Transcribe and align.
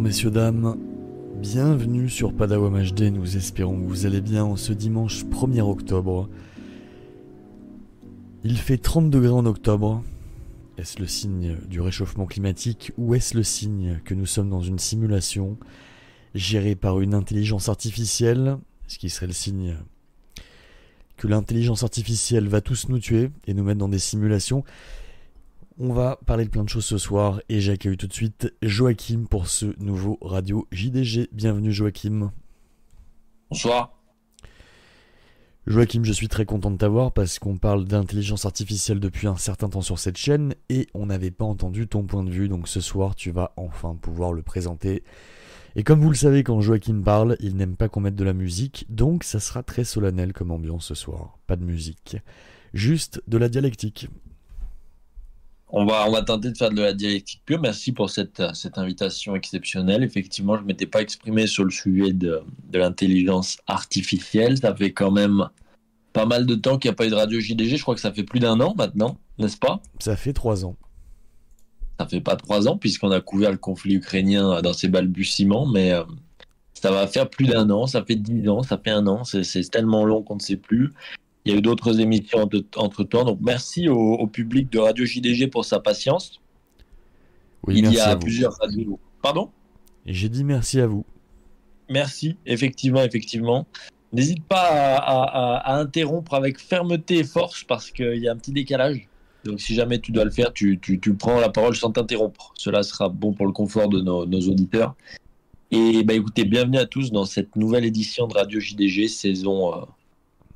Messieurs 0.00 0.30
dames, 0.30 0.78
bienvenue 1.36 2.08
sur 2.08 2.34
Padawam 2.34 2.82
HD, 2.82 3.12
nous 3.12 3.36
espérons 3.36 3.78
que 3.78 3.86
vous 3.86 4.06
allez 4.06 4.22
bien 4.22 4.42
en 4.42 4.56
ce 4.56 4.72
dimanche 4.72 5.24
1er 5.26 5.60
octobre. 5.60 6.30
Il 8.42 8.56
fait 8.56 8.78
30 8.78 9.10
degrés 9.10 9.28
en 9.28 9.44
octobre. 9.44 10.02
Est-ce 10.78 10.98
le 10.98 11.06
signe 11.06 11.56
du 11.68 11.80
réchauffement 11.80 12.24
climatique 12.24 12.92
ou 12.96 13.14
est-ce 13.14 13.36
le 13.36 13.42
signe 13.42 14.00
que 14.04 14.14
nous 14.14 14.24
sommes 14.24 14.48
dans 14.48 14.62
une 14.62 14.78
simulation 14.78 15.58
gérée 16.34 16.74
par 16.74 17.00
une 17.00 17.12
intelligence 17.12 17.68
artificielle 17.68 18.56
Ce 18.88 18.98
qui 18.98 19.10
serait 19.10 19.26
le 19.26 19.32
signe 19.34 19.76
que 21.18 21.28
l'intelligence 21.28 21.82
artificielle 21.82 22.48
va 22.48 22.62
tous 22.62 22.88
nous 22.88 22.98
tuer 22.98 23.30
et 23.46 23.54
nous 23.54 23.62
mettre 23.62 23.78
dans 23.78 23.88
des 23.88 23.98
simulations. 23.98 24.64
On 25.78 25.94
va 25.94 26.18
parler 26.26 26.44
de 26.44 26.50
plein 26.50 26.64
de 26.64 26.68
choses 26.68 26.84
ce 26.84 26.98
soir 26.98 27.40
et 27.48 27.60
j'accueille 27.60 27.96
tout 27.96 28.06
de 28.06 28.12
suite 28.12 28.52
Joachim 28.60 29.24
pour 29.28 29.46
ce 29.46 29.66
nouveau 29.82 30.18
radio 30.20 30.68
JDG. 30.70 31.30
Bienvenue 31.32 31.72
Joachim. 31.72 32.30
Bonsoir. 33.48 33.98
Joachim, 35.66 36.02
je 36.04 36.12
suis 36.12 36.28
très 36.28 36.44
content 36.44 36.70
de 36.70 36.76
t'avoir 36.76 37.12
parce 37.12 37.38
qu'on 37.38 37.56
parle 37.56 37.86
d'intelligence 37.86 38.44
artificielle 38.44 39.00
depuis 39.00 39.26
un 39.26 39.38
certain 39.38 39.70
temps 39.70 39.80
sur 39.80 39.98
cette 39.98 40.18
chaîne 40.18 40.54
et 40.68 40.88
on 40.92 41.06
n'avait 41.06 41.30
pas 41.30 41.46
entendu 41.46 41.86
ton 41.88 42.02
point 42.02 42.24
de 42.24 42.30
vue, 42.30 42.48
donc 42.48 42.68
ce 42.68 42.80
soir 42.82 43.14
tu 43.14 43.30
vas 43.30 43.52
enfin 43.56 43.94
pouvoir 43.94 44.34
le 44.34 44.42
présenter. 44.42 45.02
Et 45.74 45.84
comme 45.84 46.02
vous 46.02 46.10
le 46.10 46.16
savez, 46.16 46.44
quand 46.44 46.60
Joachim 46.60 47.00
parle, 47.02 47.36
il 47.40 47.56
n'aime 47.56 47.76
pas 47.76 47.88
qu'on 47.88 48.00
mette 48.00 48.16
de 48.16 48.24
la 48.24 48.34
musique, 48.34 48.84
donc 48.90 49.24
ça 49.24 49.40
sera 49.40 49.62
très 49.62 49.84
solennel 49.84 50.34
comme 50.34 50.50
ambiance 50.50 50.86
ce 50.86 50.94
soir. 50.94 51.38
Pas 51.46 51.56
de 51.56 51.64
musique. 51.64 52.18
Juste 52.74 53.22
de 53.26 53.38
la 53.38 53.48
dialectique. 53.48 54.08
On 55.74 55.86
va, 55.86 56.06
on 56.06 56.12
va 56.12 56.20
tenter 56.20 56.50
de 56.50 56.56
faire 56.56 56.70
de 56.70 56.82
la 56.82 56.92
dialectique 56.92 57.40
pure. 57.46 57.58
Merci 57.60 57.92
pour 57.92 58.10
cette, 58.10 58.42
cette 58.52 58.76
invitation 58.76 59.34
exceptionnelle. 59.34 60.02
Effectivement, 60.02 60.56
je 60.56 60.62
ne 60.62 60.66
m'étais 60.66 60.86
pas 60.86 61.00
exprimé 61.00 61.46
sur 61.46 61.64
le 61.64 61.70
sujet 61.70 62.12
de, 62.12 62.42
de 62.68 62.78
l'intelligence 62.78 63.56
artificielle. 63.66 64.58
Ça 64.58 64.76
fait 64.76 64.92
quand 64.92 65.10
même 65.10 65.48
pas 66.12 66.26
mal 66.26 66.44
de 66.44 66.54
temps 66.54 66.78
qu'il 66.78 66.90
n'y 66.90 66.92
a 66.92 66.96
pas 66.96 67.06
eu 67.06 67.10
de 67.10 67.14
radio 67.14 67.40
JDG. 67.40 67.76
Je 67.76 67.82
crois 67.82 67.94
que 67.94 68.02
ça 68.02 68.12
fait 68.12 68.22
plus 68.22 68.38
d'un 68.38 68.60
an 68.60 68.74
maintenant, 68.76 69.16
n'est-ce 69.38 69.56
pas? 69.56 69.80
Ça 69.98 70.14
fait 70.14 70.34
trois 70.34 70.66
ans. 70.66 70.76
Ça 71.98 72.06
fait 72.06 72.20
pas 72.20 72.36
trois 72.36 72.68
ans, 72.68 72.76
puisqu'on 72.76 73.10
a 73.10 73.22
couvert 73.22 73.50
le 73.50 73.56
conflit 73.56 73.94
ukrainien 73.94 74.60
dans 74.60 74.74
ses 74.74 74.88
balbutiements, 74.88 75.66
mais 75.66 75.92
euh, 75.92 76.04
ça 76.74 76.90
va 76.90 77.06
faire 77.06 77.30
plus 77.30 77.46
d'un 77.46 77.70
an. 77.70 77.86
Ça 77.86 78.04
fait 78.04 78.16
dix 78.16 78.46
ans, 78.48 78.62
ça 78.62 78.76
fait 78.76 78.90
un 78.90 79.06
an. 79.06 79.24
C'est 79.24 79.70
tellement 79.70 80.04
long 80.04 80.22
qu'on 80.22 80.36
ne 80.36 80.40
sait 80.40 80.56
plus. 80.56 80.92
Il 81.44 81.52
y 81.52 81.54
a 81.54 81.58
eu 81.58 81.62
d'autres 81.62 81.98
émissions 82.00 82.48
entre-temps. 82.76 83.24
Donc 83.24 83.38
merci 83.42 83.88
au, 83.88 84.26
public 84.26 84.70
de 84.70 84.78
Radio 84.78 85.04
JDG 85.04 85.48
pour 85.48 85.64
sa 85.64 85.80
patience. 85.80 86.40
Oui, 87.66 87.74
Il 87.78 87.82
merci 87.82 87.96
y 87.96 88.00
a 88.00 88.08
à 88.10 88.14
vous. 88.14 88.20
plusieurs 88.20 88.54
radios. 88.60 88.98
Pardon? 89.22 89.50
J'ai 90.06 90.28
dit 90.28 90.44
merci 90.44 90.80
à 90.80 90.86
vous. 90.86 91.04
Merci, 91.88 92.36
effectivement, 92.46 93.02
effectivement. 93.02 93.66
N'hésite 94.12 94.44
pas 94.44 94.68
à, 94.68 94.96
à- 94.96 95.22
à- 95.24 95.72
à 95.74 95.78
interrompre 95.80 96.34
avec 96.34 96.58
fermeté 96.60 97.18
et 97.18 97.24
force 97.24 97.64
parce 97.64 97.90
qu'il 97.90 98.16
y 98.18 98.28
a 98.28 98.32
un 98.32 98.36
petit 98.36 98.52
décalage. 98.52 99.08
Donc 99.44 99.60
si 99.60 99.74
jamais 99.74 99.98
tu 99.98 100.12
dois 100.12 100.24
le 100.24 100.30
faire, 100.30 100.52
tu, 100.52 100.78
tu- 100.80 101.00
tu 101.00 101.14
prends 101.14 101.40
la 101.40 101.48
parole 101.48 101.74
sans 101.74 101.90
t'interrompre. 101.90 102.52
Cela 102.56 102.82
sera 102.84 103.08
bon 103.08 103.32
pour 103.32 103.46
le 103.46 103.52
confort 103.52 103.88
de 103.88 104.00
nos, 104.00 104.26
nos 104.26 104.40
auditeurs. 104.48 104.94
Et 105.72 106.04
bah 106.04 106.14
écoutez, 106.14 106.44
bienvenue 106.44 106.78
à 106.78 106.86
tous 106.86 107.10
dans 107.10 107.24
cette 107.24 107.56
nouvelle 107.56 107.84
édition 107.84 108.26
de 108.28 108.34
Radio 108.34 108.60
JDG, 108.60 109.08
saison, 109.08 109.74
euh, 109.74 109.84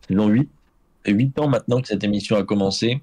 saison 0.09 0.29
8. 0.29 0.49
Fait 1.07 1.13
8 1.13 1.39
ans 1.39 1.47
maintenant 1.47 1.81
que 1.81 1.87
cette 1.87 2.03
émission 2.03 2.35
a 2.35 2.43
commencé. 2.43 3.01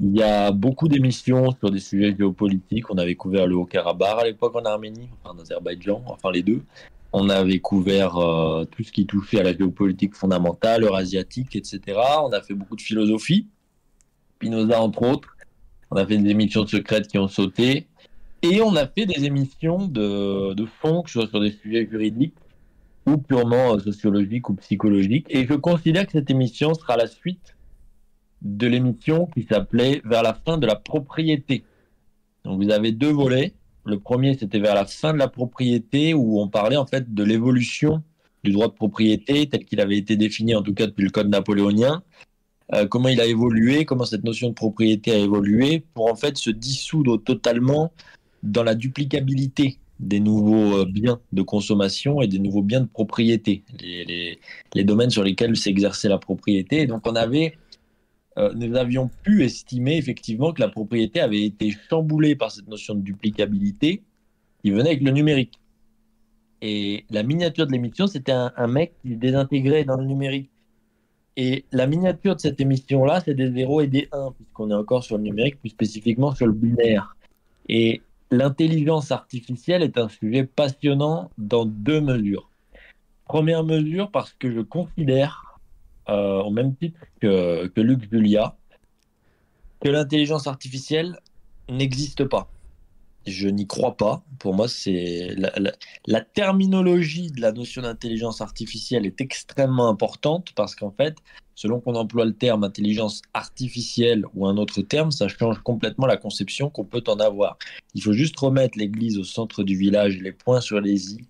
Il 0.00 0.16
y 0.16 0.22
a 0.22 0.52
beaucoup 0.52 0.86
d'émissions 0.86 1.50
sur 1.58 1.68
des 1.72 1.80
sujets 1.80 2.14
géopolitiques. 2.16 2.88
On 2.90 2.96
avait 2.96 3.16
couvert 3.16 3.48
le 3.48 3.56
Haut-Karabakh 3.56 4.20
à 4.20 4.24
l'époque 4.24 4.54
en 4.54 4.64
Arménie, 4.64 5.08
enfin 5.24 5.34
en 5.36 5.42
Azerbaïdjan, 5.42 6.00
enfin 6.06 6.30
les 6.30 6.44
deux. 6.44 6.62
On 7.12 7.28
avait 7.28 7.58
couvert 7.58 8.18
euh, 8.18 8.64
tout 8.66 8.84
ce 8.84 8.92
qui 8.92 9.04
touchait 9.04 9.40
à 9.40 9.42
la 9.42 9.52
géopolitique 9.52 10.14
fondamentale, 10.14 10.84
eurasiatique, 10.84 11.56
etc. 11.56 11.80
On 12.22 12.30
a 12.30 12.40
fait 12.40 12.54
beaucoup 12.54 12.76
de 12.76 12.82
philosophie, 12.82 13.48
Spinoza 14.36 14.80
entre 14.80 15.02
autres. 15.02 15.36
On 15.90 15.96
a 15.96 16.06
fait 16.06 16.18
des 16.18 16.30
émissions 16.30 16.64
secrètes 16.68 17.08
qui 17.08 17.18
ont 17.18 17.26
sauté. 17.26 17.88
Et 18.42 18.62
on 18.62 18.76
a 18.76 18.86
fait 18.86 19.06
des 19.06 19.24
émissions 19.24 19.88
de, 19.88 20.54
de 20.54 20.66
fond, 20.66 21.02
que 21.02 21.10
ce 21.10 21.18
soit 21.18 21.28
sur 21.28 21.40
des 21.40 21.50
sujets 21.50 21.88
juridiques 21.90 22.36
ou 23.06 23.18
purement 23.18 23.74
euh, 23.74 23.78
sociologiques 23.78 24.48
ou 24.48 24.54
psychologiques. 24.54 25.26
Et 25.30 25.46
je 25.46 25.54
considère 25.54 26.06
que 26.06 26.12
cette 26.12 26.30
émission 26.30 26.74
sera 26.74 26.96
la 26.96 27.06
suite 27.06 27.56
de 28.42 28.66
l'émission 28.66 29.26
qui 29.26 29.44
s'appelait 29.44 30.02
Vers 30.04 30.22
la 30.22 30.34
fin 30.34 30.58
de 30.58 30.66
la 30.66 30.76
propriété. 30.76 31.64
Donc 32.44 32.62
vous 32.62 32.70
avez 32.70 32.92
deux 32.92 33.10
volets. 33.12 33.54
Le 33.84 33.98
premier, 33.98 34.36
c'était 34.38 34.60
vers 34.60 34.74
la 34.74 34.84
fin 34.84 35.12
de 35.12 35.18
la 35.18 35.28
propriété, 35.28 36.14
où 36.14 36.40
on 36.40 36.48
parlait 36.48 36.76
en 36.76 36.86
fait 36.86 37.12
de 37.12 37.24
l'évolution 37.24 38.02
du 38.44 38.52
droit 38.52 38.68
de 38.68 38.72
propriété 38.72 39.48
tel 39.48 39.64
qu'il 39.64 39.80
avait 39.80 39.96
été 39.96 40.16
défini 40.16 40.54
en 40.54 40.62
tout 40.62 40.74
cas 40.74 40.86
depuis 40.86 41.04
le 41.04 41.10
code 41.10 41.28
napoléonien, 41.28 42.02
euh, 42.74 42.86
comment 42.86 43.08
il 43.08 43.20
a 43.20 43.26
évolué, 43.26 43.84
comment 43.84 44.04
cette 44.04 44.24
notion 44.24 44.48
de 44.48 44.54
propriété 44.54 45.12
a 45.12 45.18
évolué 45.18 45.84
pour 45.94 46.10
en 46.10 46.16
fait 46.16 46.36
se 46.36 46.50
dissoudre 46.50 47.22
totalement 47.22 47.92
dans 48.42 48.62
la 48.62 48.74
duplicabilité 48.74 49.78
des 50.02 50.20
nouveaux 50.20 50.78
euh, 50.78 50.84
biens 50.84 51.20
de 51.32 51.42
consommation 51.42 52.20
et 52.20 52.26
des 52.26 52.40
nouveaux 52.40 52.62
biens 52.62 52.80
de 52.80 52.86
propriété, 52.86 53.62
les, 53.80 54.38
les, 54.74 54.84
domaines 54.84 55.10
sur 55.10 55.22
lesquels 55.22 55.56
s'exerçait 55.56 56.08
la 56.08 56.18
propriété. 56.18 56.86
Donc 56.86 57.06
on 57.06 57.14
avait, 57.14 57.56
euh, 58.36 58.52
nous 58.54 58.76
avions 58.76 59.10
pu 59.22 59.44
estimer 59.44 59.96
effectivement 59.96 60.52
que 60.52 60.60
la 60.60 60.68
propriété 60.68 61.20
avait 61.20 61.42
été 61.42 61.74
chamboulée 61.88 62.34
par 62.34 62.50
cette 62.50 62.68
notion 62.68 62.94
de 62.94 63.00
duplicabilité 63.00 64.02
qui 64.62 64.70
venait 64.70 64.90
avec 64.90 65.02
le 65.02 65.12
numérique. 65.12 65.58
Et 66.60 67.04
la 67.10 67.22
miniature 67.22 67.66
de 67.66 67.72
l'émission, 67.72 68.06
c'était 68.06 68.32
un, 68.32 68.52
un, 68.56 68.66
mec 68.66 68.94
qui 69.02 69.16
désintégrait 69.16 69.84
dans 69.84 69.96
le 69.96 70.04
numérique. 70.04 70.50
Et 71.36 71.64
la 71.72 71.86
miniature 71.86 72.36
de 72.36 72.40
cette 72.40 72.60
émission-là, 72.60 73.20
c'est 73.24 73.34
des 73.34 73.50
0 73.50 73.80
et 73.80 73.86
des 73.86 74.08
1, 74.12 74.32
puisqu'on 74.32 74.70
est 74.70 74.74
encore 74.74 75.02
sur 75.02 75.16
le 75.16 75.24
numérique, 75.24 75.58
plus 75.60 75.70
spécifiquement 75.70 76.34
sur 76.34 76.46
le 76.46 76.52
binaire. 76.52 77.16
Et 77.68 78.02
l'intelligence 78.32 79.12
artificielle 79.12 79.82
est 79.82 79.98
un 79.98 80.08
sujet 80.08 80.44
passionnant 80.44 81.30
dans 81.36 81.66
deux 81.66 82.00
mesures. 82.00 82.50
Première 83.26 83.62
mesure, 83.62 84.10
parce 84.10 84.32
que 84.32 84.50
je 84.50 84.60
considère, 84.60 85.60
euh, 86.08 86.42
au 86.42 86.50
même 86.50 86.74
titre 86.74 86.98
que, 87.20 87.70
Luc 87.76 88.10
Julia, 88.10 88.56
que 89.80 89.90
l'intelligence 89.90 90.46
artificielle 90.46 91.18
n'existe 91.68 92.24
pas 92.24 92.48
je 93.24 93.46
n'y 93.46 93.68
crois 93.68 93.96
pas. 93.96 94.24
Pour 94.40 94.52
moi, 94.52 94.66
c'est 94.66 95.36
la, 96.06 96.20
terminologie 96.22 97.30
de 97.30 97.40
la 97.40 97.52
notion 97.52 97.82
d'intelligence 97.82 98.40
artificielle 98.40 99.06
est 99.06 99.20
extrêmement 99.20 99.88
importante 99.88 100.48
parce 100.56 100.74
qu'en 100.74 100.90
fait, 100.90 101.16
selon 101.54 101.80
qu'on 101.80 101.94
emploie 101.94 102.24
le 102.24 102.34
terme 102.34 102.64
intelligence 102.64 103.22
artificielle 103.34 104.24
ou 104.34 104.46
un 104.46 104.56
autre 104.56 104.82
terme, 104.82 105.10
ça 105.10 105.28
change 105.28 105.58
complètement 105.60 106.06
la 106.06 106.16
conception 106.16 106.70
qu'on 106.70 106.84
peut 106.84 107.04
en 107.06 107.16
avoir. 107.16 107.58
Il 107.94 108.02
faut 108.02 108.12
juste 108.12 108.38
remettre 108.38 108.78
l'église 108.78 109.18
au 109.18 109.24
centre 109.24 109.62
du 109.62 109.76
village, 109.76 110.18
les 110.18 110.32
points 110.32 110.60
sur 110.60 110.80
les 110.80 111.14
i, 111.14 111.20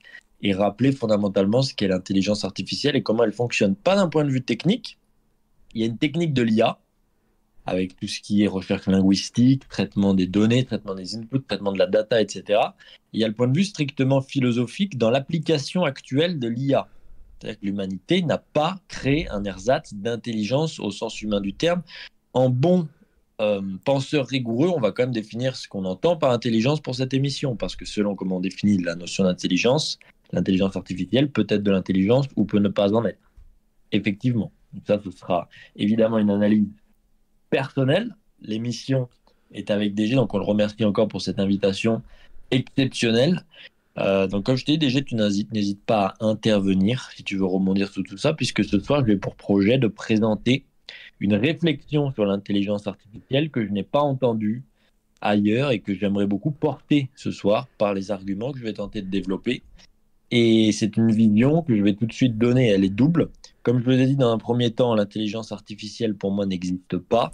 et 0.42 0.52
rappeler 0.52 0.92
fondamentalement 0.92 1.62
ce 1.62 1.74
qu'est 1.74 1.88
l'intelligence 1.88 2.44
artificielle 2.44 2.96
et 2.96 3.02
comment 3.02 3.24
elle 3.24 3.32
fonctionne. 3.32 3.76
Pas 3.76 3.94
d'un 3.94 4.08
point 4.08 4.24
de 4.24 4.30
vue 4.30 4.42
technique. 4.42 4.98
Il 5.74 5.80
y 5.80 5.84
a 5.84 5.86
une 5.86 5.98
technique 5.98 6.34
de 6.34 6.42
l'IA 6.42 6.78
avec 7.64 7.96
tout 7.96 8.08
ce 8.08 8.20
qui 8.20 8.42
est 8.42 8.48
recherche 8.48 8.86
linguistique, 8.86 9.68
traitement 9.68 10.14
des 10.14 10.26
données, 10.26 10.64
traitement 10.64 10.94
des 10.94 11.16
inputs, 11.16 11.42
traitement 11.46 11.72
de 11.72 11.78
la 11.78 11.86
data, 11.86 12.20
etc. 12.20 12.58
Il 13.12 13.20
y 13.20 13.24
a 13.24 13.28
le 13.28 13.34
point 13.34 13.46
de 13.46 13.56
vue 13.56 13.64
strictement 13.64 14.20
philosophique 14.20 14.98
dans 14.98 15.10
l'application 15.10 15.84
actuelle 15.84 16.38
de 16.38 16.48
l'IA. 16.48 16.88
C'est-à-dire 17.42 17.58
que 17.58 17.66
l'humanité 17.66 18.22
n'a 18.22 18.38
pas 18.38 18.78
créé 18.86 19.28
un 19.30 19.42
ersatz 19.42 19.94
d'intelligence 19.94 20.78
au 20.78 20.92
sens 20.92 21.20
humain 21.22 21.40
du 21.40 21.52
terme. 21.52 21.82
En 22.34 22.48
bon 22.48 22.86
euh, 23.40 23.60
penseur 23.84 24.28
rigoureux, 24.28 24.68
on 24.68 24.78
va 24.78 24.92
quand 24.92 25.02
même 25.02 25.12
définir 25.12 25.56
ce 25.56 25.66
qu'on 25.66 25.84
entend 25.84 26.16
par 26.16 26.30
intelligence 26.30 26.80
pour 26.80 26.94
cette 26.94 27.12
émission, 27.14 27.56
parce 27.56 27.74
que 27.74 27.84
selon 27.84 28.14
comment 28.14 28.36
on 28.36 28.40
définit 28.40 28.80
la 28.80 28.94
notion 28.94 29.24
d'intelligence, 29.24 29.98
l'intelligence 30.30 30.76
artificielle 30.76 31.32
peut 31.32 31.46
être 31.48 31.64
de 31.64 31.70
l'intelligence 31.72 32.28
ou 32.36 32.44
peut 32.44 32.60
ne 32.60 32.68
pas 32.68 32.94
en 32.94 33.04
être. 33.04 33.32
Effectivement. 33.90 34.52
ça, 34.86 35.00
ce 35.02 35.10
sera 35.10 35.48
évidemment 35.74 36.18
une 36.18 36.30
analyse 36.30 36.68
personnel. 37.50 38.14
L'émission 38.40 39.08
est 39.52 39.72
avec 39.72 39.96
DG, 39.96 40.14
donc 40.14 40.32
on 40.32 40.38
le 40.38 40.44
remercie 40.44 40.84
encore 40.84 41.08
pour 41.08 41.22
cette 41.22 41.40
invitation 41.40 42.02
exceptionnelle. 42.52 43.44
Euh, 43.98 44.26
donc 44.26 44.44
comme 44.44 44.56
je 44.56 44.64
t'ai 44.64 44.76
dit, 44.76 44.86
DG, 44.86 45.04
tu 45.04 45.14
n'hésites 45.14 45.84
pas 45.84 46.14
à 46.18 46.26
intervenir 46.26 47.10
si 47.14 47.24
tu 47.24 47.36
veux 47.36 47.44
rebondir 47.44 47.90
sur 47.90 48.02
tout 48.02 48.16
ça, 48.16 48.32
puisque 48.32 48.64
ce 48.64 48.78
soir, 48.80 49.00
je 49.00 49.06
vais 49.06 49.16
pour 49.16 49.36
projet 49.36 49.78
de 49.78 49.88
présenter 49.88 50.64
une 51.20 51.34
réflexion 51.34 52.12
sur 52.12 52.24
l'intelligence 52.24 52.86
artificielle 52.86 53.50
que 53.50 53.64
je 53.64 53.70
n'ai 53.70 53.82
pas 53.82 54.00
entendue 54.00 54.64
ailleurs 55.20 55.70
et 55.70 55.78
que 55.78 55.94
j'aimerais 55.94 56.26
beaucoup 56.26 56.50
porter 56.50 57.08
ce 57.14 57.30
soir 57.30 57.68
par 57.78 57.94
les 57.94 58.10
arguments 58.10 58.52
que 58.52 58.58
je 58.58 58.64
vais 58.64 58.72
tenter 58.72 59.02
de 59.02 59.08
développer. 59.08 59.62
Et 60.30 60.72
c'est 60.72 60.96
une 60.96 61.12
vision 61.12 61.62
que 61.62 61.76
je 61.76 61.82
vais 61.82 61.94
tout 61.94 62.06
de 62.06 62.12
suite 62.12 62.38
donner. 62.38 62.68
Elle 62.68 62.84
est 62.84 62.88
double. 62.88 63.28
Comme 63.62 63.78
je 63.78 63.84
vous 63.84 63.90
ai 63.92 64.06
dit 64.06 64.16
dans 64.16 64.32
un 64.32 64.38
premier 64.38 64.70
temps, 64.70 64.94
l'intelligence 64.94 65.52
artificielle 65.52 66.14
pour 66.14 66.32
moi 66.32 66.46
n'existe 66.46 66.96
pas. 66.96 67.32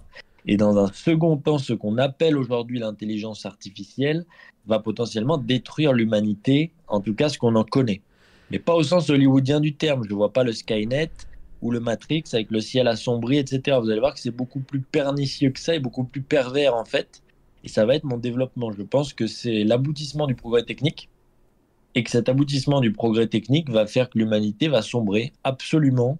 Et 0.49 0.57
dans 0.57 0.79
un 0.79 0.91
second 0.93 1.37
temps, 1.37 1.59
ce 1.59 1.75
qu'on 1.75 1.99
appelle 1.99 2.39
aujourd'hui 2.39 2.79
l'intelligence 2.79 3.45
artificielle 3.45 4.25
va 4.67 4.79
potentiellement 4.79 5.37
détruire 5.37 5.93
l'humanité, 5.93 6.73
en 6.89 7.01
tout 7.01 7.15
cas 7.15 7.29
ce 7.29 7.37
qu'on 7.37 7.55
en 7.55 7.65
connaît. 7.65 8.01
Mais 8.51 8.59
pas 8.59 8.75
au 8.75 8.83
sens 8.83 9.11
hollywoodien 9.11 9.61
du 9.61 9.75
terme. 9.75 10.05
Je 10.05 10.09
ne 10.09 10.15
vois 10.15 10.33
pas 10.33 10.45
le 10.45 10.53
Skynet 10.53 11.11
ou 11.61 11.71
le 11.71 11.81
Matrix 11.81 12.25
avec 12.33 12.51
le 12.51 12.63
ciel 12.63 12.89
assombri, 12.89 13.37
etc. 13.37 13.77
Vous 13.79 13.91
allez 13.91 14.01
voir 14.01 14.15
que 14.15 14.21
c'est 14.21 14.31
beaucoup 14.31 14.61
plus 14.61 14.81
pernicieux 14.81 15.51
que 15.51 15.61
ça 15.61 15.75
et 15.75 15.81
beaucoup 15.81 16.05
plus 16.05 16.23
pervers 16.23 16.75
en 16.75 16.87
fait. 16.87 17.23
Et 17.63 17.69
ça 17.69 17.85
va 17.85 17.95
être 17.95 18.05
mon 18.05 18.17
développement. 18.17 18.73
Je 18.73 18.83
pense 18.83 19.13
que 19.13 19.27
c'est 19.27 19.65
l'aboutissement 19.65 20.27
du 20.27 20.35
progrès 20.35 20.63
technique 20.63 21.11
et 21.95 22.03
que 22.03 22.11
cet 22.11 22.31
aboutissement 22.31 22.81
du 22.81 22.93
progrès 22.93 23.27
technique 23.27 23.69
va 23.69 23.87
faire 23.87 24.09
que 24.09 24.17
l'humanité 24.17 24.69
va 24.69 24.81
sombrer 24.81 25.35
absolument 25.45 26.17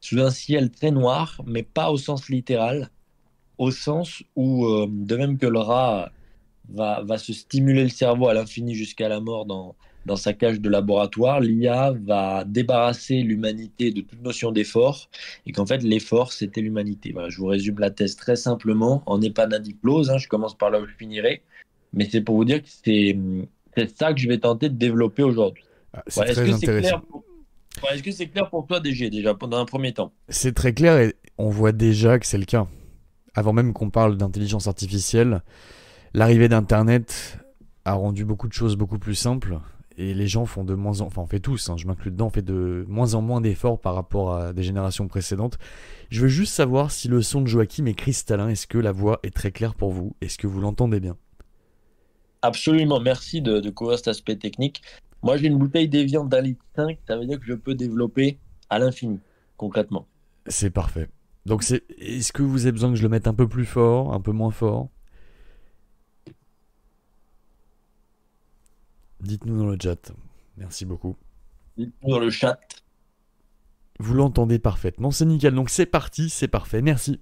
sous 0.00 0.20
un 0.20 0.30
ciel 0.30 0.70
très 0.70 0.92
noir, 0.92 1.40
mais 1.46 1.64
pas 1.64 1.90
au 1.90 1.96
sens 1.96 2.28
littéral, 2.28 2.90
au 3.58 3.70
sens 3.70 4.22
où, 4.36 4.66
euh, 4.66 4.86
de 4.90 5.16
même 5.16 5.38
que 5.38 5.46
le 5.46 5.58
rat 5.58 6.10
va, 6.70 7.02
va 7.02 7.18
se 7.18 7.32
stimuler 7.32 7.82
le 7.82 7.88
cerveau 7.88 8.28
à 8.28 8.34
l'infini 8.34 8.74
jusqu'à 8.74 9.08
la 9.08 9.20
mort 9.20 9.46
dans, 9.46 9.74
dans 10.06 10.16
sa 10.16 10.32
cage 10.32 10.60
de 10.60 10.68
laboratoire, 10.68 11.40
l'IA 11.40 11.92
va 11.92 12.44
débarrasser 12.44 13.22
l'humanité 13.22 13.90
de 13.90 14.00
toute 14.00 14.22
notion 14.22 14.52
d'effort 14.52 15.08
et 15.46 15.52
qu'en 15.52 15.66
fait 15.66 15.82
l'effort 15.82 16.32
c'était 16.32 16.60
l'humanité. 16.60 17.12
Voilà, 17.12 17.28
je 17.28 17.38
vous 17.38 17.46
résume 17.46 17.78
la 17.78 17.90
thèse 17.90 18.16
très 18.16 18.36
simplement 18.36 19.02
en 19.06 19.20
épanadiplose, 19.20 20.10
hein, 20.10 20.18
je 20.18 20.28
commence 20.28 20.56
par 20.56 20.70
là 20.70 20.80
où 20.80 20.86
je 20.86 20.94
finirai, 20.94 21.42
mais 21.92 22.08
c'est 22.10 22.20
pour 22.20 22.36
vous 22.36 22.44
dire 22.44 22.62
que 22.62 22.68
c'est 22.68 23.16
c'est 23.76 23.96
ça 23.96 24.12
que 24.12 24.20
je 24.20 24.28
vais 24.28 24.38
tenter 24.38 24.68
de 24.68 24.74
développer 24.74 25.22
aujourd'hui. 25.22 25.64
Ah, 25.94 26.02
c'est 26.06 26.24
très 26.24 26.52
intéressant. 26.52 27.02
Est-ce 27.90 28.02
que 28.02 28.10
c'est 28.10 28.26
clair 28.26 28.48
pour 28.50 28.66
toi, 28.66 28.80
DG, 28.80 29.08
déjà, 29.08 29.34
pendant 29.34 29.58
un 29.58 29.64
premier 29.64 29.92
temps? 29.92 30.12
C'est 30.28 30.54
très 30.54 30.74
clair 30.74 30.98
et 30.98 31.14
on 31.38 31.48
voit 31.48 31.72
déjà 31.72 32.18
que 32.18 32.26
c'est 32.26 32.38
le 32.38 32.44
cas. 32.44 32.66
Avant 33.34 33.52
même 33.52 33.72
qu'on 33.72 33.90
parle 33.90 34.16
d'intelligence 34.16 34.66
artificielle, 34.66 35.42
l'arrivée 36.14 36.48
d'Internet 36.48 37.38
a 37.84 37.94
rendu 37.94 38.24
beaucoup 38.24 38.48
de 38.48 38.52
choses 38.52 38.76
beaucoup 38.76 38.98
plus 38.98 39.14
simples 39.14 39.58
et 39.96 40.14
les 40.14 40.26
gens 40.26 40.46
font 40.46 40.64
de 40.64 40.74
moins 40.74 41.00
en 41.00 41.06
enfin 41.06 41.22
on 41.22 41.26
fait 41.26 41.40
tous, 41.40 41.68
hein, 41.68 41.76
je 41.76 41.86
m'inclus 41.86 42.10
dedans, 42.10 42.26
on 42.26 42.30
fait 42.30 42.42
de 42.42 42.84
moins 42.88 43.14
en 43.14 43.22
moins 43.22 43.40
d'efforts 43.40 43.80
par 43.80 43.94
rapport 43.94 44.34
à 44.34 44.52
des 44.52 44.62
générations 44.62 45.08
précédentes. 45.08 45.58
Je 46.10 46.22
veux 46.22 46.28
juste 46.28 46.54
savoir 46.54 46.90
si 46.90 47.08
le 47.08 47.22
son 47.22 47.40
de 47.40 47.46
Joachim 47.46 47.86
est 47.86 47.94
cristallin, 47.94 48.48
est-ce 48.48 48.66
que 48.66 48.78
la 48.78 48.92
voix 48.92 49.20
est 49.22 49.34
très 49.34 49.52
claire 49.52 49.74
pour 49.74 49.92
vous, 49.92 50.14
est-ce 50.20 50.38
que 50.38 50.46
vous 50.46 50.60
l'entendez 50.60 51.00
bien? 51.00 51.16
Absolument, 52.42 53.00
merci 53.00 53.40
de, 53.40 53.68
couvrir 53.70 53.98
cet 53.98 54.08
aspect 54.08 54.36
technique. 54.36 54.82
Moi, 55.22 55.36
j'ai 55.36 55.46
une 55.46 55.58
bouteille 55.58 55.88
d'évian 55.88 56.24
d'un 56.24 56.40
litre 56.40 56.64
5, 56.74 56.98
ça 57.06 57.16
veut 57.16 57.26
dire 57.26 57.38
que 57.38 57.46
je 57.46 57.54
peux 57.54 57.74
développer 57.74 58.38
à 58.68 58.78
l'infini, 58.78 59.20
concrètement. 59.56 60.06
C'est 60.48 60.70
parfait. 60.70 61.08
Donc, 61.46 61.62
c'est... 61.62 61.84
est-ce 61.98 62.32
que 62.32 62.42
vous 62.42 62.62
avez 62.62 62.72
besoin 62.72 62.90
que 62.90 62.96
je 62.96 63.02
le 63.02 63.08
mette 63.08 63.26
un 63.26 63.34
peu 63.34 63.48
plus 63.48 63.66
fort, 63.66 64.12
un 64.14 64.20
peu 64.20 64.32
moins 64.32 64.50
fort? 64.50 64.88
Dites-nous 69.20 69.58
dans 69.58 69.66
le 69.66 69.78
chat. 69.80 70.12
Merci 70.56 70.84
beaucoup. 70.84 71.16
Dites-nous 71.76 72.10
dans 72.10 72.18
le 72.18 72.30
chat. 72.30 72.58
Vous 73.98 74.14
l'entendez 74.14 74.58
parfaitement, 74.58 75.10
c'est 75.10 75.24
nickel. 75.24 75.54
Donc 75.54 75.70
c'est 75.70 75.86
parti, 75.86 76.28
c'est 76.28 76.48
parfait. 76.48 76.82
Merci. 76.82 77.20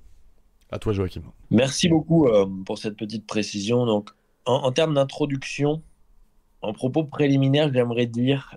À 0.70 0.78
toi 0.78 0.92
Joachim. 0.92 1.22
Merci 1.50 1.88
beaucoup 1.88 2.26
euh, 2.26 2.46
pour 2.64 2.78
cette 2.78 2.96
petite 2.96 3.26
précision. 3.26 3.84
Donc 3.84 4.10
en, 4.46 4.72
termes 4.72 4.94
d'introduction, 4.94 5.82
en 6.62 6.72
propos 6.72 7.04
préliminaire, 7.04 7.72
j'aimerais 7.72 8.06
dire 8.06 8.56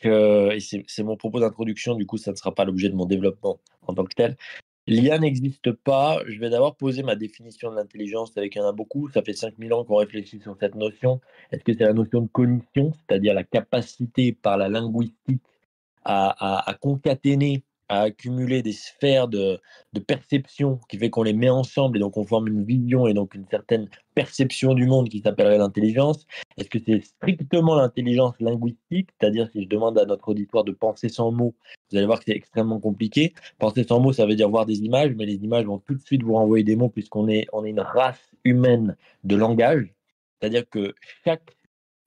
que, 0.00 0.52
et 0.52 0.60
c'est 0.60 1.02
mon 1.02 1.16
propos 1.16 1.40
d'introduction, 1.40 1.94
du 1.94 2.06
coup, 2.06 2.18
ça 2.18 2.30
ne 2.30 2.36
sera 2.36 2.54
pas 2.54 2.64
l'objet 2.64 2.88
de 2.88 2.94
mon 2.94 3.06
développement 3.06 3.58
en 3.86 3.94
tant 3.94 4.04
que 4.04 4.14
tel. 4.14 4.36
L'IA 4.88 5.18
n'existe 5.18 5.70
pas. 5.72 6.20
Je 6.26 6.40
vais 6.40 6.50
d'abord 6.50 6.76
poser 6.76 7.02
ma 7.02 7.14
définition 7.14 7.70
de 7.70 7.76
l'intelligence 7.76 8.36
avec 8.36 8.56
un 8.56 8.72
beaucoup. 8.72 9.08
Ça 9.10 9.22
fait 9.22 9.34
5000 9.34 9.72
ans 9.74 9.84
qu'on 9.84 9.96
réfléchit 9.96 10.40
sur 10.40 10.56
cette 10.58 10.74
notion. 10.74 11.20
Est-ce 11.52 11.62
que 11.62 11.72
c'est 11.72 11.84
la 11.84 11.92
notion 11.92 12.22
de 12.22 12.28
cognition, 12.28 12.92
c'est-à-dire 12.92 13.34
la 13.34 13.44
capacité 13.44 14.32
par 14.32 14.56
la 14.56 14.68
linguistique 14.68 15.42
à 16.04 16.74
concaténer 16.80 17.62
à 17.88 18.02
accumuler 18.02 18.62
des 18.62 18.72
sphères 18.72 19.28
de, 19.28 19.60
perception 20.06 20.78
qui 20.88 20.96
fait 20.96 21.10
qu'on 21.10 21.24
les 21.24 21.32
met 21.32 21.48
ensemble 21.48 21.96
et 21.96 22.00
donc 22.00 22.16
on 22.16 22.24
forme 22.24 22.46
une 22.46 22.64
vision 22.64 23.08
et 23.08 23.14
donc 23.14 23.34
une 23.34 23.46
certaine 23.50 23.88
perception 24.14 24.74
du 24.74 24.86
monde 24.86 25.08
qui 25.08 25.20
s'appellerait 25.20 25.58
l'intelligence 25.58 26.24
Est-ce 26.56 26.70
que 26.70 26.78
c'est 26.78 27.00
strictement 27.00 27.74
l'intelligence 27.74 28.34
linguistique? 28.38 29.10
C'est-à-dire 29.18 29.48
si 29.50 29.64
je 29.64 29.68
demande 29.68 29.98
à 29.98 30.04
notre 30.04 30.28
auditoire 30.28 30.62
de 30.62 30.70
penser 30.70 31.08
sans 31.08 31.32
mots, 31.32 31.54
vous 31.90 31.96
allez 31.96 32.06
voir 32.06 32.20
que 32.20 32.26
c'est 32.26 32.36
extrêmement 32.36 32.78
compliqué. 32.78 33.34
Penser 33.58 33.84
sans 33.84 33.98
mots, 33.98 34.12
ça 34.12 34.24
veut 34.24 34.36
dire 34.36 34.48
voir 34.48 34.66
des 34.66 34.78
images, 34.80 35.14
mais 35.16 35.26
les 35.26 35.42
images 35.42 35.64
vont 35.64 35.78
tout 35.78 35.94
de 35.94 36.02
suite 36.02 36.22
vous 36.22 36.34
renvoyer 36.34 36.64
des 36.64 36.76
mots 36.76 36.90
puisqu'on 36.90 37.28
est, 37.28 37.46
on 37.52 37.64
est 37.64 37.70
une 37.70 37.80
race 37.80 38.30
humaine 38.44 38.96
de 39.24 39.34
langage. 39.34 39.92
C'est-à-dire 40.40 40.68
que 40.68 40.94
chaque 41.24 41.57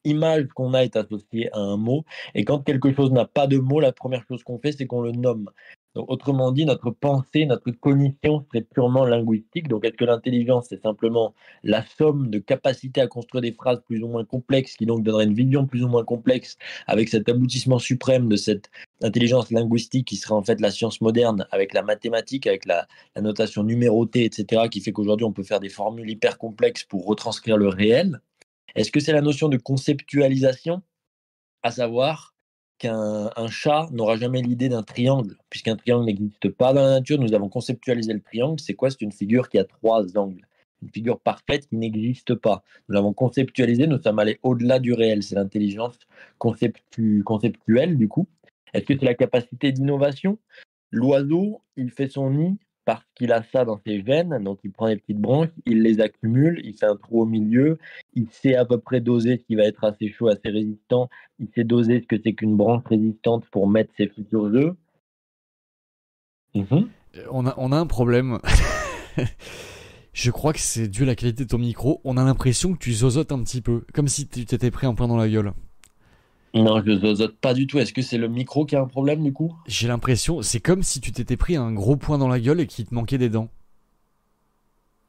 image 0.03 0.48
qu'on 0.55 0.74
a 0.74 0.84
est 0.84 0.96
associée 0.96 1.50
à 1.53 1.60
un 1.60 1.77
mot. 1.77 2.03
Et 2.36 2.46
quand 2.46 2.60
quelque 2.60 2.93
chose 2.93 3.12
n'a 3.12 3.25
pas 3.25 3.48
de 3.48 3.58
mot, 3.58 3.79
la 3.79 3.91
première 3.91 4.24
chose 4.27 4.43
qu'on 4.43 4.60
fait, 4.60 4.72
c'est 4.72 4.86
qu'on 4.86 5.01
le 5.01 5.12
nomme. 5.12 5.50
Autrement 5.96 6.53
dit, 6.53 6.63
notre 6.63 6.89
pensée, 6.91 7.46
notre 7.46 7.70
cognition 7.72 8.46
serait 8.48 8.62
purement 8.63 9.03
linguistique. 9.03 9.67
Donc, 9.67 9.84
est-ce 9.84 9.98
que 9.98 10.05
l'intelligence, 10.05 10.67
c'est 10.70 10.81
simplement 10.81 11.34
la 11.63 11.84
somme 11.84 12.29
de 12.29 12.39
capacités 12.39 13.01
à 13.01 13.08
construire 13.08 13.41
des 13.41 13.51
phrases 13.51 13.81
plus 13.86 14.01
ou 14.01 14.08
moins 14.08 14.24
complexes, 14.24 14.77
qui 14.77 14.86
donc 14.86 15.03
donnerait 15.03 15.25
une 15.25 15.34
vision 15.34 15.67
plus 15.67 15.84
ou 15.84 15.89
moins 15.89 16.05
complexe, 16.05 16.58
avec 16.88 17.10
cet 17.10 17.27
aboutissement 17.27 17.77
suprême 17.77 18.29
de 18.29 18.38
cette 18.38 18.70
intelligence 19.03 19.51
linguistique 19.51 20.08
qui 20.08 20.15
serait 20.15 20.36
en 20.36 20.43
fait 20.43 20.62
la 20.62 20.72
science 20.72 21.01
moderne, 21.01 21.46
avec 21.51 21.74
la 21.74 21.81
mathématique, 21.81 22.48
avec 22.48 22.65
la 22.65 22.88
notation 23.20 23.63
numérotée, 23.63 24.24
etc., 24.24 24.70
qui 24.72 24.79
fait 24.79 24.93
qu'aujourd'hui, 24.93 25.25
on 25.25 25.34
peut 25.34 25.43
faire 25.43 25.60
des 25.60 25.67
formules 25.67 26.10
hyper 26.10 26.38
complexes 26.38 26.86
pour 26.86 27.05
retranscrire 27.05 27.58
le 27.58 27.67
réel? 27.67 28.22
Est-ce 28.75 28.91
que 28.91 28.99
c'est 28.99 29.13
la 29.13 29.21
notion 29.21 29.49
de 29.49 29.57
conceptualisation, 29.57 30.81
à 31.63 31.71
savoir 31.71 32.35
qu'un 32.77 33.29
chat 33.49 33.87
n'aura 33.91 34.15
jamais 34.15 34.41
l'idée 34.41 34.67
d'un 34.67 34.81
triangle, 34.81 35.37
puisqu'un 35.49 35.75
triangle 35.75 36.05
n'existe 36.05 36.49
pas 36.49 36.73
dans 36.73 36.81
la 36.81 36.89
nature. 36.99 37.19
Nous 37.19 37.33
avons 37.33 37.47
conceptualisé 37.47 38.11
le 38.11 38.21
triangle. 38.21 38.59
C'est 38.59 38.73
quoi? 38.73 38.89
C'est 38.89 39.01
une 39.01 39.11
figure 39.11 39.49
qui 39.49 39.59
a 39.59 39.65
trois 39.65 40.17
angles. 40.17 40.47
Une 40.81 40.89
figure 40.89 41.19
parfaite 41.19 41.67
qui 41.67 41.75
n'existe 41.75 42.33
pas. 42.33 42.63
Nous 42.89 42.95
l'avons 42.95 43.13
conceptualisé, 43.13 43.85
nous 43.85 44.01
sommes 44.01 44.17
allés 44.17 44.39
au-delà 44.41 44.79
du 44.79 44.93
réel. 44.93 45.21
C'est 45.21 45.35
l'intelligence 45.35 45.99
conceptuelle, 46.39 47.97
du 47.97 48.07
coup. 48.07 48.27
Est-ce 48.73 48.85
que 48.85 48.97
c'est 48.97 49.05
la 49.05 49.13
capacité 49.13 49.71
d'innovation? 49.71 50.39
L'oiseau, 50.89 51.61
il 51.77 51.91
fait 51.91 52.07
son 52.09 52.31
nid 52.31 52.57
parce 52.85 53.03
qu'il 53.15 53.31
a 53.31 53.43
ça 53.51 53.65
dans 53.65 53.79
ses 53.85 54.01
veines, 54.01 54.43
donc 54.43 54.59
il 54.63 54.71
prend 54.71 54.88
les 54.88 54.97
petites 54.97 55.19
branches, 55.19 55.50
il 55.65 55.81
les 55.83 56.01
accumule, 56.01 56.59
il 56.63 56.75
fait 56.75 56.88
un 56.88 56.95
trou 56.95 57.21
au 57.21 57.25
milieu, 57.25 57.77
il 58.13 58.27
sait 58.31 58.55
à 58.55 58.65
peu 58.65 58.79
près 58.79 59.01
doser 59.01 59.38
ce 59.38 59.43
qui 59.43 59.55
va 59.55 59.63
être 59.63 59.83
assez 59.83 60.09
chaud, 60.09 60.27
assez 60.27 60.50
résistant, 60.50 61.09
il 61.39 61.47
sait 61.53 61.63
doser 61.63 62.01
ce 62.01 62.07
que 62.07 62.21
c'est 62.23 62.33
qu'une 62.33 62.57
branche 62.57 62.83
résistante 62.85 63.45
pour 63.51 63.67
mettre 63.67 63.93
ses 63.97 64.07
futurs 64.07 64.45
œufs. 64.45 64.75
Mhm. 66.55 66.89
on, 67.29 67.45
a, 67.45 67.53
on 67.57 67.71
a 67.71 67.77
un 67.77 67.88
problème. 67.88 68.39
Je 70.13 70.29
crois 70.29 70.51
que 70.51 70.59
c'est 70.59 70.89
dû 70.89 71.03
à 71.03 71.05
la 71.05 71.15
qualité 71.15 71.45
de 71.45 71.50
ton 71.50 71.57
micro. 71.57 72.01
On 72.03 72.17
a 72.17 72.23
l'impression 72.23 72.73
que 72.73 72.79
tu 72.79 72.91
zozotes 72.91 73.31
un 73.31 73.41
petit 73.43 73.61
peu, 73.61 73.85
comme 73.93 74.09
si 74.09 74.27
tu 74.27 74.45
t'étais 74.45 74.71
pris 74.71 74.85
un 74.85 74.93
point 74.93 75.07
dans 75.07 75.15
la 75.15 75.29
gueule. 75.29 75.53
Non, 76.53 76.84
je 76.86 76.98
zozote 76.98 77.38
pas 77.38 77.53
du 77.53 77.65
tout. 77.65 77.79
Est-ce 77.79 77.93
que 77.93 78.01
c'est 78.01 78.17
le 78.17 78.27
micro 78.27 78.65
qui 78.65 78.75
a 78.75 78.81
un 78.81 78.88
problème 78.88 79.24
du 79.24 79.31
coup? 79.31 79.55
J'ai 79.67 79.88
l'impression, 79.88 80.41
c'est 80.41 80.60
comme 80.60 80.84
si 80.84 81.00
tu 81.00 81.12
t'étais 81.12 81.38
pris 81.38 81.55
un 81.55 81.72
gros 81.72 81.96
point 81.96 82.17
dans 82.17 82.27
la 82.27 82.39
gueule 82.39 82.60
et 82.60 82.67
qu'il 82.67 82.86
te 82.86 82.93
manquait 82.93 83.17
des 83.17 83.29
dents. 83.29 83.50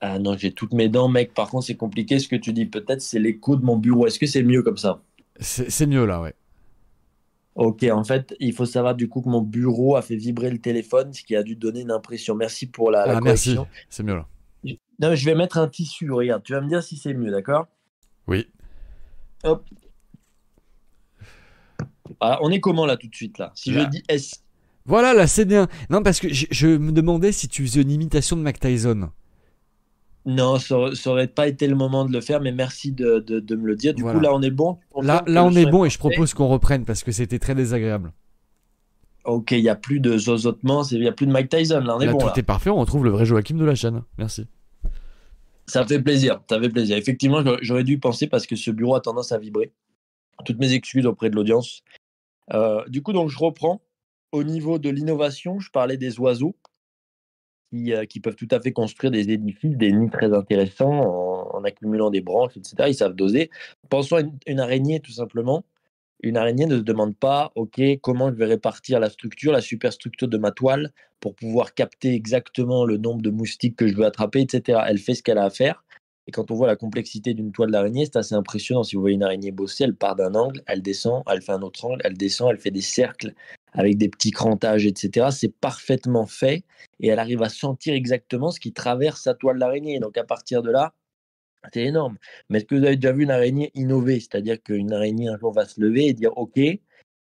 Ah 0.01 0.19
non, 0.19 0.37
j'ai 0.37 0.53
toutes 0.53 0.73
mes 0.73 0.89
dents, 0.89 1.09
mec. 1.09 1.35
Par 1.35 1.49
contre, 1.49 1.67
c'est 1.67 1.77
compliqué 1.77 2.19
ce 2.19 2.29
que 2.29 2.37
tu 2.37 2.53
dis. 2.53 2.67
Peut-être 2.67 3.01
c'est 3.01 3.19
l'écho 3.19 3.57
de 3.57 3.65
mon 3.65 3.77
bureau. 3.77 4.07
Est-ce 4.07 4.19
que 4.19 4.27
c'est 4.27 4.43
mieux 4.43 4.63
comme 4.63 4.77
ça? 4.77 5.01
C'est 5.41 5.87
mieux 5.87 6.05
là, 6.05 6.21
ouais. 6.21 6.35
Ok, 7.55 7.85
en 7.85 8.03
fait, 8.03 8.35
il 8.41 8.55
faut 8.55 8.65
savoir 8.65 8.95
du 8.95 9.09
coup 9.09 9.21
que 9.21 9.29
mon 9.29 9.43
bureau 9.43 9.97
a 9.97 10.03
fait 10.03 10.17
vibrer 10.17 10.51
le 10.51 10.59
téléphone, 10.59 11.13
ce 11.13 11.23
qui 11.23 11.37
a 11.37 11.43
dû 11.43 11.55
donner 11.55 11.81
une 11.81 11.91
impression. 11.91 12.35
Merci 12.35 12.67
pour 12.67 12.91
la, 12.91 13.03
ah, 13.03 13.21
merci, 13.21 13.57
c'est 13.91 14.03
mieux 14.03 14.15
là. 14.15 14.27
Non, 15.01 15.15
je 15.15 15.25
vais 15.25 15.35
mettre 15.35 15.59
un 15.59 15.69
tissu, 15.69 16.11
regarde. 16.11 16.43
Tu 16.43 16.53
vas 16.53 16.61
me 16.61 16.69
dire 16.69 16.83
si 16.83 16.97
c'est 16.97 17.13
mieux, 17.13 17.31
d'accord? 17.31 17.67
Oui. 18.27 18.47
Hop, 19.45 19.65
ah, 22.25 22.39
on 22.41 22.51
est 22.53 22.61
comment 22.61 22.87
là 22.87 22.97
tout 22.97 23.09
de 23.09 23.15
suite 23.15 23.39
là? 23.39 23.51
Si 23.57 23.73
je 23.73 23.81
dis 23.81 24.03
S. 24.09 24.45
Voilà, 24.87 25.13
là 25.13 25.27
c'est 25.27 25.45
bien. 25.45 25.67
Non, 25.91 26.03
parce 26.03 26.21
que 26.21 26.29
je, 26.31 26.67
me 26.67 26.93
demandais 26.93 27.33
si 27.33 27.49
tu 27.49 27.67
faisais 27.67 27.83
une 27.83 27.91
imitation 27.91 28.37
de 28.37 28.43
Mac 28.43 28.61
Tyson. 28.61 29.11
Non, 30.25 30.61
ça, 30.61 30.77
aurait 31.07 31.27
pas 31.27 31.49
été 31.49 31.67
le 31.67 31.75
moment 31.75 32.05
de 32.05 32.13
le 32.13 32.21
faire, 32.21 32.41
mais 32.41 32.53
merci 32.53 32.93
de, 32.93 33.25
me 33.51 33.67
le 33.67 33.75
dire. 33.75 33.93
Du 33.93 34.05
coup, 34.05 34.21
là, 34.21 34.33
on 34.33 34.41
est 34.41 34.53
bon. 34.53 34.79
Là, 35.01 35.25
là 35.27 35.45
on 35.45 35.53
est 35.53 35.67
bon 35.67 35.85
et 35.85 35.91
je 35.91 35.99
propose 35.99 36.33
qu'on 36.33 36.47
reprenne 36.47 36.85
parce 36.85 37.03
que 37.03 37.11
c'était 37.11 37.41
très 37.41 37.57
désagréable. 37.57 38.13
Ok, 39.25 39.53
il 39.53 39.63
n'y 39.63 39.69
a 39.69 39.77
plus 39.77 39.99
de 39.99 40.17
zozotement, 40.19 40.83
il 40.85 41.01
n'y 41.01 41.09
a 41.09 41.13
plus 41.13 41.27
de 41.27 41.33
Mike 41.33 41.49
Tyson. 41.49 41.81
Là, 41.81 41.97
on 41.97 42.01
est 42.01 42.09
bon. 42.09 42.19
Tout 42.19 42.39
est 42.39 42.45
parfait, 42.45 42.71
on 42.71 42.79
retrouve 42.79 43.05
le 43.05 43.11
vrai 43.11 43.25
Joachim 43.25 43.57
de 43.57 43.65
la 43.65 43.75
chaîne. 43.75 44.03
Merci. 44.19 44.47
Ça 45.67 45.85
fait 45.87 46.01
plaisir, 46.01 46.41
ça 46.49 46.61
fait 46.61 46.69
plaisir. 46.69 46.97
Effectivement, 46.97 47.43
j'aurais 47.63 47.85
dû 47.85 47.99
penser 47.99 48.29
parce 48.29 48.47
que 48.47 48.57
ce 48.57 48.71
bureau 48.71 48.95
a 48.95 49.01
tendance 49.01 49.33
à 49.33 49.39
vibrer. 49.39 49.73
Toutes 50.45 50.59
mes 50.59 50.73
excuses 50.73 51.07
auprès 51.07 51.31
de 51.31 51.37
l'audience. 51.37 51.83
Du 52.89 53.03
coup, 53.03 53.13
donc, 53.13 53.29
je 53.29 53.39
reprends. 53.39 53.83
Au 54.33 54.45
niveau 54.45 54.79
de 54.79 54.89
l'innovation, 54.89 55.61
je 55.61 55.71
parlais 55.71 55.99
des 55.99 56.19
oiseaux 56.19 56.57
qui, 58.09 58.21
peuvent 58.21 58.37
tout 58.37 58.49
à 58.51 58.61
fait 58.61 58.73
construire 58.73 59.11
des 59.11 59.31
édifices, 59.31 59.77
des 59.77 59.93
nids 59.93 60.11
très 60.11 60.33
intéressants 60.33 61.55
en, 61.55 61.65
accumulant 61.65 62.11
des 62.11 62.21
branches, 62.21 62.57
etc. 62.57 62.75
Ils 62.89 62.95
savent 62.95 63.15
doser. 63.15 63.51
Pensons 63.89 64.17
à 64.17 64.23
une, 64.47 64.61
araignée, 64.61 65.01
tout 65.01 65.13
simplement. 65.13 65.65
Une 66.23 66.37
araignée 66.37 66.67
ne 66.67 66.77
se 66.77 66.83
demande 66.83 67.17
pas, 67.17 67.51
OK, 67.57 67.81
comment 68.01 68.31
je 68.31 68.35
vais 68.35 68.45
répartir 68.45 69.01
la 69.01 69.11
structure, 69.11 69.53
la 69.53 69.61
superstructure 69.61 70.29
de 70.29 70.39
ma 70.39 70.53
toile 70.53 70.93
pour 71.19 71.35
pouvoir 71.35 71.75
capter 71.75 72.15
exactement 72.15 72.85
le 72.85 72.97
nombre 72.97 73.23
de 73.23 73.31
moustiques 73.31 73.77
que 73.77 73.89
je 73.89 73.95
veux 73.95 74.05
attraper, 74.05 74.41
etc. 74.41 74.81
Elle 74.87 74.99
fait 74.99 75.15
ce 75.15 75.23
qu'elle 75.23 75.39
a 75.39 75.45
à 75.45 75.51
faire. 75.51 75.85
Et 76.27 76.31
quand 76.31 76.51
on 76.51 76.55
voit 76.55 76.67
la 76.67 76.77
complexité 76.77 77.35
d'une 77.35 77.53
toile 77.53 77.71
d'araignée, 77.71 78.05
c'est 78.05 78.17
assez 78.17 78.35
impressionnant. 78.35 78.85
Si 78.85 78.95
vous 78.95 79.03
voyez 79.03 79.17
une 79.17 79.23
araignée 79.23 79.51
bosser, 79.51 79.85
elle 79.85 79.97
part 79.97 80.15
d'un 80.15 80.35
angle, 80.35 80.63
elle 80.67 80.83
descend, 80.83 81.23
elle 81.29 81.43
fait 81.43 81.53
un 81.53 81.63
autre 81.63 81.85
angle, 81.85 82.01
elle 82.05 82.17
descend, 82.17 82.51
elle 82.51 82.59
fait 82.59 82.71
des 82.71 82.81
cercles 82.81 83.35
avec 83.73 83.97
des 83.97 84.09
petits 84.09 84.31
crantages, 84.31 84.87
etc. 84.87 85.29
C'est 85.33 85.53
parfaitement 85.53 86.27
fait 86.27 86.65
et 87.01 87.09
elle 87.09 87.19
arrive 87.19 87.43
à 87.43 87.49
sentir 87.49 87.95
exactement 87.95 88.51
ce 88.51 88.61
qui 88.61 88.73
traverse 88.73 89.23
sa 89.23 89.35
toile 89.35 89.59
d'araignée. 89.59 89.99
Donc 89.99 90.17
à 90.17 90.25
partir 90.25 90.63
de 90.63 90.71
là, 90.71 90.95
c'est 91.73 91.85
énorme. 91.85 92.19
Mais 92.49 92.59
est-ce 92.59 92.67
que 92.67 92.75
vous 92.75 92.85
avez 92.85 92.97
déjà 92.97 93.13
vu 93.13 93.25
une 93.25 93.31
araignée 93.31 93.71
innover 93.75 94.21
C'est-à-dire 94.21 94.63
qu'une 94.63 94.93
araignée 94.93 95.29
un 95.29 95.39
jour 95.39 95.53
va 95.53 95.65
se 95.65 95.81
lever 95.81 96.07
et 96.07 96.13
dire 96.13 96.37
OK, 96.37 96.59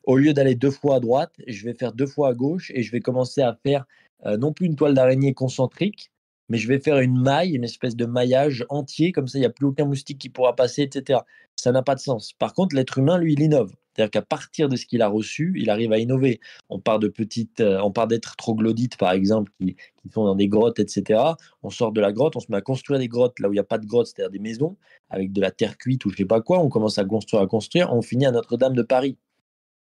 au 0.04 0.16
lieu 0.16 0.32
d'aller 0.32 0.54
deux 0.54 0.70
fois 0.70 0.96
à 0.96 1.00
droite, 1.00 1.32
je 1.46 1.64
vais 1.64 1.75
faire 1.75 1.92
deux 1.92 2.06
fois 2.06 2.28
à 2.30 2.34
gauche 2.34 2.70
et 2.75 2.82
je 2.82 2.92
vais 2.92 3.00
commencer 3.00 3.40
à 3.42 3.58
faire 3.62 3.87
euh, 4.26 4.37
non 4.37 4.52
plus 4.52 4.66
une 4.66 4.76
toile 4.76 4.94
d'araignée 4.94 5.34
concentrique, 5.34 6.12
mais 6.52 6.59
je 6.59 6.68
vais 6.68 6.80
faire 6.80 6.99
une 6.99 7.18
maille, 7.18 7.56
une 7.56 7.64
espèce 7.64 7.97
de 7.97 8.04
maillage 8.04 8.66
entier, 8.68 9.11
comme 9.11 9.26
ça, 9.26 9.38
il 9.38 9.40
n'y 9.40 9.47
a 9.47 9.50
plus 9.50 9.64
aucun 9.64 9.87
moustique 9.87 10.18
qui 10.18 10.28
pourra 10.28 10.54
passer, 10.54 10.82
etc. 10.82 11.21
Ça 11.56 11.73
n'a 11.73 11.80
pas 11.80 11.94
de 11.94 12.00
sens. 12.00 12.35
Par 12.35 12.52
contre, 12.52 12.76
l'être 12.76 12.99
humain, 12.99 13.16
lui, 13.16 13.32
il 13.32 13.40
innove. 13.40 13.73
C'est-à-dire 13.97 14.11
qu'à 14.11 14.21
partir 14.21 14.68
de 14.68 14.76
ce 14.76 14.85
qu'il 14.85 15.00
a 15.00 15.09
reçu, 15.09 15.54
il 15.56 15.71
arrive 15.71 15.92
à 15.92 15.99
innover. 15.99 16.40
On 16.68 16.78
part 16.78 16.99
de 16.99 17.09
petites, 17.09 17.61
euh, 17.61 17.80
on 17.82 17.90
part 17.90 18.06
d'êtres 18.06 18.37
troglodytes, 18.37 18.99
par 18.99 19.12
exemple, 19.12 19.50
qui, 19.59 19.76
sont 20.12 20.26
dans 20.26 20.35
des 20.35 20.49
grottes, 20.49 20.78
etc. 20.78 21.23
On 21.62 21.71
sort 21.71 21.90
de 21.90 22.02
la 22.02 22.12
grotte, 22.12 22.37
on 22.37 22.40
se 22.40 22.50
met 22.50 22.59
à 22.59 22.61
construire 22.61 23.00
des 23.00 23.09
grottes 23.09 23.40
là 23.40 23.49
où 23.49 23.52
il 23.52 23.56
n'y 23.56 23.61
a 23.61 23.64
pas 23.64 23.78
de 23.78 23.87
grottes, 23.87 24.09
c'est-à-dire 24.09 24.30
des 24.30 24.38
maisons, 24.38 24.76
avec 25.09 25.32
de 25.32 25.40
la 25.40 25.52
terre 25.52 25.78
cuite 25.78 26.04
ou 26.04 26.11
je 26.11 26.18
sais 26.18 26.26
pas 26.26 26.42
quoi. 26.42 26.59
On 26.59 26.68
commence 26.68 26.99
à 26.99 27.06
construire, 27.06 27.42
à 27.42 27.47
construire. 27.47 27.94
On 27.94 28.02
finit 28.02 28.26
à 28.26 28.30
Notre-Dame 28.30 28.75
de 28.75 28.82
Paris. 28.82 29.16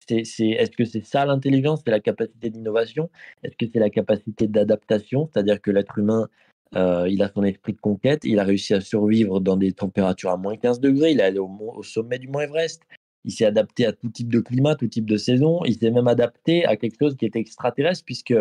est-ce 0.09 0.71
que 0.71 0.85
c'est 0.85 1.05
ça 1.05 1.25
l'intelligence? 1.27 1.81
C'est 1.85 1.91
la 1.91 1.99
capacité 1.99 2.49
d'innovation? 2.49 3.11
Est-ce 3.43 3.55
que 3.55 3.71
c'est 3.71 3.79
la 3.79 3.91
capacité 3.91 4.47
d'adaptation? 4.47 5.29
C'est-à-dire 5.31 5.61
que 5.61 5.69
l'être 5.69 5.99
humain 5.99 6.27
euh, 6.75 7.07
il 7.09 7.21
a 7.21 7.31
son 7.31 7.43
esprit 7.43 7.73
de 7.73 7.79
conquête. 7.79 8.21
Il 8.23 8.39
a 8.39 8.43
réussi 8.43 8.73
à 8.73 8.81
survivre 8.81 9.39
dans 9.39 9.55
des 9.55 9.71
températures 9.71 10.31
à 10.31 10.37
moins 10.37 10.57
15 10.57 10.79
degrés. 10.79 11.11
Il 11.11 11.19
est 11.19 11.23
allé 11.23 11.39
au, 11.39 11.83
sommet 11.83 12.19
du 12.19 12.27
mont 12.27 12.41
Everest. 12.41 12.81
Il 13.23 13.31
s'est 13.31 13.45
adapté 13.45 13.85
à 13.85 13.93
tout 13.93 14.09
type 14.09 14.31
de 14.31 14.39
climat, 14.39 14.75
tout 14.75 14.87
type 14.87 15.05
de 15.05 15.17
saison. 15.17 15.63
Il 15.65 15.77
s'est 15.77 15.91
même 15.91 16.07
adapté 16.07 16.65
à 16.65 16.75
quelque 16.75 16.97
chose 16.99 17.15
qui 17.15 17.25
était 17.25 17.39
extraterrestre, 17.39 18.03
puisque 18.05 18.35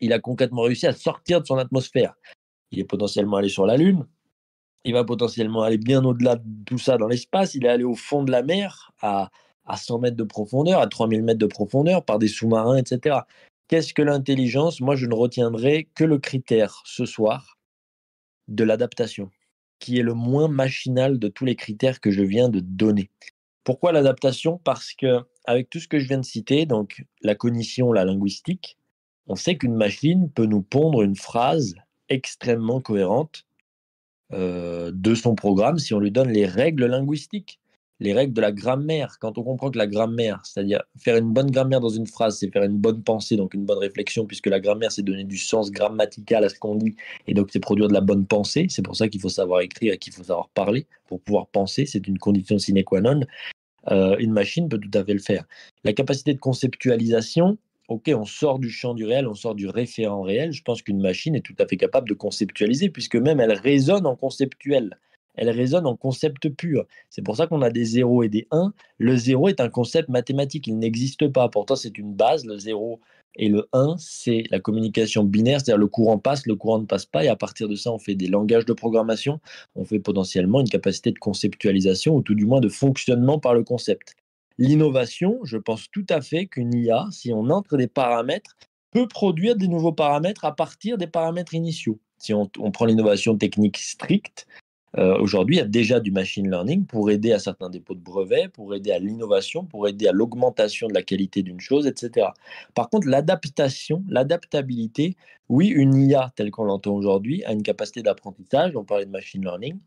il 0.00 0.12
a 0.12 0.18
concrètement 0.18 0.62
réussi 0.62 0.86
à 0.86 0.92
sortir 0.92 1.40
de 1.40 1.46
son 1.46 1.56
atmosphère. 1.56 2.14
Il 2.72 2.80
est 2.80 2.84
potentiellement 2.84 3.36
allé 3.36 3.48
sur 3.48 3.66
la 3.66 3.76
Lune. 3.76 4.06
Il 4.84 4.94
va 4.94 5.04
potentiellement 5.04 5.62
aller 5.62 5.78
bien 5.78 6.04
au-delà 6.04 6.36
de 6.36 6.64
tout 6.66 6.78
ça 6.78 6.98
dans 6.98 7.06
l'espace. 7.06 7.54
Il 7.54 7.64
est 7.64 7.68
allé 7.68 7.84
au 7.84 7.94
fond 7.94 8.24
de 8.24 8.32
la 8.32 8.42
mer, 8.42 8.92
à, 9.00 9.30
à 9.64 9.76
100 9.76 10.00
mètres 10.00 10.16
de 10.16 10.24
profondeur, 10.24 10.80
à 10.80 10.88
3000 10.88 11.22
mètres 11.22 11.38
de 11.38 11.46
profondeur, 11.46 12.04
par 12.04 12.18
des 12.18 12.28
sous-marins, 12.28 12.76
etc. 12.76 13.20
Qu'est-ce 13.72 13.94
que 13.94 14.02
l'intelligence? 14.02 14.82
Moi, 14.82 14.96
je 14.96 15.06
ne 15.06 15.14
retiendrai 15.14 15.88
que 15.94 16.04
le 16.04 16.18
critère 16.18 16.82
ce 16.84 17.06
soir 17.06 17.56
de 18.46 18.64
l'adaptation, 18.64 19.30
qui 19.78 19.98
est 19.98 20.02
le 20.02 20.12
moins 20.12 20.46
machinal 20.46 21.18
de 21.18 21.28
tous 21.28 21.46
les 21.46 21.56
critères 21.56 21.98
que 22.02 22.10
je 22.10 22.20
viens 22.20 22.50
de 22.50 22.60
donner. 22.60 23.08
Pourquoi 23.64 23.92
l'adaptation? 23.92 24.60
Parce 24.62 24.92
que 24.92 25.20
avec 25.46 25.70
tout 25.70 25.80
ce 25.80 25.88
que 25.88 25.98
je 25.98 26.06
viens 26.06 26.18
de 26.18 26.24
citer, 26.26 26.66
donc 26.66 27.02
la 27.22 27.34
cognition, 27.34 27.94
la 27.94 28.04
linguistique, 28.04 28.76
on 29.26 29.36
sait 29.36 29.56
qu'une 29.56 29.74
machine 29.74 30.30
peut 30.30 30.44
nous 30.44 30.60
pondre 30.60 31.00
une 31.00 31.16
phrase 31.16 31.74
extrêmement 32.10 32.82
cohérente 32.82 33.46
euh, 34.34 34.92
de 34.92 35.14
son 35.14 35.34
programme 35.34 35.78
si 35.78 35.94
on 35.94 35.98
lui 35.98 36.10
donne 36.10 36.30
les 36.30 36.44
règles 36.44 36.84
linguistiques 36.84 37.58
les 38.00 38.12
règles 38.12 38.32
de 38.32 38.40
la 38.40 38.52
grammaire. 38.52 39.16
Quand 39.20 39.38
on 39.38 39.42
comprend 39.42 39.70
que 39.70 39.78
la 39.78 39.86
grammaire, 39.86 40.40
c'est-à-dire 40.44 40.82
faire 40.98 41.16
une 41.16 41.32
bonne 41.32 41.50
grammaire 41.50 41.80
dans 41.80 41.88
une 41.88 42.06
phrase, 42.06 42.38
c'est 42.38 42.50
faire 42.50 42.64
une 42.64 42.78
bonne 42.78 43.02
pensée, 43.02 43.36
donc 43.36 43.54
une 43.54 43.64
bonne 43.64 43.78
réflexion, 43.78 44.26
puisque 44.26 44.46
la 44.46 44.60
grammaire, 44.60 44.92
c'est 44.92 45.02
donner 45.02 45.24
du 45.24 45.38
sens 45.38 45.70
grammatical 45.70 46.44
à 46.44 46.48
ce 46.48 46.58
qu'on 46.58 46.74
dit, 46.74 46.96
et 47.26 47.34
donc 47.34 47.50
c'est 47.52 47.60
produire 47.60 47.88
de 47.88 47.94
la 47.94 48.00
bonne 48.00 48.26
pensée. 48.26 48.66
C'est 48.68 48.82
pour 48.82 48.96
ça 48.96 49.08
qu'il 49.08 49.20
faut 49.20 49.28
savoir 49.28 49.60
écrire 49.60 49.94
et 49.94 49.98
qu'il 49.98 50.12
faut 50.12 50.24
savoir 50.24 50.48
parler 50.50 50.86
pour 51.06 51.20
pouvoir 51.20 51.46
penser. 51.46 51.86
C'est 51.86 52.06
une 52.08 52.18
condition 52.18 52.58
sine 52.58 52.82
qua 52.84 53.00
non. 53.00 53.20
Euh, 53.90 54.16
une 54.18 54.32
machine 54.32 54.68
peut 54.68 54.78
tout 54.78 54.96
à 54.96 55.04
fait 55.04 55.14
le 55.14 55.20
faire. 55.20 55.44
La 55.84 55.92
capacité 55.92 56.34
de 56.34 56.38
conceptualisation, 56.38 57.58
ok, 57.88 58.10
on 58.14 58.24
sort 58.24 58.58
du 58.58 58.70
champ 58.70 58.94
du 58.94 59.04
réel, 59.04 59.26
on 59.26 59.34
sort 59.34 59.54
du 59.54 59.68
référent 59.68 60.22
réel. 60.22 60.52
Je 60.52 60.62
pense 60.62 60.82
qu'une 60.82 61.00
machine 61.00 61.34
est 61.34 61.40
tout 61.40 61.56
à 61.58 61.66
fait 61.66 61.76
capable 61.76 62.08
de 62.08 62.14
conceptualiser, 62.14 62.90
puisque 62.90 63.16
même 63.16 63.40
elle 63.40 63.52
raisonne 63.52 64.06
en 64.06 64.16
conceptuel 64.16 64.98
elle 65.34 65.50
résonne 65.50 65.86
en 65.86 65.96
concept 65.96 66.48
pur. 66.50 66.84
C'est 67.10 67.22
pour 67.22 67.36
ça 67.36 67.46
qu'on 67.46 67.62
a 67.62 67.70
des 67.70 67.84
0 67.84 68.22
et 68.22 68.28
des 68.28 68.46
1. 68.50 68.72
Le 68.98 69.16
0 69.16 69.48
est 69.48 69.60
un 69.60 69.68
concept 69.68 70.08
mathématique, 70.08 70.66
il 70.66 70.78
n'existe 70.78 71.28
pas. 71.28 71.48
Pourtant, 71.48 71.76
c'est 71.76 71.96
une 71.98 72.14
base. 72.14 72.44
Le 72.44 72.58
0 72.58 73.00
et 73.36 73.48
le 73.48 73.68
1, 73.72 73.96
c'est 73.98 74.44
la 74.50 74.60
communication 74.60 75.24
binaire, 75.24 75.60
c'est-à-dire 75.60 75.78
le 75.78 75.86
courant 75.86 76.18
passe, 76.18 76.46
le 76.46 76.54
courant 76.54 76.80
ne 76.80 76.86
passe 76.86 77.06
pas. 77.06 77.24
Et 77.24 77.28
à 77.28 77.36
partir 77.36 77.68
de 77.68 77.76
ça, 77.76 77.90
on 77.90 77.98
fait 77.98 78.14
des 78.14 78.26
langages 78.26 78.66
de 78.66 78.72
programmation. 78.72 79.40
On 79.74 79.84
fait 79.84 80.00
potentiellement 80.00 80.60
une 80.60 80.68
capacité 80.68 81.12
de 81.12 81.18
conceptualisation 81.18 82.16
ou 82.16 82.22
tout 82.22 82.34
du 82.34 82.44
moins 82.44 82.60
de 82.60 82.68
fonctionnement 82.68 83.38
par 83.38 83.54
le 83.54 83.64
concept. 83.64 84.14
L'innovation, 84.58 85.40
je 85.44 85.56
pense 85.56 85.90
tout 85.90 86.06
à 86.10 86.20
fait 86.20 86.46
qu'une 86.46 86.74
IA, 86.74 87.06
si 87.10 87.32
on 87.32 87.48
entre 87.48 87.78
des 87.78 87.86
paramètres, 87.86 88.56
peut 88.90 89.08
produire 89.08 89.56
des 89.56 89.68
nouveaux 89.68 89.92
paramètres 89.92 90.44
à 90.44 90.54
partir 90.54 90.98
des 90.98 91.06
paramètres 91.06 91.54
initiaux. 91.54 91.98
Si 92.18 92.34
on, 92.34 92.50
on 92.58 92.70
prend 92.70 92.84
l'innovation 92.84 93.36
technique 93.36 93.78
stricte, 93.78 94.46
euh, 94.98 95.16
aujourd'hui, 95.18 95.56
il 95.56 95.58
y 95.58 95.62
a 95.62 95.66
déjà 95.66 96.00
du 96.00 96.10
machine 96.10 96.50
learning 96.50 96.84
pour 96.86 97.10
aider 97.10 97.32
à 97.32 97.38
certains 97.38 97.70
dépôts 97.70 97.94
de 97.94 98.00
brevets, 98.00 98.48
pour 98.48 98.74
aider 98.74 98.92
à 98.92 98.98
l'innovation, 98.98 99.64
pour 99.64 99.88
aider 99.88 100.06
à 100.06 100.12
l'augmentation 100.12 100.86
de 100.88 100.94
la 100.94 101.02
qualité 101.02 101.42
d'une 101.42 101.60
chose, 101.60 101.86
etc. 101.86 102.28
Par 102.74 102.90
contre, 102.90 103.08
l'adaptation, 103.08 104.04
l'adaptabilité, 104.08 105.16
oui, 105.48 105.68
une 105.68 105.94
IA 105.94 106.32
telle 106.36 106.50
qu'on 106.50 106.64
l'entend 106.64 106.94
aujourd'hui 106.94 107.42
a 107.44 107.52
une 107.52 107.62
capacité 107.62 108.02
d'apprentissage, 108.02 108.76
on 108.76 108.84
parlait 108.84 109.06
de 109.06 109.10
machine 109.10 109.42
learning, 109.42 109.78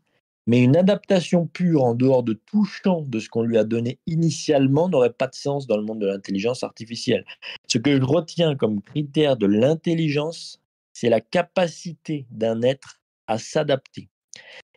mais 0.48 0.60
une 0.60 0.76
adaptation 0.76 1.46
pure 1.46 1.84
en 1.84 1.94
dehors 1.94 2.22
de 2.22 2.32
tout 2.32 2.64
champ 2.64 3.02
de 3.02 3.18
ce 3.18 3.28
qu'on 3.28 3.42
lui 3.42 3.58
a 3.58 3.64
donné 3.64 3.98
initialement 4.06 4.88
n'aurait 4.88 5.12
pas 5.12 5.26
de 5.26 5.34
sens 5.34 5.66
dans 5.66 5.76
le 5.76 5.82
monde 5.82 6.00
de 6.00 6.06
l'intelligence 6.06 6.62
artificielle. 6.62 7.24
Ce 7.66 7.78
que 7.78 7.96
je 7.96 8.02
retiens 8.02 8.54
comme 8.56 8.82
critère 8.82 9.36
de 9.36 9.46
l'intelligence, 9.46 10.60
c'est 10.92 11.10
la 11.10 11.20
capacité 11.20 12.26
d'un 12.30 12.62
être 12.62 13.00
à 13.26 13.38
s'adapter. 13.38 14.08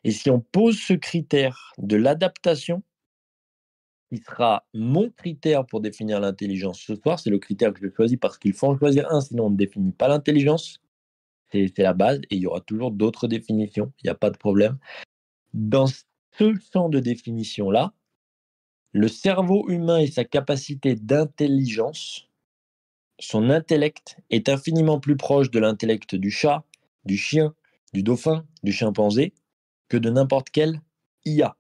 Et 0.04 0.12
si 0.12 0.30
on 0.30 0.40
pose 0.40 0.80
ce 0.80 0.94
critère 0.94 1.74
de 1.78 1.96
l'adaptation, 1.96 2.84
qui 4.10 4.18
sera 4.18 4.66
mon 4.74 5.10
critère 5.12 5.66
pour 5.66 5.82
définir 5.82 6.20
l'intelligence 6.20 6.80
ce 6.80 6.96
soir, 6.96 7.20
c'est 7.20 7.30
le 7.30 7.38
critère 7.38 7.74
que 7.74 7.80
je 7.82 7.94
choisis 7.94 8.18
parce 8.18 8.38
qu'il 8.38 8.54
faut 8.54 8.68
en 8.68 8.78
choisir 8.78 9.12
un, 9.12 9.22
sinon 9.22 9.46
on 9.46 9.50
ne 9.52 9.58
définit 9.58 9.92
pas 9.92 10.08
l'intelligence. 10.08 10.82
C'est 11.52 11.78
la 11.78 11.94
base 11.94 12.20
et 12.30 12.36
il 12.36 12.42
y 12.42 12.48
aura 12.48 12.62
toujours 12.62 12.92
d'autres 12.92 13.28
définitions, 13.28 13.92
il 14.02 14.08
n'y 14.08 14.12
a 14.12 14.16
pas 14.16 14.30
de 14.30 14.38
problème. 14.38 14.78
Dans 15.54 15.88
ce 15.88 16.54
champ 16.72 16.90
de 16.90 17.00
définition-là, 17.00 17.94
le 18.92 19.08
cerveau 19.08 19.70
humain 19.70 20.00
et 20.00 20.08
sa 20.08 20.26
capacité 20.26 20.96
d'intelligence, 20.96 22.28
son 23.20 23.50
intellect 23.50 24.18
est 24.30 24.50
infiniment 24.50 25.00
plus 25.00 25.18
proche 25.18 25.52
de 25.52 25.60
l'intellect 25.60 26.16
du 26.16 26.32
chat, 26.32 26.64
du 27.06 27.18
chien, 27.18 27.54
du 27.94 28.04
dauphin, 28.04 28.46
du 28.64 28.72
chimpanzé, 28.72 29.34
que 29.90 29.98
de 29.98 30.10
n'importe 30.10 30.50
quelle 30.50 30.82
IA, 31.26 31.58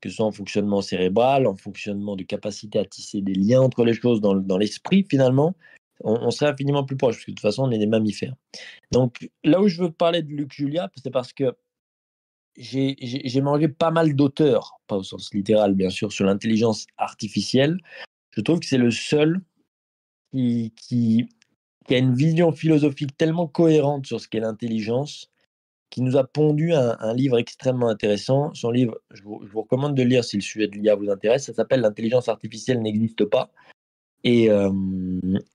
que 0.00 0.08
ce 0.08 0.16
soit 0.16 0.26
en 0.26 0.32
fonctionnement 0.32 0.80
cérébral, 0.80 1.46
en 1.46 1.56
fonctionnement 1.56 2.16
de 2.16 2.22
capacité 2.22 2.78
à 2.78 2.84
tisser 2.84 3.20
des 3.20 3.34
liens 3.34 3.60
entre 3.60 3.84
les 3.84 3.94
choses 3.94 4.20
dans, 4.20 4.58
l'esprit, 4.58 5.06
finalement, 5.08 5.54
on, 6.02 6.30
serait 6.30 6.50
infiniment 6.50 6.84
plus 6.84 6.96
proche, 6.96 7.16
parce 7.16 7.26
que 7.26 7.30
de 7.32 7.34
toute 7.34 7.42
façon, 7.42 7.64
on 7.64 7.70
est 7.70 7.78
des 7.78 7.86
mammifères. 7.86 8.34
Donc 8.90 9.28
là 9.44 9.60
où 9.60 9.68
je 9.68 9.82
veux 9.82 9.92
parler 9.92 10.22
de 10.22 10.30
Luc 10.30 10.52
Julia, 10.52 10.90
c'est 10.96 11.10
parce 11.10 11.32
que 11.32 11.54
j'ai 12.56 13.40
mangé 13.42 13.68
pas 13.68 13.90
mal 13.90 14.14
d'auteurs, 14.14 14.80
pas 14.86 14.96
au 14.96 15.02
sens 15.02 15.32
littéral 15.34 15.74
bien 15.74 15.90
sûr, 15.90 16.12
sur 16.12 16.24
l'intelligence 16.24 16.86
artificielle. 16.96 17.78
Je 18.30 18.40
trouve 18.40 18.60
que 18.60 18.66
c'est 18.66 18.78
le 18.78 18.90
seul 18.90 19.40
qui, 20.32 21.28
a 21.90 21.96
une 21.96 22.14
vision 22.14 22.52
philosophique 22.52 23.16
tellement 23.16 23.48
cohérente 23.48 24.06
sur 24.06 24.20
ce 24.20 24.28
qu'est 24.28 24.40
l'intelligence 24.40 25.30
qui 25.90 26.02
nous 26.02 26.16
a 26.16 26.24
pondu 26.24 26.72
un, 26.72 27.14
livre 27.14 27.38
extrêmement 27.38 27.88
intéressant. 27.88 28.54
Son 28.54 28.70
livre, 28.70 29.00
je 29.10 29.22
vous, 29.22 29.40
recommande 29.54 29.96
de 29.96 30.02
lire 30.02 30.24
si 30.24 30.36
le 30.36 30.42
sujet 30.42 30.68
de 30.68 30.76
l'IA 30.76 30.94
vous 30.94 31.10
intéresse. 31.10 31.46
Ça 31.46 31.52
s'appelle 31.52 31.80
L'intelligence 31.80 32.28
artificielle 32.28 32.80
n'existe 32.80 33.24
pas. 33.24 33.50
Et, 34.22 34.50
euh, 34.50 34.70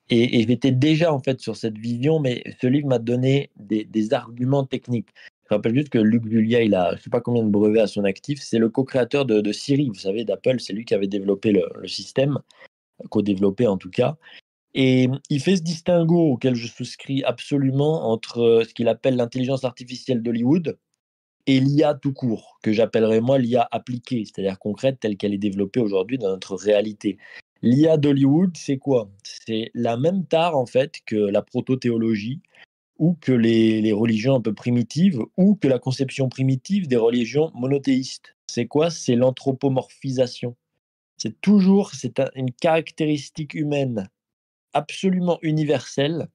et, 0.09 0.45
j'étais 0.47 0.71
déjà 0.71 1.13
en 1.13 1.19
fait 1.19 1.39
sur 1.39 1.55
cette 1.55 1.77
vision, 1.77 2.19
mais 2.19 2.43
ce 2.61 2.67
livre 2.67 2.87
m'a 2.87 2.99
donné 2.99 3.51
des, 3.57 4.13
arguments 4.13 4.65
techniques. 4.65 5.09
Je 5.49 5.55
rappelle 5.55 5.75
juste 5.75 5.89
que 5.89 5.99
Luc 5.99 6.27
Julia, 6.27 6.63
il 6.63 6.73
a 6.73 6.91
je 6.91 6.95
ne 6.95 7.01
sais 7.01 7.09
pas 7.11 7.21
combien 7.21 7.43
de 7.43 7.49
brevets 7.49 7.81
à 7.81 7.87
son 7.87 8.03
actif. 8.03 8.41
C'est 8.41 8.57
le 8.57 8.69
co-créateur 8.69 9.25
de, 9.25 9.51
Siri, 9.51 9.87
vous 9.87 9.93
savez, 9.93 10.25
d'Apple. 10.25 10.59
C'est 10.59 10.73
lui 10.73 10.83
qui 10.83 10.95
avait 10.95 11.07
développé 11.07 11.51
le, 11.51 11.69
le 11.79 11.87
système, 11.87 12.39
co-développé 13.09 13.67
en 13.67 13.77
tout 13.77 13.91
cas. 13.91 14.17
Et 14.77 15.07
il 15.29 15.39
fait 15.39 15.55
ce 15.55 15.61
distinguo 15.61 16.33
auquel 16.33 16.53
je 16.53 16.67
souscris 16.67 17.23
absolument 17.23 18.11
entre 18.11 18.39
euh, 18.39 18.63
ce 18.65 18.73
qu'il 18.73 18.89
appelle 18.89 19.15
l'intelligence 19.15 19.63
artificielle 19.63 20.21
d'Hollywood 20.21 20.77
et 21.47 21.61
l'IA 21.61 21.93
tout 21.93 22.11
court, 22.11 22.59
que 22.61 22.73
j'appellerais 22.73 23.21
moi 23.21 23.37
l'IA 23.37 23.65
appliquée, 23.71 24.25
c'est-à-dire 24.25 24.59
concrète 24.59 24.99
telle 24.99 25.15
qu'elle 25.15 25.33
est 25.33 25.37
développée 25.37 25.79
aujourd'hui 25.79 26.17
dans 26.17 26.27
notre 26.27 26.55
réalité. 26.55 27.17
L'IA 27.61 27.95
d'Hollywood, 27.95 28.57
c'est 28.57 28.77
quoi? 28.77 29.09
C'est 29.23 29.71
la 29.73 29.95
même 29.95 30.25
tare 30.25 30.57
en 30.57 30.65
fait 30.65 30.95
que 31.05 31.15
la 31.15 31.41
proto-théologie 31.41 32.41
ou 32.97 33.13
que 33.21 33.31
les, 33.31 33.81
les, 33.81 33.93
religions 33.93 34.35
un 34.35 34.41
peu 34.41 34.53
primitives 34.53 35.21
ou 35.37 35.55
que 35.55 35.69
la 35.69 35.79
conception 35.79 36.27
primitive 36.27 36.89
des 36.89 36.97
religions 36.97 37.49
monothéistes. 37.55 38.35
C'est 38.47 38.67
quoi? 38.67 38.89
C'est 38.89 39.15
l'anthropomorphisation. 39.15 40.57
C'est 41.17 41.39
toujours 41.39 41.91
c'est 41.93 42.21
une 42.35 42.51
caractéristique 42.51 43.53
humaine 43.53 44.09
absolument 44.75 45.39
universel, 45.41 46.27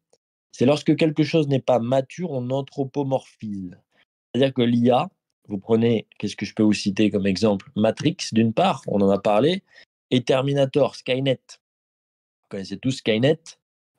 c'est 0.50 0.66
lorsque 0.66 0.96
quelque 0.96 1.22
chose 1.22 1.46
n'est 1.46 1.60
pas 1.60 1.78
mature, 1.78 2.32
on 2.32 2.50
anthropomorphise. 2.50 3.78
C'est-à-dire 4.34 4.54
que 4.54 4.62
l'IA, 4.62 5.10
vous 5.48 5.58
prenez, 5.58 6.06
qu'est-ce 6.18 6.36
que 6.36 6.46
je 6.46 6.54
peux 6.54 6.62
vous 6.62 6.72
citer 6.72 7.10
comme 7.10 7.26
exemple? 7.26 7.70
Matrix, 7.76 8.16
d'une 8.32 8.52
part, 8.52 8.82
on 8.86 9.00
en 9.00 9.10
a 9.10 9.18
parlé, 9.18 9.62
et 10.10 10.22
Terminator, 10.22 10.96
Skynet. 10.96 11.40
Vous 12.42 12.48
connaissez 12.48 12.78
tous 12.78 12.92
Skynet, 12.92 13.40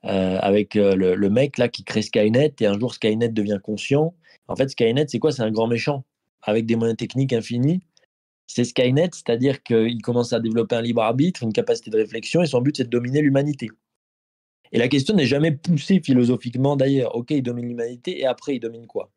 euh, 0.04 0.38
avec 0.40 0.76
euh, 0.76 0.94
le, 0.96 1.30
mec 1.30 1.58
là 1.58 1.68
qui 1.68 1.84
crée 1.84 2.02
Skynet, 2.02 2.54
et 2.60 2.66
un 2.66 2.78
jour 2.78 2.94
Skynet 2.94 3.28
devient 3.28 3.60
conscient. 3.62 4.14
En 4.48 4.56
fait, 4.56 4.68
Skynet, 4.68 5.06
c'est 5.08 5.18
quoi? 5.18 5.32
C'est 5.32 5.42
un 5.42 5.50
grand 5.50 5.68
méchant, 5.68 6.04
avec 6.42 6.66
des 6.66 6.76
moyens 6.76 6.96
techniques 6.96 7.32
infinis. 7.32 7.80
C'est 8.46 8.64
Skynet, 8.64 9.10
c'est-à-dire 9.12 9.62
qu'il 9.62 10.02
commence 10.02 10.32
à 10.32 10.40
développer 10.40 10.74
un 10.76 10.82
libre 10.82 11.02
arbitre, 11.02 11.42
une 11.42 11.52
capacité 11.52 11.90
de 11.90 11.96
réflexion, 11.96 12.42
et 12.42 12.46
son 12.46 12.60
but, 12.60 12.76
c'est 12.76 12.84
de 12.84 12.90
dominer 12.90 13.22
l'humanité. 13.22 13.68
Et 14.72 14.78
la 14.78 14.88
question 14.88 15.14
n'est 15.14 15.26
jamais 15.26 15.52
poussée 15.52 16.00
philosophiquement 16.00 16.76
d'ailleurs. 16.76 17.14
Ok, 17.14 17.30
il 17.30 17.42
domine 17.42 17.66
l'humanité 17.66 18.20
et 18.20 18.26
après 18.26 18.56
il 18.56 18.60
domine 18.60 18.86
quoi? 18.86 19.10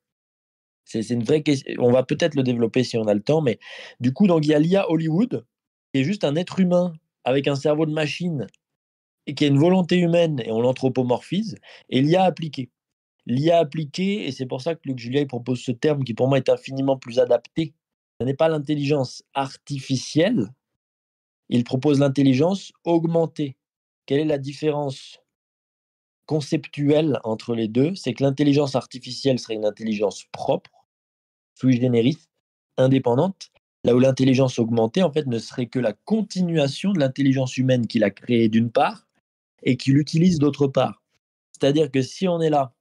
C'est 0.84 1.10
une 1.10 1.24
vraie 1.24 1.42
question. 1.42 1.74
On 1.80 1.92
va 1.92 2.04
peut-être 2.04 2.36
le 2.36 2.44
développer 2.44 2.84
si 2.84 2.98
on 2.98 3.08
a 3.08 3.14
le 3.14 3.22
temps, 3.22 3.42
mais 3.42 3.60
du 4.00 4.14
coup, 4.14 4.28
donc, 4.28 4.46
il 4.46 4.50
y 4.50 4.54
a 4.54 4.60
l'IA 4.60 4.90
Hollywood, 4.90 5.46
qui 5.92 6.02
est 6.02 6.04
juste 6.04 6.24
un 6.24 6.36
être 6.36 6.60
humain 6.60 6.94
avec 7.24 7.48
un 7.48 7.56
cerveau 7.56 7.88
de 7.88 7.92
machine 7.92 8.46
et 9.26 9.34
qui 9.34 9.46
a 9.46 9.48
une 9.48 9.58
volonté 9.58 9.98
humaine 9.98 10.40
et 10.46 10.52
on 10.52 10.62
l'anthropomorphise, 10.62 11.58
et 11.90 12.02
l'IA 12.02 12.24
appliquée. 12.24 12.70
L'IA 13.26 13.58
appliquée, 13.58 14.28
et 14.28 14.32
c'est 14.32 14.46
pour 14.46 14.62
ça 14.62 14.76
que 14.76 14.82
Luc 14.86 15.00
Julia 15.00 15.26
propose 15.26 15.60
ce 15.62 15.72
terme 15.72 16.04
qui 16.04 16.14
pour 16.14 16.28
moi 16.28 16.38
est 16.38 16.50
infiniment 16.50 16.98
plus 16.98 17.18
adapté. 17.18 17.74
Ce 18.20 18.26
n'est 18.26 18.36
pas 18.36 18.50
l'intelligence 18.50 19.24
artificielle, 19.34 20.54
il 21.50 21.64
propose 21.64 22.00
l'intelligence 22.00 22.72
augmentée. 22.84 23.58
Quelle 24.06 24.20
est 24.20 24.26
la 24.26 24.38
différence 24.38 25.20
conceptuel 26.26 27.20
entre 27.24 27.56
les 27.56 27.68
deux, 27.68 27.96
c'est 27.96 28.14
que 28.14 28.24
l'intelligence 28.24 28.76
artificielle 28.76 29.40
serait 29.40 29.56
une 29.56 29.66
intelligence 29.66 30.26
propre, 30.32 30.88
sui 31.56 31.80
generis, 31.80 32.18
indépendante, 32.78 33.52
là 33.84 33.96
où 33.96 34.00
l'intelligence 34.00 34.60
augmentée, 34.60 35.04
en 35.04 35.12
fait, 35.12 35.28
ne 35.28 35.40
serait 35.40 35.68
que 35.68 35.80
la 35.80 35.94
continuation 35.94 36.92
de 36.92 37.00
l'intelligence 37.00 37.58
humaine 37.58 37.88
qu'il 37.88 38.04
a 38.04 38.10
créée 38.10 38.50
d'une 38.50 38.72
part 38.72 39.08
et 39.64 39.78
qu'il 39.78 39.98
utilise 39.98 40.40
d'autre 40.40 40.68
part. 40.68 41.04
C'est-à-dire 41.52 41.92
que 41.92 42.02
si 42.02 42.28
on 42.28 42.42
est 42.42 42.50
là 42.50 42.74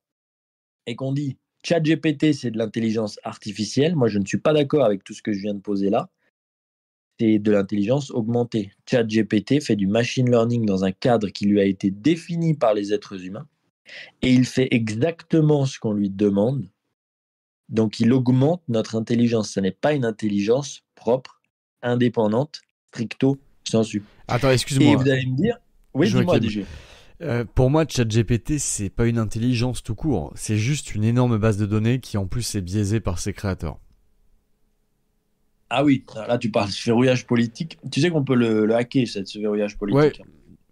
et 0.86 0.96
qu'on 0.96 1.12
dit 1.12 1.36
ChatGPT, 1.62 2.32
c'est 2.32 2.50
de 2.50 2.58
l'intelligence 2.58 3.18
artificielle, 3.22 3.96
moi 3.96 4.08
je 4.08 4.18
ne 4.18 4.26
suis 4.26 4.38
pas 4.38 4.52
d'accord 4.52 4.84
avec 4.84 5.04
tout 5.04 5.14
ce 5.14 5.22
que 5.22 5.32
je 5.32 5.40
viens 5.40 5.54
de 5.54 5.60
poser 5.60 5.90
là, 5.90 6.10
c'est 7.18 7.38
de 7.38 7.50
l'intelligence 7.50 8.10
augmentée. 8.10 8.72
ChatGPT 8.88 9.62
fait 9.62 9.76
du 9.76 9.86
machine 9.86 10.30
learning 10.30 10.66
dans 10.66 10.84
un 10.84 10.92
cadre 10.92 11.28
qui 11.28 11.46
lui 11.46 11.60
a 11.60 11.64
été 11.64 11.90
défini 11.90 12.54
par 12.54 12.74
les 12.74 12.92
êtres 12.92 13.24
humains 13.24 13.46
et 14.22 14.32
il 14.32 14.44
fait 14.44 14.68
exactement 14.70 15.66
ce 15.66 15.78
qu'on 15.78 15.92
lui 15.92 16.10
demande. 16.10 16.68
Donc 17.68 18.00
il 18.00 18.12
augmente 18.12 18.62
notre 18.68 18.96
intelligence. 18.96 19.50
Ce 19.50 19.60
n'est 19.60 19.70
pas 19.70 19.94
une 19.94 20.04
intelligence 20.04 20.82
propre, 20.94 21.40
indépendante, 21.82 22.62
stricto 22.92 23.38
sensu. 23.64 24.02
Attends, 24.28 24.50
excuse-moi. 24.50 24.92
Et 24.92 24.96
vous 24.96 25.08
allez 25.08 25.26
me 25.26 25.36
dire, 25.36 25.58
oui, 25.94 26.10
dis-moi 26.10 26.38
déjà. 26.38 26.60
Euh, 27.22 27.44
pour 27.54 27.70
moi, 27.70 27.84
ChatGPT, 27.88 28.58
c'est 28.58 28.90
pas 28.90 29.06
une 29.06 29.18
intelligence 29.18 29.82
tout 29.82 29.94
court. 29.94 30.32
C'est 30.34 30.58
juste 30.58 30.94
une 30.94 31.04
énorme 31.04 31.38
base 31.38 31.56
de 31.56 31.66
données 31.66 32.00
qui 32.00 32.18
en 32.18 32.26
plus 32.26 32.54
est 32.54 32.60
biaisée 32.60 33.00
par 33.00 33.18
ses 33.18 33.32
créateurs. 33.32 33.78
Ah 35.76 35.82
oui, 35.82 36.04
là 36.14 36.38
tu 36.38 36.52
parles 36.52 36.68
de 36.68 36.84
verrouillage 36.84 37.26
politique. 37.26 37.78
Tu 37.90 38.00
sais 38.00 38.08
qu'on 38.08 38.22
peut 38.22 38.36
le, 38.36 38.72
hacker, 38.72 39.08
ce 39.08 39.38
verrouillage 39.40 39.76
politique. 39.76 40.22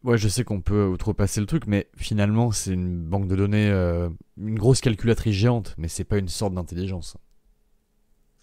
Ouais. 0.05 0.17
je 0.17 0.29
sais 0.29 0.45
qu'on 0.45 0.61
peut 0.61 0.87
outrepasser 0.87 1.41
le 1.41 1.47
truc, 1.47 1.67
mais 1.67 1.89
finalement, 1.97 2.53
c'est 2.53 2.73
une 2.73 3.03
banque 3.03 3.27
de 3.27 3.35
données, 3.35 3.69
euh, 3.69 4.09
une 4.39 4.57
grosse 4.57 4.81
calculatrice 4.81 5.35
géante, 5.35 5.75
mais 5.77 5.89
c'est 5.89 6.05
pas 6.05 6.19
une 6.19 6.29
sorte 6.29 6.55
d'intelligence. 6.55 7.17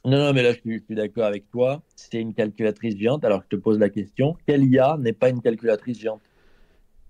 Non, 0.04 0.18
non, 0.18 0.34
mais 0.34 0.44
là, 0.44 0.52
je 0.52 0.60
suis, 0.60 0.96
d'accord 0.96 1.26
avec 1.26 1.50
toi. 1.50 1.82
C'est 1.96 2.20
une 2.20 2.34
calculatrice 2.34 2.98
géante. 2.98 3.24
Alors, 3.24 3.42
je 3.44 3.56
te 3.56 3.62
pose 3.62 3.80
la 3.80 3.90
question 3.90 4.36
quelle 4.46 4.66
IA 4.66 4.98
n'est 5.00 5.14
pas 5.14 5.30
une 5.30 5.42
calculatrice 5.42 5.98
géante 6.02 6.22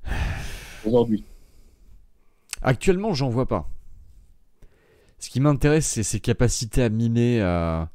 aujourd'hui? 0.85 1.23
Actuellement, 2.62 3.15
j'en 3.15 3.29
vois 3.29 3.47
pas. 3.47 3.67
Ce 5.17 5.31
qui 5.31 5.39
m'intéresse, 5.39 5.88
c'est 5.88 6.03
ses 6.03 6.19
capacités 6.19 6.83
à 6.83 6.89
miner. 6.89 7.41
À... 7.41 7.89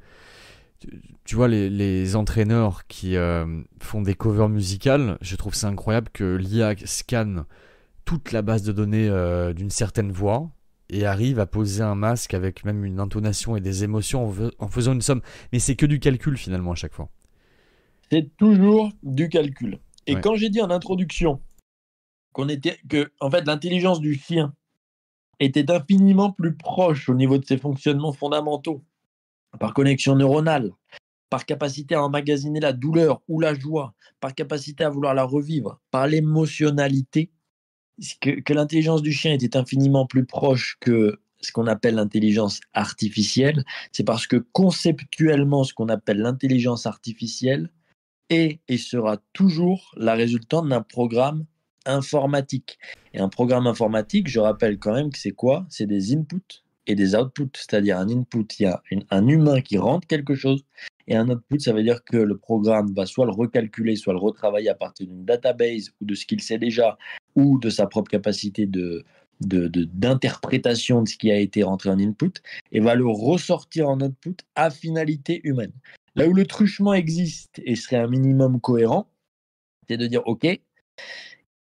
Tu 1.24 1.36
vois, 1.36 1.48
les, 1.48 2.16
entraîneurs 2.16 2.86
qui 2.86 3.16
euh, 3.16 3.62
font 3.80 4.02
des 4.02 4.14
covers 4.14 4.48
musicales, 4.48 5.18
je 5.20 5.36
trouve 5.36 5.54
c'est 5.54 5.66
incroyable 5.66 6.08
que 6.12 6.36
l'IA 6.36 6.74
scanne 6.84 7.44
toute 8.04 8.32
la 8.32 8.42
base 8.42 8.62
de 8.62 8.72
données 8.72 9.08
euh, 9.08 9.52
d'une 9.52 9.70
certaine 9.70 10.12
voix 10.12 10.50
et 10.90 11.06
arrive 11.06 11.40
à 11.40 11.46
poser 11.46 11.82
un 11.82 11.94
masque 11.94 12.34
avec 12.34 12.64
même 12.64 12.84
une 12.84 13.00
intonation 13.00 13.56
et 13.56 13.60
des 13.60 13.84
émotions 13.84 14.32
en, 14.58 14.68
faisant 14.68 14.92
une 14.92 15.00
somme. 15.00 15.22
Mais 15.52 15.58
c'est 15.58 15.76
que 15.76 15.86
du 15.86 15.98
calcul 15.98 16.36
finalement 16.36 16.72
à 16.72 16.74
chaque 16.74 16.92
fois. 16.92 17.08
C'est 18.10 18.36
toujours 18.36 18.90
du 19.02 19.28
calcul. 19.28 19.78
Et 20.06 20.16
quand 20.16 20.34
j'ai 20.36 20.50
dit 20.50 20.60
en 20.60 20.70
introduction 20.70 21.40
qu'on 22.32 22.48
était 22.48 22.78
que 22.88 23.10
en 23.20 23.30
fait 23.30 23.46
l'intelligence 23.46 24.00
du 24.00 24.14
chien 24.14 24.54
était 25.40 25.70
infiniment 25.70 26.30
plus 26.30 26.54
proche 26.54 27.08
au 27.08 27.14
niveau 27.14 27.38
de 27.38 27.44
ses 27.44 27.56
fonctionnements 27.56 28.12
fondamentaux, 28.12 28.84
par 29.58 29.74
connexion 29.74 30.16
neuronale, 30.16 30.72
par 31.30 31.46
capacité 31.46 31.94
à 31.94 32.02
emmagasiner 32.02 32.60
la 32.60 32.72
douleur 32.72 33.22
ou 33.28 33.40
la 33.40 33.54
joie, 33.54 33.94
par 34.20 34.34
capacité 34.34 34.84
à 34.84 34.90
vouloir 34.90 35.14
la 35.14 35.24
revivre, 35.24 35.80
par 35.90 36.06
l'émotionnalité, 36.06 37.30
que, 38.20 38.52
l'intelligence 38.52 39.02
du 39.02 39.12
chien 39.12 39.32
était 39.32 39.56
infiniment 39.56 40.06
plus 40.06 40.24
proche 40.24 40.76
que 40.80 41.20
ce 41.40 41.52
qu'on 41.52 41.66
appelle 41.66 41.96
l'intelligence 41.96 42.60
artificielle, 42.72 43.64
c'est 43.92 44.04
parce 44.04 44.26
que 44.26 44.36
conceptuellement, 44.52 45.64
ce 45.64 45.74
qu'on 45.74 45.88
appelle 45.88 46.18
l'intelligence 46.18 46.86
artificielle 46.86 47.70
est 48.30 48.60
et 48.68 48.78
sera 48.78 49.18
toujours 49.32 49.92
la 49.96 50.14
résultante 50.14 50.68
d'un 50.68 50.80
programme 50.80 51.44
informatique. 51.84 52.78
Et 53.12 53.20
un 53.20 53.28
programme 53.28 53.66
informatique, 53.66 54.28
je 54.28 54.40
rappelle 54.40 54.78
quand 54.78 54.94
même 54.94 55.10
que 55.10 55.18
c'est 55.18 55.32
quoi? 55.32 55.66
C'est 55.68 55.86
des 55.86 56.14
inputs 56.14 56.63
et 56.86 56.94
des 56.94 57.14
outputs. 57.14 57.50
C'est-à-dire 57.54 57.98
un 57.98 58.08
input, 58.08 58.46
il 58.58 58.62
y 58.62 58.66
a 58.66 58.82
un 59.10 59.28
humain 59.28 59.60
qui 59.60 59.78
rentre 59.78 60.06
quelque 60.06 60.34
chose, 60.34 60.64
et 61.06 61.16
un 61.16 61.28
output, 61.28 61.58
ça 61.58 61.72
veut 61.72 61.82
dire 61.82 62.02
que 62.04 62.16
le 62.16 62.36
programme 62.36 62.92
va 62.94 63.06
soit 63.06 63.26
le 63.26 63.32
recalculer, 63.32 63.96
soit 63.96 64.14
le 64.14 64.18
retravailler 64.18 64.70
à 64.70 64.74
partir 64.74 65.06
d'une 65.06 65.24
database 65.24 65.90
ou 66.00 66.06
de 66.06 66.14
ce 66.14 66.24
qu'il 66.26 66.40
sait 66.40 66.58
déjà, 66.58 66.98
ou 67.34 67.58
de 67.58 67.70
sa 67.70 67.86
propre 67.86 68.10
capacité 68.10 68.66
de, 68.66 69.04
d'interprétation 69.40 70.98
de, 70.98 71.04
de 71.04 71.08
ce 71.08 71.16
qui 71.16 71.30
a 71.30 71.38
été 71.38 71.62
rentré 71.62 71.90
en 71.90 71.98
input, 71.98 72.32
et 72.72 72.80
va 72.80 72.94
le 72.94 73.06
ressortir 73.06 73.88
en 73.88 74.00
output 74.00 74.36
à 74.54 74.70
finalité 74.70 75.40
humaine. 75.44 75.72
Là 76.14 76.26
où 76.28 76.32
le 76.32 76.46
truchement 76.46 76.94
existe 76.94 77.60
et 77.64 77.76
serait 77.76 77.96
un 77.96 78.06
minimum 78.06 78.60
cohérent, 78.60 79.10
c'est 79.88 79.96
de 79.96 80.06
dire, 80.06 80.22
OK, 80.26 80.46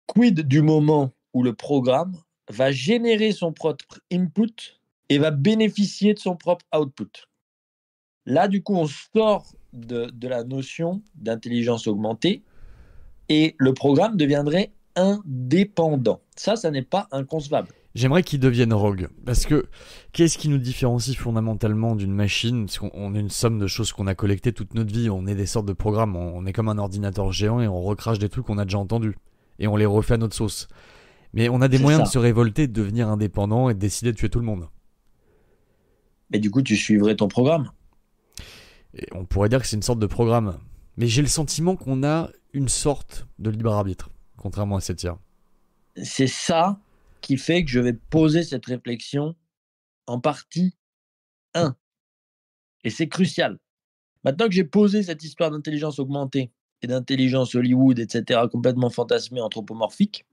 quid 0.05 0.41
du 0.41 0.61
moment 0.61 1.11
où 1.33 1.41
le 1.41 1.53
programme 1.53 2.15
va 2.49 2.71
générer 2.71 3.31
son 3.31 3.53
propre 3.53 4.01
input 4.11 4.80
et 5.11 5.17
va 5.17 5.29
bénéficier 5.29 6.13
de 6.13 6.19
son 6.19 6.37
propre 6.37 6.65
output. 6.73 7.27
Là, 8.25 8.47
du 8.47 8.63
coup, 8.63 8.75
on 8.75 8.87
sort 8.87 9.45
de, 9.73 10.05
de 10.05 10.27
la 10.29 10.45
notion 10.45 11.01
d'intelligence 11.15 11.85
augmentée 11.85 12.43
et 13.27 13.55
le 13.57 13.73
programme 13.73 14.15
deviendrait 14.15 14.71
indépendant. 14.95 16.21
Ça, 16.37 16.55
ça 16.55 16.71
n'est 16.71 16.81
pas 16.81 17.09
inconcevable. 17.11 17.67
J'aimerais 17.93 18.23
qu'il 18.23 18.39
devienne 18.39 18.73
rogue. 18.73 19.09
Parce 19.25 19.45
que 19.45 19.67
qu'est-ce 20.13 20.37
qui 20.37 20.47
nous 20.47 20.57
différencie 20.57 21.17
fondamentalement 21.17 21.97
d'une 21.97 22.13
machine? 22.13 22.67
Parce 22.67 22.79
qu'on 22.79 23.13
est 23.13 23.19
une 23.19 23.29
somme 23.29 23.59
de 23.59 23.67
choses 23.67 23.91
qu'on 23.91 24.07
a 24.07 24.15
collectées 24.15 24.53
toute 24.53 24.75
notre 24.75 24.93
vie. 24.93 25.09
On 25.09 25.27
est 25.27 25.35
des 25.35 25.45
sortes 25.45 25.65
de 25.65 25.73
programmes. 25.73 26.15
On 26.15 26.45
est 26.45 26.53
comme 26.53 26.69
un 26.69 26.77
ordinateur 26.77 27.33
géant 27.33 27.59
et 27.59 27.67
on 27.67 27.81
recrache 27.81 28.17
des 28.17 28.29
trucs 28.29 28.45
qu'on 28.45 28.57
a 28.57 28.63
déjà 28.63 28.77
entendus. 28.77 29.17
Et 29.59 29.67
on 29.67 29.75
les 29.75 29.85
refait 29.85 30.13
à 30.13 30.17
notre 30.17 30.35
sauce. 30.35 30.69
Mais 31.33 31.49
on 31.49 31.59
a 31.59 31.67
des 31.67 31.79
moyens 31.79 32.03
de 32.03 32.07
se 32.07 32.17
révolter, 32.17 32.67
de 32.67 32.73
devenir 32.73 33.09
indépendant 33.09 33.69
et 33.69 33.73
de 33.73 33.79
décider 33.79 34.13
de 34.13 34.17
tuer 34.17 34.29
tout 34.29 34.39
le 34.39 34.45
monde. 34.45 34.69
Mais 36.31 36.39
du 36.39 36.49
coup, 36.49 36.61
tu 36.61 36.75
suivrais 36.75 37.15
ton 37.15 37.27
programme. 37.27 37.71
Et 38.93 39.07
on 39.13 39.25
pourrait 39.25 39.49
dire 39.49 39.61
que 39.61 39.67
c'est 39.67 39.75
une 39.75 39.83
sorte 39.83 39.99
de 39.99 40.07
programme. 40.07 40.59
Mais 40.97 41.07
j'ai 41.07 41.21
le 41.21 41.27
sentiment 41.27 41.75
qu'on 41.75 42.03
a 42.03 42.29
une 42.53 42.69
sorte 42.69 43.27
de 43.39 43.49
libre 43.49 43.73
arbitre, 43.73 44.09
contrairement 44.37 44.77
à 44.77 44.81
cette 44.81 45.03
IA. 45.03 45.17
C'est 46.03 46.27
ça 46.27 46.79
qui 47.21 47.37
fait 47.37 47.63
que 47.63 47.69
je 47.69 47.79
vais 47.79 47.93
poser 47.93 48.43
cette 48.43 48.65
réflexion 48.65 49.35
en 50.07 50.19
partie 50.19 50.75
1. 51.53 51.75
Et 52.83 52.89
c'est 52.89 53.07
crucial. 53.07 53.59
Maintenant 54.23 54.47
que 54.47 54.53
j'ai 54.53 54.63
posé 54.63 55.03
cette 55.03 55.23
histoire 55.23 55.51
d'intelligence 55.51 55.99
augmentée 55.99 56.51
et 56.81 56.87
d'intelligence 56.87 57.55
Hollywood, 57.55 57.99
etc., 57.99 58.41
complètement 58.51 58.89
fantasmée, 58.89 59.41
anthropomorphique, 59.41 60.25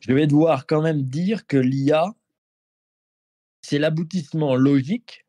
je 0.00 0.12
vais 0.12 0.26
devoir 0.26 0.66
quand 0.66 0.82
même 0.82 1.02
dire 1.02 1.46
que 1.46 1.58
l'IA, 1.58 2.14
c'est 3.62 3.78
l'aboutissement 3.78 4.54
logique 4.54 5.26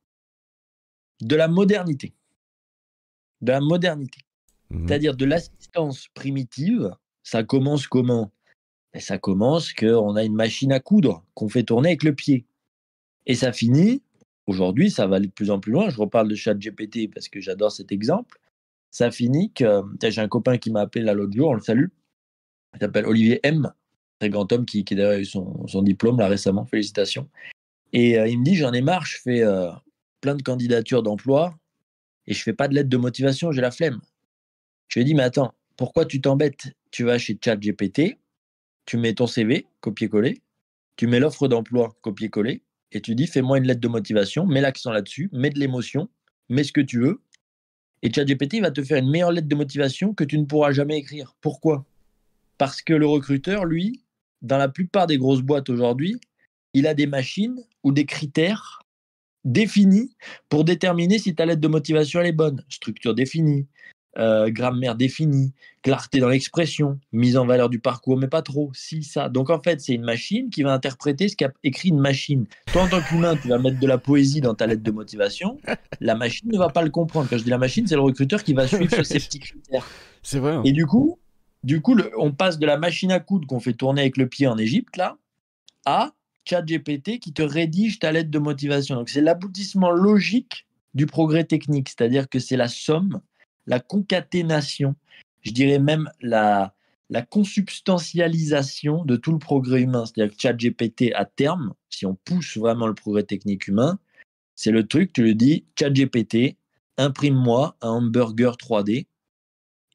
de 1.22 1.36
la 1.36 1.48
modernité. 1.48 2.13
De 3.41 3.52
la 3.52 3.62
modernité. 3.62 4.22
Mmh 4.70 4.88
C'est-à-dire 4.88 5.15
de 5.15 5.26
l'assistance 5.26 6.08
primitive. 6.13 6.91
Ça 7.24 7.44
commence 7.44 7.88
comment? 7.88 8.32
Et 8.94 9.00
ça 9.00 9.17
commence 9.17 9.74
qu'on 9.74 10.15
a 10.15 10.24
une 10.24 10.36
machine 10.36 10.72
à 10.72 10.80
coudre 10.80 11.24
qu'on 11.34 11.50
fait 11.50 11.63
tourner 11.63 11.89
avec 11.89 12.04
le 12.04 12.13
pied. 12.13 12.46
Et 13.26 13.36
ça 13.36 13.54
finit, 13.54 14.02
aujourd'hui, 14.48 14.89
ça 14.89 15.08
va 15.08 15.17
aller 15.17 15.28
de 15.28 15.32
plus 15.32 15.52
en 15.52 15.60
plus 15.60 15.72
loin. 15.72 15.89
Je 15.89 15.98
reparle 15.98 16.28
de 16.28 16.36
ChatGPT 16.36 17.10
parce 17.13 17.30
que 17.30 17.39
j'adore 17.39 17.72
cet 17.72 17.91
exemple. 17.91 18.39
Ça 18.89 19.12
finit 19.12 19.54
que 19.54 19.84
j'ai 20.04 20.22
un 20.22 20.28
copain 20.28 20.58
qui 20.58 20.72
m'a 20.72 20.82
appelé 20.82 21.06
là 21.06 21.13
l'autre 21.13 21.34
jour, 21.34 21.50
on 21.50 21.54
le 21.54 21.62
salue. 21.62 21.88
Il 22.74 22.80
s'appelle 22.80 23.06
Olivier 23.06 23.39
M, 23.44 23.72
très 24.20 24.30
grand 24.30 24.52
homme 24.52 24.65
qui, 24.65 24.84
qui 24.84 25.00
a 25.00 25.20
eu 25.20 25.26
son, 25.26 25.65
son, 25.67 25.82
diplôme 25.82 26.20
là 26.20 26.28
récemment. 26.28 26.65
Félicitations. 26.65 27.30
Et 27.93 28.17
euh, 28.17 28.27
il 28.27 28.39
me 28.39 28.43
dit 28.43 28.56
J'en 28.56 28.73
ai 28.73 28.82
marre, 28.82 29.06
je 29.06 29.17
fais 29.17 29.43
euh, 29.43 29.71
plein 30.21 30.36
de 30.36 30.43
candidatures 30.43 31.04
d'emploi 31.04 31.56
et 32.27 32.34
je 32.34 32.41
fais 32.41 32.54
pas 32.54 32.67
de 32.67 32.75
lettre 32.75 32.89
de 32.89 32.97
motivation, 32.97 33.51
j'ai 33.51 33.62
la 33.62 33.71
flemme. 33.71 33.99
Je 34.88 34.99
lui 34.99 35.10
ai 35.10 35.13
Mais 35.13 35.23
attends, 35.23 35.54
pourquoi 35.77 36.06
tu 36.06 36.21
t'embêtes? 36.21 36.73
Tu 36.91 37.04
vas 37.04 37.17
chez 37.17 37.38
ChatGPT, 37.43 38.17
tu 38.86 38.97
mets 38.97 39.13
ton 39.13 39.27
CV, 39.27 39.65
copier-coller, 39.80 40.41
tu 40.97 41.08
mets 41.08 41.19
l'offre 41.19 41.47
d'emploi, 41.47 41.95
copier-coller, 42.01 42.62
et 42.91 43.01
tu 43.01 43.15
dis 43.15 43.27
fais-moi 43.27 43.58
une 43.58 43.65
lettre 43.65 43.80
de 43.80 43.88
motivation, 43.88 44.45
mets 44.45 44.62
l'accent 44.62 44.91
là-dessus, 44.91 45.30
mets 45.32 45.49
de 45.49 45.60
l'émotion, 45.60 46.10
mets 46.49 46.63
ce 46.63 46.73
que 46.73 46.82
tu 46.82 46.99
veux. 46.99 47.21
Et 48.04 48.12
ChatGPT 48.12 48.62
va 48.62 48.71
te 48.71 48.84
faire 48.84 48.97
une 48.97 49.10
meilleure 49.10 49.32
lettre 49.32 49.47
de 49.47 49.56
motivation 49.56 50.13
que 50.13 50.23
tu 50.23 50.38
ne 50.38 50.45
pourras 50.45 50.71
jamais 50.71 50.97
écrire. 50.97 51.36
Pourquoi? 51.39 51.86
Parce 52.58 52.82
que 52.82 52.93
le 52.93 53.06
recruteur, 53.06 53.65
lui, 53.65 54.04
dans 54.41 54.58
la 54.58 54.67
plupart 54.67 55.08
des 55.08 55.17
grosses 55.17 55.41
boîtes 55.41 55.69
aujourd'hui, 55.69 56.19
il 56.74 56.88
a 56.88 56.94
des 56.94 57.08
machines 57.08 57.64
ou 57.84 57.92
des 57.92 58.06
critères 58.06 58.82
définis 59.44 60.16
pour 60.50 60.64
déterminer 60.64 61.20
si 61.20 61.36
ta 61.36 61.46
lettre 61.46 61.62
de 61.62 61.68
motivation 61.68 62.22
est 62.22 62.32
bonne. 62.32 62.64
Structure 62.70 63.16
définie, 63.16 63.68
euh, 64.18 64.50
grammaire 64.50 64.96
définie, 64.96 65.54
clarté 65.82 66.20
dans 66.20 66.30
l'expression, 66.30 67.00
mise 67.12 67.38
en 67.38 67.46
valeur 67.46 67.70
du 67.70 67.80
parcours, 67.80 68.18
mais 68.18 68.28
pas 68.28 68.42
trop, 68.42 68.70
si, 68.74 69.04
ça. 69.04 69.30
Donc 69.30 69.50
en 69.50 69.62
fait, 69.62 69.80
c'est 69.82 69.94
une 69.94 70.04
machine 70.04 70.50
qui 70.50 70.64
va 70.64 70.74
interpréter 70.74 71.30
ce 71.30 71.36
qu'a 71.36 71.52
écrit 71.64 71.90
une 71.90 72.00
machine. 72.00 72.46
Toi, 72.72 72.84
en 72.84 72.88
tant 72.88 73.02
qu'humain, 73.02 73.36
tu 73.38 73.48
vas 73.48 73.58
mettre 73.58 73.80
de 73.80 73.88
la 73.88 73.98
poésie 73.98 74.42
dans 74.42 74.54
ta 74.54 74.68
lettre 74.68 74.84
de 74.84 74.92
motivation, 74.92 75.60
la 76.02 76.16
machine 76.16 76.50
ne 76.52 76.58
va 76.58 76.70
pas 76.70 76.82
le 76.82 76.90
comprendre. 76.90 77.30
Quand 77.30 77.38
je 77.38 77.44
dis 77.44 77.50
la 77.50 77.58
machine, 77.58 77.88
c'est 77.88 77.96
le 77.96 78.02
recruteur 78.02 78.44
qui 78.44 78.54
va 78.54 78.68
suivre 78.68 79.02
ces 79.04 79.20
petits 79.20 79.40
critères. 79.40 79.88
C'est 80.24 80.40
vrai. 80.40 80.56
Hein. 80.56 80.62
Et 80.66 80.72
du 80.74 80.86
coup, 80.86 81.18
du 81.64 81.82
coup 81.82 81.96
on 82.18 82.32
passe 82.32 82.60
de 82.60 82.66
la 82.66 82.78
machine 82.78 83.12
à 83.12 83.20
coudre 83.20 83.48
qu'on 83.48 83.60
fait 83.60 83.74
tourner 83.74 84.02
avec 84.02 84.18
le 84.18 84.28
pied 84.28 84.46
en 84.46 84.58
Égypte, 84.58 84.98
là, 84.98 85.18
à 85.86 86.12
ChatGPT 86.45 87.19
qui 87.19 87.34
te 87.34 87.41
rédige 87.41 87.99
ta 87.99 88.12
lettre 88.12 88.32
de 88.32 88.39
motivation. 88.39 88.95
Donc 88.95 89.10
c'est 89.10 89.21
l'aboutissement 89.21 89.91
logique 89.91 90.67
du 90.93 91.06
progrès 91.06 91.43
technique, 91.43 91.89
c'est-à-dire 91.89 92.27
que 92.30 92.39
c'est 92.39 92.58
la 92.58 92.67
somme 92.67 93.21
la 93.67 93.80
concaténation, 93.80 94.95
je 95.41 95.51
dirais 95.51 95.80
même 95.80 96.10
la, 96.21 96.73
consubstantialisation 97.30 99.04
de 99.04 99.17
tout 99.17 99.32
le 99.32 99.39
progrès 99.39 99.82
humain. 99.82 100.06
C'est-à-dire 100.06 100.36
que 100.36 100.41
ChatGPT, 100.41 101.13
à 101.13 101.25
terme, 101.25 101.73
si 101.89 102.06
on 102.06 102.15
pousse 102.15 102.58
vraiment 102.58 102.88
le 102.88 102.93
progrès 102.93 103.23
technique 103.23 103.67
humain, 103.67 103.99
c'est 104.56 104.71
le 104.71 104.88
truc, 104.88 105.12
tu 105.12 105.23
le 105.23 105.34
dis, 105.34 105.65
ChatGPT, 105.77 106.58
imprime-moi 106.97 107.75
un 107.82 107.89
hamburger 107.89 108.56
3D 108.56 109.08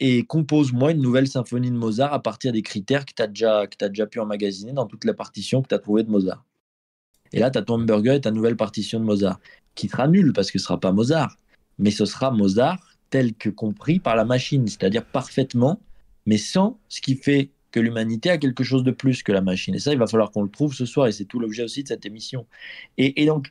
et 0.00 0.24
compose-moi 0.24 0.92
une 0.92 1.00
nouvelle 1.00 1.28
symphonie 1.28 1.70
de 1.70 1.76
Mozart 1.76 2.12
à 2.12 2.22
partir 2.22 2.52
des 2.52 2.62
critères 2.62 3.06
que 3.06 3.12
tu 3.14 3.22
as, 3.22 3.26
déjà, 3.26 3.66
déjà 3.66 4.06
pu 4.06 4.20
emmagasiner 4.20 4.72
dans 4.72 4.86
toutes 4.86 5.04
les 5.04 5.14
partitions 5.14 5.62
que 5.62 5.68
tu 5.68 5.74
as 5.74 5.78
trouvées 5.78 6.02
de 6.02 6.10
Mozart. 6.10 6.44
Et 7.32 7.38
là, 7.38 7.50
tu 7.50 7.58
as 7.58 7.62
ton 7.62 7.74
hamburger 7.74 8.14
et 8.14 8.20
ta 8.20 8.30
nouvelle 8.30 8.56
partition 8.56 9.00
de 9.00 9.04
Mozart, 9.04 9.40
qui 9.74 9.88
sera 9.88 10.08
nulle 10.08 10.32
parce 10.32 10.50
que 10.50 10.58
ce 10.58 10.64
sera 10.64 10.78
pas 10.78 10.92
Mozart, 10.92 11.36
mais 11.78 11.90
ce 11.90 12.04
sera 12.04 12.30
Mozart 12.30 12.96
tel 13.10 13.34
que 13.34 13.48
compris 13.48 13.98
par 14.00 14.16
la 14.16 14.24
machine, 14.24 14.66
c'est-à-dire 14.66 15.04
parfaitement, 15.04 15.80
mais 16.26 16.38
sans 16.38 16.78
ce 16.88 17.00
qui 17.00 17.16
fait 17.16 17.50
que 17.70 17.80
l'humanité 17.80 18.30
a 18.30 18.38
quelque 18.38 18.64
chose 18.64 18.84
de 18.84 18.90
plus 18.90 19.22
que 19.22 19.32
la 19.32 19.40
machine. 19.40 19.74
Et 19.74 19.78
ça, 19.78 19.92
il 19.92 19.98
va 19.98 20.06
falloir 20.06 20.30
qu'on 20.30 20.42
le 20.42 20.50
trouve 20.50 20.74
ce 20.74 20.86
soir, 20.86 21.06
et 21.06 21.12
c'est 21.12 21.24
tout 21.24 21.38
l'objet 21.38 21.62
aussi 21.62 21.82
de 21.82 21.88
cette 21.88 22.06
émission. 22.06 22.46
Et, 22.96 23.26
donc, 23.26 23.50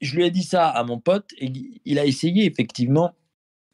je 0.00 0.14
lui 0.16 0.24
ai 0.24 0.30
dit 0.30 0.42
ça 0.42 0.68
à 0.68 0.84
mon 0.84 1.00
pote 1.00 1.32
et 1.38 1.50
il 1.84 1.98
a 1.98 2.04
essayé 2.04 2.44
effectivement, 2.44 3.14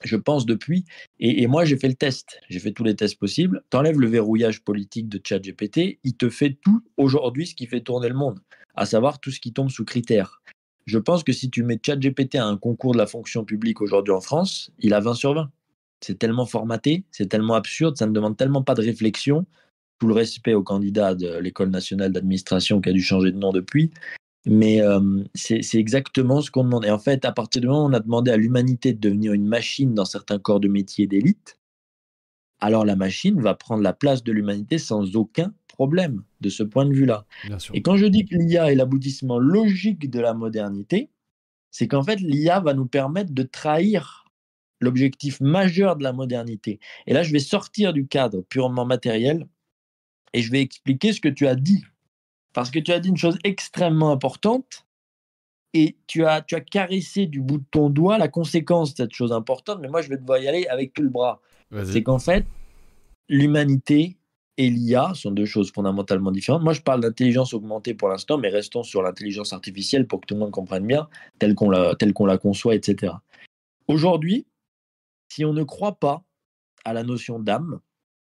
je 0.04 0.16
pense 0.16 0.46
depuis. 0.46 0.84
Et, 1.20 1.46
moi, 1.46 1.64
j'ai 1.64 1.76
fait 1.76 1.88
le 1.88 1.94
test. 1.94 2.40
J'ai 2.48 2.58
fait 2.58 2.72
tous 2.72 2.84
les 2.84 2.96
tests 2.96 3.18
possibles. 3.18 3.62
T'enlèves 3.70 4.00
le 4.00 4.08
verrouillage 4.08 4.62
politique 4.62 5.08
de 5.08 5.20
ChatGPT, 5.22 5.98
il 6.04 6.16
te 6.16 6.28
fait 6.28 6.58
tout 6.62 6.82
aujourd'hui 6.96 7.46
ce 7.46 7.54
qui 7.54 7.66
fait 7.66 7.80
tourner 7.80 8.08
le 8.08 8.14
monde, 8.14 8.40
à 8.74 8.86
savoir 8.86 9.20
tout 9.20 9.30
ce 9.30 9.40
qui 9.40 9.52
tombe 9.52 9.70
sous 9.70 9.84
critères. 9.84 10.42
Je 10.86 10.98
pense 10.98 11.22
que 11.22 11.32
si 11.32 11.50
tu 11.50 11.62
mets 11.62 11.78
ChatGPT 11.84 12.36
à 12.36 12.46
un 12.46 12.56
concours 12.56 12.92
de 12.92 12.98
la 12.98 13.06
fonction 13.06 13.44
publique 13.44 13.80
aujourd'hui 13.80 14.12
en 14.12 14.20
France, 14.20 14.70
il 14.78 14.94
a 14.94 15.00
20 15.00 15.14
sur 15.14 15.34
20. 15.34 15.50
C'est 16.00 16.18
tellement 16.18 16.46
formaté, 16.46 17.04
c'est 17.12 17.28
tellement 17.28 17.54
absurde, 17.54 17.96
ça 17.96 18.06
ne 18.06 18.12
demande 18.12 18.36
tellement 18.36 18.62
pas 18.62 18.74
de 18.74 18.82
réflexion. 18.82 19.46
Tout 20.00 20.08
le 20.08 20.14
respect 20.14 20.54
au 20.54 20.64
candidat 20.64 21.14
de 21.14 21.38
l'École 21.38 21.70
nationale 21.70 22.10
d'administration 22.10 22.80
qui 22.80 22.88
a 22.88 22.92
dû 22.92 23.02
changer 23.02 23.30
de 23.30 23.38
nom 23.38 23.52
depuis. 23.52 23.92
Mais 24.44 24.80
euh, 24.80 25.22
c'est 25.34 25.74
exactement 25.74 26.40
ce 26.40 26.50
qu'on 26.50 26.64
demande. 26.64 26.84
Et 26.84 26.90
en 26.90 26.98
fait, 26.98 27.24
à 27.24 27.32
partir 27.32 27.60
du 27.60 27.68
moment 27.68 27.84
où 27.84 27.88
on 27.88 27.92
a 27.92 28.00
demandé 28.00 28.30
à 28.30 28.36
l'humanité 28.36 28.92
de 28.92 28.98
devenir 28.98 29.32
une 29.32 29.46
machine 29.46 29.94
dans 29.94 30.04
certains 30.04 30.38
corps 30.38 30.58
de 30.58 30.68
métier 30.68 31.06
d'élite, 31.06 31.58
alors 32.60 32.84
la 32.84 32.96
machine 32.96 33.40
va 33.40 33.54
prendre 33.54 33.82
la 33.82 33.92
place 33.92 34.22
de 34.22 34.32
l'humanité 34.32 34.78
sans 34.78 35.16
aucun 35.16 35.52
problème 35.68 36.22
de 36.40 36.48
ce 36.48 36.62
point 36.62 36.86
de 36.86 36.92
vue-là. 36.94 37.24
Et 37.72 37.82
quand 37.82 37.96
je 37.96 38.06
dis 38.06 38.24
que 38.24 38.36
l'IA 38.36 38.70
est 38.70 38.74
l'aboutissement 38.74 39.38
logique 39.38 40.10
de 40.10 40.20
la 40.20 40.34
modernité, 40.34 41.10
c'est 41.70 41.88
qu'en 41.88 42.02
fait, 42.02 42.20
l'IA 42.20 42.60
va 42.60 42.74
nous 42.74 42.86
permettre 42.86 43.32
de 43.32 43.42
trahir 43.42 44.24
l'objectif 44.80 45.40
majeur 45.40 45.96
de 45.96 46.02
la 46.02 46.12
modernité. 46.12 46.80
Et 47.06 47.14
là, 47.14 47.22
je 47.22 47.32
vais 47.32 47.38
sortir 47.38 47.92
du 47.92 48.06
cadre 48.06 48.42
purement 48.42 48.84
matériel 48.84 49.46
et 50.34 50.42
je 50.42 50.50
vais 50.50 50.60
expliquer 50.60 51.12
ce 51.12 51.20
que 51.20 51.28
tu 51.28 51.46
as 51.46 51.54
dit. 51.54 51.84
Parce 52.52 52.70
que 52.70 52.78
tu 52.78 52.92
as 52.92 53.00
dit 53.00 53.08
une 53.08 53.16
chose 53.16 53.38
extrêmement 53.44 54.10
importante 54.10 54.86
et 55.74 55.96
tu 56.06 56.24
as, 56.24 56.42
tu 56.42 56.54
as 56.54 56.60
caressé 56.60 57.26
du 57.26 57.40
bout 57.40 57.58
de 57.58 57.64
ton 57.70 57.88
doigt 57.88 58.18
la 58.18 58.28
conséquence 58.28 58.92
de 58.92 58.96
cette 58.98 59.14
chose 59.14 59.32
importante, 59.32 59.78
mais 59.80 59.88
moi, 59.88 60.02
je 60.02 60.08
vais 60.08 60.18
devoir 60.18 60.38
y 60.38 60.48
aller 60.48 60.66
avec 60.66 60.92
tout 60.92 61.02
le 61.02 61.08
bras. 61.08 61.40
C'est 61.84 62.02
qu'en 62.02 62.18
fait, 62.18 62.44
l'humanité 63.28 64.18
et 64.58 64.68
l'IA 64.68 65.12
sont 65.14 65.30
deux 65.30 65.46
choses 65.46 65.72
fondamentalement 65.72 66.30
différentes. 66.30 66.62
Moi, 66.62 66.74
je 66.74 66.82
parle 66.82 67.00
d'intelligence 67.00 67.54
augmentée 67.54 67.94
pour 67.94 68.08
l'instant, 68.08 68.36
mais 68.36 68.50
restons 68.50 68.82
sur 68.82 69.02
l'intelligence 69.02 69.54
artificielle 69.54 70.06
pour 70.06 70.20
que 70.20 70.26
tout 70.26 70.34
le 70.34 70.40
monde 70.40 70.50
comprenne 70.50 70.86
bien, 70.86 71.08
telle 71.38 71.54
qu'on 71.54 71.70
la, 71.70 71.94
telle 71.94 72.12
qu'on 72.12 72.26
la 72.26 72.36
conçoit, 72.36 72.74
etc. 72.74 73.14
Aujourd'hui, 73.88 74.46
si 75.30 75.46
on 75.46 75.54
ne 75.54 75.62
croit 75.62 75.94
pas 75.94 76.22
à 76.84 76.92
la 76.92 77.02
notion 77.04 77.38
d'âme 77.38 77.80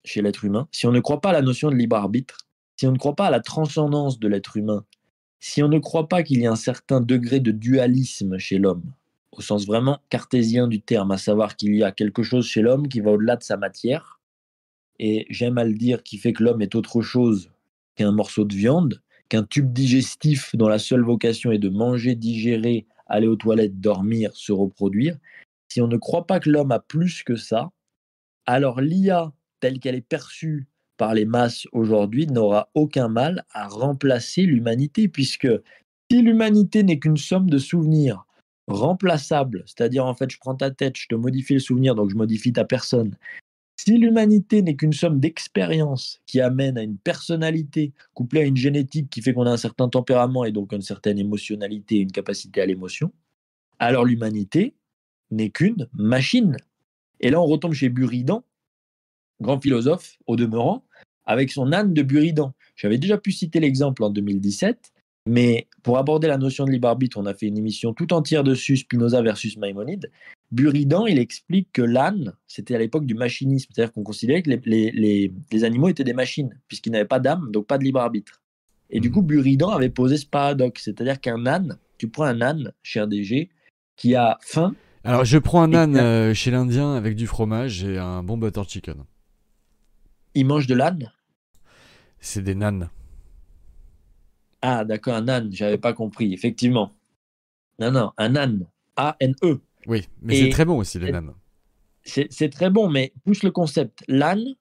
chez 0.04 0.22
l'être 0.22 0.44
humain, 0.44 0.68
si 0.70 0.86
on 0.86 0.92
ne 0.92 1.00
croit 1.00 1.20
pas 1.20 1.30
à 1.30 1.32
la 1.32 1.42
notion 1.42 1.70
de 1.70 1.74
libre 1.74 1.96
arbitre, 1.96 2.46
si 2.82 2.88
on 2.88 2.90
ne 2.90 2.98
croit 2.98 3.14
pas 3.14 3.28
à 3.28 3.30
la 3.30 3.38
transcendance 3.38 4.18
de 4.18 4.26
l'être 4.26 4.56
humain, 4.56 4.84
si 5.38 5.62
on 5.62 5.68
ne 5.68 5.78
croit 5.78 6.08
pas 6.08 6.24
qu'il 6.24 6.40
y 6.40 6.48
a 6.48 6.50
un 6.50 6.56
certain 6.56 7.00
degré 7.00 7.38
de 7.38 7.52
dualisme 7.52 8.38
chez 8.38 8.58
l'homme, 8.58 8.82
au 9.30 9.40
sens 9.40 9.66
vraiment 9.66 10.00
cartésien 10.08 10.66
du 10.66 10.80
terme, 10.80 11.12
à 11.12 11.16
savoir 11.16 11.54
qu'il 11.54 11.76
y 11.76 11.84
a 11.84 11.92
quelque 11.92 12.24
chose 12.24 12.44
chez 12.44 12.60
l'homme 12.60 12.88
qui 12.88 12.98
va 12.98 13.12
au-delà 13.12 13.36
de 13.36 13.44
sa 13.44 13.56
matière, 13.56 14.20
et 14.98 15.26
j'aime 15.30 15.58
à 15.58 15.64
le 15.64 15.74
dire, 15.74 16.02
qui 16.02 16.18
fait 16.18 16.32
que 16.32 16.42
l'homme 16.42 16.60
est 16.60 16.74
autre 16.74 17.02
chose 17.02 17.52
qu'un 17.94 18.10
morceau 18.10 18.44
de 18.44 18.52
viande, 18.56 19.00
qu'un 19.28 19.44
tube 19.44 19.72
digestif 19.72 20.56
dont 20.56 20.66
la 20.66 20.80
seule 20.80 21.04
vocation 21.04 21.52
est 21.52 21.60
de 21.60 21.68
manger, 21.68 22.16
digérer, 22.16 22.86
aller 23.06 23.28
aux 23.28 23.36
toilettes, 23.36 23.78
dormir, 23.78 24.34
se 24.34 24.50
reproduire, 24.50 25.16
si 25.68 25.80
on 25.80 25.86
ne 25.86 25.98
croit 25.98 26.26
pas 26.26 26.40
que 26.40 26.50
l'homme 26.50 26.72
a 26.72 26.80
plus 26.80 27.22
que 27.22 27.36
ça, 27.36 27.70
alors 28.44 28.80
l'IA 28.80 29.32
telle 29.60 29.78
qu'elle 29.78 29.94
est 29.94 30.00
perçue 30.00 30.66
par 31.02 31.14
les 31.14 31.24
masses 31.24 31.66
aujourd'hui 31.72 32.28
n'aura 32.28 32.70
aucun 32.74 33.08
mal 33.08 33.44
à 33.50 33.66
remplacer 33.66 34.42
l'humanité, 34.42 35.08
puisque 35.08 35.48
si 36.08 36.22
l'humanité 36.22 36.84
n'est 36.84 37.00
qu'une 37.00 37.16
somme 37.16 37.50
de 37.50 37.58
souvenirs 37.58 38.24
remplaçables, 38.68 39.64
c'est-à-dire 39.66 40.06
en 40.06 40.14
fait 40.14 40.30
je 40.30 40.38
prends 40.38 40.54
ta 40.54 40.70
tête, 40.70 40.96
je 40.96 41.08
te 41.08 41.16
modifie 41.16 41.54
le 41.54 41.58
souvenir, 41.58 41.96
donc 41.96 42.10
je 42.10 42.14
modifie 42.14 42.52
ta 42.52 42.64
personne, 42.64 43.16
si 43.76 43.98
l'humanité 43.98 44.62
n'est 44.62 44.76
qu'une 44.76 44.92
somme 44.92 45.18
d'expériences 45.18 46.20
qui 46.24 46.40
amène 46.40 46.78
à 46.78 46.84
une 46.84 46.98
personnalité 46.98 47.92
couplée 48.14 48.42
à 48.42 48.44
une 48.44 48.56
génétique 48.56 49.10
qui 49.10 49.22
fait 49.22 49.34
qu'on 49.34 49.46
a 49.46 49.50
un 49.50 49.56
certain 49.56 49.88
tempérament 49.88 50.44
et 50.44 50.52
donc 50.52 50.72
une 50.72 50.82
certaine 50.82 51.18
émotionnalité, 51.18 51.96
une 51.96 52.12
capacité 52.12 52.60
à 52.60 52.66
l'émotion, 52.66 53.10
alors 53.80 54.04
l'humanité 54.04 54.76
n'est 55.32 55.50
qu'une 55.50 55.88
machine. 55.94 56.56
Et 57.18 57.30
là, 57.30 57.40
on 57.40 57.46
retombe 57.46 57.72
chez 57.72 57.88
Buridan, 57.88 58.44
grand 59.40 59.60
philosophe 59.60 60.16
au 60.28 60.36
demeurant, 60.36 60.84
avec 61.26 61.50
son 61.50 61.72
âne 61.72 61.94
de 61.94 62.02
Buridan. 62.02 62.52
J'avais 62.76 62.98
déjà 62.98 63.18
pu 63.18 63.32
citer 63.32 63.60
l'exemple 63.60 64.02
en 64.04 64.10
2017, 64.10 64.92
mais 65.26 65.68
pour 65.82 65.98
aborder 65.98 66.26
la 66.26 66.38
notion 66.38 66.64
de 66.64 66.70
libre 66.70 66.88
arbitre, 66.88 67.18
on 67.18 67.26
a 67.26 67.34
fait 67.34 67.46
une 67.46 67.58
émission 67.58 67.92
tout 67.92 68.12
entière 68.12 68.42
dessus, 68.42 68.78
Spinoza 68.78 69.22
versus 69.22 69.56
Maïmonide. 69.56 70.10
Buridan, 70.50 71.06
il 71.06 71.18
explique 71.18 71.68
que 71.72 71.82
l'âne, 71.82 72.34
c'était 72.46 72.74
à 72.74 72.78
l'époque 72.78 73.06
du 73.06 73.14
machinisme, 73.14 73.70
c'est-à-dire 73.72 73.92
qu'on 73.92 74.02
considérait 74.02 74.42
que 74.42 74.50
les, 74.50 75.64
animaux 75.64 75.88
étaient 75.88 76.04
des 76.04 76.12
machines, 76.12 76.58
puisqu'ils 76.68 76.90
n'avaient 76.90 77.04
pas 77.04 77.20
d'âme, 77.20 77.50
donc 77.52 77.66
pas 77.66 77.78
de 77.78 77.84
libre 77.84 78.00
arbitre. 78.00 78.42
Et 78.90 79.00
du 79.00 79.08
mmh. 79.08 79.12
coup, 79.12 79.22
Buridan 79.22 79.70
avait 79.70 79.88
posé 79.88 80.16
ce 80.16 80.26
paradoxe, 80.26 80.84
c'est-à-dire 80.84 81.20
qu'un 81.20 81.46
âne, 81.46 81.78
tu 81.98 82.08
prends 82.08 82.24
un 82.24 82.42
âne, 82.42 82.72
cher 82.82 83.06
DG, 83.08 83.48
qui 83.96 84.14
a 84.14 84.38
faim. 84.42 84.74
Alors, 85.04 85.24
je 85.24 85.38
prends 85.38 85.62
un 85.62 85.72
âne 85.72 85.96
euh, 85.96 86.34
chez 86.34 86.50
l'Indien 86.50 86.94
avec 86.94 87.16
du 87.16 87.26
fromage 87.26 87.84
et 87.84 87.96
un 87.96 88.22
bon 88.22 88.36
butter 88.36 88.62
chicken. 88.68 89.04
Il 90.34 90.46
mange 90.46 90.66
de 90.66 90.74
l'âne? 90.74 91.12
C'est 92.20 92.42
des 92.42 92.54
nanes. 92.54 92.88
Ah, 94.62 94.84
d'accord, 94.84 95.14
un 95.14 95.28
âne, 95.28 95.52
j'avais 95.52 95.78
pas 95.78 95.92
compris, 95.92 96.32
effectivement. 96.32 96.92
Non, 97.78 97.90
non, 97.90 98.12
un 98.16 98.36
âne. 98.36 98.66
A-N-E. 98.96 99.60
Oui, 99.86 100.08
mais 100.20 100.36
c'est 100.36 100.50
très 100.50 100.64
bon 100.64 100.78
aussi, 100.78 100.98
les 100.98 101.10
nanes. 101.10 101.34
C'est 102.04 102.50
très 102.50 102.70
bon, 102.70 102.88
mais 102.88 103.12
pousse 103.24 103.42
le 103.42 103.50
concept. 103.50 104.04
L'âne, 104.06 104.54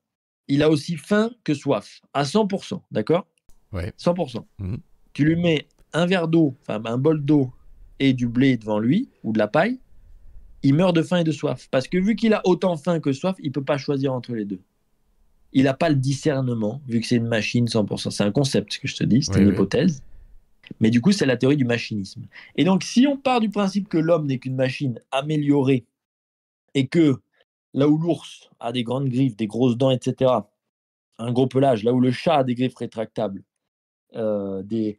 il 0.48 0.64
a 0.64 0.70
aussi 0.70 0.98
faim 0.98 1.32
que 1.44 1.54
soif, 1.54 2.02
à 2.14 2.24
100%, 2.24 2.82
d'accord? 2.92 3.28
Oui. 3.72 3.84
100%. 3.98 4.46
Mhm. 4.60 4.80
Tu 5.14 5.26
lui 5.26 5.36
mets 5.36 5.68
un 5.94 6.06
verre 6.06 6.28
d'eau, 6.28 6.58
enfin 6.62 6.82
un 6.86 6.98
bol 6.98 7.24
d'eau 7.24 7.52
et 8.00 8.14
du 8.14 8.28
blé 8.28 8.58
devant 8.58 8.80
lui, 8.80 9.10
ou 9.24 9.34
de 9.34 9.38
la 9.38 9.48
paille, 9.48 9.80
il 10.64 10.74
meurt 10.74 10.96
de 10.96 11.04
faim 11.04 11.18
et 11.18 11.24
de 11.24 11.32
soif. 11.32 11.68
Parce 11.70 11.88
que 11.88 11.98
vu 11.98 12.16
qu'il 12.16 12.34
a 12.34 12.42
autant 12.46 12.76
faim 12.78 13.00
que 13.00 13.14
soif, 13.14 13.36
il 13.40 13.48
ne 13.48 13.54
peut 13.54 13.64
pas 13.64 13.78
choisir 13.78 14.14
entre 14.14 14.34
les 14.34 14.46
deux 14.46 14.62
il 15.54 15.64
n'a 15.64 15.74
pas 15.74 15.90
le 15.90 15.96
discernement, 15.96 16.82
vu 16.88 17.00
que 17.00 17.08
c'est 17.08 17.18
une 17.18 17.28
machine 17.28 17.66
100%. 17.66 18.10
C'est 18.10 18.24
un 18.24 18.32
concept, 18.32 18.74
ce 18.74 18.80
que 18.80 18.88
je 18.88 18.96
te 18.96 19.04
dis, 19.04 19.24
c'est 19.24 19.42
une 19.42 19.50
hypothèse. 19.50 20.02
Mais 20.80 20.90
du 20.90 21.02
coup, 21.02 21.12
c'est 21.12 21.26
la 21.26 21.36
théorie 21.36 21.58
du 21.58 21.66
machinisme. 21.66 22.24
Et 22.56 22.64
donc, 22.64 22.84
si 22.84 23.06
on 23.06 23.18
part 23.18 23.42
du 23.42 23.50
principe 23.50 23.90
que 23.90 23.98
l'homme 23.98 24.28
n'est 24.28 24.40
qu'une 24.40 24.56
machine 24.56 25.00
améliorée, 25.12 25.86
et 26.74 26.88
que 26.88 27.22
là 27.74 27.88
où 27.90 27.98
l'ours 27.98 28.50
a 28.60 28.72
des 28.72 28.84
grandes 28.84 29.10
griffes, 29.10 29.36
des 29.36 29.48
grosses 29.48 29.78
dents, 29.78 29.92
etc., 29.92 30.32
un 31.18 31.32
gros 31.32 31.48
pelage, 31.48 31.84
là 31.84 31.94
où 31.94 32.00
le 32.00 32.12
chat 32.12 32.38
a 32.38 32.44
des 32.44 32.56
griffes 32.56 32.76
rétractables, 32.76 33.44
euh, 34.16 34.64
des, 34.64 34.98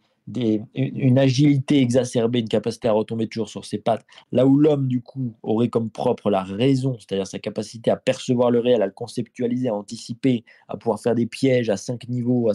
une 0.74 1.18
agilité 1.18 1.80
exacerbée, 1.80 2.40
une 2.40 2.48
capacité 2.48 2.88
à 2.88 2.92
retomber 2.92 3.26
toujours 3.26 3.48
sur 3.48 3.64
ses 3.64 3.78
pattes, 3.78 4.06
là 4.30 4.46
où 4.46 4.56
l'homme, 4.56 4.86
du 4.86 5.02
coup, 5.02 5.34
aurait 5.42 5.68
comme 5.68 5.90
propre 5.90 6.30
la 6.30 6.42
raison, 6.42 6.96
c'est-à-dire 6.98 7.26
sa 7.26 7.38
capacité 7.38 7.90
à 7.90 7.96
percevoir 7.96 8.50
le 8.50 8.60
réel, 8.60 8.82
à 8.82 8.86
le 8.86 8.92
conceptualiser, 8.92 9.68
à 9.68 9.74
anticiper, 9.74 10.44
à 10.68 10.76
pouvoir 10.76 11.00
faire 11.00 11.14
des 11.14 11.26
pièges 11.26 11.70
à 11.70 11.76
cinq 11.76 12.08
niveaux, 12.08 12.50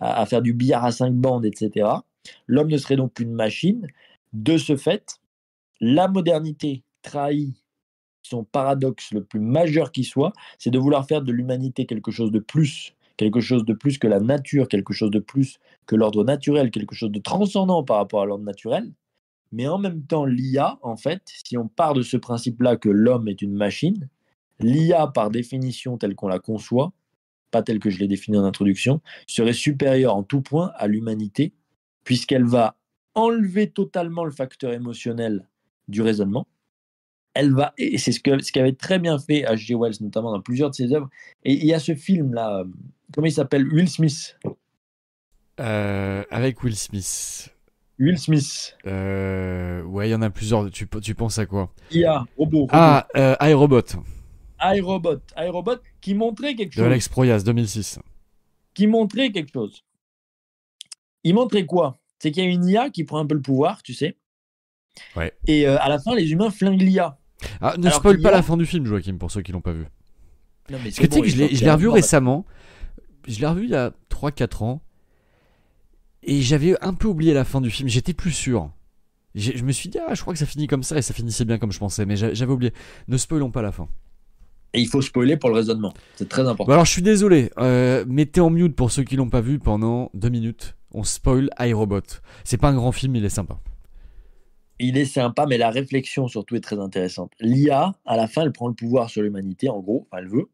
à, 0.00 0.26
faire 0.26 0.42
du 0.42 0.52
billard 0.52 0.84
à 0.84 0.92
cinq 0.92 1.12
bandes, 1.14 1.44
etc., 1.44 1.88
l'homme 2.46 2.68
ne 2.68 2.78
serait 2.78 2.96
donc 2.96 3.14
qu'une 3.14 3.32
machine. 3.32 3.86
De 4.32 4.56
ce 4.56 4.76
fait, 4.76 5.20
la 5.80 6.06
modernité 6.06 6.84
trahit 7.02 7.56
son 8.22 8.44
paradoxe 8.44 9.12
le 9.12 9.24
plus 9.24 9.40
majeur 9.40 9.90
qui 9.90 10.04
soit, 10.04 10.32
c'est 10.58 10.70
de 10.70 10.78
vouloir 10.78 11.06
faire 11.06 11.22
de 11.22 11.32
l'humanité 11.32 11.86
quelque 11.86 12.12
chose 12.12 12.30
de 12.30 12.38
plus 12.38 12.94
quelque 13.20 13.40
chose 13.42 13.66
de 13.66 13.74
plus 13.74 13.98
que 13.98 14.06
la 14.06 14.18
nature, 14.18 14.66
quelque 14.66 14.94
chose 14.94 15.10
de 15.10 15.18
plus 15.18 15.58
que 15.84 15.94
l'ordre 15.94 16.24
naturel, 16.24 16.70
quelque 16.70 16.94
chose 16.94 17.12
de 17.12 17.18
transcendant 17.18 17.84
par 17.84 17.98
rapport 17.98 18.22
à 18.22 18.24
l'ordre 18.24 18.44
naturel. 18.44 18.94
Mais 19.52 19.68
en 19.68 19.76
même 19.76 20.02
temps, 20.04 20.24
l'IA, 20.24 20.78
en 20.80 20.96
fait, 20.96 21.20
si 21.26 21.58
on 21.58 21.68
part 21.68 21.92
de 21.92 22.00
ce 22.00 22.16
principe-là 22.16 22.76
que 22.76 22.88
l'homme 22.88 23.28
est 23.28 23.42
une 23.42 23.52
machine, 23.52 24.08
l'IA, 24.58 25.06
par 25.06 25.30
définition 25.30 25.98
telle 25.98 26.14
qu'on 26.14 26.28
la 26.28 26.38
conçoit, 26.38 26.94
pas 27.50 27.62
telle 27.62 27.78
que 27.78 27.90
je 27.90 27.98
l'ai 27.98 28.08
définie 28.08 28.38
en 28.38 28.44
introduction, 28.44 29.02
serait 29.26 29.52
supérieure 29.52 30.16
en 30.16 30.22
tout 30.22 30.40
point 30.40 30.72
à 30.76 30.86
l'humanité, 30.86 31.52
puisqu'elle 32.04 32.46
va 32.46 32.78
enlever 33.14 33.68
totalement 33.68 34.24
le 34.24 34.30
facteur 34.30 34.72
émotionnel 34.72 35.46
du 35.88 36.00
raisonnement, 36.00 36.46
elle 37.34 37.52
va, 37.52 37.72
et 37.78 37.98
c'est 37.98 38.12
ce 38.12 38.20
qu'avait 38.20 38.42
ce 38.42 38.76
très 38.76 38.98
bien 38.98 39.18
fait 39.18 39.42
H.G. 39.42 39.74
Wells, 39.74 39.94
notamment 40.00 40.32
dans 40.32 40.40
plusieurs 40.40 40.70
de 40.70 40.74
ses 40.74 40.92
œuvres. 40.92 41.08
Et 41.44 41.54
il 41.54 41.64
y 41.64 41.72
a 41.72 41.78
ce 41.78 41.94
film-là, 41.94 42.60
euh, 42.60 42.64
comment 43.14 43.26
il 43.26 43.32
s'appelle? 43.32 43.66
Will 43.68 43.88
Smith. 43.88 44.36
Euh, 45.60 46.24
avec 46.30 46.62
Will 46.62 46.76
Smith. 46.76 47.54
Will 47.98 48.18
Smith. 48.18 48.76
Euh, 48.86 49.82
ouais, 49.84 50.08
il 50.08 50.12
y 50.12 50.14
en 50.14 50.22
a 50.22 50.30
plusieurs. 50.30 50.70
Tu, 50.70 50.88
tu 51.02 51.14
penses 51.14 51.38
à 51.38 51.46
quoi? 51.46 51.72
IA, 51.92 52.24
robot. 52.36 52.60
robot. 52.60 52.68
Ah, 52.72 53.06
iRobot. 53.42 53.82
iRobot. 54.60 55.20
iRobot 55.36 55.80
qui 56.00 56.14
montrait 56.14 56.54
quelque 56.54 56.72
chose. 56.72 56.82
De 56.82 56.88
Alex 56.88 57.08
Proyas, 57.08 57.42
2006. 57.44 57.98
Qui 58.74 58.86
montrait 58.86 59.30
quelque 59.30 59.52
chose. 59.52 59.84
Il 61.22 61.34
montrait 61.34 61.66
quoi? 61.66 61.98
C'est 62.18 62.30
qu'il 62.30 62.42
y 62.42 62.46
a 62.46 62.50
une 62.50 62.66
IA 62.66 62.90
qui 62.90 63.04
prend 63.04 63.18
un 63.18 63.26
peu 63.26 63.34
le 63.34 63.42
pouvoir, 63.42 63.82
tu 63.82 63.94
sais, 63.94 64.16
Ouais. 65.16 65.32
Et 65.46 65.66
euh, 65.66 65.78
à 65.80 65.88
la 65.88 65.98
fin, 65.98 66.14
les 66.14 66.32
humains 66.32 66.50
flinguent 66.50 66.82
l'IA. 66.82 67.18
Ah, 67.60 67.74
ne 67.78 67.86
Alors 67.86 67.98
spoil 67.98 68.20
pas 68.20 68.30
la 68.30 68.42
fin 68.42 68.56
du 68.56 68.66
film, 68.66 68.84
Joachim, 68.86 69.16
pour 69.18 69.30
ceux 69.30 69.42
qui 69.42 69.52
l'ont 69.52 69.60
pas 69.60 69.72
vu. 69.72 69.84
Non, 70.70 70.78
mais 70.84 70.90
Parce 70.90 70.96
que 70.98 71.06
tu 71.06 71.12
sais 71.14 71.20
que 71.22 71.28
je 71.28 71.64
l'ai- 71.64 71.70
revu 71.70 71.88
récemment. 71.88 72.44
Je 73.26 73.40
l'ai 73.40 73.46
revu 73.46 73.64
il 73.64 73.70
y 73.70 73.74
a 73.74 73.92
3-4 74.08 74.62
ans. 74.62 74.82
Et 76.22 76.42
j'avais 76.42 76.76
un 76.84 76.92
peu 76.94 77.08
oublié 77.08 77.32
la 77.34 77.44
fin 77.44 77.60
du 77.60 77.70
film. 77.70 77.88
J'étais 77.88 78.12
plus 78.12 78.30
sûr. 78.32 78.70
Je 79.34 79.62
me 79.62 79.72
suis 79.72 79.88
dit, 79.88 79.98
ah, 80.06 80.14
je 80.14 80.20
crois 80.20 80.32
que 80.34 80.38
ça 80.38 80.46
finit 80.46 80.66
comme 80.66 80.82
ça. 80.82 80.98
Et 80.98 81.02
ça 81.02 81.14
finissait 81.14 81.44
bien 81.44 81.58
comme 81.58 81.72
je 81.72 81.78
pensais. 81.78 82.04
Mais 82.04 82.16
j'a- 82.16 82.34
j'avais 82.34 82.52
oublié. 82.52 82.72
Ne 83.08 83.16
spoilons 83.16 83.50
pas 83.50 83.62
la 83.62 83.72
fin. 83.72 83.88
Et 84.72 84.80
il 84.80 84.86
faut 84.86 85.02
spoiler 85.02 85.36
pour 85.36 85.48
le 85.50 85.56
raisonnement. 85.56 85.92
C'est 86.16 86.28
très 86.28 86.42
important. 86.42 86.66
Bon, 86.66 86.72
alors, 86.72 86.84
je 86.84 86.92
suis 86.92 87.02
désolé. 87.02 87.50
Euh, 87.58 88.04
mettez 88.06 88.40
en 88.40 88.50
mute 88.50 88.76
pour 88.76 88.92
ceux 88.92 89.02
qui 89.02 89.16
l'ont 89.16 89.30
pas 89.30 89.40
vu 89.40 89.58
pendant 89.58 90.10
2 90.14 90.28
minutes. 90.28 90.76
On 90.92 91.02
spoil 91.04 91.48
iRobot. 91.58 92.00
C'est 92.44 92.56
pas 92.58 92.68
un 92.68 92.74
grand 92.74 92.92
film, 92.92 93.16
il 93.16 93.24
est 93.24 93.28
sympa. 93.30 93.58
Il 94.82 94.96
est 94.96 95.04
sympa, 95.04 95.44
mais 95.46 95.58
la 95.58 95.70
réflexion 95.70 96.26
surtout 96.26 96.56
est 96.56 96.60
très 96.60 96.78
intéressante. 96.78 97.32
L'IA, 97.38 97.94
à 98.06 98.16
la 98.16 98.26
fin, 98.26 98.42
elle 98.42 98.52
prend 98.52 98.66
le 98.66 98.74
pouvoir 98.74 99.10
sur 99.10 99.20
l'humanité, 99.22 99.68
en 99.68 99.78
gros, 99.80 100.08
elle 100.10 100.26
veut, 100.26 100.50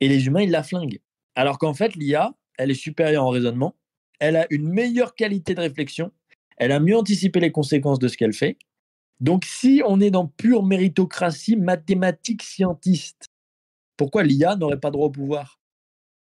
et 0.00 0.08
les 0.08 0.26
humains, 0.26 0.42
ils 0.42 0.50
la 0.50 0.62
flinguent. 0.62 1.00
Alors 1.34 1.58
qu'en 1.58 1.72
fait, 1.72 1.96
l'IA, 1.96 2.34
elle 2.58 2.70
est 2.70 2.74
supérieure 2.74 3.24
en 3.24 3.30
raisonnement, 3.30 3.74
elle 4.20 4.36
a 4.36 4.46
une 4.50 4.68
meilleure 4.68 5.14
qualité 5.14 5.54
de 5.54 5.62
réflexion, 5.62 6.12
elle 6.58 6.72
a 6.72 6.78
mieux 6.78 6.96
anticipé 6.96 7.40
les 7.40 7.52
conséquences 7.52 7.98
de 7.98 8.08
ce 8.08 8.18
qu'elle 8.18 8.34
fait. 8.34 8.58
Donc, 9.20 9.46
si 9.46 9.82
on 9.86 9.98
est 10.00 10.10
dans 10.10 10.26
pure 10.26 10.62
méritocratie 10.62 11.56
mathématique 11.56 12.42
scientiste, 12.42 13.28
pourquoi 13.96 14.24
l'IA 14.24 14.56
n'aurait 14.56 14.80
pas 14.80 14.90
droit 14.90 15.06
au 15.06 15.10
pouvoir? 15.10 15.58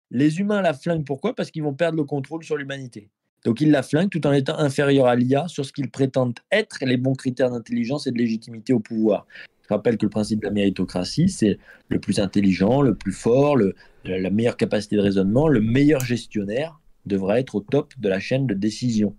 Les 0.09 0.39
humains 0.39 0.61
la 0.61 0.73
flinguent, 0.73 1.05
pourquoi? 1.05 1.35
Parce 1.35 1.51
qu'ils 1.51 1.63
vont 1.63 1.75
perdre 1.75 1.97
le 1.97 2.05
contrôle 2.05 2.43
sur 2.43 2.57
l'humanité. 2.57 3.11
Donc 3.45 3.61
ils 3.61 3.71
la 3.71 3.83
flinguent 3.83 4.09
tout 4.09 4.25
en 4.27 4.31
étant 4.33 4.57
inférieurs 4.57 5.07
à 5.07 5.15
l'IA 5.15 5.47
sur 5.47 5.65
ce 5.65 5.71
qu'ils 5.71 5.89
prétendent 5.89 6.39
être 6.51 6.77
les 6.81 6.97
bons 6.97 7.13
critères 7.13 7.51
d'intelligence 7.51 8.07
et 8.07 8.11
de 8.11 8.17
légitimité 8.17 8.73
au 8.73 8.79
pouvoir. 8.79 9.25
Je 9.67 9.73
rappelle 9.73 9.97
que 9.97 10.05
le 10.05 10.09
principe 10.09 10.41
de 10.41 10.45
la 10.45 10.51
méritocratie, 10.51 11.29
c'est 11.29 11.57
le 11.89 11.99
plus 11.99 12.19
intelligent, 12.19 12.81
le 12.81 12.95
plus 12.95 13.11
fort, 13.11 13.57
la 14.05 14.29
meilleure 14.29 14.57
capacité 14.57 14.95
de 14.95 15.01
raisonnement, 15.01 15.47
le 15.47 15.61
meilleur 15.61 15.99
gestionnaire 16.01 16.79
devrait 17.05 17.41
être 17.41 17.55
au 17.55 17.61
top 17.61 17.93
de 17.97 18.09
la 18.09 18.19
chaîne 18.19 18.47
de 18.47 18.53
décision. 18.53 19.15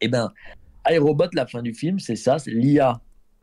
Eh 0.00 0.08
bien, 0.08 0.32
iRobot, 0.88 1.28
la 1.32 1.46
fin 1.46 1.62
du 1.62 1.74
film, 1.74 1.98
c'est 1.98 2.16
ça, 2.16 2.38
c'est 2.38 2.50
l'IA. 2.50 3.00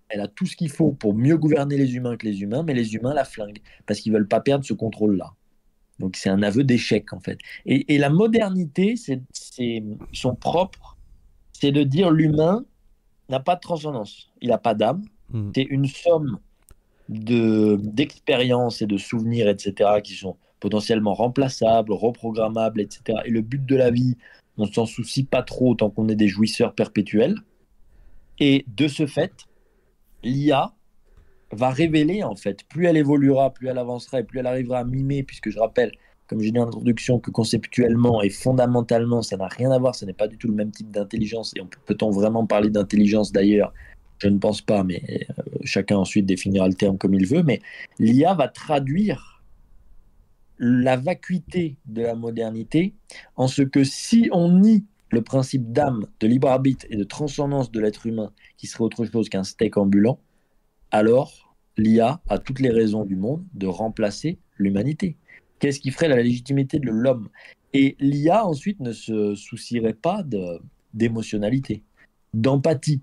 Elle 0.09 0.21
a 0.21 0.27
tout 0.27 0.45
ce 0.45 0.55
qu'il 0.55 0.69
faut 0.69 0.91
pour 0.91 1.13
mieux 1.13 1.37
gouverner 1.37 1.77
les 1.77 1.95
humains 1.95 2.15
que 2.15 2.25
les 2.25 2.41
humains, 2.41 2.63
mais 2.63 2.73
les 2.73 2.95
humains 2.95 3.13
la 3.13 3.25
flinguent 3.25 3.61
parce 3.85 3.99
qu'ils 3.99 4.13
veulent 4.13 4.27
pas 4.27 4.39
perdre 4.39 4.65
ce 4.65 4.73
contrôle-là. 4.73 5.33
Donc 5.99 6.15
c'est 6.17 6.29
un 6.29 6.43
aveu 6.43 6.63
d'échec 6.63 7.13
en 7.13 7.19
fait. 7.19 7.37
Et, 7.65 7.93
et 7.95 7.97
la 7.97 8.09
modernité, 8.09 8.95
c'est, 8.97 9.21
son 10.13 10.35
propre, 10.35 10.97
c'est 11.53 11.71
de 11.71 11.83
dire 11.83 12.11
l'humain 12.11 12.65
n'a 13.29 13.39
pas 13.39 13.55
de 13.55 13.61
transcendance, 13.61 14.31
il 14.41 14.49
n'a 14.49 14.57
pas 14.57 14.75
d'âme, 14.75 15.03
Hmm. 15.31 15.51
c'est 15.55 15.63
une 15.63 15.87
somme 15.87 16.39
de, 17.09 17.79
d'expériences 17.81 18.81
et 18.81 18.87
de 18.87 18.97
souvenirs, 18.97 19.49
etc., 19.49 20.01
qui 20.03 20.13
sont 20.13 20.37
potentiellement 20.59 21.13
remplaçables, 21.13 21.93
reprogrammables, 21.93 22.81
etc. 22.81 23.19
Et 23.25 23.31
le 23.31 23.41
but 23.41 23.65
de 23.65 23.75
la 23.75 23.91
vie, 23.91 24.17
on 24.57 24.65
s'en 24.65 24.85
soucie 24.85 25.23
pas 25.23 25.43
trop 25.43 25.75
tant 25.75 25.89
qu'on 25.89 26.07
est 26.09 26.15
des 26.15 26.27
jouisseurs 26.27 26.73
perpétuels. 26.73 27.35
Et 28.39 28.65
de 28.67 28.87
ce 28.87 29.07
fait, 29.07 29.33
l'IA 30.23 30.73
va 31.55 31.69
révéler, 31.69 32.23
en 32.23 32.35
fait, 32.35 32.63
plus 32.65 32.85
elle 32.85 32.97
évoluera, 32.97 33.53
plus 33.53 33.67
elle 33.67 33.77
avancera 33.77 34.19
et 34.19 34.23
plus 34.23 34.39
elle 34.39 34.47
arrivera 34.47 34.79
à 34.79 34.83
mimer, 34.83 35.23
puisque 35.23 35.49
je 35.49 35.59
rappelle, 35.59 35.91
comme 36.27 36.41
j'ai 36.41 36.51
dit 36.51 36.59
en 36.59 36.67
introduction, 36.67 37.19
que 37.19 37.31
conceptuellement 37.31 38.21
et 38.21 38.29
fondamentalement, 38.29 39.21
ça 39.21 39.37
n'a 39.37 39.47
rien 39.47 39.71
à 39.71 39.79
voir, 39.79 39.95
ce 39.95 40.05
n'est 40.05 40.13
pas 40.13 40.27
du 40.27 40.37
tout 40.37 40.47
le 40.47 40.55
même 40.55 40.71
type 40.71 40.91
d'intelligence. 40.91 41.53
Et 41.55 41.61
on 41.61 41.67
peut- 41.67 41.79
peut-on 41.85 42.11
vraiment 42.11 42.45
parler 42.45 42.69
d'intelligence 42.69 43.31
d'ailleurs? 43.31 43.73
Je 44.19 44.29
ne 44.29 44.37
pense 44.37 44.61
pas, 44.61 44.83
mais 44.83 45.01
euh, 45.11 45.43
chacun 45.63 45.97
ensuite 45.97 46.25
définira 46.25 46.67
le 46.67 46.73
terme 46.73 46.97
comme 46.97 47.13
il 47.13 47.27
veut. 47.27 47.43
Mais 47.43 47.61
l'IA 47.99 48.33
va 48.33 48.47
traduire 48.47 49.43
la 50.57 50.95
vacuité 50.95 51.75
de 51.85 52.01
la 52.01 52.15
modernité 52.15 52.93
en 53.35 53.47
ce 53.47 53.61
que 53.61 53.83
si 53.83 54.29
on 54.31 54.51
nie 54.59 54.85
le 55.11 55.21
principe 55.21 55.71
d'âme, 55.71 56.07
de 56.19 56.27
libre 56.27 56.47
arbitre 56.47 56.85
et 56.89 56.95
de 56.95 57.03
transcendance 57.03 57.71
de 57.71 57.79
l'être 57.79 58.05
humain, 58.05 58.31
qui 58.57 58.67
serait 58.67 58.83
autre 58.83 59.05
chose 59.05 59.29
qu'un 59.29 59.43
steak 59.43 59.77
ambulant, 59.77 60.19
alors 60.91 61.44
l'IA 61.77 62.21
a 62.27 62.39
toutes 62.39 62.59
les 62.59 62.69
raisons 62.69 63.05
du 63.05 63.15
monde 63.15 63.43
de 63.53 63.67
remplacer 63.67 64.37
l'humanité. 64.57 65.17
Qu'est-ce 65.59 65.79
qui 65.79 65.91
ferait 65.91 66.07
la 66.07 66.21
légitimité 66.21 66.79
de 66.79 66.89
l'homme? 66.89 67.29
Et 67.73 67.95
l'IA 67.99 68.45
ensuite 68.45 68.79
ne 68.79 68.91
se 68.91 69.35
soucierait 69.35 69.93
pas 69.93 70.23
d'émotionnalité, 70.93 71.83
d'empathie, 72.33 73.01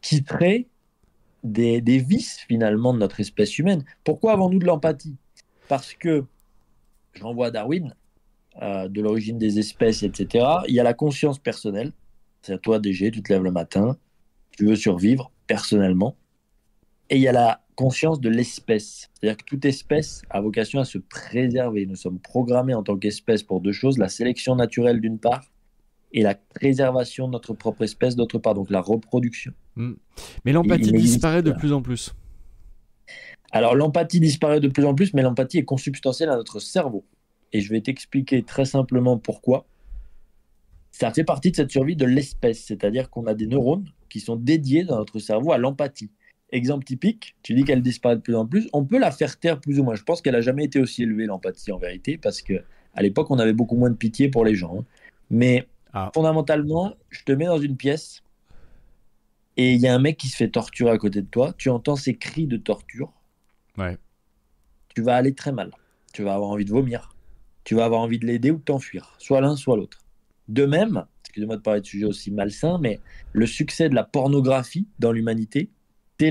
qui 0.00 0.24
serait 0.28 0.66
des, 1.42 1.80
vices 1.98 2.40
finalement 2.48 2.92
de 2.92 2.98
notre 2.98 3.20
espèce 3.20 3.58
humaine. 3.58 3.84
Pourquoi 4.04 4.32
avons-nous 4.32 4.58
de 4.58 4.66
l'empathie? 4.66 5.16
Parce 5.68 5.94
que, 5.94 6.24
je 7.14 7.22
renvoie 7.22 7.46
à 7.46 7.50
Darwin, 7.50 7.94
euh, 8.60 8.88
de 8.88 9.00
l'origine 9.00 9.38
des 9.38 9.58
espèces, 9.58 10.02
etc., 10.02 10.44
il 10.68 10.74
y 10.74 10.80
a 10.80 10.82
la 10.82 10.94
conscience 10.94 11.38
personnelle. 11.38 11.92
C'est 12.42 12.52
à 12.52 12.58
toi, 12.58 12.78
DG, 12.78 13.10
tu 13.10 13.22
te 13.22 13.32
lèves 13.32 13.42
le 13.42 13.52
matin, 13.52 13.96
tu 14.50 14.66
veux 14.66 14.76
survivre 14.76 15.30
personnellement. 15.46 16.16
Et 17.08 17.16
il 17.16 17.22
y 17.22 17.28
a 17.28 17.32
la 17.32 17.61
conscience 17.74 18.20
de 18.20 18.28
l'espèce. 18.28 19.10
C'est-à-dire 19.14 19.36
que 19.36 19.44
toute 19.44 19.64
espèce 19.64 20.22
a 20.30 20.40
vocation 20.40 20.80
à 20.80 20.84
se 20.84 20.98
préserver. 20.98 21.86
Nous 21.86 21.96
sommes 21.96 22.18
programmés 22.18 22.74
en 22.74 22.82
tant 22.82 22.96
qu'espèce 22.96 23.42
pour 23.42 23.60
deux 23.60 23.72
choses, 23.72 23.98
la 23.98 24.08
sélection 24.08 24.56
naturelle 24.56 25.00
d'une 25.00 25.18
part 25.18 25.44
et 26.12 26.22
la 26.22 26.34
préservation 26.34 27.26
de 27.26 27.32
notre 27.32 27.54
propre 27.54 27.82
espèce 27.82 28.16
d'autre 28.16 28.38
part, 28.38 28.54
donc 28.54 28.70
la 28.70 28.80
reproduction. 28.80 29.52
Mais 30.44 30.52
l'empathie 30.52 30.92
disparaît 30.92 31.42
de 31.42 31.52
plus 31.52 31.72
en 31.72 31.80
plus. 31.80 32.14
Alors 33.50 33.74
l'empathie 33.74 34.20
disparaît 34.20 34.60
de 34.60 34.68
plus 34.68 34.84
en 34.84 34.94
plus, 34.94 35.14
mais 35.14 35.22
l'empathie 35.22 35.58
est 35.58 35.64
consubstantielle 35.64 36.30
à 36.30 36.36
notre 36.36 36.60
cerveau. 36.60 37.04
Et 37.52 37.60
je 37.60 37.70
vais 37.70 37.80
t'expliquer 37.80 38.42
très 38.42 38.64
simplement 38.64 39.18
pourquoi. 39.18 39.66
Ça 40.90 41.10
fait 41.12 41.24
partie 41.24 41.50
de 41.50 41.56
cette 41.56 41.70
survie 41.70 41.96
de 41.96 42.04
l'espèce, 42.04 42.62
c'est-à-dire 42.64 43.08
qu'on 43.08 43.26
a 43.26 43.34
des 43.34 43.46
neurones 43.46 43.88
qui 44.10 44.20
sont 44.20 44.36
dédiés 44.36 44.84
dans 44.84 44.98
notre 44.98 45.18
cerveau 45.18 45.52
à 45.52 45.58
l'empathie. 45.58 46.10
Exemple 46.52 46.84
typique, 46.84 47.34
tu 47.42 47.54
dis 47.54 47.64
qu'elle 47.64 47.80
disparaît 47.82 48.16
de 48.16 48.20
plus 48.20 48.36
en 48.36 48.46
plus, 48.46 48.68
on 48.74 48.84
peut 48.84 48.98
la 48.98 49.10
faire 49.10 49.38
taire 49.40 49.58
plus 49.58 49.80
ou 49.80 49.84
moins. 49.84 49.94
Je 49.94 50.02
pense 50.02 50.20
qu'elle 50.20 50.34
n'a 50.34 50.42
jamais 50.42 50.64
été 50.64 50.78
aussi 50.78 51.02
élevée 51.02 51.24
l'empathie 51.26 51.72
en 51.72 51.78
vérité, 51.78 52.18
parce 52.18 52.42
que 52.42 52.62
à 52.94 53.02
l'époque 53.02 53.30
on 53.30 53.38
avait 53.38 53.54
beaucoup 53.54 53.76
moins 53.76 53.88
de 53.90 53.96
pitié 53.96 54.28
pour 54.28 54.44
les 54.44 54.54
gens. 54.54 54.80
hein. 54.80 54.84
Mais 55.30 55.66
Ah. 55.94 56.10
fondamentalement, 56.14 56.94
je 57.10 57.24
te 57.24 57.32
mets 57.32 57.46
dans 57.46 57.58
une 57.58 57.76
pièce 57.76 58.22
et 59.56 59.72
il 59.74 59.80
y 59.80 59.86
a 59.88 59.94
un 59.94 59.98
mec 59.98 60.16
qui 60.16 60.28
se 60.28 60.36
fait 60.36 60.48
torturer 60.48 60.90
à 60.90 60.98
côté 60.98 61.22
de 61.22 61.26
toi, 61.26 61.54
tu 61.56 61.68
entends 61.70 61.96
ses 61.96 62.16
cris 62.16 62.46
de 62.46 62.56
torture, 62.56 63.12
Ouais. 63.78 63.96
tu 64.94 65.00
vas 65.02 65.16
aller 65.16 65.34
très 65.34 65.52
mal. 65.52 65.70
Tu 66.12 66.22
vas 66.22 66.34
avoir 66.34 66.50
envie 66.50 66.66
de 66.66 66.70
vomir. 66.70 67.14
Tu 67.64 67.74
vas 67.74 67.84
avoir 67.86 68.00
envie 68.02 68.18
de 68.18 68.26
l'aider 68.26 68.50
ou 68.50 68.56
de 68.58 68.62
t'enfuir. 68.62 69.14
Soit 69.18 69.40
l'un, 69.40 69.56
soit 69.56 69.76
l'autre. 69.76 69.98
De 70.48 70.66
même, 70.66 71.06
excusez-moi 71.24 71.56
de 71.56 71.62
parler 71.62 71.80
de 71.80 71.86
sujet 71.86 72.04
aussi 72.04 72.30
malsain, 72.30 72.78
mais 72.78 73.00
le 73.32 73.46
succès 73.46 73.88
de 73.88 73.94
la 73.94 74.04
pornographie 74.04 74.86
dans 74.98 75.12
l'humanité, 75.12 75.70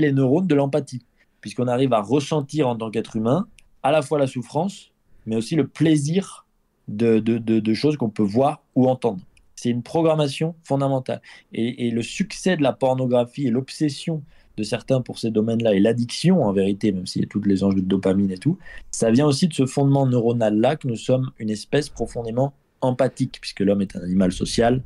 les 0.00 0.12
neurones 0.12 0.46
de 0.46 0.54
l'empathie. 0.54 1.04
Puisqu'on 1.40 1.66
arrive 1.66 1.92
à 1.92 2.00
ressentir 2.00 2.68
en 2.68 2.76
tant 2.76 2.90
qu'être 2.90 3.16
humain 3.16 3.48
à 3.82 3.90
la 3.90 4.02
fois 4.02 4.18
la 4.18 4.26
souffrance, 4.26 4.92
mais 5.26 5.36
aussi 5.36 5.56
le 5.56 5.66
plaisir 5.66 6.46
de, 6.88 7.74
choses 7.74 7.96
qu'on 7.96 8.10
peut 8.10 8.22
voir 8.22 8.62
ou 8.74 8.88
entendre. 8.88 9.20
C'est 9.56 9.70
une 9.70 9.82
programmation 9.82 10.54
fondamentale. 10.64 11.20
Et, 11.52 11.90
le 11.90 12.02
succès 12.02 12.56
de 12.56 12.62
la 12.62 12.72
pornographie 12.72 13.46
et 13.46 13.50
l'obsession 13.50 14.22
de 14.56 14.62
certains 14.64 15.00
pour 15.00 15.18
ces 15.18 15.30
domaines-là 15.30 15.74
et 15.74 15.80
l'addiction 15.80 16.44
en 16.44 16.52
vérité, 16.52 16.92
même 16.92 17.06
s'il 17.06 17.22
y 17.22 17.24
a 17.24 17.28
tous 17.28 17.40
les 17.42 17.64
enjeux 17.64 17.80
de 17.80 17.86
dopamine 17.86 18.30
et 18.30 18.38
tout, 18.38 18.58
ça 18.90 19.10
vient 19.10 19.26
aussi 19.26 19.48
de 19.48 19.54
ce 19.54 19.66
fondement 19.66 20.06
neuronal-là 20.06 20.76
que 20.76 20.88
nous 20.88 20.96
sommes 20.96 21.30
une 21.38 21.48
espèce 21.48 21.88
profondément 21.88 22.52
empathique, 22.80 23.38
puisque 23.40 23.60
l'homme 23.60 23.80
est 23.80 23.96
un 23.96 24.02
animal 24.02 24.32
social 24.32 24.82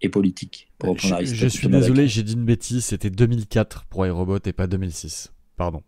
et 0.00 0.08
politique. 0.08 0.70
Pour 0.78 0.96
Je, 0.98 1.24
je 1.24 1.46
suis 1.48 1.68
désolé, 1.68 2.06
j'ai 2.08 2.22
dit 2.22 2.34
une 2.34 2.44
bêtise. 2.44 2.84
C'était 2.84 3.10
2004 3.10 3.84
pour 3.86 4.06
iRobot 4.06 4.38
et 4.44 4.52
pas 4.52 4.66
2006. 4.66 5.32
Pardon. 5.56 5.82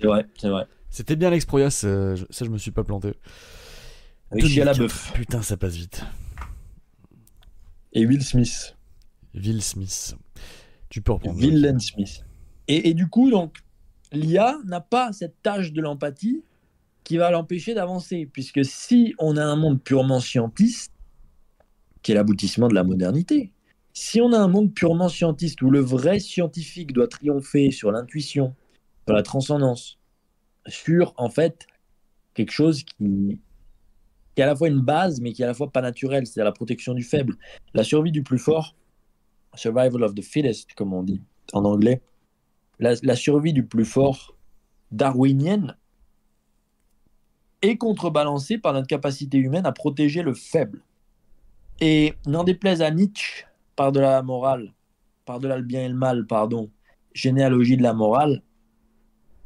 C'est 0.00 0.06
vrai, 0.06 0.26
c'est 0.38 0.48
vrai. 0.48 0.66
C'était 0.88 1.14
bien 1.16 1.30
l'Exproyas, 1.30 1.82
euh, 1.84 2.16
je- 2.16 2.24
ça 2.30 2.44
je 2.44 2.50
me 2.50 2.58
suis 2.58 2.70
pas 2.70 2.84
planté. 2.84 3.12
Avec 4.30 4.44
2004. 4.44 4.64
LaBeouf 4.78 5.12
Putain, 5.12 5.42
ça 5.42 5.56
passe 5.56 5.74
vite. 5.76 6.04
et 7.92 8.06
Will 8.06 8.22
Smith. 8.22 8.76
Will 9.34 9.62
Smith. 9.62 10.16
Tu 10.88 11.02
peux 11.02 11.12
reprendre. 11.12 11.38
Villain 11.38 11.78
Smith. 11.78 12.24
Et, 12.68 12.88
et 12.90 12.94
du 12.94 13.08
coup, 13.08 13.30
donc, 13.30 13.58
l'IA 14.12 14.58
n'a 14.64 14.80
pas 14.80 15.12
cette 15.12 15.40
tâche 15.42 15.72
de 15.72 15.80
l'empathie 15.80 16.42
qui 17.04 17.16
va 17.16 17.30
l'empêcher 17.30 17.74
d'avancer, 17.74 18.28
puisque 18.32 18.64
si 18.64 19.14
on 19.18 19.36
a 19.36 19.44
un 19.44 19.56
monde 19.56 19.82
purement 19.82 20.20
scientiste, 20.20 20.92
qui 22.02 22.12
est 22.12 22.14
l'aboutissement 22.14 22.68
de 22.68 22.74
la 22.74 22.84
modernité, 22.84 23.52
si 23.92 24.20
on 24.20 24.32
a 24.32 24.38
un 24.38 24.48
monde 24.48 24.72
purement 24.72 25.08
scientiste 25.08 25.62
où 25.62 25.70
le 25.70 25.80
vrai 25.80 26.20
scientifique 26.20 26.92
doit 26.92 27.08
triompher 27.08 27.70
sur 27.70 27.90
l'intuition, 27.92 28.54
sur 29.06 29.14
la 29.14 29.22
transcendance, 29.22 29.98
sur 30.66 31.12
en 31.16 31.28
fait 31.28 31.66
quelque 32.34 32.52
chose 32.52 32.84
qui, 32.84 33.38
est 34.36 34.42
à 34.42 34.46
la 34.46 34.56
fois 34.56 34.68
une 34.68 34.80
base, 34.80 35.20
mais 35.20 35.32
qui 35.32 35.42
est 35.42 35.44
à 35.44 35.48
la 35.48 35.54
fois 35.54 35.70
pas 35.70 35.82
naturelle, 35.82 36.26
c'est 36.26 36.42
la 36.42 36.52
protection 36.52 36.94
du 36.94 37.02
faible, 37.02 37.36
la 37.74 37.84
survie 37.84 38.12
du 38.12 38.22
plus 38.22 38.38
fort, 38.38 38.74
survival 39.54 40.02
of 40.04 40.14
the 40.14 40.22
fittest, 40.22 40.72
comme 40.74 40.94
on 40.94 41.02
dit 41.02 41.20
en 41.52 41.64
anglais, 41.64 42.00
la, 42.78 42.94
la 43.02 43.16
survie 43.16 43.52
du 43.52 43.66
plus 43.66 43.84
fort 43.84 44.36
darwinienne 44.92 45.76
est 47.62 47.76
contrebalancée 47.76 48.58
par 48.58 48.72
notre 48.72 48.86
capacité 48.86 49.36
humaine 49.36 49.66
à 49.66 49.72
protéger 49.72 50.22
le 50.22 50.32
faible. 50.32 50.82
Et 51.80 52.12
n'en 52.26 52.44
déplaise 52.44 52.82
à 52.82 52.90
Nietzsche, 52.90 53.46
par 53.74 53.90
de 53.90 54.00
la 54.00 54.22
morale, 54.22 54.74
par 55.24 55.40
de 55.40 55.48
le 55.48 55.62
bien 55.62 55.82
et 55.82 55.88
le 55.88 55.94
mal, 55.94 56.26
pardon, 56.26 56.70
généalogie 57.14 57.78
de 57.78 57.82
la 57.82 57.94
morale, 57.94 58.42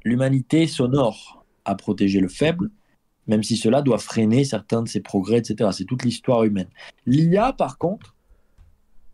l'humanité 0.04 0.66
s'honore 0.66 1.44
à 1.64 1.76
protéger 1.76 2.18
le 2.18 2.28
faible, 2.28 2.70
même 3.28 3.44
si 3.44 3.56
cela 3.56 3.82
doit 3.82 3.98
freiner 3.98 4.44
certains 4.44 4.82
de 4.82 4.88
ses 4.88 5.00
progrès, 5.00 5.38
etc. 5.38 5.70
C'est 5.72 5.84
toute 5.84 6.04
l'histoire 6.04 6.42
humaine. 6.42 6.68
L'IA, 7.06 7.52
par 7.52 7.78
contre, 7.78 8.16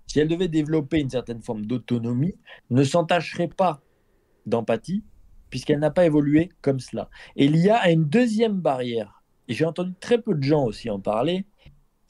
si 0.06 0.18
elle 0.18 0.28
devait 0.28 0.48
développer 0.48 0.98
une 0.98 1.10
certaine 1.10 1.42
forme 1.42 1.66
d'autonomie, 1.66 2.34
ne 2.70 2.82
s'entacherait 2.82 3.48
pas 3.48 3.82
d'empathie, 4.46 5.04
puisqu'elle 5.50 5.78
n'a 5.78 5.90
pas 5.90 6.06
évolué 6.06 6.48
comme 6.62 6.80
cela. 6.80 7.10
Et 7.36 7.48
l'IA 7.48 7.76
a 7.76 7.90
une 7.90 8.06
deuxième 8.06 8.60
barrière, 8.60 9.22
et 9.46 9.52
j'ai 9.52 9.66
entendu 9.66 9.92
très 10.00 10.20
peu 10.20 10.34
de 10.34 10.42
gens 10.42 10.64
aussi 10.64 10.88
en 10.88 10.98
parler, 10.98 11.44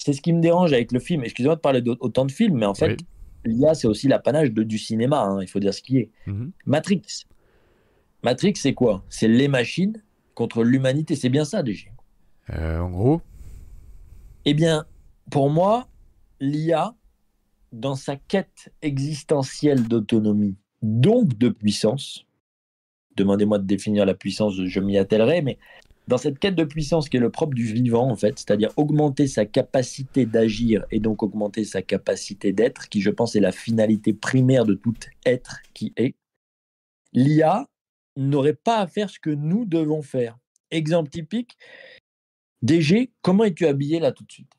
c'est 0.03 0.15
ce 0.15 0.23
qui 0.23 0.33
me 0.33 0.41
dérange 0.41 0.73
avec 0.73 0.93
le 0.93 0.99
film. 0.99 1.23
Excusez-moi 1.25 1.57
de 1.57 1.61
parler 1.61 1.83
d'autant 1.83 2.25
de 2.25 2.33
films, 2.33 2.57
mais 2.57 2.67
en 2.67 2.75
fait, 2.75 2.97
oui. 3.45 3.53
l'IA, 3.53 3.75
c'est 3.75 3.87
aussi 3.87 4.09
l'apanage 4.09 4.51
du 4.51 4.79
cinéma, 4.79 5.21
hein, 5.21 5.43
il 5.43 5.49
faut 5.49 5.61
dire 5.61 5.75
ce 5.75 5.83
qui 5.83 5.99
est. 5.99 6.11
Mm 6.27 6.33
-hmm. 6.33 6.51
Matrix. 6.67 7.03
Matrix, 8.23 8.55
c'est 8.57 8.75
quoi? 8.75 9.05
C'est 9.09 9.29
les 9.29 9.49
machines 9.49 10.03
contre 10.35 10.65
l'humanité. 10.65 11.17
C'est 11.17 11.29
bien 11.29 11.45
ça, 11.45 11.63
déjà. 11.63 11.89
Euh, 12.51 12.81
en 12.81 12.91
gros 12.91 13.21
Eh 14.47 14.55
bien, 14.55 14.87
pour 15.31 15.51
moi, 15.51 15.87
l'IA, 16.41 16.95
dans 17.73 17.95
sa 17.95 18.17
quête 18.17 18.73
existentielle 18.83 19.87
d'autonomie, 19.87 20.57
donc 20.83 21.37
de 21.37 21.51
puissance, 21.51 22.27
demandez-moi 23.17 23.59
de 23.59 23.67
définir 23.67 24.07
la 24.07 24.15
puissance, 24.15 24.55
je 24.75 24.81
m'y 24.81 24.97
attellerai, 24.97 25.43
mais 25.43 25.59
dans 26.11 26.19
cette 26.19 26.41
quête 26.41 26.57
de 26.57 26.65
puissance 26.65 27.09
qui 27.09 27.17
est 27.17 27.21
le 27.21 27.31
propre 27.31 27.55
du 27.55 27.65
vivant, 27.65 28.11
en 28.11 28.17
fait, 28.17 28.37
c'est-à-dire 28.37 28.73
augmenter 28.77 29.29
sa 29.29 29.47
capacité 29.47 30.27
d'agir 30.27 30.85
et 30.91 30.99
donc 30.99 31.23
augmenter 31.23 31.65
sa 31.65 31.83
capacité 31.83 32.53
d'être, 32.53 32.89
qui 32.89 33.01
je 33.01 33.11
pense 33.11 33.37
est 33.37 33.41
la 33.41 33.53
finalité 33.53 34.13
primaire 34.13 34.67
de 34.67 34.75
tout 34.75 34.97
être 35.25 35.61
qui 35.73 35.93
est, 35.97 36.17
l'IA 37.13 37.69
n'aurait 38.17 38.55
pas 38.55 38.79
à 38.79 38.89
faire 38.89 39.09
ce 39.09 39.21
que 39.21 39.31
nous 39.31 39.65
devons 39.65 40.03
faire. 40.03 40.37
Exemple 40.73 41.11
typique, 41.11 41.57
DG, 42.61 43.13
comment 43.23 43.45
es-tu 43.45 43.67
habillé 43.67 44.01
là 44.01 44.11
tout 44.11 44.25
de 44.25 44.33
suite? 44.33 44.53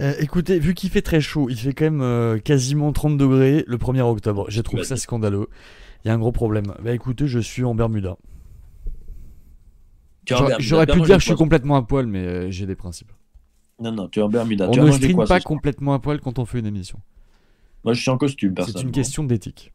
Euh, 0.00 0.14
écoutez, 0.18 0.58
vu 0.58 0.74
qu'il 0.74 0.90
fait 0.90 1.02
très 1.02 1.20
chaud, 1.20 1.50
il 1.50 1.56
fait 1.56 1.72
quand 1.72 1.84
même 1.84 2.00
euh, 2.00 2.38
quasiment 2.38 2.92
30 2.92 3.16
degrés 3.16 3.62
le 3.68 3.76
1er 3.76 4.00
octobre. 4.00 4.46
J'ai 4.48 4.64
trouvé 4.64 4.82
ça 4.82 4.96
scandaleux. 4.96 5.46
Il 6.04 6.08
y 6.08 6.10
a 6.10 6.14
un 6.14 6.18
gros 6.18 6.32
problème. 6.32 6.74
Bah 6.82 6.92
écoutez, 6.92 7.28
je 7.28 7.38
suis 7.38 7.62
en 7.62 7.76
Bermuda. 7.76 8.16
J'aurais 10.26 10.86
pu 10.86 11.00
dire 11.00 11.16
que 11.16 11.20
je 11.20 11.26
suis 11.26 11.34
complètement 11.34 11.76
à 11.76 11.82
poil, 11.82 12.06
mais 12.06 12.20
euh, 12.20 12.50
j'ai 12.50 12.66
des 12.66 12.76
principes. 12.76 13.12
Non, 13.80 13.92
non, 13.92 14.08
tu 14.08 14.20
es 14.20 14.22
en 14.22 14.28
Bermuda. 14.28 14.68
On 14.68 14.72
tu 14.72 14.80
ne 14.80 14.90
stream 14.92 15.24
pas 15.26 15.40
complètement 15.40 15.94
à 15.94 15.98
poil 15.98 16.20
quand 16.20 16.38
on 16.38 16.44
fait 16.44 16.60
une 16.60 16.66
émission. 16.66 17.00
Moi, 17.84 17.94
je 17.94 18.00
suis 18.00 18.10
en 18.10 18.18
costume, 18.18 18.54
C'est 18.64 18.82
une 18.82 18.92
question 18.92 19.24
d'éthique. 19.24 19.72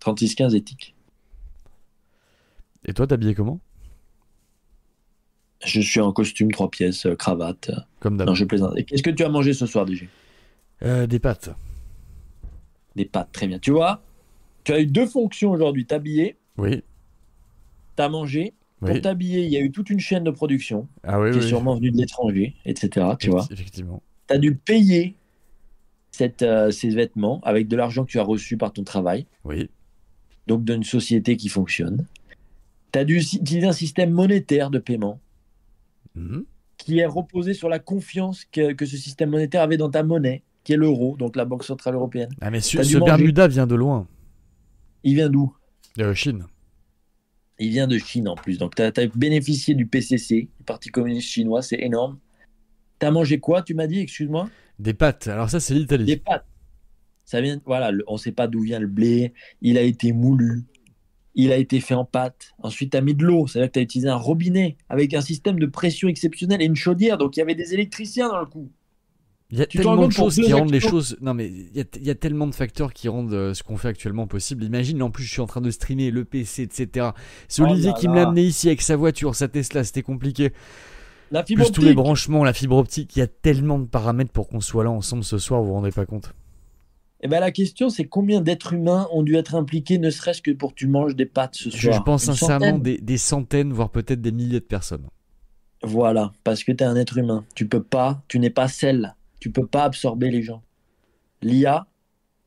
36-15 0.00 0.54
éthique. 0.54 0.94
Et 2.84 2.94
toi, 2.94 3.06
t'habillé 3.06 3.34
comment? 3.34 3.60
Je 5.64 5.80
suis 5.80 6.00
en 6.00 6.12
costume, 6.12 6.52
trois 6.52 6.70
pièces, 6.70 7.06
euh, 7.06 7.16
cravate. 7.16 7.72
Comme 7.98 8.16
d'hab. 8.16 8.28
Non, 8.28 8.34
je 8.34 8.44
plaisante. 8.44 8.76
Qu'est-ce 8.86 9.02
que 9.02 9.10
tu 9.10 9.24
as 9.24 9.28
mangé 9.28 9.52
ce 9.52 9.66
soir, 9.66 9.84
déjà 9.84 10.04
euh, 10.82 11.06
Des 11.08 11.18
pâtes. 11.18 11.50
Des 12.94 13.06
pâtes, 13.06 13.32
très 13.32 13.48
bien. 13.48 13.58
Tu 13.58 13.72
vois, 13.72 14.02
tu 14.62 14.72
as 14.72 14.80
eu 14.80 14.86
deux 14.86 15.06
fonctions 15.06 15.50
aujourd'hui. 15.50 15.86
T'habiller. 15.86 16.36
Oui. 16.56 16.84
T'as 17.96 18.08
mangé. 18.08 18.54
Oui. 18.82 18.90
Pour 18.92 19.00
t'habiller, 19.00 19.44
il 19.44 19.50
y 19.50 19.56
a 19.56 19.60
eu 19.60 19.70
toute 19.70 19.88
une 19.90 20.00
chaîne 20.00 20.22
de 20.24 20.30
production 20.30 20.86
Ah 21.02 21.18
oui, 21.20 21.30
qui 21.32 21.38
est 21.38 21.48
sûrement 21.48 21.74
venue 21.76 21.90
de 21.90 21.96
l'étranger, 21.96 22.54
etc. 22.66 23.06
Tu 23.18 23.30
vois, 23.30 23.46
Effectivement. 23.50 24.02
tu 24.28 24.34
as 24.34 24.38
dû 24.38 24.54
payer 24.54 25.16
cette, 26.10 26.42
euh, 26.42 26.70
ces 26.70 26.90
vêtements 26.90 27.40
avec 27.42 27.68
de 27.68 27.76
l'argent 27.76 28.04
que 28.04 28.10
tu 28.10 28.18
as 28.18 28.22
reçu 28.22 28.56
par 28.58 28.72
ton 28.72 28.84
travail, 28.84 29.26
Oui. 29.44 29.70
donc 30.46 30.64
d'une 30.64 30.84
société 30.84 31.36
qui 31.38 31.48
fonctionne. 31.48 32.06
Tu 32.92 32.98
as 32.98 33.04
dû 33.04 33.16
utiliser 33.16 33.66
un 33.66 33.72
système 33.72 34.10
monétaire 34.10 34.70
de 34.70 34.78
paiement 34.78 35.20
Mhm. 36.14 36.44
qui 36.78 36.98
est 36.98 37.06
reposé 37.06 37.54
sur 37.54 37.68
la 37.70 37.78
confiance 37.78 38.44
que, 38.52 38.72
que 38.72 38.84
ce 38.86 38.96
système 38.98 39.30
monétaire 39.30 39.62
avait 39.62 39.76
dans 39.78 39.90
ta 39.90 40.02
monnaie, 40.02 40.42
qui 40.64 40.72
est 40.74 40.76
l'euro, 40.76 41.16
donc 41.18 41.36
la 41.36 41.44
Banque 41.46 41.64
Centrale 41.64 41.94
Européenne. 41.94 42.28
Ah, 42.42 42.50
mais 42.50 42.60
ce, 42.60 42.82
ce. 42.82 42.98
Bermuda 42.98 43.48
vient 43.48 43.66
de 43.66 43.74
loin. 43.74 44.06
Il 45.02 45.14
vient 45.14 45.28
d'où? 45.30 45.54
De 45.96 46.12
Chine. 46.12 46.44
Il 47.58 47.70
vient 47.70 47.86
de 47.86 47.96
Chine 47.98 48.28
en 48.28 48.34
plus. 48.34 48.58
Donc, 48.58 48.74
tu 48.74 48.82
as, 48.82 48.92
bénéficié 49.14 49.74
du 49.74 49.86
PCC, 49.86 50.48
du 50.58 50.64
Parti 50.64 50.90
communiste 50.90 51.28
chinois, 51.28 51.62
c'est 51.62 51.80
énorme. 51.80 52.18
Tu 53.00 53.06
as 53.06 53.10
mangé 53.10 53.38
quoi, 53.40 53.62
tu 53.62 53.74
m'as 53.74 53.86
dit, 53.86 54.00
excuse-moi 54.00 54.48
Des 54.78 54.94
pâtes. 54.94 55.26
Alors 55.28 55.48
ça, 55.50 55.60
c'est 55.60 55.74
l'Italie. 55.74 56.04
Des 56.04 56.16
pâtes. 56.18 56.46
Ça 57.24 57.40
vient, 57.40 57.60
voilà, 57.64 57.90
le- 57.90 58.04
on 58.06 58.14
ne 58.14 58.18
sait 58.18 58.32
pas 58.32 58.46
d'où 58.46 58.60
vient 58.60 58.78
le 58.78 58.86
blé. 58.86 59.32
Il 59.62 59.78
a 59.78 59.82
été 59.82 60.12
moulu. 60.12 60.64
Il 61.34 61.50
a 61.52 61.56
été 61.56 61.80
fait 61.80 61.94
en 61.94 62.04
pâte. 62.04 62.54
Ensuite, 62.58 62.92
tu 62.92 62.96
as 62.96 63.00
mis 63.00 63.14
de 63.14 63.24
l'eau. 63.24 63.46
C'est-à-dire 63.46 63.68
que 63.68 63.74
tu 63.74 63.78
as 63.80 63.82
utilisé 63.82 64.08
un 64.08 64.16
robinet 64.16 64.76
avec 64.88 65.12
un 65.12 65.20
système 65.20 65.58
de 65.58 65.66
pression 65.66 66.08
exceptionnel 66.08 66.62
et 66.62 66.66
une 66.66 66.76
chaudière. 66.76 67.18
Donc, 67.18 67.36
il 67.36 67.40
y 67.40 67.42
avait 67.42 67.54
des 67.54 67.74
électriciens 67.74 68.28
dans 68.28 68.40
le 68.40 68.46
coup. 68.46 68.70
Il 69.50 69.58
y 69.58 69.62
a 69.62 69.66
Tu 69.66 69.78
tellement 69.78 70.08
de 70.08 70.12
choses 70.12 70.34
qui 70.34 70.52
rendent 70.52 70.72
les 70.72 70.80
choses. 70.80 71.16
Non, 71.20 71.32
mais 71.32 71.46
il 71.46 71.76
y 71.76 71.80
a, 71.80 71.84
il 71.96 72.04
y 72.04 72.10
a 72.10 72.14
tellement 72.16 72.48
de 72.48 72.54
facteurs 72.54 72.92
qui 72.92 73.08
rendent 73.08 73.32
euh, 73.32 73.54
ce 73.54 73.62
qu'on 73.62 73.76
fait 73.76 73.88
actuellement 73.88 74.26
possible. 74.26 74.64
Imagine, 74.64 75.02
en 75.02 75.10
plus, 75.10 75.22
je 75.24 75.30
suis 75.30 75.40
en 75.40 75.46
train 75.46 75.60
de 75.60 75.70
streamer 75.70 76.10
le 76.10 76.24
PC, 76.24 76.62
etc. 76.62 77.10
C'est 77.48 77.62
Oh 77.62 77.66
Olivier 77.66 77.92
qui 77.98 78.08
me 78.08 78.16
l'a 78.16 78.26
amené 78.26 78.42
ici 78.42 78.66
avec 78.66 78.82
sa 78.82 78.96
voiture, 78.96 79.34
sa 79.36 79.46
Tesla, 79.46 79.84
c'était 79.84 80.02
compliqué. 80.02 80.52
La 81.30 81.44
fibre 81.44 81.62
Plus 81.64 81.72
tous 81.72 81.82
les 81.82 81.94
branchements, 81.94 82.42
la 82.44 82.52
fibre 82.52 82.76
optique. 82.76 83.14
Il 83.16 83.20
y 83.20 83.22
a 83.22 83.26
tellement 83.28 83.78
de 83.78 83.86
paramètres 83.86 84.32
pour 84.32 84.48
qu'on 84.48 84.60
soit 84.60 84.84
là 84.84 84.90
ensemble 84.90 85.24
ce 85.24 85.38
soir, 85.38 85.60
vous 85.60 85.68
vous 85.68 85.74
rendez 85.74 85.92
pas 85.92 86.06
compte. 86.06 86.34
Eh 87.22 87.28
ben, 87.28 87.40
la 87.40 87.50
question, 87.50 87.88
c'est 87.88 88.04
combien 88.04 88.40
d'êtres 88.40 88.74
humains 88.74 89.08
ont 89.10 89.22
dû 89.22 89.36
être 89.36 89.54
impliqués, 89.54 89.98
ne 89.98 90.10
serait-ce 90.10 90.42
que 90.42 90.50
pour 90.50 90.70
que 90.70 90.74
tu 90.76 90.86
manges 90.86 91.16
des 91.16 91.24
pâtes 91.26 91.54
ce 91.54 91.70
Je, 91.70 91.76
soir? 91.78 91.94
je 91.94 92.02
pense 92.02 92.26
Une 92.26 92.34
sincèrement 92.34 92.66
centaine 92.66 92.82
des, 92.82 92.98
des 92.98 93.16
centaines, 93.18 93.72
voire 93.72 93.90
peut-être 93.90 94.20
des 94.20 94.32
milliers 94.32 94.60
de 94.60 94.64
personnes. 94.64 95.06
Voilà, 95.82 96.32
parce 96.44 96.62
que 96.64 96.72
tu 96.72 96.82
es 96.84 96.86
un 96.86 96.96
être 96.96 97.16
humain. 97.18 97.44
Tu 97.54 97.66
peux 97.68 97.82
pas, 97.82 98.22
tu 98.28 98.38
n'es 98.38 98.50
pas 98.50 98.68
celle. 98.68 99.14
Tu 99.46 99.52
peux 99.52 99.68
pas 99.68 99.84
absorber 99.84 100.32
les 100.32 100.42
gens. 100.42 100.64
L'IA 101.40 101.86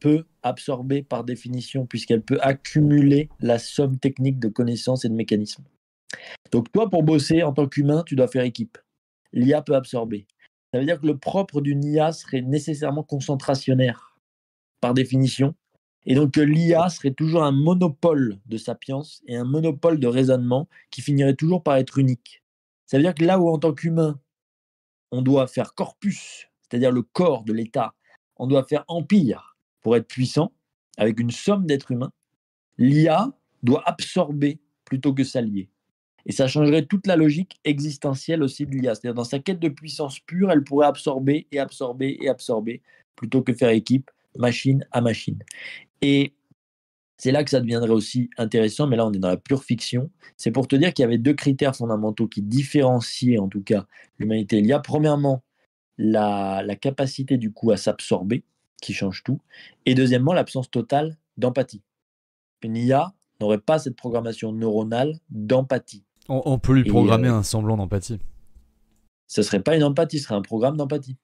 peut 0.01 0.25
absorber 0.43 1.01
par 1.01 1.23
définition, 1.23 1.85
puisqu'elle 1.85 2.21
peut 2.21 2.39
accumuler 2.41 3.29
la 3.39 3.57
somme 3.57 3.97
technique 3.97 4.37
de 4.37 4.49
connaissances 4.49 5.05
et 5.05 5.07
de 5.07 5.13
mécanismes. 5.13 5.63
Donc 6.51 6.69
toi, 6.73 6.89
pour 6.89 7.03
bosser 7.03 7.41
en 7.41 7.53
tant 7.53 7.69
qu'humain, 7.69 8.03
tu 8.05 8.17
dois 8.17 8.27
faire 8.27 8.43
équipe. 8.43 8.77
L'IA 9.31 9.61
peut 9.61 9.77
absorber. 9.77 10.27
Ça 10.73 10.79
veut 10.81 10.85
dire 10.85 10.99
que 10.99 11.07
le 11.07 11.17
propre 11.17 11.61
d'une 11.61 11.85
IA 11.85 12.11
serait 12.11 12.41
nécessairement 12.41 13.03
concentrationnaire, 13.03 14.17
par 14.81 14.93
définition. 14.93 15.55
Et 16.05 16.15
donc 16.15 16.33
que 16.33 16.41
l'IA 16.41 16.89
serait 16.89 17.13
toujours 17.13 17.43
un 17.43 17.53
monopole 17.53 18.41
de 18.45 18.57
sapience 18.57 19.21
et 19.25 19.37
un 19.37 19.45
monopole 19.45 20.01
de 20.01 20.07
raisonnement 20.07 20.67
qui 20.91 21.01
finirait 21.01 21.35
toujours 21.35 21.63
par 21.63 21.77
être 21.77 21.97
unique. 21.97 22.43
Ça 22.87 22.97
veut 22.97 23.03
dire 23.03 23.15
que 23.15 23.23
là 23.23 23.39
où 23.39 23.47
en 23.47 23.57
tant 23.57 23.73
qu'humain, 23.73 24.19
on 25.13 25.21
doit 25.21 25.47
faire 25.47 25.73
corpus, 25.75 26.48
c'est-à-dire 26.69 26.91
le 26.91 27.01
corps 27.01 27.43
de 27.43 27.53
l'État, 27.53 27.93
on 28.37 28.47
doit 28.47 28.63
faire 28.63 28.85
empire 28.87 29.57
pour 29.81 29.95
être 29.95 30.07
puissant, 30.07 30.51
avec 30.97 31.19
une 31.19 31.31
somme 31.31 31.65
d'êtres 31.65 31.91
humains, 31.91 32.11
l'IA 32.77 33.31
doit 33.63 33.83
absorber 33.87 34.59
plutôt 34.85 35.13
que 35.13 35.23
s'allier. 35.23 35.69
Et 36.25 36.31
ça 36.31 36.47
changerait 36.47 36.85
toute 36.85 37.07
la 37.07 37.15
logique 37.15 37.59
existentielle 37.63 38.43
aussi 38.43 38.65
de 38.65 38.71
l'IA. 38.71 38.95
C'est-à-dire 38.95 39.15
dans 39.15 39.23
sa 39.23 39.39
quête 39.39 39.59
de 39.59 39.69
puissance 39.69 40.19
pure, 40.19 40.51
elle 40.51 40.63
pourrait 40.63 40.87
absorber 40.87 41.47
et 41.51 41.59
absorber 41.59 42.17
et 42.21 42.29
absorber 42.29 42.81
plutôt 43.15 43.41
que 43.41 43.53
faire 43.53 43.69
équipe, 43.69 44.11
machine 44.37 44.85
à 44.91 45.01
machine. 45.01 45.39
Et 46.01 46.33
c'est 47.17 47.31
là 47.31 47.43
que 47.43 47.49
ça 47.49 47.59
deviendrait 47.59 47.91
aussi 47.91 48.29
intéressant, 48.37 48.87
mais 48.87 48.95
là 48.95 49.05
on 49.05 49.11
est 49.11 49.19
dans 49.19 49.29
la 49.29 49.37
pure 49.37 49.63
fiction. 49.63 50.09
C'est 50.37 50.51
pour 50.51 50.67
te 50.67 50.75
dire 50.75 50.93
qu'il 50.93 51.03
y 51.03 51.05
avait 51.05 51.17
deux 51.17 51.33
critères 51.33 51.75
fondamentaux 51.75 52.27
qui 52.27 52.41
différenciaient 52.41 53.39
en 53.39 53.47
tout 53.47 53.61
cas 53.61 53.85
l'humanité 54.17 54.57
et 54.57 54.61
l'IA. 54.61 54.79
Premièrement, 54.79 55.43
la, 55.99 56.63
la 56.63 56.75
capacité 56.75 57.37
du 57.37 57.51
coup 57.51 57.71
à 57.71 57.77
s'absorber, 57.77 58.43
qui 58.81 58.93
change 58.93 59.21
tout. 59.23 59.39
Et 59.85 59.93
deuxièmement, 59.93 60.33
l'absence 60.33 60.71
totale 60.71 61.17
d'empathie. 61.37 61.83
Une 62.63 62.77
IA 62.77 63.13
n'aurait 63.39 63.59
pas 63.59 63.77
cette 63.79 63.95
programmation 63.95 64.51
neuronale 64.51 65.19
d'empathie. 65.29 66.03
On, 66.29 66.41
on 66.45 66.57
peut 66.57 66.73
lui 66.73 66.87
Et, 66.87 66.89
programmer 66.89 67.27
euh, 67.27 67.35
un 67.35 67.43
semblant 67.43 67.77
d'empathie. 67.77 68.19
Ce 69.27 69.43
serait 69.43 69.61
pas 69.61 69.75
une 69.75 69.83
empathie, 69.83 70.19
ce 70.19 70.25
serait 70.25 70.35
un 70.35 70.41
programme 70.41 70.77
d'empathie. 70.77 71.17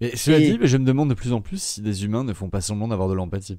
Et 0.00 0.16
cela 0.16 0.38
et- 0.38 0.52
dit, 0.52 0.58
mais 0.58 0.66
je 0.66 0.76
me 0.76 0.84
demande 0.84 1.08
de 1.08 1.14
plus 1.14 1.32
en 1.32 1.40
plus 1.40 1.62
si 1.62 1.80
des 1.80 2.04
humains 2.04 2.24
ne 2.24 2.32
font 2.32 2.50
pas 2.50 2.60
semblant 2.60 2.88
d'avoir 2.88 3.08
de 3.08 3.14
l'empathie. 3.14 3.58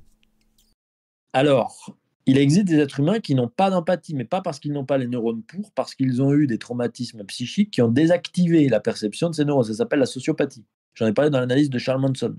Alors, 1.34 1.98
il 2.26 2.38
existe 2.38 2.66
des 2.66 2.80
êtres 2.80 3.00
humains 3.00 3.20
qui 3.20 3.36
n'ont 3.36 3.48
pas 3.48 3.70
d'empathie, 3.70 4.16
mais 4.16 4.26
pas 4.26 4.42
parce 4.42 4.60
qu'ils 4.60 4.74
n'ont 4.74 4.86
pas 4.86 4.98
les 4.98 5.08
neurones 5.08 5.44
pour, 5.44 5.72
parce 5.72 5.94
qu'ils 5.94 6.22
ont 6.22 6.34
eu 6.34 6.48
des 6.48 6.58
traumatismes 6.58 7.24
psychiques 7.26 7.72
qui 7.72 7.82
ont 7.82 7.90
désactivé 7.90 8.68
la 8.68 8.80
perception 8.80 9.30
de 9.30 9.36
ces 9.36 9.46
neurones. 9.46 9.66
Ça 9.66 9.76
s'appelle 9.76 10.00
la 10.00 10.06
sociopathie. 10.06 10.66
J'en 10.96 11.08
ai 11.08 11.14
parlé 11.14 11.30
dans 11.30 11.40
l'analyse 11.40 11.70
de 11.70 11.78
Charles 11.78 12.02
Manson. 12.02 12.36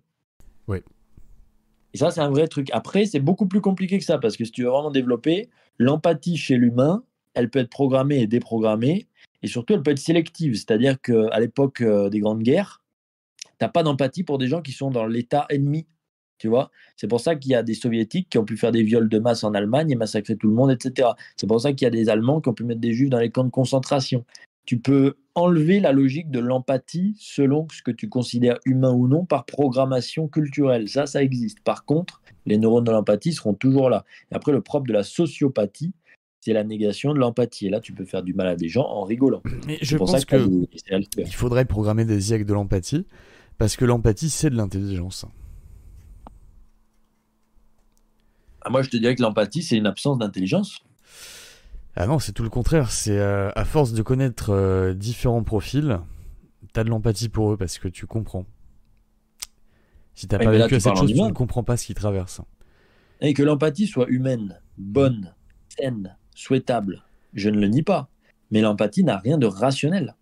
Oui. 0.66 0.78
Et 1.94 1.98
ça, 1.98 2.10
c'est 2.10 2.20
un 2.20 2.30
vrai 2.30 2.48
truc. 2.48 2.68
Après, 2.72 3.06
c'est 3.06 3.20
beaucoup 3.20 3.46
plus 3.46 3.60
compliqué 3.60 3.98
que 3.98 4.04
ça, 4.04 4.18
parce 4.18 4.36
que 4.36 4.44
si 4.44 4.50
tu 4.50 4.64
veux 4.64 4.70
vraiment 4.70 4.90
développer, 4.90 5.48
l'empathie 5.78 6.36
chez 6.36 6.56
l'humain, 6.56 7.04
elle 7.34 7.48
peut 7.48 7.60
être 7.60 7.70
programmée 7.70 8.20
et 8.20 8.26
déprogrammée, 8.26 9.06
et 9.42 9.46
surtout, 9.46 9.74
elle 9.74 9.82
peut 9.82 9.92
être 9.92 9.98
sélective. 9.98 10.54
C'est-à-dire 10.54 11.00
qu'à 11.00 11.38
l'époque 11.38 11.82
euh, 11.82 12.08
des 12.08 12.18
grandes 12.20 12.42
guerres, 12.42 12.82
tu 13.44 13.64
n'as 13.64 13.68
pas 13.68 13.82
d'empathie 13.82 14.24
pour 14.24 14.38
des 14.38 14.48
gens 14.48 14.62
qui 14.62 14.72
sont 14.72 14.90
dans 14.90 15.06
l'état 15.06 15.46
ennemi. 15.50 15.86
Tu 16.38 16.48
vois 16.48 16.70
C'est 16.96 17.08
pour 17.08 17.20
ça 17.20 17.36
qu'il 17.36 17.52
y 17.52 17.54
a 17.54 17.62
des 17.62 17.74
soviétiques 17.74 18.28
qui 18.30 18.38
ont 18.38 18.44
pu 18.44 18.56
faire 18.56 18.72
des 18.72 18.82
viols 18.82 19.08
de 19.08 19.18
masse 19.18 19.44
en 19.44 19.54
Allemagne 19.54 19.90
et 19.90 19.96
massacrer 19.96 20.36
tout 20.36 20.48
le 20.48 20.54
monde, 20.54 20.70
etc. 20.70 21.10
C'est 21.36 21.46
pour 21.46 21.60
ça 21.60 21.72
qu'il 21.72 21.84
y 21.84 21.88
a 21.88 21.90
des 21.90 22.08
Allemands 22.08 22.40
qui 22.40 22.48
ont 22.48 22.54
pu 22.54 22.64
mettre 22.64 22.80
des 22.80 22.92
juifs 22.92 23.10
dans 23.10 23.18
les 23.18 23.30
camps 23.30 23.44
de 23.44 23.50
concentration. 23.50 24.24
Tu 24.66 24.78
peux 24.78 25.14
enlever 25.34 25.80
la 25.80 25.92
logique 25.92 26.30
de 26.30 26.40
l'empathie 26.40 27.14
selon 27.18 27.68
ce 27.70 27.82
que 27.82 27.90
tu 27.90 28.08
considères 28.08 28.58
humain 28.64 28.92
ou 28.92 29.06
non 29.06 29.24
par 29.24 29.44
programmation 29.44 30.28
culturelle. 30.28 30.88
Ça, 30.88 31.06
ça 31.06 31.22
existe. 31.22 31.60
Par 31.60 31.84
contre, 31.84 32.20
les 32.46 32.58
neurones 32.58 32.84
de 32.84 32.90
l'empathie 32.90 33.32
seront 33.32 33.54
toujours 33.54 33.88
là. 33.88 34.04
Et 34.32 34.34
après, 34.34 34.52
le 34.52 34.60
propre 34.60 34.86
de 34.86 34.92
la 34.92 35.04
sociopathie, 35.04 35.92
c'est 36.40 36.52
la 36.52 36.64
négation 36.64 37.12
de 37.12 37.18
l'empathie. 37.18 37.66
Et 37.66 37.70
là, 37.70 37.80
tu 37.80 37.92
peux 37.92 38.04
faire 38.04 38.22
du 38.22 38.34
mal 38.34 38.46
à 38.46 38.56
des 38.56 38.68
gens 38.68 38.86
en 38.86 39.04
rigolant. 39.04 39.42
Mais 39.66 39.78
je 39.82 39.96
pense 39.96 40.24
qu'il 40.24 40.66
faudrait 41.32 41.64
programmer 41.64 42.04
des 42.04 42.30
IA 42.30 42.36
avec 42.36 42.46
de 42.46 42.54
l'empathie, 42.54 43.06
parce 43.58 43.76
que 43.76 43.84
l'empathie, 43.84 44.30
c'est 44.30 44.50
de 44.50 44.56
l'intelligence. 44.56 45.26
Ah, 48.66 48.68
moi, 48.68 48.82
je 48.82 48.90
te 48.90 48.96
dirais 48.96 49.14
que 49.14 49.22
l'empathie, 49.22 49.62
c'est 49.62 49.76
une 49.76 49.86
absence 49.86 50.18
d'intelligence. 50.18 50.80
Ah 51.94 52.08
non, 52.08 52.18
c'est 52.18 52.32
tout 52.32 52.42
le 52.42 52.50
contraire. 52.50 52.90
C'est 52.90 53.16
euh, 53.16 53.48
à 53.54 53.64
force 53.64 53.92
de 53.92 54.02
connaître 54.02 54.50
euh, 54.50 54.92
différents 54.92 55.44
profils, 55.44 56.00
t'as 56.72 56.82
de 56.82 56.90
l'empathie 56.90 57.28
pour 57.28 57.52
eux 57.52 57.56
parce 57.56 57.78
que 57.78 57.86
tu 57.86 58.06
comprends. 58.06 58.44
Si 60.14 60.26
t'as 60.26 60.40
pas 60.40 60.50
vécu 60.50 60.80
cette 60.80 60.96
chose, 60.96 61.12
tu 61.12 61.22
ne 61.22 61.30
comprends 61.30 61.62
pas 61.62 61.76
ce 61.76 61.86
qu'ils 61.86 61.94
traversent. 61.94 62.40
Et 63.20 63.34
que 63.34 63.44
l'empathie 63.44 63.86
soit 63.86 64.08
humaine, 64.08 64.60
bonne, 64.78 65.32
saine, 65.68 66.16
souhaitable, 66.34 67.04
je 67.34 67.50
ne 67.50 67.60
le 67.60 67.68
nie 67.68 67.84
pas. 67.84 68.08
Mais 68.50 68.62
l'empathie 68.62 69.04
n'a 69.04 69.18
rien 69.18 69.38
de 69.38 69.46
rationnel. 69.46 70.16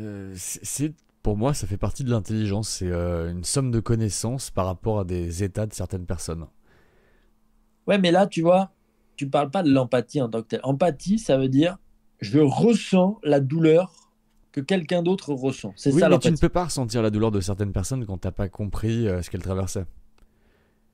Euh, 0.00 0.32
c'est 0.34 0.94
pour 1.22 1.36
moi, 1.36 1.52
ça 1.52 1.66
fait 1.66 1.76
partie 1.76 2.04
de 2.04 2.10
l'intelligence. 2.10 2.70
C'est 2.70 2.90
une 2.90 3.44
somme 3.44 3.70
de 3.70 3.80
connaissances 3.80 4.50
par 4.50 4.64
rapport 4.64 5.00
à 5.00 5.04
des 5.04 5.44
états 5.44 5.66
de 5.66 5.74
certaines 5.74 6.06
personnes. 6.06 6.46
Ouais, 7.86 7.98
mais 7.98 8.10
là, 8.10 8.26
tu 8.26 8.42
vois, 8.42 8.70
tu 9.16 9.28
parles 9.28 9.50
pas 9.50 9.62
de 9.62 9.70
l'empathie 9.70 10.20
en 10.20 10.28
tant 10.28 10.42
que 10.42 10.48
telle. 10.48 10.60
Empathie, 10.62 11.18
ça 11.18 11.36
veut 11.36 11.48
dire 11.48 11.78
je 12.20 12.38
ressens 12.38 13.18
la 13.22 13.40
douleur 13.40 14.10
que 14.52 14.60
quelqu'un 14.60 15.02
d'autre 15.02 15.32
ressent. 15.32 15.72
C'est 15.76 15.92
oui, 15.92 16.00
ça 16.00 16.08
mais 16.08 16.18
tu 16.18 16.30
ne 16.30 16.36
peux 16.36 16.48
pas 16.48 16.64
ressentir 16.64 17.02
la 17.02 17.10
douleur 17.10 17.30
de 17.30 17.40
certaines 17.40 17.72
personnes 17.72 18.04
quand 18.04 18.18
tu 18.18 18.26
n'as 18.26 18.32
pas 18.32 18.48
compris 18.48 19.06
euh, 19.06 19.22
ce 19.22 19.30
qu'elles 19.30 19.42
traversaient. 19.42 19.84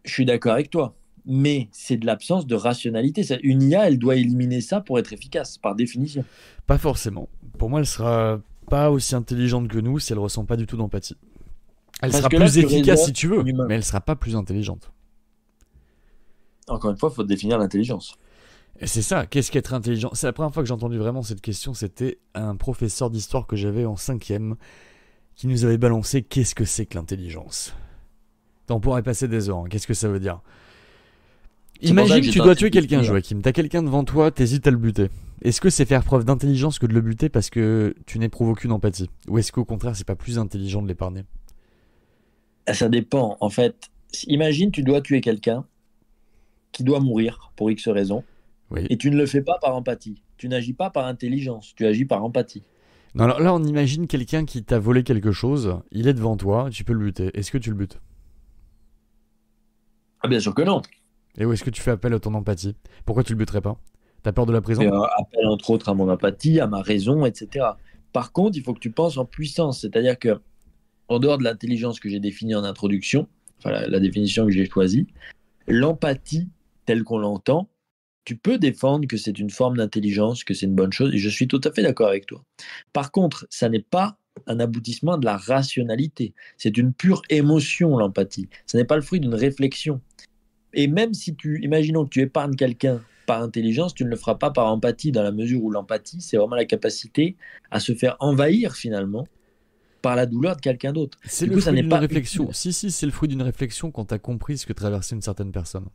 Je 0.05 0.13
suis 0.13 0.25
d'accord 0.25 0.53
avec 0.53 0.71
toi, 0.71 0.95
mais 1.25 1.69
c'est 1.73 1.97
de 1.97 2.07
l'absence 2.07 2.47
de 2.47 2.55
rationalité. 2.55 3.23
Une 3.43 3.63
IA, 3.63 3.89
elle 3.89 3.99
doit 3.99 4.17
éliminer 4.17 4.61
ça 4.61 4.81
pour 4.81 4.99
être 4.99 5.13
efficace, 5.13 5.59
par 5.59 5.75
définition. 5.75 6.25
Pas 6.67 6.79
forcément. 6.79 7.29
Pour 7.59 7.71
moi, 7.71 7.81
elle 7.81 7.87
sera 7.87 8.41
pas 8.69 8.91
aussi 8.91 9.15
intelligente 9.15 9.69
que 9.69 9.79
nous 9.79 9.99
si 9.99 10.13
elle 10.13 10.19
ressent 10.19 10.45
pas 10.45 10.57
du 10.57 10.67
tout 10.67 10.77
d'empathie. 10.77 11.17
Elle 12.03 12.13
sera 12.13 12.29
plus 12.29 12.59
efficace 12.59 13.07
si 13.07 13.13
tu 13.13 13.27
veux, 13.27 13.43
mais 13.43 13.75
elle 13.75 13.85
sera 13.85 14.01
pas 14.01 14.17
plus 14.17 14.37
intelligente. 14.37 14.93
Encore 16.69 16.91
une 16.91 16.97
fois, 16.97 17.11
il 17.13 17.17
faut 17.17 17.25
définir 17.25 17.59
l'intelligence. 17.59 18.17
C'est 18.83 19.03
ça, 19.03 19.25
qu'est-ce 19.25 19.51
qu'être 19.51 19.73
intelligent? 19.73 20.11
C'est 20.13 20.27
la 20.27 20.33
première 20.33 20.53
fois 20.53 20.63
que 20.63 20.67
j'ai 20.67 20.75
entendu 20.75 20.99
vraiment 20.99 21.23
cette 21.23 21.41
question, 21.41 21.73
c'était 21.73 22.19
un 22.35 22.57
professeur 22.57 23.09
d'histoire 23.09 23.47
que 23.47 23.57
j'avais 23.57 23.87
en 23.87 23.97
cinquième 23.97 24.57
qui 25.35 25.47
nous 25.47 25.65
avait 25.65 25.79
balancé 25.79 26.23
qu'est-ce 26.23 26.55
que 26.55 26.65
c'est 26.65 26.87
que 26.87 26.97
l'intelligence? 26.97 27.75
On 28.69 28.81
pourrait 28.81 29.03
passer 29.03 29.29
des 29.29 29.49
heures, 29.49 29.59
hein. 29.59 29.65
qu'est-ce 29.71 29.87
que 29.87 29.95
ça 29.95 30.09
veut 30.09 30.21
dire? 30.21 30.41
Imagine 31.83 32.21
que 32.21 32.31
tu 32.31 32.39
dois 32.39 32.55
tuer 32.55 32.71
quelqu'un, 32.71 33.03
Joachim. 33.03 33.41
T'as 33.43 33.53
quelqu'un 33.53 33.83
devant 33.83 34.05
toi, 34.05 34.31
t'hésites 34.31 34.67
à 34.67 34.71
le 34.71 34.79
buter. 34.79 35.09
Est-ce 35.43 35.61
que 35.61 35.71
c'est 35.71 35.85
faire 35.85 36.03
preuve 36.03 36.25
d'intelligence 36.25 36.79
que 36.79 36.87
de 36.87 36.95
le 36.95 37.03
buter 37.03 37.29
parce 37.29 37.51
que 37.51 37.95
tu 38.07 38.19
n'éprouves 38.19 38.49
aucune 38.49 38.73
empathie? 38.73 39.11
Ou 39.29 39.39
est-ce 39.39 39.53
qu'au 39.53 39.65
contraire, 39.65 39.95
c'est 39.95 40.07
pas 40.07 40.17
plus 40.17 40.39
intelligent 40.39 40.83
de 40.83 40.89
l'épargner? 40.89 41.25
Ça 42.73 42.89
dépend. 42.89 43.37
En 43.41 43.51
fait, 43.51 43.91
imagine 44.27 44.71
tu 44.71 44.83
dois 44.83 45.03
tuer 45.03 45.21
quelqu'un 45.21 45.65
qui 46.77 46.85
doit 46.85 47.01
mourir 47.01 47.53
pour 47.57 47.71
X 47.71 47.89
raisons. 47.89 48.23
Et 48.91 48.99
tu 48.99 49.11
ne 49.11 49.17
le 49.17 49.25
fais 49.25 49.41
pas 49.41 49.57
par 49.63 49.75
empathie. 49.75 50.21
Tu 50.37 50.47
n'agis 50.49 50.75
pas 50.75 50.91
par 50.91 51.07
intelligence, 51.07 51.73
tu 51.75 51.87
agis 51.87 52.05
par 52.05 52.23
empathie. 52.23 52.65
Non, 53.15 53.25
alors 53.25 53.41
là, 53.41 53.55
on 53.55 53.65
imagine 53.65 54.07
quelqu'un 54.07 54.45
qui 54.45 54.63
t'a 54.63 54.79
volé 54.79 55.03
quelque 55.03 55.33
chose, 55.33 55.79
il 55.91 56.07
est 56.07 56.13
devant 56.13 56.37
toi, 56.37 56.69
tu 56.71 56.85
peux 56.85 56.93
le 56.93 56.99
buter. 56.99 57.31
Est-ce 57.33 57.51
que 57.51 57.57
tu 57.57 57.71
le 57.71 57.77
butes? 57.77 57.99
Ah, 60.21 60.29
bien 60.29 60.39
sûr 60.39 60.55
que 60.55 60.61
non. 60.61 60.83
Et 61.39 61.47
où 61.47 61.53
est-ce 61.55 61.65
que 61.65 61.71
tu 61.71 61.81
fais 61.81 61.93
appel 61.93 62.13
à 62.13 62.19
ton 62.19 62.35
empathie? 62.35 62.77
Pourquoi 63.07 63.25
tu 63.25 63.33
le 63.33 63.39
buterais 63.39 63.63
pas? 63.63 63.81
T'as 64.23 64.33
peur 64.33 64.45
de 64.45 64.53
la 64.53 64.61
prison? 64.61 64.83
Euh, 64.83 65.07
Appel 65.17 65.47
entre 65.47 65.71
autres 65.71 65.89
à 65.89 65.95
mon 65.95 66.11
empathie, 66.11 66.61
à 66.61 66.67
ma 66.67 66.83
raison, 66.83 67.25
etc. 67.25 67.65
Par 68.13 68.33
contre, 68.33 68.59
il 68.59 68.63
faut 68.63 68.75
que 68.75 68.81
tu 68.81 68.91
penses 68.91 69.17
en 69.17 69.25
puissance, 69.25 69.81
c'est-à-dire 69.81 70.19
que 70.19 70.41
en 71.09 71.21
dehors 71.21 71.39
de 71.39 71.45
l'intelligence 71.45 72.01
que 72.01 72.11
j'ai 72.11 72.21
définie 72.21 72.55
en 72.55 72.65
introduction, 72.65 73.29
enfin 73.59 73.71
la 73.71 74.01
définition 74.01 74.45
que 74.45 74.53
j'ai 74.53 74.69
choisie, 74.69 75.07
l'empathie 75.69 76.49
tel 76.87 77.05
qu'on 77.05 77.19
l'entend, 77.19 77.69
tu 78.25 78.37
peux 78.37 78.59
défendre 78.59 79.07
que 79.07 79.17
c'est 79.17 79.39
une 79.39 79.51
forme 79.51 79.77
d'intelligence, 79.77 80.43
que 80.43 80.53
c'est 80.55 80.67
une 80.67 80.75
bonne 80.75 80.93
chose, 80.93 81.15
et 81.15 81.19
je 81.19 81.29
suis 81.29 81.47
tout 81.47 81.61
à 81.63 81.71
fait 81.71 81.83
d'accord 81.83 82.09
avec 82.09 82.27
toi. 82.27 82.45
Par 82.93 83.13
contre, 83.13 83.47
ça 83.51 83.69
n'est 83.69 83.83
pas 83.83 84.19
un 84.47 84.61
aboutissement 84.61 85.17
de 85.17 85.25
la 85.25 85.37
rationalité. 85.37 86.35
C'est 86.59 86.77
une 86.77 86.93
pure 86.93 87.23
émotion, 87.31 87.97
l'empathie. 87.97 88.49
Ce 88.67 88.77
n'est 88.77 88.85
pas 88.85 88.97
le 88.97 89.03
fruit 89.03 89.21
d'une 89.21 89.35
réflexion. 89.35 90.01
Et 90.75 90.89
même 90.89 91.15
si 91.15 91.35
tu, 91.35 91.63
imaginons 91.63 92.05
que 92.05 92.11
tu 92.11 92.21
épargnes 92.21 92.57
quelqu'un 92.57 93.01
par 93.27 93.43
intelligence, 93.43 93.95
tu 93.95 94.05
ne 94.05 94.11
le 94.11 94.17
feras 94.17 94.35
pas 94.35 94.51
par 94.51 94.67
empathie, 94.67 95.13
dans 95.13 95.23
la 95.23 95.33
mesure 95.33 95.63
où 95.63 95.71
l'empathie, 95.71 96.21
c'est 96.21 96.37
vraiment 96.37 96.57
la 96.57 96.65
capacité 96.65 97.37
à 97.71 97.81
se 97.81 97.95
faire 97.95 98.17
envahir 98.21 98.75
finalement 98.75 99.27
par 100.03 100.17
la 100.17 100.27
douleur 100.27 100.57
de 100.57 100.61
quelqu'un 100.61 100.93
d'autre. 100.93 101.19
C'est 101.25 101.47
le 101.47 101.59
fruit 101.59 101.83
d'une 101.83 101.93
réflexion. 101.93 102.53
Si, 102.53 102.73
si, 102.73 102.91
c'est 102.91 103.07
le 103.07 103.13
fruit 103.13 103.29
d'une 103.29 103.43
réflexion 103.43 103.91
quand 103.91 104.07
tu 104.07 104.15
as 104.15 104.19
compris 104.19 104.59
ce 104.59 104.67
que 104.67 104.73
traversait 104.73 105.17
une 105.17 105.23
certaine 105.23 105.51
personne. 105.51 105.87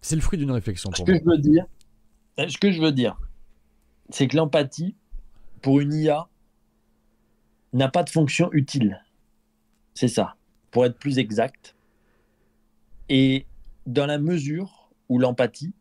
C'est 0.00 0.16
le 0.16 0.22
fruit 0.22 0.38
d'une 0.38 0.50
réflexion 0.50 0.90
pour 0.90 0.98
ce 0.98 1.02
Que 1.04 1.18
je 1.18 1.24
veux 1.24 1.38
dire, 1.38 1.66
ce 2.36 2.58
que 2.58 2.70
je 2.70 2.80
veux 2.80 2.92
dire, 2.92 3.18
c'est 4.10 4.28
que 4.28 4.36
l'empathie, 4.36 4.96
pour 5.62 5.80
une 5.80 5.94
IA, 5.94 6.28
n'a 7.72 7.88
pas 7.88 8.02
de 8.02 8.10
fonction 8.10 8.52
utile. 8.52 9.02
C'est 9.94 10.08
ça, 10.08 10.36
pour 10.70 10.84
être 10.84 10.98
plus 10.98 11.18
exact. 11.18 11.74
Et 13.08 13.46
dans 13.86 14.06
la 14.06 14.18
mesure 14.18 14.90
où 15.08 15.18
l'empathie, 15.18 15.72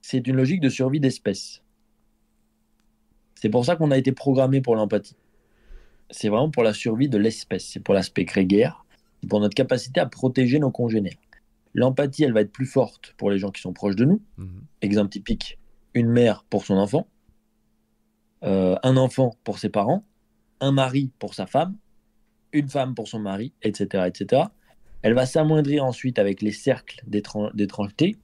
c'est 0.00 0.26
une 0.26 0.36
logique 0.36 0.60
de 0.60 0.68
survie 0.68 1.00
d'espèce. 1.00 1.62
C'est 3.36 3.48
pour 3.48 3.64
ça 3.64 3.76
qu'on 3.76 3.90
a 3.90 3.98
été 3.98 4.12
programmé 4.12 4.60
pour 4.60 4.76
l'empathie. 4.76 5.16
C'est 6.10 6.28
vraiment 6.28 6.50
pour 6.50 6.62
la 6.62 6.74
survie 6.74 7.08
de 7.08 7.18
l'espèce. 7.18 7.66
C'est 7.66 7.80
pour 7.80 7.94
l'aspect 7.94 8.24
grégaire, 8.24 8.81
pour 9.28 9.40
notre 9.40 9.54
capacité 9.54 10.00
à 10.00 10.06
protéger 10.06 10.58
nos 10.58 10.70
congénères. 10.70 11.18
L'empathie, 11.74 12.24
elle 12.24 12.32
va 12.32 12.42
être 12.42 12.52
plus 12.52 12.66
forte 12.66 13.14
pour 13.16 13.30
les 13.30 13.38
gens 13.38 13.50
qui 13.50 13.62
sont 13.62 13.72
proches 13.72 13.96
de 13.96 14.04
nous. 14.04 14.20
Mhm. 14.36 14.62
Exemple 14.82 15.10
typique, 15.10 15.58
une 15.94 16.08
mère 16.08 16.44
pour 16.50 16.64
son 16.64 16.74
enfant, 16.74 17.06
euh, 18.44 18.76
un 18.82 18.96
enfant 18.96 19.36
pour 19.44 19.58
ses 19.58 19.68
parents, 19.68 20.04
un 20.60 20.72
mari 20.72 21.10
pour 21.18 21.34
sa 21.34 21.46
femme, 21.46 21.76
une 22.52 22.68
femme 22.68 22.94
pour 22.94 23.08
son 23.08 23.20
mari, 23.20 23.52
etc. 23.62 24.04
etc. 24.06 24.44
Elle 25.02 25.14
va 25.14 25.26
s'amoindrir 25.26 25.84
ensuite 25.84 26.18
avec 26.18 26.42
les 26.42 26.52
cercles 26.52 27.02
d'étrangeté. 27.06 28.16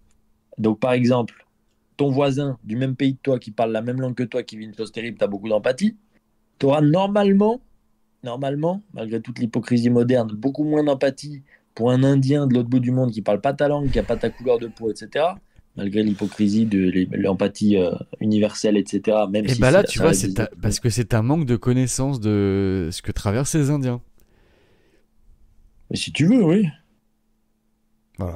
Donc 0.59 0.81
par 0.81 0.93
exemple, 0.93 1.47
ton 1.97 2.11
voisin 2.11 2.59
du 2.65 2.77
même 2.77 2.97
pays 2.97 3.17
que 3.17 3.23
toi, 3.23 3.39
qui 3.39 3.51
parle 3.51 3.73
la 3.73 3.83
même 3.83 4.01
langue 4.01 4.15
que 4.15 4.23
toi, 4.23 4.43
qui 4.43 4.57
vit 4.57 4.65
une 4.65 4.75
chose 4.75 4.93
terrible, 4.93 5.19
tu 5.19 5.25
as 5.25 5.29
beaucoup 5.29 5.49
d'empathie. 5.49 5.97
Tu 6.59 6.67
auras 6.67 6.81
normalement, 6.81 7.61
normalement, 8.25 8.83
malgré 8.95 9.21
toute 9.21 9.39
l'hypocrisie 9.39 9.91
moderne, 9.91 10.31
beaucoup 10.33 10.65
moins 10.65 10.85
d'empathie 10.85 11.43
pour 11.75 11.91
un 11.91 12.03
Indien 12.03 12.47
de 12.47 12.55
l'autre 12.55 12.69
bout 12.69 12.81
du 12.81 12.91
monde 12.91 13.13
qui 13.13 13.23
parle 13.23 13.41
pas 13.41 13.53
ta 13.53 13.69
langue, 13.69 13.91
qui 13.91 13.99
a 13.99 14.03
pas 14.03 14.17
ta 14.17 14.31
couleur 14.31 14.59
de 14.59 14.67
peau, 14.67 14.91
etc., 14.91 15.27
malgré 15.77 16.03
l'hypocrisie 16.03 16.67
de 16.67 17.07
l'empathie 17.17 17.77
euh, 17.77 17.93
universelle, 18.21 18.77
etc. 18.77 19.17
Même 19.31 19.47
et 19.47 19.55
bah 19.55 19.71
là, 19.71 19.85
tu 19.85 20.01
vois, 20.01 20.13
c'est 20.13 20.35
parce 20.61 20.81
que 20.81 20.91
c'est 20.91 21.15
un 21.15 21.23
manque 21.23 21.47
de 21.47 21.55
connaissance 21.55 22.19
de 22.19 22.89
ce 22.91 23.01
que 23.01 23.13
traversent 23.13 23.51
ces 23.51 23.71
Indiens. 23.71 24.03
Mais 25.91 25.97
si 25.97 26.13
tu 26.13 26.27
veux, 26.27 26.43
oui. 26.43 26.67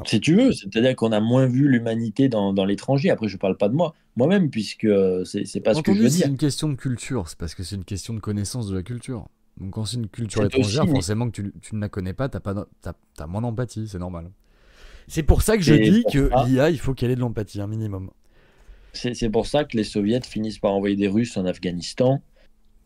Si 0.07 0.21
tu 0.21 0.37
veux, 0.37 0.53
c'est-à-dire 0.53 0.95
qu'on 0.95 1.11
a 1.11 1.19
moins 1.19 1.47
vu 1.47 1.69
l'humanité 1.69 2.29
dans, 2.29 2.53
l'étranger. 2.65 3.11
Après, 3.11 3.27
je 3.27 3.37
parle 3.37 3.57
pas 3.57 3.69
de 3.69 3.75
moi, 3.75 3.95
moi-même, 4.15 4.49
puisque 4.49 4.87
c'est 5.25 5.61
pas 5.61 5.75
ce 5.75 5.83
que 5.83 5.93
je 5.93 6.01
veux 6.01 6.09
dire. 6.09 6.27
C'est 6.27 6.29
une 6.29 6.37
question 6.37 6.69
de 6.69 6.77
culture, 6.77 7.29
c'est 7.29 7.37
parce 7.37 7.57
que 7.57 7.65
c'est 7.65 7.75
une 7.75 7.85
question 7.85 8.15
de 8.15 8.21
connaissance 8.21 8.69
de 8.69 8.77
la 8.77 8.85
culture. 8.85 9.27
Donc 9.59 9.73
quand 9.73 9.85
c'est 9.85 9.97
une 9.97 10.09
culture 10.09 10.45
étrangère, 10.45 10.87
forcément 10.89 11.31
que 11.31 11.43
tu, 11.43 11.53
tu, 11.61 11.75
ne 11.75 11.81
la 11.81 11.89
connais 11.89 12.15
pas, 12.15 12.29
tu 12.29 12.39
as, 12.39 12.95
as, 13.19 13.27
moins 13.27 13.43
d'empathie, 13.43 13.87
c'est 13.87 13.99
normal. 13.99 14.31
C'est 15.09 15.23
pour 15.23 15.43
ça 15.43 15.57
que 15.57 15.63
je 15.63 15.75
dis 15.75 16.05
que 16.11 16.31
l'IA, 16.47 16.71
il 16.71 16.79
faut 16.79 16.95
qu'elle 16.95 17.11
ait 17.11 17.17
de 17.17 17.21
l'empathie, 17.21 17.61
un 17.61 17.67
minimum. 17.67 18.11
C'est 18.93 19.31
pour 19.31 19.47
ça 19.47 19.65
que 19.65 19.77
les 19.77 19.85
soviets 19.85 20.21
finissent 20.23 20.59
par 20.59 20.73
envoyer 20.73 20.97
des 20.97 21.09
Russes 21.09 21.37
en 21.37 21.47
Afghanistan, 21.47 22.23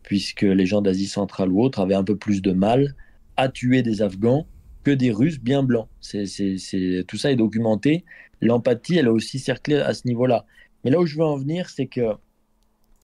puisque 0.03 0.41
les 0.41 0.65
gens 0.65 0.81
d'Asie 0.81 1.07
centrale 1.07 1.51
ou 1.51 1.61
autres 1.61 1.79
avaient 1.79 1.95
un 1.95 2.03
peu 2.03 2.15
plus 2.15 2.41
de 2.41 2.51
mal 2.51 2.95
a 3.35 3.49
tué 3.49 3.83
des 3.83 4.01
Afghans 4.01 4.47
que 4.83 4.91
des 4.91 5.11
Russes 5.11 5.39
bien 5.39 5.63
blancs. 5.63 5.87
C'est, 6.01 6.25
c'est, 6.25 7.03
tout 7.07 7.17
ça 7.17 7.31
est 7.31 7.35
documenté. 7.35 8.05
L'empathie, 8.41 8.97
elle 8.97 9.05
est 9.05 9.09
aussi 9.09 9.37
cerclée 9.37 9.75
à 9.75 9.93
ce 9.93 10.07
niveau-là. 10.07 10.45
Mais 10.83 10.91
là 10.91 10.99
où 10.99 11.05
je 11.05 11.17
veux 11.17 11.25
en 11.25 11.37
venir, 11.37 11.69
c'est 11.69 11.87
que 11.87 12.13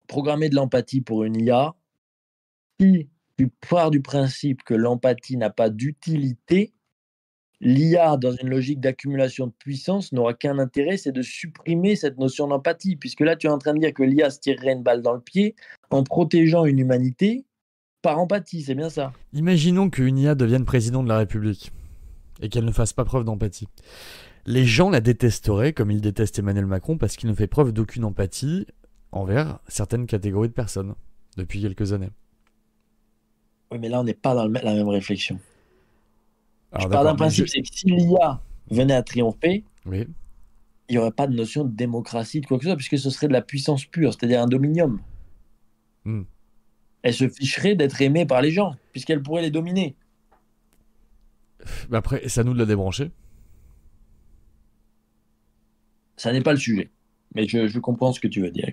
programmer 0.06 0.48
de 0.48 0.54
l'empathie 0.54 1.00
pour 1.00 1.24
une 1.24 1.36
IA, 1.36 1.74
si 2.80 3.08
tu 3.36 3.48
pars 3.68 3.90
du 3.90 4.00
principe 4.00 4.62
que 4.62 4.74
l'empathie 4.74 5.36
n'a 5.36 5.50
pas 5.50 5.70
d'utilité, 5.70 6.72
l'IA, 7.60 8.16
dans 8.16 8.32
une 8.32 8.48
logique 8.48 8.80
d'accumulation 8.80 9.46
de 9.46 9.52
puissance, 9.52 10.12
n'aura 10.12 10.34
qu'un 10.34 10.58
intérêt, 10.58 10.96
c'est 10.96 11.12
de 11.12 11.22
supprimer 11.22 11.96
cette 11.96 12.18
notion 12.18 12.48
d'empathie, 12.48 12.96
puisque 12.96 13.20
là, 13.20 13.36
tu 13.36 13.46
es 13.46 13.50
en 13.50 13.58
train 13.58 13.74
de 13.74 13.80
dire 13.80 13.94
que 13.94 14.02
l'IA 14.02 14.30
se 14.30 14.40
tirerait 14.40 14.72
une 14.72 14.82
balle 14.82 15.02
dans 15.02 15.14
le 15.14 15.20
pied 15.20 15.54
en 15.90 16.02
protégeant 16.02 16.64
une 16.64 16.78
humanité 16.78 17.44
par 18.02 18.18
empathie, 18.18 18.62
c'est 18.62 18.74
bien 18.74 18.88
ça. 18.88 19.12
Imaginons 19.32 19.90
qu'une 19.90 20.18
IA 20.18 20.34
devienne 20.34 20.64
président 20.64 21.02
de 21.02 21.08
la 21.08 21.18
République 21.18 21.72
et 22.40 22.48
qu'elle 22.48 22.64
ne 22.64 22.72
fasse 22.72 22.92
pas 22.92 23.04
preuve 23.04 23.24
d'empathie. 23.24 23.68
Les 24.44 24.64
gens 24.64 24.90
la 24.90 25.00
détesteraient 25.00 25.72
comme 25.72 25.90
ils 25.90 26.00
détestent 26.00 26.38
Emmanuel 26.38 26.66
Macron 26.66 26.98
parce 26.98 27.16
qu'il 27.16 27.28
ne 27.28 27.34
fait 27.34 27.48
preuve 27.48 27.72
d'aucune 27.72 28.04
empathie 28.04 28.66
envers 29.10 29.58
certaines 29.66 30.06
catégories 30.06 30.48
de 30.48 30.54
personnes 30.54 30.94
depuis 31.36 31.60
quelques 31.60 31.92
années. 31.92 32.10
Oui, 33.70 33.78
mais 33.78 33.88
là, 33.88 34.00
on 34.00 34.04
n'est 34.04 34.14
pas 34.14 34.34
dans 34.34 34.46
la 34.46 34.74
même 34.74 34.88
réflexion. 34.88 35.38
je 36.78 36.86
pars 36.86 37.04
d'un 37.04 37.14
principe, 37.14 37.48
c'est 37.48 37.62
que 37.62 37.68
si 37.70 37.86
l'IA 37.86 38.40
venait 38.70 38.94
à 38.94 39.02
triompher, 39.02 39.64
oui. 39.86 40.06
il 40.88 40.92
n'y 40.92 40.98
aurait 40.98 41.10
pas 41.10 41.26
de 41.26 41.34
notion 41.34 41.64
de 41.64 41.74
démocratie, 41.74 42.40
de 42.40 42.46
quoi 42.46 42.58
que 42.58 42.64
ce 42.64 42.70
soit, 42.70 42.76
puisque 42.76 42.98
ce 42.98 43.10
serait 43.10 43.28
de 43.28 43.32
la 43.32 43.42
puissance 43.42 43.84
pure, 43.84 44.12
c'est-à-dire 44.12 44.40
un 44.40 44.46
dominium. 44.46 45.00
Hmm. 46.04 46.22
Elle 47.02 47.14
se 47.14 47.28
ficherait 47.28 47.74
d'être 47.74 48.00
aimée 48.00 48.26
par 48.26 48.40
les 48.40 48.50
gens, 48.50 48.74
puisqu'elle 48.92 49.22
pourrait 49.22 49.42
les 49.42 49.50
dominer. 49.50 49.96
après, 51.92 52.22
c'est 52.28 52.40
à 52.40 52.44
nous 52.44 52.54
de 52.54 52.58
la 52.58 52.66
débrancher. 52.66 53.10
Ça 56.16 56.32
n'est 56.32 56.42
pas 56.42 56.52
le 56.52 56.58
sujet. 56.58 56.90
Mais 57.34 57.46
je, 57.46 57.78
comprends 57.78 58.12
ce 58.12 58.20
que 58.20 58.28
tu 58.28 58.40
veux 58.40 58.50
dire. 58.50 58.70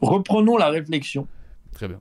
reprenons 0.00 0.56
la 0.56 0.70
réflexion. 0.70 1.28
Très 1.72 1.86
bien. 1.86 2.00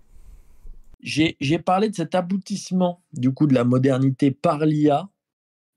J'ai 1.01 1.59
parlé 1.59 1.89
de 1.89 1.95
cet 1.95 2.15
aboutissement 2.15 3.01
du 3.13 3.33
coup 3.33 3.47
de 3.47 3.53
la 3.53 3.63
modernité 3.63 4.31
par 4.31 4.65
l'IA 4.65 5.09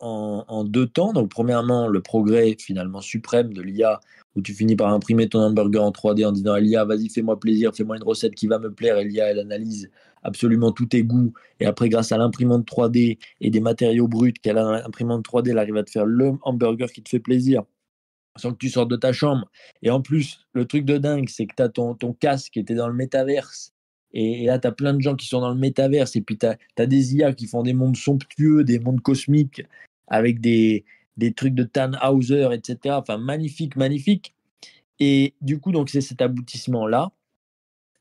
en, 0.00 0.64
deux 0.64 0.86
temps. 0.86 1.12
Donc, 1.12 1.30
premièrement, 1.30 1.88
le 1.88 2.02
progrès 2.02 2.56
finalement 2.58 3.00
suprême 3.00 3.54
de 3.54 3.62
l'IA 3.62 4.00
où 4.34 4.42
tu 4.42 4.52
finis 4.52 4.76
par 4.76 4.92
imprimer 4.92 5.28
ton 5.28 5.40
hamburger 5.40 5.82
en 5.82 5.90
3D 5.90 6.26
en 6.26 6.32
disant 6.32 6.52
à 6.52 6.60
l'IA, 6.60 6.84
vas-y, 6.84 7.08
fais-moi 7.08 7.38
plaisir, 7.38 7.74
fais-moi 7.74 7.96
une 7.96 8.02
recette 8.02 8.34
qui 8.34 8.46
va 8.46 8.58
me 8.58 8.72
plaire. 8.72 8.98
L'IA, 8.98 9.30
elle 9.30 9.38
analyse 9.38 9.90
absolument 10.22 10.72
tous 10.72 10.86
tes 10.86 11.04
goûts. 11.04 11.32
Et 11.60 11.66
après, 11.66 11.88
grâce 11.88 12.12
à 12.12 12.18
l'imprimante 12.18 12.66
3D 12.66 13.18
et 13.40 13.50
des 13.50 13.60
matériaux 13.60 14.08
bruts 14.08 14.32
qu'elle 14.32 14.58
a 14.58 14.82
l'imprimante 14.82 15.24
3D, 15.24 15.50
elle 15.50 15.58
arrive 15.58 15.76
à 15.76 15.84
te 15.84 15.90
faire 15.90 16.06
le 16.06 16.32
hamburger 16.42 16.90
qui 16.92 17.02
te 17.02 17.08
fait 17.08 17.20
plaisir 17.20 17.62
sans 18.36 18.52
que 18.52 18.58
tu 18.58 18.68
sortes 18.68 18.90
de 18.90 18.96
ta 18.96 19.12
chambre. 19.12 19.48
Et 19.82 19.90
en 19.90 20.00
plus, 20.00 20.40
le 20.52 20.66
truc 20.66 20.84
de 20.84 20.98
dingue, 20.98 21.28
c'est 21.28 21.46
que 21.46 21.54
tu 21.56 21.62
as 21.62 21.68
ton, 21.68 21.94
ton 21.94 22.12
casque 22.12 22.54
qui 22.54 22.58
était 22.58 22.74
dans 22.74 22.88
le 22.88 22.94
métaverse. 22.94 23.73
Et, 24.14 24.46
là, 24.46 24.58
tu 24.58 24.68
as 24.68 24.72
plein 24.72 24.94
de 24.94 25.00
gens 25.00 25.16
qui 25.16 25.26
sont 25.26 25.40
dans 25.40 25.50
le 25.50 25.58
métaverse. 25.58 26.16
Et 26.16 26.22
puis, 26.22 26.38
tu 26.38 26.46
as, 26.46 26.86
des 26.86 27.16
IA 27.16 27.34
qui 27.34 27.46
font 27.46 27.62
des 27.62 27.74
mondes 27.74 27.96
somptueux, 27.96 28.64
des 28.64 28.78
mondes 28.78 29.00
cosmiques, 29.00 29.62
avec 30.06 30.40
des, 30.40 30.84
des 31.16 31.34
trucs 31.34 31.54
de 31.54 31.64
Tannhauser, 31.64 32.48
etc. 32.52 32.94
Enfin, 32.96 33.18
magnifique, 33.18 33.76
magnifique. 33.76 34.34
Et 35.00 35.34
du 35.40 35.58
coup, 35.58 35.72
donc 35.72 35.90
c'est 35.90 36.00
cet 36.00 36.22
aboutissement-là. 36.22 37.12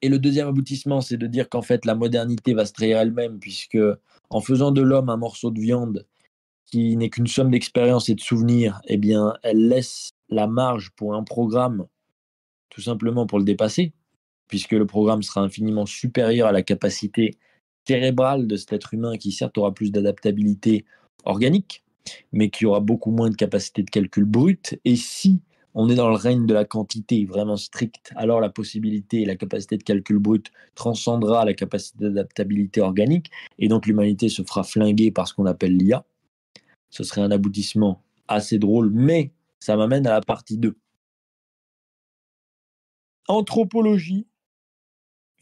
Et 0.04 0.10
le 0.10 0.20
deuxième 0.20 0.48
aboutissement, 0.48 1.02
c'est 1.02 1.18
de 1.18 1.28
dire 1.28 1.50
qu'en 1.50 1.62
fait, 1.62 1.86
la 1.86 1.96
modernité 1.96 2.54
va 2.54 2.66
se 2.66 2.74
trahir 2.74 3.00
elle-même, 3.00 3.40
puisque 3.40 3.80
en 4.30 4.42
faisant 4.42 4.72
de 4.72 4.82
l'homme 4.82 5.10
un 5.10 5.18
morceau 5.18 5.50
de 5.50 5.60
viande 5.60 6.06
qui 6.66 6.96
n'est 6.98 7.10
qu'une 7.10 7.28
somme 7.28 7.52
d'expérience 7.52 8.10
et 8.10 8.16
de 8.16 8.22
souvenirs, 8.22 8.82
eh 8.88 8.98
bien, 8.98 9.34
elle 9.44 9.68
laisse 9.68 10.12
la 10.30 10.48
marge 10.48 10.92
pour 10.96 11.16
un 11.16 11.24
programme, 11.24 11.88
tout 12.70 12.82
simplement 12.82 13.26
pour 13.26 13.40
le 13.40 13.46
dépasser, 13.46 13.94
puisque 14.54 14.74
le 14.74 14.86
programme 14.86 15.24
sera 15.24 15.42
infiniment 15.42 15.88
supérieur 15.88 16.48
à 16.48 16.52
la 16.52 16.62
capacité 16.62 17.40
cérébrale 17.88 18.46
de 18.46 18.56
cet 18.56 18.72
être 18.72 18.94
humain 18.94 19.18
qui 19.18 19.32
certes 19.32 19.58
aura 19.58 19.74
plus 19.74 19.92
d'adaptabilité 19.92 20.86
organique, 21.26 21.84
mais 22.32 22.52
qui 22.52 22.68
aura 22.68 22.80
beaucoup 22.80 23.10
moins 23.10 23.32
de 23.32 23.36
capacité 23.36 23.82
de 23.82 23.90
calcul 23.90 24.26
brut. 24.26 24.80
Et 24.86 24.96
si 24.96 25.42
on 25.74 25.90
est 25.90 25.96
dans 25.96 26.08
le 26.08 26.16
règne 26.16 26.46
de 26.46 26.54
la 26.54 26.66
quantité 26.66 27.26
vraiment 27.26 27.58
stricte, 27.58 28.14
alors 28.16 28.42
la 28.42 28.52
possibilité 28.52 29.24
et 29.24 29.26
la 29.26 29.36
capacité 29.36 29.76
de 29.76 29.82
calcul 29.82 30.20
brut 30.20 30.52
transcendra 30.76 31.46
la 31.46 31.56
capacité 31.56 32.04
d'adaptabilité 32.04 32.80
organique, 32.80 33.32
et 33.58 33.68
donc 33.68 33.88
l'humanité 33.88 34.30
se 34.30 34.44
fera 34.44 34.62
flinguer 34.62 35.10
par 35.10 35.28
ce 35.28 35.34
qu'on 35.34 35.48
appelle 35.48 35.76
l'IA. 35.76 36.06
Ce 36.92 37.04
serait 37.04 37.22
un 37.22 37.32
aboutissement 37.32 38.04
assez 38.28 38.60
drôle, 38.60 38.92
mais 38.92 39.32
ça 39.60 39.76
m'amène 39.78 40.06
à 40.06 40.12
la 40.12 40.22
partie 40.22 40.60
2. 40.60 40.76
Anthropologie 43.28 44.28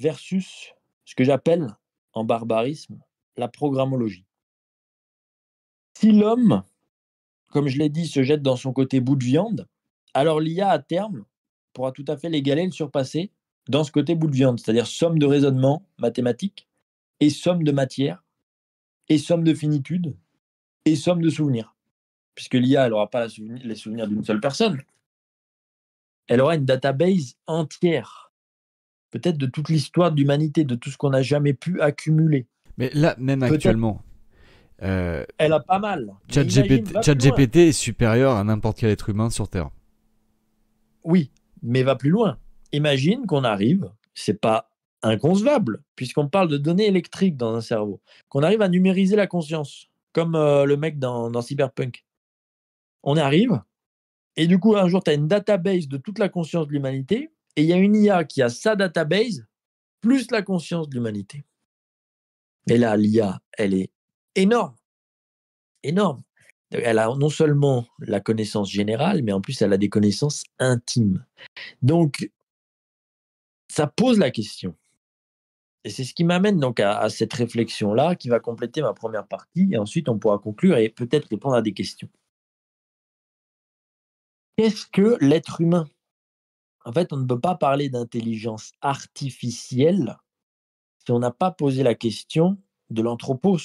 versus 0.02 0.74
ce 1.06 1.14
que 1.16 1.24
j'appelle 1.24 1.78
en 2.14 2.24
barbarisme 2.24 3.00
la 3.38 3.48
programmologie. 3.48 4.26
Si 5.98 6.12
l'homme, 6.12 6.64
comme 7.50 7.68
je 7.68 7.78
l'ai 7.78 7.90
dit, 7.90 8.08
se 8.08 8.24
jette 8.24 8.42
dans 8.42 8.56
son 8.56 8.74
côté 8.74 9.00
bout 9.00 9.16
de 9.16 9.24
viande, 9.24 9.68
alors 10.14 10.40
l'IA 10.40 10.70
à 10.70 10.80
terme 10.80 11.26
pourra 11.74 11.92
tout 11.92 12.06
à 12.08 12.18
fait 12.18 12.30
l'égaler, 12.30 12.66
le 12.66 12.72
surpasser 12.72 13.32
dans 13.70 13.84
ce 13.84 13.92
côté 13.92 14.16
bout 14.16 14.28
de 14.28 14.36
viande, 14.36 14.60
c'est-à-dire 14.60 14.88
somme 14.88 15.20
de 15.20 15.26
raisonnement 15.26 15.86
mathématique 16.00 16.68
et 17.20 17.30
somme 17.30 17.64
de 17.64 17.72
matière 17.72 18.24
et 19.08 19.20
somme 19.20 19.44
de 19.44 19.54
finitude 19.54 20.18
et 20.86 20.96
somme 20.96 21.22
de 21.22 21.30
souvenirs. 21.30 21.76
Puisque 22.34 22.56
l'IA, 22.56 22.86
elle 22.86 22.92
n'aura 22.92 23.10
pas 23.10 23.28
les 23.28 23.76
souvenirs 23.76 24.08
d'une 24.08 24.24
seule 24.24 24.42
personne. 24.42 24.82
Elle 26.28 26.42
aura 26.42 26.56
une 26.56 26.66
database 26.66 27.36
entière, 27.46 28.31
peut-être 29.12 29.38
de 29.38 29.46
toute 29.46 29.70
l'histoire 29.70 30.12
de 30.12 30.18
l'humanité, 30.18 30.64
de 30.64 30.76
tout 30.76 30.90
ce 30.90 30.98
qu'on 30.98 31.12
n'a 31.12 31.22
jamais 31.22 31.54
pu 31.54 31.82
accumuler. 31.82 32.48
Mais 32.78 32.90
là, 32.94 33.16
même 33.20 33.44
actuellement. 33.44 34.02
Euh, 34.82 35.24
elle 35.38 35.54
a 35.54 35.60
pas 35.60 35.80
mal. 35.80 36.12
ChatGPT 36.30 37.56
est 37.58 37.72
supérieur 37.72 38.36
à 38.36 38.44
n'importe 38.44 38.80
quel 38.80 38.90
être 38.90 39.10
humain 39.10 39.30
sur 39.30 39.48
Terre. 39.48 39.70
Oui, 41.04 41.32
mais 41.62 41.84
va 41.84 41.96
plus 41.96 42.10
loin. 42.10 42.38
Imagine 42.72 43.26
qu'on 43.28 43.44
arrive, 43.44 43.92
c'est 44.16 44.40
pas 44.40 44.70
inconcevable, 45.04 45.84
puisqu'on 45.96 46.28
parle 46.28 46.48
de 46.48 46.58
données 46.58 46.88
électriques 46.88 47.38
dans 47.38 47.54
un 47.56 47.62
cerveau, 47.62 48.02
qu'on 48.30 48.44
arrive 48.44 48.62
à 48.62 48.70
numériser 48.70 49.16
la 49.16 49.28
conscience 49.28 49.90
comme 50.14 50.36
euh, 50.36 50.66
le 50.66 50.78
mec 50.78 51.00
dans, 51.00 51.42
Cyberpunk. 51.42 52.06
On 53.04 53.18
arrive, 53.18 53.62
et 54.36 54.48
du 54.48 54.60
coup, 54.60 54.76
un 54.76 54.88
jour, 54.88 55.04
tu 55.04 55.12
as 55.12 55.16
une 55.16 55.28
database 55.28 55.88
de 55.88 55.98
toute 55.98 56.20
la 56.20 56.30
conscience 56.30 56.68
de 56.68 56.74
l'humanité, 56.74 57.32
et 57.56 57.64
il 57.64 57.68
y 57.68 57.74
a 57.74 57.78
une 57.78 57.96
IA 57.96 58.24
qui 58.24 58.42
a 58.42 58.50
sa 58.50 58.76
database, 58.76 59.46
plus 60.00 60.32
la 60.32 60.42
conscience 60.42 60.90
de 60.90 60.96
l'humanité. 60.96 61.46
Et 62.70 62.78
là, 62.78 62.96
l'IA, 62.96 63.42
elle 63.58 63.74
est 63.74 63.92
énorme. 64.36 64.76
Énorme. 65.84 66.24
Elle 66.72 67.00
a 67.00 67.14
non 67.16 67.30
seulement 67.30 67.86
la 68.00 68.22
connaissance 68.22 68.72
générale, 68.72 69.24
mais 69.24 69.34
en 69.34 69.42
plus, 69.42 69.62
elle 69.62 69.74
a 69.74 69.78
des 69.78 69.90
connaissances 69.90 70.44
intimes. 70.60 71.26
Donc, 71.82 72.30
ça 73.68 73.88
pose 73.88 74.20
la 74.20 74.32
question. 74.32 74.76
Et 75.84 75.90
c'est 75.90 76.04
ce 76.04 76.14
qui 76.14 76.24
m'amène 76.24 76.60
donc 76.60 76.80
à, 76.80 77.10
cette 77.10 77.34
réflexion-là 77.34 78.16
qui 78.16 78.30
va 78.30 78.40
compléter 78.40 78.82
ma 78.82 78.94
première 78.94 79.28
partie 79.28 79.70
et 79.72 79.78
ensuite 79.78 80.10
on 80.10 80.20
pourra 80.20 80.38
conclure 80.38 80.78
et 80.78 80.90
peut-être 80.90 81.28
répondre 81.30 81.56
à 81.56 81.62
des 81.62 81.74
questions. 81.74 82.10
Qu'est-ce 84.58 84.86
que 84.86 85.18
l'être 85.22 85.60
humain? 85.60 85.88
En 86.86 86.92
fait, 86.92 87.14
on 87.14 87.18
ne 87.18 87.26
peut 87.26 87.40
pas 87.40 87.56
parler 87.56 87.90
d'intelligence 87.90 88.72
artificielle 88.82 90.18
si 91.06 91.12
on 91.12 91.20
n'a 91.20 91.32
pas 91.32 91.52
posé 91.52 91.84
la 91.84 91.96
question 91.96 92.58
de 92.90 93.02
l'anthropos, 93.02 93.58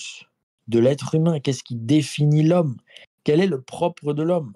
de 0.68 0.78
l'être 0.78 1.14
humain. 1.14 1.40
Qu'est-ce 1.40 1.62
qui 1.62 1.76
définit 1.76 2.42
l'homme? 2.42 2.76
Quel 3.24 3.40
est 3.40 3.46
le 3.46 3.60
propre 3.60 4.12
de 4.12 4.22
l'homme? 4.22 4.54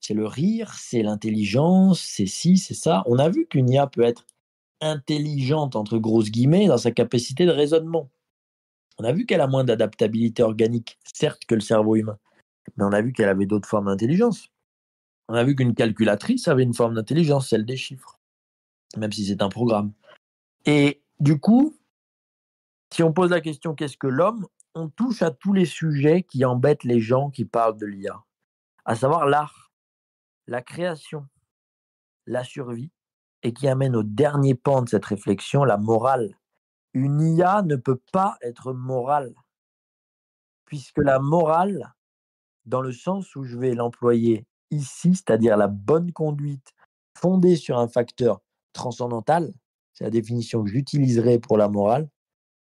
C'est 0.00 0.14
le 0.14 0.26
rire, 0.26 0.74
c'est 0.74 1.02
l'intelligence, 1.02 2.00
c'est 2.00 2.26
ci, 2.26 2.58
c'est 2.58 2.74
ça. 2.74 3.02
On 3.06 3.18
a 3.18 3.28
vu 3.28 3.46
qu'une 3.46 3.70
IA 3.70 3.86
peut 3.86 4.02
être 4.02 4.26
intelligente, 4.80 5.76
entre 5.76 5.98
grosses 5.98 6.30
guillemets, 6.30 6.66
dans 6.66 6.78
sa 6.78 6.90
capacité 6.90 7.46
de 7.46 7.52
raisonnement. 7.52 8.10
On 8.98 9.04
a 9.04 9.12
vu 9.12 9.26
qu'elle 9.26 9.40
a 9.40 9.46
moins 9.46 9.64
d'adaptabilité 9.64 10.42
organique, 10.42 10.98
certes, 11.04 11.44
que 11.46 11.54
le 11.54 11.60
cerveau 11.60 11.96
humain, 11.96 12.18
mais 12.76 12.84
on 12.84 12.92
a 12.92 13.00
vu 13.00 13.12
qu'elle 13.12 13.28
avait 13.28 13.46
d'autres 13.46 13.68
formes 13.68 13.86
d'intelligence. 13.86 14.51
On 15.28 15.34
a 15.34 15.44
vu 15.44 15.54
qu'une 15.54 15.74
calculatrice 15.74 16.48
avait 16.48 16.62
une 16.62 16.74
forme 16.74 16.94
d'intelligence, 16.94 17.48
celle 17.48 17.64
des 17.64 17.76
chiffres, 17.76 18.20
même 18.96 19.12
si 19.12 19.26
c'est 19.26 19.42
un 19.42 19.48
programme. 19.48 19.92
Et 20.66 21.02
du 21.20 21.38
coup, 21.40 21.76
si 22.92 23.02
on 23.02 23.12
pose 23.12 23.30
la 23.30 23.40
question 23.40 23.74
qu'est-ce 23.74 23.96
que 23.96 24.06
l'homme, 24.06 24.46
on 24.74 24.88
touche 24.88 25.22
à 25.22 25.30
tous 25.30 25.52
les 25.52 25.66
sujets 25.66 26.22
qui 26.22 26.44
embêtent 26.44 26.84
les 26.84 27.00
gens 27.00 27.30
qui 27.30 27.44
parlent 27.44 27.76
de 27.76 27.86
l'IA, 27.86 28.24
à 28.84 28.96
savoir 28.96 29.26
l'art, 29.26 29.72
la 30.46 30.62
création, 30.62 31.26
la 32.26 32.44
survie, 32.44 32.90
et 33.42 33.52
qui 33.52 33.68
amène 33.68 33.96
au 33.96 34.02
dernier 34.02 34.54
pan 34.54 34.82
de 34.82 34.88
cette 34.88 35.04
réflexion, 35.04 35.64
la 35.64 35.76
morale. 35.76 36.38
Une 36.94 37.20
IA 37.20 37.62
ne 37.62 37.76
peut 37.76 38.00
pas 38.12 38.36
être 38.42 38.72
morale. 38.72 39.34
puisque 40.64 40.98
la 40.98 41.18
morale, 41.18 41.94
dans 42.64 42.80
le 42.80 42.92
sens 42.92 43.36
où 43.36 43.44
je 43.44 43.58
vais 43.58 43.74
l'employer 43.74 44.46
ici, 44.72 45.14
c'est-à-dire 45.14 45.56
la 45.56 45.68
bonne 45.68 46.12
conduite 46.12 46.72
fondée 47.16 47.56
sur 47.56 47.78
un 47.78 47.88
facteur 47.88 48.40
transcendantal, 48.72 49.52
c'est 49.92 50.04
la 50.04 50.10
définition 50.10 50.64
que 50.64 50.70
j'utiliserai 50.70 51.38
pour 51.38 51.58
la 51.58 51.68
morale, 51.68 52.08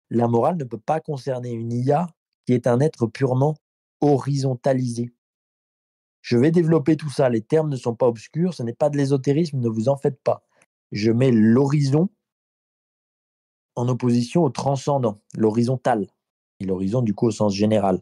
la 0.09 0.27
morale 0.27 0.57
ne 0.57 0.63
peut 0.63 0.79
pas 0.79 0.99
concerner 0.99 1.51
une 1.51 1.71
IA 1.71 2.07
qui 2.45 2.53
est 2.53 2.67
un 2.67 2.79
être 2.79 3.07
purement 3.07 3.55
horizontalisé. 4.01 5.13
Je 6.21 6.37
vais 6.37 6.51
développer 6.51 6.97
tout 6.97 7.09
ça, 7.09 7.29
les 7.29 7.41
termes 7.41 7.69
ne 7.69 7.75
sont 7.75 7.95
pas 7.95 8.07
obscurs, 8.07 8.53
ce 8.53 8.63
n'est 8.63 8.73
pas 8.73 8.89
de 8.89 8.97
l'ésotérisme, 8.97 9.59
ne 9.59 9.69
vous 9.69 9.89
en 9.89 9.97
faites 9.97 10.21
pas. 10.21 10.43
Je 10.91 11.11
mets 11.11 11.31
l'horizon 11.31 12.09
en 13.75 13.87
opposition 13.87 14.43
au 14.43 14.49
transcendant, 14.49 15.21
l'horizontal, 15.35 16.07
et 16.59 16.65
l'horizon 16.65 17.01
du 17.01 17.13
coup 17.13 17.27
au 17.27 17.31
sens 17.31 17.53
général. 17.53 18.01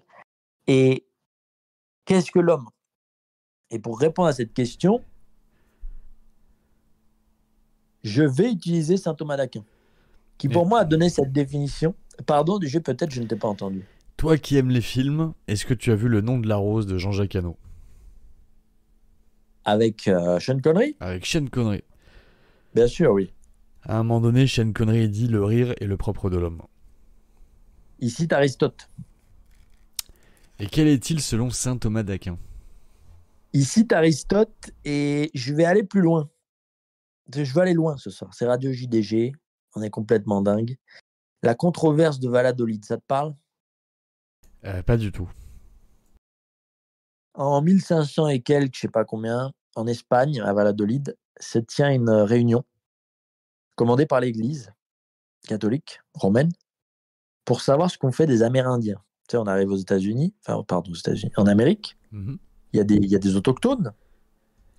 Et 0.67 1.07
qu'est-ce 2.05 2.31
que 2.31 2.39
l'homme 2.39 2.69
Et 3.73 3.79
pour 3.79 3.99
répondre 3.99 4.27
à 4.27 4.33
cette 4.33 4.53
question, 4.53 5.03
je 8.03 8.21
vais 8.21 8.51
utiliser 8.51 8.97
saint 8.97 9.15
Thomas 9.15 9.35
d'Aquin, 9.35 9.65
qui 10.37 10.47
pour 10.47 10.67
moi 10.67 10.81
a 10.81 10.85
donné 10.85 11.09
cette 11.09 11.31
définition. 11.31 11.95
Pardon, 12.27 12.59
du 12.59 12.67
jeu, 12.67 12.81
peut-être 12.81 13.09
je 13.09 13.19
ne 13.19 13.25
t'ai 13.25 13.35
pas 13.35 13.47
entendu. 13.47 13.83
Toi 14.15 14.37
qui 14.37 14.57
aimes 14.57 14.69
les 14.69 14.79
films, 14.79 15.33
est-ce 15.47 15.65
que 15.65 15.73
tu 15.73 15.91
as 15.91 15.95
vu 15.95 16.07
Le 16.07 16.21
nom 16.21 16.37
de 16.37 16.47
la 16.47 16.57
rose 16.57 16.85
de 16.85 16.99
Jean-Jacques 16.99 17.35
Hano? 17.35 17.57
Avec 19.65 20.07
euh, 20.07 20.39
Sean 20.39 20.59
Connery? 20.59 20.95
Avec 20.99 21.25
Sean 21.25 21.47
Connery. 21.47 21.83
Bien 22.75 22.85
sûr, 22.85 23.11
oui. 23.11 23.33
À 23.81 23.97
un 23.97 24.03
moment 24.03 24.21
donné, 24.21 24.45
Sean 24.45 24.71
Connery 24.71 25.09
dit 25.09 25.27
Le 25.27 25.43
rire 25.43 25.73
est 25.81 25.87
le 25.87 25.97
propre 25.97 26.29
de 26.29 26.37
l'homme. 26.37 26.61
Il 27.97 28.11
cite 28.11 28.33
Aristote. 28.33 28.91
Et 30.59 30.67
quel 30.67 30.87
est-il 30.87 31.21
selon 31.21 31.49
saint 31.49 31.77
Thomas 31.77 32.03
d'Aquin? 32.03 32.37
Il 33.53 33.65
cite 33.65 33.93
Aristote 33.93 34.71
et 34.83 35.29
je 35.33 35.53
vais 35.53 35.65
aller 35.65 35.83
plus 35.83 36.01
loin. 36.01 36.29
Je 37.33 37.53
veux 37.53 37.61
aller 37.61 37.73
loin 37.73 37.97
ce 37.97 38.09
soir. 38.09 38.33
C'est 38.33 38.45
Radio 38.45 38.71
JDG. 38.71 39.33
On 39.75 39.81
est 39.81 39.89
complètement 39.89 40.41
dingue. 40.41 40.77
La 41.43 41.55
controverse 41.55 42.19
de 42.19 42.29
Valladolid, 42.29 42.83
ça 42.85 42.97
te 42.97 43.03
parle? 43.05 43.35
Euh, 44.65 44.81
Pas 44.83 44.97
du 44.97 45.11
tout. 45.11 45.29
En 47.35 47.61
1500 47.61 48.27
et 48.27 48.41
quelques, 48.41 48.75
je 48.75 48.81
sais 48.81 48.87
pas 48.87 49.05
combien, 49.05 49.51
en 49.75 49.87
Espagne, 49.87 50.39
à 50.41 50.53
Valladolid, 50.53 51.17
se 51.39 51.59
tient 51.59 51.89
une 51.91 52.09
réunion 52.09 52.63
commandée 53.75 54.05
par 54.05 54.19
l'Église 54.19 54.71
catholique 55.47 55.99
romaine 56.13 56.51
pour 57.43 57.61
savoir 57.61 57.89
ce 57.89 57.97
qu'on 57.97 58.11
fait 58.11 58.27
des 58.27 58.43
Amérindiens. 58.43 59.01
Tu 59.27 59.31
sais, 59.31 59.37
on 59.37 59.47
arrive 59.47 59.71
aux 59.71 59.77
États-Unis, 59.77 60.33
enfin, 60.41 60.63
pardon, 60.63 60.91
aux 60.91 60.95
États-Unis, 60.95 61.33
en 61.37 61.47
Amérique, 61.47 61.97
Mhm. 62.11 62.37
Il 62.73 62.77
y, 62.77 63.15
a 63.15 63.19
des- 63.19 63.35
autochtones. 63.35 63.93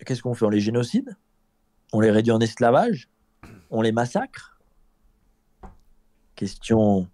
Qu'est-ce 0.04 0.22
qu'on 0.22 0.34
fait? 0.34 0.44
On 0.44 0.50
les 0.50 0.60
génocide? 0.60 1.16
On 1.92 2.00
les 2.00 2.10
réduit 2.10 2.32
en 2.32 2.40
esclavage? 2.40 3.08
On 3.70 3.82
les 3.82 3.92
massacre? 3.92 4.58
Question 6.34 7.08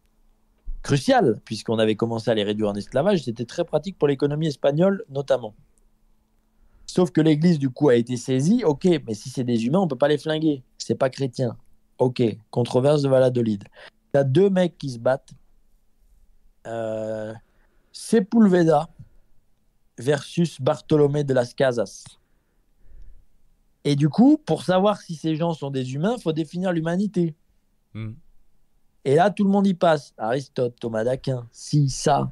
cruciale, 0.83 1.39
puisqu'on 1.45 1.79
avait 1.79 1.97
commencé 1.97 2.31
à 2.31 2.35
les 2.35 2.43
réduire 2.43 2.71
en 2.71 2.75
esclavage, 2.75 3.25
c'était 3.25 3.45
très 3.45 3.65
pratique 3.65 3.99
pour 3.99 4.09
l'économie 4.09 4.47
espagnole 4.47 5.05
notamment. 5.11 5.55
Sauf 6.87 7.11
que 7.13 7.21
l'Église, 7.21 7.59
du 7.59 7.71
coup, 7.71 7.89
a 7.89 7.95
été 7.95 8.17
saisie. 8.17 8.65
Ok, 8.65 8.89
mais 9.07 9.15
si 9.15 9.31
c'est 9.31 9.45
des 9.45 9.65
humains, 9.67 9.79
on 9.79 9.87
peut 9.87 9.97
pas 9.97 10.09
les 10.09 10.19
flinguer. 10.19 10.65
C'est 10.79 10.97
pas 10.97 11.09
chrétien. 11.09 11.57
Ok, 11.99 12.21
controverse 12.51 13.03
de 13.03 13.09
Valladolid. 13.09 13.63
Il 14.13 14.17
y 14.17 14.21
a 14.21 14.25
deux 14.25 14.51
mecs 14.51 14.77
qui 14.77 14.91
se 14.91 14.99
battent. 14.99 15.31
Euh, 16.67 17.33
Sepulveda 17.93 18.89
versus 20.01 20.61
Bartolomé 20.61 21.25
de 21.25 21.35
las 21.35 21.55
Casas. 21.55 22.05
Et 23.85 23.97
du 23.97 24.09
coup, 24.09 24.39
pour 24.45 24.63
savoir 24.63 25.01
si 25.01 25.15
ces 25.15 25.37
gens 25.37 25.55
sont 25.55 25.71
des 25.71 25.95
humains, 25.95 26.15
il 26.19 26.23
faut 26.23 26.33
définir 26.33 26.73
l'humanité. 26.73 27.35
Mhm. 27.95 28.15
Et 29.05 29.15
là, 29.15 29.31
tout 29.31 29.45
le 29.45 29.51
monde 29.51 29.67
y 29.67 29.75
passe. 29.75 30.13
Aristote, 30.19 30.77
Thomas 30.79 31.05
d'Aquin, 31.05 31.47
si, 31.53 31.89
ça. 31.89 32.31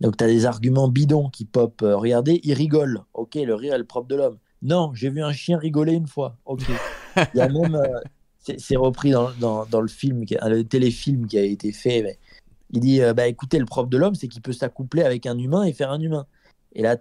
Donc, 0.00 0.16
tu 0.16 0.24
as 0.24 0.28
des 0.28 0.46
arguments 0.46 0.88
bidons 0.88 1.28
qui 1.30 1.44
pop. 1.44 1.82
Euh, 1.82 1.96
regardez, 1.96 2.40
il 2.44 2.52
rigole. 2.52 3.00
Ok, 3.14 3.34
le 3.34 3.54
rire 3.54 3.74
est 3.74 3.78
le 3.78 3.84
propre 3.84 4.06
de 4.06 4.14
l'homme. 4.14 4.38
Non, 4.62 4.92
j'ai 4.94 5.10
vu 5.10 5.22
un 5.22 5.32
chien 5.32 5.58
rigoler 5.58 5.94
une 5.94 6.06
fois. 6.06 6.36
Ok. 6.44 6.62
Il 7.34 7.38
y 7.38 7.40
a 7.40 7.48
même. 7.48 7.74
euh, 7.74 8.00
c'est 8.58 8.76
repris 8.76 9.10
dans, 9.10 9.30
dans, 9.40 9.66
dans 9.66 9.80
le 9.80 9.88
film, 9.88 10.24
le 10.30 10.62
téléfilm 10.62 11.26
qui 11.26 11.36
a 11.36 11.42
été 11.42 11.72
fait. 11.72 12.02
mais 12.02 12.18
il 12.70 12.80
dit 12.80 13.02
euh, 13.02 13.14
bah, 13.14 13.26
écoutez, 13.26 13.58
le 13.58 13.64
propre 13.64 13.88
de 13.88 13.96
l'homme, 13.96 14.14
c'est 14.14 14.28
qu'il 14.28 14.42
peut 14.42 14.52
s'accoupler 14.52 15.02
avec 15.02 15.26
un 15.26 15.38
humain 15.38 15.64
et 15.64 15.72
faire 15.72 15.90
un 15.90 16.00
humain. 16.00 16.26
Et 16.78 16.82
là, 16.82 16.96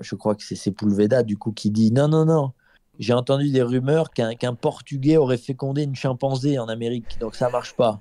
je 0.00 0.14
crois 0.16 0.34
que 0.34 0.42
c'est 0.42 0.56
Sepulveda, 0.56 1.22
du 1.22 1.38
coup, 1.38 1.52
qui 1.52 1.70
dit 1.70 1.92
non, 1.92 2.08
non, 2.08 2.24
non. 2.24 2.52
J'ai 2.98 3.14
entendu 3.14 3.50
des 3.50 3.62
rumeurs 3.62 4.10
qu'un 4.10 4.54
Portugais 4.54 5.16
aurait 5.16 5.38
fécondé 5.38 5.84
une 5.84 5.94
chimpanzé 5.94 6.58
en 6.58 6.66
Amérique, 6.68 7.16
donc 7.20 7.36
ça 7.36 7.48
marche 7.48 7.74
pas. 7.74 7.98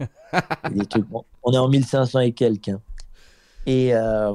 Et 0.65 0.69
des 0.79 0.85
trucs- 0.87 1.07
bon, 1.07 1.23
on 1.43 1.53
est 1.53 1.57
en 1.59 1.69
1500 1.69 2.19
et 2.21 2.31
quelques. 2.33 2.69
hein. 2.69 2.81
Et, 3.67 3.93
euh, 3.93 4.33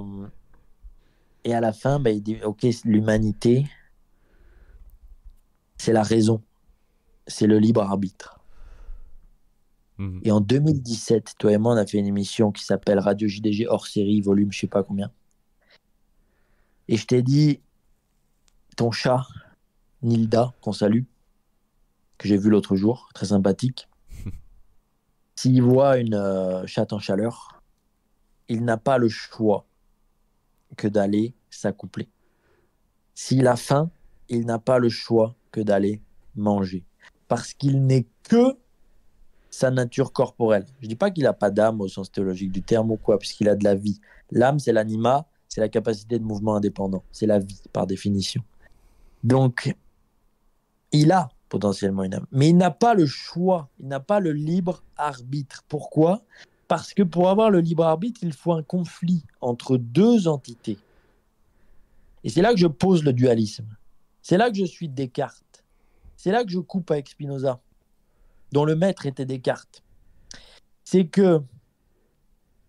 et 1.43 1.53
à 1.55 1.61
la 1.61 1.73
fin, 1.73 1.99
bah, 1.99 2.13
il 2.13 2.23
dit 2.23 2.39
ok, 2.45 2.65
l'humanité, 2.85 3.67
c'est 5.77 5.93
la 5.93 6.05
raison, 6.05 6.41
c'est 7.27 7.49
le 7.49 7.59
libre 7.59 7.83
arbitre. 7.83 8.39
Mhm. 9.99 10.21
Et 10.23 10.31
en 10.31 10.41
2017, 10.41 11.35
toi 11.37 11.53
et 11.53 11.59
moi, 11.59 11.75
on 11.75 11.77
a 11.77 11.85
fait 11.85 11.99
une 11.99 12.07
émission 12.07 12.53
qui 12.53 12.65
s'appelle 12.65 13.01
Radio 13.01 13.27
JDG 13.27 13.67
hors 13.69 13.89
série, 13.89 14.21
volume 14.21 14.53
je 14.53 14.61
sais 14.61 14.67
pas 14.69 14.85
combien. 14.85 15.11
Et 16.89 16.97
je 16.97 17.07
t'ai 17.07 17.23
dit, 17.23 17.61
ton 18.77 18.91
chat, 18.91 19.27
Nilda, 20.03 20.53
qu'on 20.61 20.73
salue, 20.73 21.05
que 22.19 22.29
j'ai 22.29 22.37
vu 22.37 22.51
l'autre 22.51 22.77
jour, 22.77 23.09
très 23.15 23.27
sympathique, 23.27 23.89
s'il 25.35 25.63
voit 25.63 25.99
une 25.99 26.15
euh, 26.15 26.67
chatte 26.67 26.93
en 26.93 26.99
chaleur, 26.99 27.63
il 28.49 28.65
n'a 28.65 28.77
pas 28.77 28.99
le 28.99 29.09
choix 29.09 29.67
que 30.77 30.89
d'aller 30.89 31.35
s'accoupler. 31.51 32.09
S'il 33.15 33.47
a 33.47 33.57
faim, 33.57 33.91
il 34.29 34.45
n'a 34.45 34.59
pas 34.59 34.79
le 34.79 34.89
choix 34.89 35.35
que 35.51 35.61
d'aller 35.61 36.03
manger. 36.35 36.85
Parce 37.29 37.55
qu'il 37.55 37.87
n'est 37.87 38.07
que 38.25 38.59
sa 39.51 39.71
nature 39.71 40.13
corporelle. 40.13 40.67
Je 40.81 40.89
dis 40.89 40.97
pas 40.97 41.11
qu'il 41.11 41.23
n'a 41.23 41.33
pas 41.33 41.51
d'âme 41.51 41.81
au 41.81 41.89
sens 41.89 42.11
théologique 42.11 42.51
du 42.51 42.63
terme 42.63 42.91
ou 42.91 42.97
quoi, 42.97 43.19
puisqu'il 43.19 43.49
a 43.49 43.55
de 43.55 43.63
la 43.63 43.77
vie. 43.77 44.01
L'âme, 44.33 44.59
c'est 44.59 44.73
l'anima, 44.73 45.27
c'est 45.55 45.61
la 45.61 45.69
capacité 45.69 46.19
de 46.19 46.25
mouvement 46.25 46.57
indépendant. 46.57 47.05
C'est 47.13 47.27
la 47.27 47.39
vie, 47.39 47.63
par 47.73 47.87
définition. 47.87 48.43
Donc, 49.23 49.73
il 50.91 51.13
a 51.13 51.29
potentiellement 51.49 52.03
une 52.03 52.15
âme. 52.15 52.27
Mais 52.33 52.49
il 52.49 52.57
n'a 52.57 52.73
pas 52.73 52.95
le 52.95 53.07
choix, 53.07 53.69
il 53.79 53.87
n'a 53.87 54.01
pas 54.01 54.19
le 54.19 54.33
libre 54.33 54.83
arbitre. 54.97 55.63
Pourquoi? 55.69 56.25
Parce 56.67 56.93
que 56.93 57.05
pour 57.05 57.31
avoir 57.31 57.51
le 57.51 57.61
libre 57.61 57.85
arbitre, 57.85 58.19
il 58.25 58.33
faut 58.33 58.53
un 58.53 58.65
conflit 58.65 59.23
entre 59.41 59.77
deux 59.77 60.27
entités. 60.27 60.77
Et 62.25 62.31
c'est 62.31 62.43
là 62.43 62.53
que 62.53 62.59
je 62.59 62.67
pose 62.67 63.05
le 63.05 63.13
dualisme. 63.13 63.77
C'est 64.23 64.37
là 64.37 64.51
que 64.51 64.57
je 64.57 64.65
suis 64.65 64.89
Descartes. 64.89 65.63
C'est 66.17 66.33
là 66.33 66.43
que 66.43 66.51
je 66.51 66.59
coupe 66.59 66.91
avec 66.91 67.09
Spinoza 67.11 67.61
dont 68.51 68.65
le 68.65 68.75
maître 68.75 69.07
était 69.07 69.25
Descartes, 69.25 69.85
c'est 70.83 71.07
que 71.07 71.41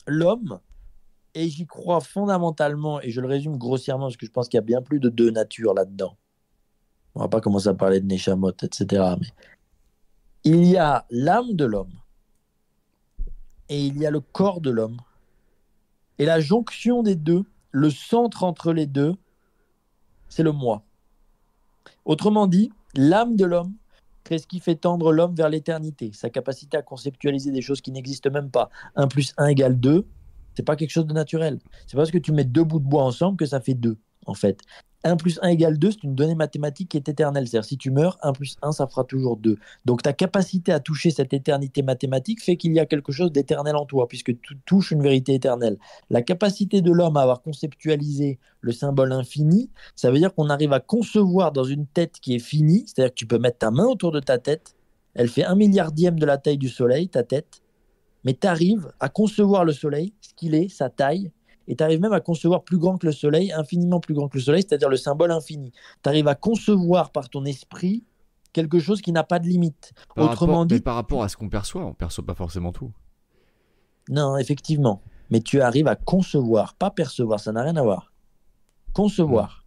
l'homme, 0.05 0.59
et 1.35 1.49
j'y 1.49 1.67
crois 1.67 1.99
fondamentalement, 1.99 3.01
et 3.01 3.11
je 3.11 3.19
le 3.19 3.27
résume 3.27 3.57
grossièrement 3.57 4.05
parce 4.05 4.17
que 4.17 4.25
je 4.25 4.31
pense 4.31 4.47
qu'il 4.47 4.57
y 4.57 4.59
a 4.59 4.61
bien 4.61 4.81
plus 4.81 4.99
de 4.99 5.09
deux 5.09 5.31
natures 5.31 5.73
là-dedans. 5.73 6.17
On 7.13 7.19
va 7.19 7.27
pas 7.27 7.41
commencer 7.41 7.67
à 7.67 7.73
parler 7.73 7.99
de 7.99 8.07
Neshamot, 8.07 8.53
etc. 8.63 9.15
Mais 9.19 9.27
il 10.45 10.65
y 10.65 10.77
a 10.77 11.05
l'âme 11.09 11.53
de 11.53 11.65
l'homme 11.65 11.93
et 13.67 13.85
il 13.85 13.97
y 13.97 14.05
a 14.05 14.11
le 14.11 14.21
corps 14.21 14.61
de 14.61 14.69
l'homme. 14.69 14.97
Et 16.17 16.25
la 16.25 16.39
jonction 16.39 17.03
des 17.03 17.15
deux, 17.15 17.43
le 17.71 17.89
centre 17.89 18.43
entre 18.43 18.71
les 18.71 18.85
deux, 18.85 19.15
c'est 20.29 20.43
le 20.43 20.53
moi. 20.53 20.83
Autrement 22.05 22.47
dit, 22.47 22.71
l'âme 22.95 23.35
de 23.35 23.45
l'homme 23.45 23.73
c'est 24.27 24.39
ce 24.39 24.47
qui 24.47 24.59
fait 24.59 24.75
tendre 24.75 25.11
l'homme 25.11 25.35
vers 25.35 25.49
l'éternité, 25.49 26.11
sa 26.13 26.29
capacité 26.29 26.77
à 26.77 26.81
conceptualiser 26.81 27.51
des 27.51 27.61
choses 27.61 27.81
qui 27.81 27.91
n'existent 27.91 28.31
même 28.31 28.49
pas. 28.49 28.69
1 28.95 29.07
plus 29.07 29.33
1 29.37 29.47
égale 29.47 29.79
2, 29.79 30.05
c'est 30.55 30.63
pas 30.63 30.75
quelque 30.75 30.91
chose 30.91 31.07
de 31.07 31.13
naturel. 31.13 31.59
C'est 31.87 31.97
parce 31.97 32.11
que 32.11 32.17
tu 32.17 32.31
mets 32.31 32.43
deux 32.43 32.63
bouts 32.63 32.79
de 32.79 32.87
bois 32.87 33.03
ensemble 33.03 33.37
que 33.37 33.45
ça 33.45 33.59
fait 33.59 33.73
2, 33.73 33.97
en 34.25 34.33
fait. 34.33 34.59
1 35.05 35.17
plus 35.17 35.39
1 35.43 35.49
égale 35.49 35.77
2, 35.77 35.91
c'est 35.91 36.03
une 36.03 36.15
donnée 36.15 36.35
mathématique 36.35 36.89
qui 36.89 36.97
est 36.97 37.07
éternelle. 37.07 37.47
C'est-à-dire, 37.47 37.67
si 37.67 37.77
tu 37.77 37.91
meurs, 37.91 38.17
1 38.23 38.33
plus 38.33 38.57
1, 38.63 38.71
ça 38.71 38.87
fera 38.87 39.03
toujours 39.03 39.37
2. 39.37 39.57
Donc, 39.85 40.01
ta 40.01 40.13
capacité 40.13 40.71
à 40.71 40.79
toucher 40.79 41.11
cette 41.11 41.31
éternité 41.31 41.83
mathématique 41.83 42.43
fait 42.43 42.57
qu'il 42.57 42.73
y 42.73 42.79
a 42.79 42.87
quelque 42.87 43.11
chose 43.11 43.31
d'éternel 43.31 43.75
en 43.75 43.85
toi, 43.85 44.07
puisque 44.07 44.39
tu 44.41 44.57
touches 44.65 44.91
une 44.91 45.03
vérité 45.03 45.35
éternelle. 45.35 45.77
La 46.09 46.23
capacité 46.23 46.81
de 46.81 46.91
l'homme 46.91 47.17
à 47.17 47.21
avoir 47.21 47.43
conceptualisé 47.43 48.39
le 48.61 48.71
symbole 48.71 49.11
infini, 49.11 49.69
ça 49.95 50.09
veut 50.09 50.17
dire 50.17 50.33
qu'on 50.33 50.49
arrive 50.49 50.73
à 50.73 50.79
concevoir 50.79 51.51
dans 51.51 51.63
une 51.63 51.85
tête 51.85 52.15
qui 52.19 52.33
est 52.33 52.39
finie, 52.39 52.85
c'est-à-dire 52.87 53.11
que 53.11 53.19
tu 53.19 53.27
peux 53.27 53.37
mettre 53.37 53.59
ta 53.59 53.69
main 53.69 53.85
autour 53.85 54.11
de 54.11 54.19
ta 54.19 54.39
tête, 54.39 54.75
elle 55.13 55.29
fait 55.29 55.45
un 55.45 55.55
milliardième 55.55 56.19
de 56.19 56.25
la 56.25 56.37
taille 56.37 56.57
du 56.57 56.67
soleil, 56.67 57.09
ta 57.09 57.23
tête, 57.23 57.61
mais 58.25 58.33
tu 58.33 58.47
arrives 58.47 58.91
à 58.99 59.07
concevoir 59.07 59.63
le 59.63 59.71
soleil, 59.71 60.13
ce 60.19 60.33
qu'il 60.33 60.55
est, 60.55 60.67
sa 60.67 60.89
taille, 60.89 61.31
et 61.67 61.75
tu 61.75 61.83
arrives 61.83 62.01
même 62.01 62.13
à 62.13 62.19
concevoir 62.19 62.63
plus 62.63 62.77
grand 62.77 62.97
que 62.97 63.05
le 63.05 63.11
soleil, 63.11 63.51
infiniment 63.51 63.99
plus 63.99 64.13
grand 64.13 64.27
que 64.27 64.37
le 64.37 64.43
soleil, 64.43 64.63
c'est-à-dire 64.67 64.89
le 64.89 64.97
symbole 64.97 65.31
infini. 65.31 65.71
Tu 66.03 66.09
arrives 66.09 66.27
à 66.27 66.35
concevoir 66.35 67.11
par 67.11 67.29
ton 67.29 67.45
esprit 67.45 68.03
quelque 68.51 68.79
chose 68.79 69.01
qui 69.01 69.11
n'a 69.11 69.23
pas 69.23 69.39
de 69.39 69.47
limite. 69.47 69.93
Autrement 70.15 70.65
dit, 70.65 70.75
mais 70.75 70.81
par 70.81 70.95
rapport 70.95 71.23
à 71.23 71.29
ce 71.29 71.37
qu'on 71.37 71.49
perçoit, 71.49 71.85
on 71.85 71.93
perçoit 71.93 72.25
pas 72.25 72.35
forcément 72.35 72.71
tout. 72.71 72.91
Non, 74.09 74.37
effectivement. 74.37 75.01
Mais 75.29 75.41
tu 75.41 75.61
arrives 75.61 75.87
à 75.87 75.95
concevoir, 75.95 76.75
pas 76.75 76.91
percevoir, 76.91 77.39
ça 77.39 77.51
n'a 77.51 77.63
rien 77.63 77.75
à 77.75 77.81
voir. 77.81 78.13
Concevoir. 78.93 79.64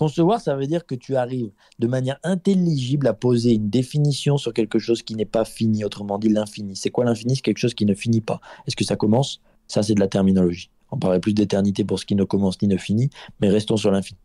Concevoir, 0.00 0.40
ça 0.40 0.56
veut 0.56 0.66
dire 0.66 0.86
que 0.86 0.94
tu 0.94 1.14
arrives 1.16 1.52
de 1.78 1.86
manière 1.86 2.18
intelligible 2.22 3.06
à 3.06 3.12
poser 3.12 3.52
une 3.52 3.68
définition 3.68 4.38
sur 4.38 4.54
quelque 4.54 4.78
chose 4.78 5.02
qui 5.02 5.14
n'est 5.14 5.26
pas 5.26 5.44
fini, 5.44 5.84
autrement 5.84 6.16
dit 6.18 6.30
l'infini. 6.30 6.74
C'est 6.74 6.88
quoi 6.88 7.04
l'infini? 7.04 7.36
C'est 7.36 7.42
quelque 7.42 7.58
chose 7.58 7.74
qui 7.74 7.84
ne 7.84 7.92
finit 7.92 8.22
pas. 8.22 8.40
Est-ce 8.66 8.76
que 8.76 8.84
ça 8.84 8.96
commence? 8.96 9.42
Ça, 9.68 9.82
c'est 9.82 9.92
de 9.92 10.00
la 10.00 10.08
terminologie. 10.08 10.70
On 10.90 10.98
parlait 10.98 11.20
plus 11.20 11.34
d'éternité 11.34 11.84
pour 11.84 11.98
ce 11.98 12.06
qui 12.06 12.14
ne 12.14 12.24
commence 12.24 12.62
ni 12.62 12.68
ne 12.68 12.78
finit, 12.78 13.10
mais 13.42 13.50
restons 13.50 13.76
sur 13.76 13.90
l'infini. 13.90 14.18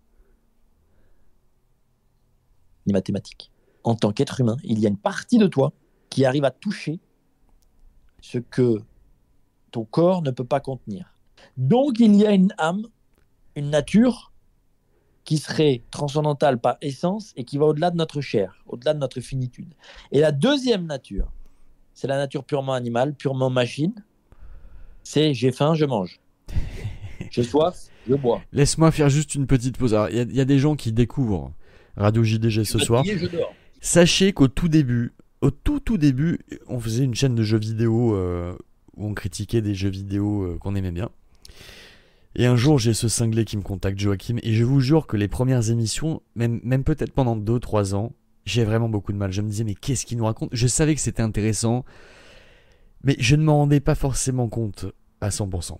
Ni 2.87 2.93
mathématiques. 2.93 3.51
En 3.83 3.95
tant 3.95 4.13
qu'être 4.13 4.39
humain, 4.39 4.55
il 4.63 4.79
y 4.79 4.85
a 4.85 4.89
une 4.89 4.95
partie 4.95 5.39
de 5.39 5.47
toi 5.47 5.73
qui 6.09 6.23
arrive 6.23 6.45
à 6.45 6.51
toucher 6.51 7.01
ce 8.21 8.37
que 8.37 8.81
ton 9.71 9.83
corps 9.83 10.21
ne 10.21 10.31
peut 10.31 10.45
pas 10.45 10.61
contenir. 10.61 11.17
Donc 11.57 11.99
il 11.99 12.15
y 12.15 12.25
a 12.25 12.31
une 12.31 12.53
âme, 12.59 12.87
une 13.57 13.69
nature 13.71 14.31
qui 15.25 15.39
serait 15.39 15.81
transcendantale 15.91 16.59
par 16.59 16.77
essence 16.81 17.33
et 17.35 17.43
qui 17.43 17.57
va 17.57 17.65
au-delà 17.65 17.91
de 17.91 17.97
notre 17.97 18.21
chair, 18.21 18.63
au-delà 18.67 18.93
de 18.93 18.99
notre 18.99 19.19
finitude. 19.19 19.73
Et 20.11 20.19
la 20.19 20.31
deuxième 20.31 20.85
nature, 20.85 21.31
c'est 21.93 22.07
la 22.07 22.17
nature 22.17 22.43
purement 22.43 22.73
animale, 22.73 23.15
purement 23.15 23.49
machine. 23.49 23.93
C'est 25.03 25.33
j'ai 25.33 25.51
faim, 25.51 25.73
je 25.73 25.85
mange. 25.85 26.19
J'ai 27.31 27.43
soif, 27.43 27.87
je 28.07 28.15
bois. 28.15 28.41
Laisse-moi 28.53 28.91
faire 28.91 29.09
juste 29.09 29.35
une 29.35 29.47
petite 29.47 29.77
pause. 29.77 29.97
Il 30.11 30.35
y, 30.35 30.41
a 30.41 30.45
des 30.45 30.59
gens 30.59 30.75
qui 30.75 30.91
découvrent 30.93 31.51
Radio 31.97 32.23
JDG 32.23 32.63
ce 32.63 32.77
soir. 32.77 33.03
Sachez 33.81 34.31
qu'au 34.31 34.47
tout 34.47 34.67
début, 34.67 35.13
au 35.41 35.49
tout 35.49 35.79
tout 35.79 35.97
début, 35.97 36.39
on 36.67 36.79
faisait 36.79 37.03
une 37.03 37.15
chaîne 37.15 37.35
de 37.35 37.43
jeux 37.43 37.57
vidéo 37.57 38.15
euh, 38.15 38.55
où 38.95 39.07
on 39.07 39.13
critiquait 39.13 39.61
des 39.61 39.75
jeux 39.75 39.89
vidéo 39.89 40.43
euh, 40.43 40.57
qu'on 40.59 40.75
aimait 40.75 40.91
bien. 40.91 41.09
Et 42.35 42.45
un 42.45 42.55
jour, 42.55 42.79
j'ai 42.79 42.93
ce 42.93 43.07
cinglé 43.07 43.45
qui 43.45 43.55
me 43.55 43.61
contacte, 43.61 43.97
Joachim, 43.97 44.37
et 44.43 44.53
je 44.53 44.63
vous 44.65 44.81
jure 44.81 45.07
que 45.07 45.15
les 45.15 45.29
premières 45.29 45.69
émissions, 45.69 46.21
même, 46.35 46.59
même 46.63 46.83
peut-être 46.83 47.13
pendant 47.13 47.37
2-3 47.37 47.95
ans, 47.95 48.13
j'ai 48.45 48.63
vraiment 48.63 48.89
beaucoup 48.89 49.13
de 49.13 49.17
mal. 49.17 49.31
Je 49.31 49.41
me 49.41 49.49
disais, 49.49 49.63
mais 49.63 49.75
qu'est-ce 49.75 50.05
qu'il 50.05 50.17
nous 50.17 50.25
raconte? 50.25 50.49
Je 50.51 50.67
savais 50.67 50.95
que 50.95 51.01
c'était 51.01 51.23
intéressant, 51.23 51.85
mais 53.03 53.15
je 53.19 53.35
ne 53.35 53.43
m'en 53.43 53.57
rendais 53.59 53.79
pas 53.79 53.95
forcément 53.95 54.49
compte 54.49 54.85
à 55.21 55.29
100%. 55.29 55.77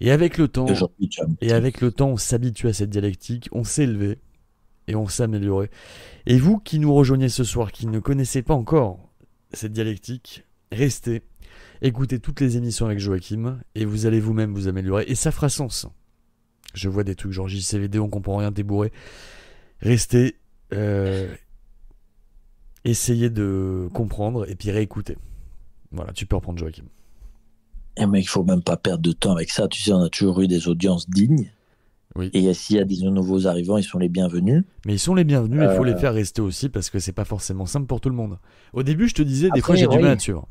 Et 0.00 0.10
avec 0.10 0.38
le 0.38 0.48
temps, 0.48 0.66
et 1.40 1.52
avec 1.52 1.80
le 1.80 1.92
temps, 1.92 2.10
on 2.10 2.16
s'habitue 2.16 2.66
à 2.66 2.72
cette 2.72 2.90
dialectique, 2.90 3.48
on 3.52 3.62
s'est 3.62 3.84
élevé 3.84 4.18
et 4.88 4.96
on 4.96 5.06
s'est 5.06 5.22
amélioré. 5.22 5.70
Et 6.26 6.36
vous 6.36 6.58
qui 6.58 6.80
nous 6.80 6.92
rejoignez 6.92 7.28
ce 7.28 7.44
soir, 7.44 7.70
qui 7.70 7.86
ne 7.86 8.00
connaissez 8.00 8.42
pas 8.42 8.54
encore 8.54 8.98
cette 9.52 9.72
dialectique, 9.72 10.44
restez, 10.72 11.22
écoutez 11.82 12.18
toutes 12.18 12.40
les 12.40 12.56
émissions 12.56 12.86
avec 12.86 12.98
Joachim 12.98 13.60
et 13.74 13.84
vous 13.84 14.06
allez 14.06 14.20
vous-même 14.20 14.54
vous 14.54 14.68
améliorer 14.68 15.04
et 15.06 15.14
ça 15.14 15.30
fera 15.30 15.48
sens. 15.48 15.86
Je 16.74 16.88
vois 16.88 17.04
des 17.04 17.14
trucs 17.14 17.32
genre 17.32 17.48
JCVD, 17.48 17.98
on 17.98 18.08
comprend 18.08 18.36
rien, 18.36 18.52
t'es 18.52 18.62
bourré. 18.62 18.92
Restez, 19.80 20.36
euh, 20.72 21.32
essayez 22.84 23.30
de 23.30 23.88
comprendre 23.92 24.48
et 24.48 24.54
puis 24.54 24.70
réécoutez. 24.70 25.16
Voilà, 25.92 26.12
tu 26.12 26.26
peux 26.26 26.36
reprendre 26.36 26.58
Joachim. 26.58 26.84
Eh 27.96 28.06
mais 28.06 28.20
il 28.20 28.28
faut 28.28 28.42
même 28.42 28.62
pas 28.62 28.76
perdre 28.76 29.02
de 29.02 29.12
temps 29.12 29.32
avec 29.32 29.50
ça. 29.50 29.68
Tu 29.68 29.80
sais, 29.80 29.92
on 29.92 30.02
a 30.02 30.08
toujours 30.08 30.40
eu 30.40 30.48
des 30.48 30.66
audiences 30.68 31.08
dignes. 31.08 31.52
Oui. 32.16 32.30
Et 32.32 32.52
s'il 32.54 32.76
y 32.76 32.78
a 32.80 32.84
des 32.84 33.02
nouveaux 33.10 33.46
arrivants, 33.46 33.76
ils 33.76 33.84
sont 33.84 33.98
les 33.98 34.08
bienvenus. 34.08 34.62
Mais 34.86 34.94
ils 34.94 34.98
sont 34.98 35.14
les 35.14 35.24
bienvenus, 35.24 35.60
il 35.68 35.76
faut 35.76 35.84
les 35.84 35.92
euh. 35.92 35.98
faire 35.98 36.14
rester 36.14 36.40
aussi 36.40 36.68
parce 36.68 36.90
que 36.90 37.00
c'est 37.00 37.12
pas 37.12 37.24
forcément 37.24 37.66
simple 37.66 37.86
pour 37.86 38.00
tout 38.00 38.08
le 38.08 38.14
monde. 38.14 38.38
Au 38.72 38.82
début, 38.82 39.08
je 39.08 39.14
te 39.14 39.22
disais, 39.22 39.48
des 39.54 39.60
fois 39.60 39.74
j'ai 39.74 39.86
du 39.86 39.98
mal 39.98 40.12
à 40.12 40.18
suivre. 40.18 40.48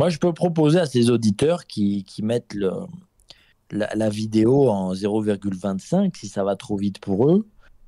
Moi, 0.00 0.08
je 0.08 0.16
peux 0.16 0.32
proposer 0.32 0.78
à 0.78 0.86
ces 0.86 1.10
auditeurs 1.10 1.66
qui, 1.66 2.06
mettent 2.22 2.54
le, 2.54 2.70
la, 3.70 4.08
vidéo 4.08 4.70
en 4.70 4.94
0,25 4.94 6.16
si 6.16 6.26
ça 6.26 6.42
va 6.42 6.56
trop 6.56 6.78
vite 6.78 7.00
pour 7.00 7.28
eux. 7.28 7.46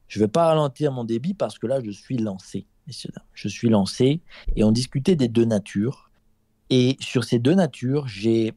Je 0.08 0.18
ne 0.18 0.24
vais 0.24 0.28
pas 0.28 0.48
ralentir 0.48 0.92
mon 0.92 1.04
débit 1.04 1.32
parce 1.32 1.58
que 1.58 1.66
là, 1.66 1.80
je 1.82 1.90
suis 1.90 2.18
lancé, 2.18 2.66
messieurs, 2.86 3.08
Je 3.32 3.48
suis 3.48 3.70
lancé 3.70 4.20
et 4.56 4.62
on 4.62 4.72
discutait 4.72 5.16
des 5.16 5.28
deux 5.28 5.46
natures. 5.46 6.10
Et 6.68 6.98
sur 7.00 7.24
ces 7.24 7.38
deux 7.38 7.54
natures, 7.54 8.06
j'ai 8.08 8.52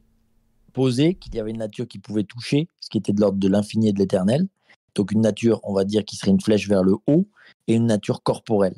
posé 0.74 1.14
qu'il 1.14 1.34
y 1.34 1.40
avait 1.40 1.52
une 1.52 1.56
nature 1.56 1.88
qui 1.88 1.98
pouvait 1.98 2.24
toucher, 2.24 2.68
ce 2.82 2.90
qui 2.90 2.98
était 2.98 3.14
de 3.14 3.22
l'ordre 3.22 3.38
de 3.38 3.48
l'infini 3.48 3.88
et 3.88 3.92
de 3.94 3.98
l'éternel. 3.98 4.48
Donc 4.94 5.12
une 5.12 5.22
nature, 5.22 5.60
on 5.62 5.72
va 5.72 5.84
dire, 5.84 6.04
qui 6.04 6.16
serait 6.16 6.30
une 6.30 6.42
flèche 6.42 6.68
vers 6.68 6.82
le 6.82 6.96
haut, 7.06 7.26
et 7.68 7.74
une 7.76 7.86
nature 7.86 8.22
corporelle. 8.22 8.76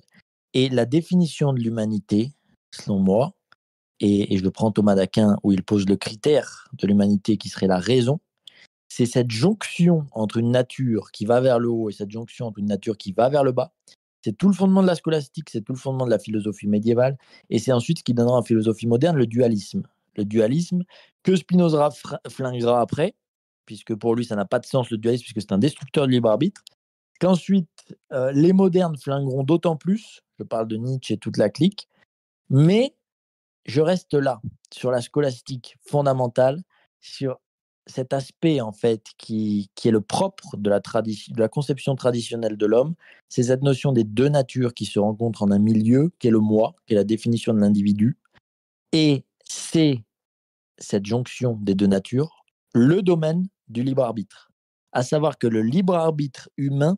Et 0.54 0.68
la 0.68 0.84
définition 0.84 1.52
de 1.52 1.58
l'humanité, 1.58 2.30
selon 2.70 3.00
moi, 3.00 3.34
et, 4.00 4.36
je 4.36 4.48
prends 4.48 4.70
Thomas 4.70 4.94
d'Aquin, 4.94 5.36
où 5.42 5.52
il 5.52 5.62
pose 5.62 5.86
le 5.86 5.96
critère 5.96 6.68
de 6.72 6.86
l'humanité 6.86 7.36
qui 7.36 7.48
serait 7.48 7.66
la 7.66 7.78
raison, 7.78 8.20
c'est 8.88 9.06
cette 9.06 9.30
jonction 9.30 10.06
entre 10.12 10.38
une 10.38 10.50
nature 10.50 11.10
qui 11.10 11.26
va 11.26 11.40
vers 11.40 11.58
le 11.58 11.68
haut 11.68 11.90
et 11.90 11.92
cette 11.92 12.10
jonction 12.10 12.46
entre 12.46 12.58
une 12.58 12.66
nature 12.66 12.96
qui 12.96 13.12
va 13.12 13.28
vers 13.28 13.44
le 13.44 13.52
bas. 13.52 13.72
C'est 14.24 14.36
tout 14.36 14.48
le 14.48 14.54
fondement 14.54 14.82
de 14.82 14.86
la 14.86 14.94
scolastique, 14.94 15.50
c'est 15.50 15.62
tout 15.62 15.72
le 15.72 15.78
fondement 15.78 16.04
de 16.04 16.10
la 16.10 16.18
philosophie 16.18 16.66
médiévale, 16.66 17.16
et 17.50 17.58
c'est 17.58 17.72
ensuite 17.72 17.98
ce 17.98 18.04
qui 18.04 18.14
donnera 18.14 18.38
en 18.38 18.42
philosophie 18.42 18.86
moderne 18.86 19.16
le 19.16 19.26
dualisme. 19.26 19.82
Le 20.16 20.24
dualisme 20.24 20.82
que 21.22 21.36
Spinoza 21.36 21.90
flinguera 22.28 22.80
après, 22.80 23.14
puisque 23.66 23.94
pour 23.94 24.14
lui 24.14 24.24
ça 24.24 24.34
n'a 24.34 24.44
pas 24.44 24.58
de 24.58 24.66
sens 24.66 24.90
le 24.90 24.98
dualisme, 24.98 25.24
puisque 25.24 25.42
c'est 25.42 25.52
un 25.52 25.58
destructeur 25.58 26.06
de 26.06 26.12
libre 26.12 26.30
arbitre, 26.30 26.62
qu'ensuite 27.20 27.68
euh, 28.12 28.32
les 28.32 28.52
modernes 28.52 28.96
flingueront 28.96 29.44
d'autant 29.44 29.76
plus, 29.76 30.22
je 30.38 30.44
parle 30.44 30.66
de 30.68 30.76
Nietzsche 30.76 31.14
et 31.14 31.18
toute 31.18 31.36
la 31.36 31.50
clique, 31.50 31.88
mais 32.50 32.94
je 33.68 33.80
reste 33.82 34.14
là, 34.14 34.40
sur 34.72 34.90
la 34.90 35.00
scolastique 35.00 35.76
fondamentale, 35.86 36.62
sur 37.00 37.38
cet 37.86 38.12
aspect 38.12 38.60
en 38.60 38.72
fait 38.72 39.06
qui, 39.18 39.70
qui 39.74 39.88
est 39.88 39.92
le 39.92 40.00
propre 40.00 40.56
de 40.56 40.68
la, 40.68 40.80
de 40.80 41.40
la 41.40 41.48
conception 41.48 41.94
traditionnelle 41.94 42.56
de 42.56 42.66
l'homme, 42.66 42.94
c'est 43.28 43.44
cette 43.44 43.62
notion 43.62 43.92
des 43.92 44.04
deux 44.04 44.28
natures 44.28 44.74
qui 44.74 44.86
se 44.86 44.98
rencontrent 44.98 45.42
en 45.42 45.50
un 45.50 45.58
milieu, 45.58 46.12
qui 46.18 46.28
est 46.28 46.30
le 46.30 46.40
moi, 46.40 46.74
qui 46.86 46.94
est 46.94 46.96
la 46.96 47.04
définition 47.04 47.54
de 47.54 47.60
l'individu, 47.60 48.18
et 48.92 49.24
c'est 49.44 50.02
cette 50.78 51.06
jonction 51.06 51.58
des 51.60 51.74
deux 51.74 51.86
natures, 51.86 52.44
le 52.74 53.02
domaine 53.02 53.48
du 53.68 53.82
libre 53.82 54.02
arbitre. 54.02 54.50
À 54.92 55.02
savoir 55.02 55.38
que 55.38 55.46
le 55.46 55.62
libre 55.62 55.94
arbitre 55.94 56.48
humain 56.56 56.96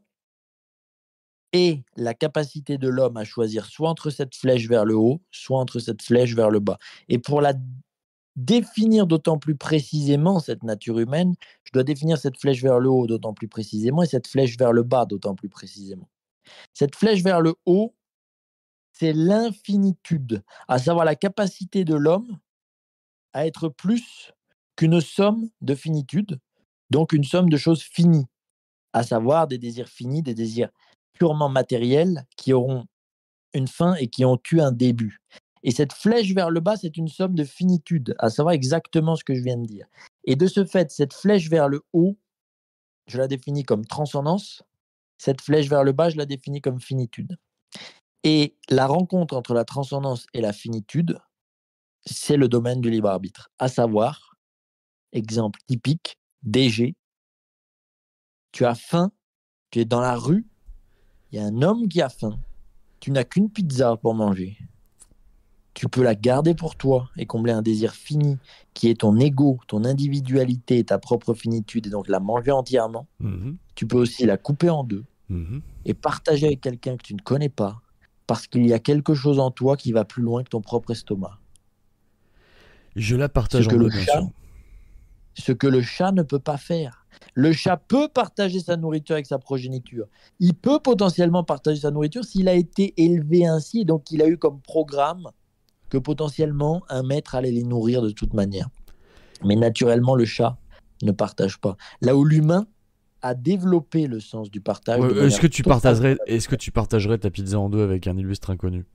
et 1.53 1.83
la 1.97 2.15
capacité 2.15 2.79
de 2.79 2.89
l'homme 2.89 3.17
à 3.17 3.25
choisir 3.25 3.67
soit 3.67 3.89
entre 3.89 4.11
cette 4.11 4.35
flèche 4.35 4.69
vers 4.69 4.85
le 4.85 4.97
haut, 4.97 5.21
soit 5.31 5.59
entre 5.59 5.79
cette 5.81 6.03
flèche 6.03 6.35
vers 6.35 6.51
le 6.51 6.61
bas. 6.61 6.79
Et 7.09 7.19
pour 7.19 7.41
la 7.41 7.55
définir 8.37 9.07
d'autant 9.07 9.39
plus 9.39 9.57
précisément, 9.57 10.39
cette 10.41 10.63
nature 10.63 10.99
humaine, 10.99 11.35
je 11.65 11.73
dois 11.73 11.83
définir 11.83 12.19
cette 12.19 12.39
flèche 12.39 12.63
vers 12.63 12.79
le 12.79 12.89
haut 12.89 13.07
d'autant 13.07 13.35
plus 13.35 13.49
précisément 13.49 14.03
et 14.03 14.07
cette 14.07 14.29
flèche 14.29 14.57
vers 14.57 14.73
le 14.73 14.83
bas 14.83 15.07
d'autant 15.07 15.35
plus 15.35 15.49
précisément. 15.49 16.09
Cette 16.73 16.97
flèche 16.97 17.23
vers 17.23 17.41
le 17.41 17.55
haut, 17.67 17.95
c'est 18.93 19.13
l'infinitude, 19.13 20.43
à 20.69 20.79
savoir 20.79 21.05
la 21.05 21.17
capacité 21.17 21.85
de 21.85 21.95
l'homme 21.95 22.39
à 23.33 23.47
être 23.47 23.69
plus 23.69 24.33
qu'une 24.77 25.01
somme 25.01 25.49
de 25.61 25.75
finitude, 25.75 26.39
donc 26.91 27.13
une 27.13 27.25
somme 27.25 27.49
de 27.49 27.57
choses 27.57 27.83
finies, 27.83 28.27
à 28.93 29.03
savoir 29.03 29.47
des 29.47 29.59
désirs 29.59 29.89
finis, 29.89 30.23
des 30.23 30.35
désirs 30.35 30.71
purement 31.21 31.51
matériels 31.51 32.27
qui 32.39 32.55
auront 32.55 32.87
une 33.53 33.69
fin 33.69 33.95
et 33.97 34.09
qui 34.09 34.25
ont 34.25 34.41
eu 34.51 34.61
un 34.61 34.73
début. 34.73 35.21
Et 35.63 35.71
cette 35.71 35.93
flèche 35.93 36.33
vers 36.35 36.51
le 36.51 36.61
bas, 36.61 36.79
c'est 36.79 36.97
une 36.97 37.09
somme 37.09 37.35
de 37.35 37.45
finitude, 37.45 38.15
à 38.19 38.31
savoir 38.31 38.55
exactement 38.55 39.17
ce 39.17 39.25
que 39.25 39.35
je 39.35 39.43
viens 39.43 39.59
de 39.59 39.67
dire. 39.67 39.87
Et 40.25 40.35
de 40.35 40.47
ce 40.47 40.65
fait, 40.65 40.91
cette 40.91 41.13
flèche 41.13 41.51
vers 41.51 41.69
le 41.69 41.83
haut, 41.93 42.17
je 43.07 43.19
la 43.19 43.29
définis 43.29 43.65
comme 43.65 43.85
transcendance. 43.85 44.63
Cette 45.19 45.43
flèche 45.43 45.69
vers 45.69 45.85
le 45.85 45.93
bas, 45.93 46.09
je 46.09 46.17
la 46.17 46.25
définis 46.25 46.63
comme 46.63 46.81
finitude. 46.81 47.37
Et 48.25 48.57
la 48.71 48.87
rencontre 48.87 49.37
entre 49.37 49.53
la 49.53 49.67
transcendance 49.67 50.27
et 50.33 50.41
la 50.41 50.55
finitude, 50.55 51.19
c'est 52.07 52.39
le 52.39 52.49
domaine 52.49 52.81
du 52.81 52.89
libre 52.89 53.11
arbitre. 53.11 53.51
À 53.59 53.69
savoir, 53.69 54.37
exemple 55.13 55.61
typique, 55.67 56.19
DG, 56.43 56.95
tu 58.53 58.65
as 58.65 58.75
faim, 58.75 59.13
tu 59.71 59.81
es 59.81 59.85
dans 59.85 60.01
la 60.01 60.17
rue, 60.17 60.50
il 61.33 61.39
y 61.39 61.43
a 61.43 61.47
un 61.47 61.63
homme 61.63 61.89
qui 61.89 62.01
a 62.03 62.09
faim. 62.09 62.39
Tu 63.01 63.11
n'as 63.11 63.25
qu'une 63.25 63.51
pizza 63.51 63.97
pour 63.97 64.15
manger. 64.15 64.57
Tu 65.75 65.89
peux 65.89 66.03
la 66.03 66.15
garder 66.15 66.55
pour 66.55 66.77
toi 66.77 67.09
et 67.17 67.27
combler 67.27 67.53
un 67.53 67.63
désir 67.63 67.95
fini 67.95 68.39
qui 68.75 68.89
est 68.89 69.01
ton 69.01 69.19
ego, 69.19 69.59
ton 69.67 69.85
individualité, 69.85 70.85
ta 70.85 70.99
propre 70.99 71.33
finitude 71.33 71.87
et 71.87 71.91
donc 71.91 72.09
la 72.09 72.21
manger 72.21 72.51
entièrement. 72.51 73.07
Mhm. 73.21 73.57
Tu 73.75 73.87
peux 73.87 73.99
aussi 73.99 74.27
la 74.27 74.37
couper 74.37 74.69
en 74.69 74.85
deux 74.85 75.05
mhm. 75.29 75.63
et 75.87 75.95
partager 75.95 76.47
avec 76.47 76.61
quelqu'un 76.61 76.97
que 76.97 77.03
tu 77.03 77.15
ne 77.15 77.21
connais 77.21 77.49
pas 77.49 77.81
parce 78.27 78.47
qu'il 78.47 78.67
y 78.67 78.73
a 78.73 78.79
quelque 78.79 79.15
chose 79.15 79.39
en 79.39 79.51
toi 79.51 79.77
qui 79.77 79.93
va 79.93 80.05
plus 80.05 80.23
loin 80.23 80.43
que 80.43 80.51
ton 80.51 80.61
propre 80.61 80.91
estomac. 80.91 81.39
Je 82.97 83.17
la 83.17 83.29
partage 83.29 83.69
en 83.69 83.77
deux, 83.77 83.91
ce 85.35 85.53
que 85.53 85.67
le 85.67 85.83
chat 85.83 86.13
ne 86.13 86.23
peut 86.23 86.39
pas 86.39 86.57
faire. 86.57 87.07
Le 87.35 87.53
chat 87.53 87.77
peut 87.77 88.09
partager 88.09 88.61
sa 88.61 88.77
nourriture 88.77 89.15
avec 89.15 89.27
sa 89.27 89.39
progéniture. 89.39 90.07
Il 90.39 90.55
peut 90.55 90.79
potentiellement 90.81 91.45
partager 91.45 91.81
sa 91.81 91.91
nourriture 91.91 92.25
s'il 92.25 92.49
a 92.49 92.55
été 92.55 92.95
élevé 92.97 93.47
ainsi, 93.47 93.85
donc 93.85 94.11
il 94.11 94.23
a 94.23 94.27
eu 94.27 94.39
comme 94.39 94.61
programme 94.61 95.29
que 95.89 95.99
potentiellement 95.99 96.83
un 96.89 97.03
maître 97.03 97.35
allait 97.35 97.51
les 97.51 97.65
nourrir 97.65 98.03
de 98.03 98.11
toute 98.11 98.33
manière. 98.33 98.69
Mais 99.45 99.57
naturellement, 99.57 100.15
le 100.15 100.25
chat 100.25 100.59
ne 101.03 101.13
partage 101.13 101.59
pas. 101.59 101.77
Là 102.01 102.17
où 102.17 102.25
l'humain 102.25 102.67
a 103.23 103.35
développé 103.35 104.07
le 104.07 104.21
sens 104.21 104.51
du 104.51 104.61
partage. 104.61 105.01
est-ce 105.17 105.41
que 105.41 105.47
tu 105.47 105.63
partagerais, 105.63 106.17
est-ce 106.27 106.49
que 106.49 106.57
tu 106.57 106.71
partagerais 106.71 107.19
ta 107.19 107.31
pizza 107.31 107.59
en 107.59 107.69
deux 107.69 107.83
avec 107.83 108.07
un 108.07 108.17
illustre 108.17 108.51
inconnu? 108.51 108.87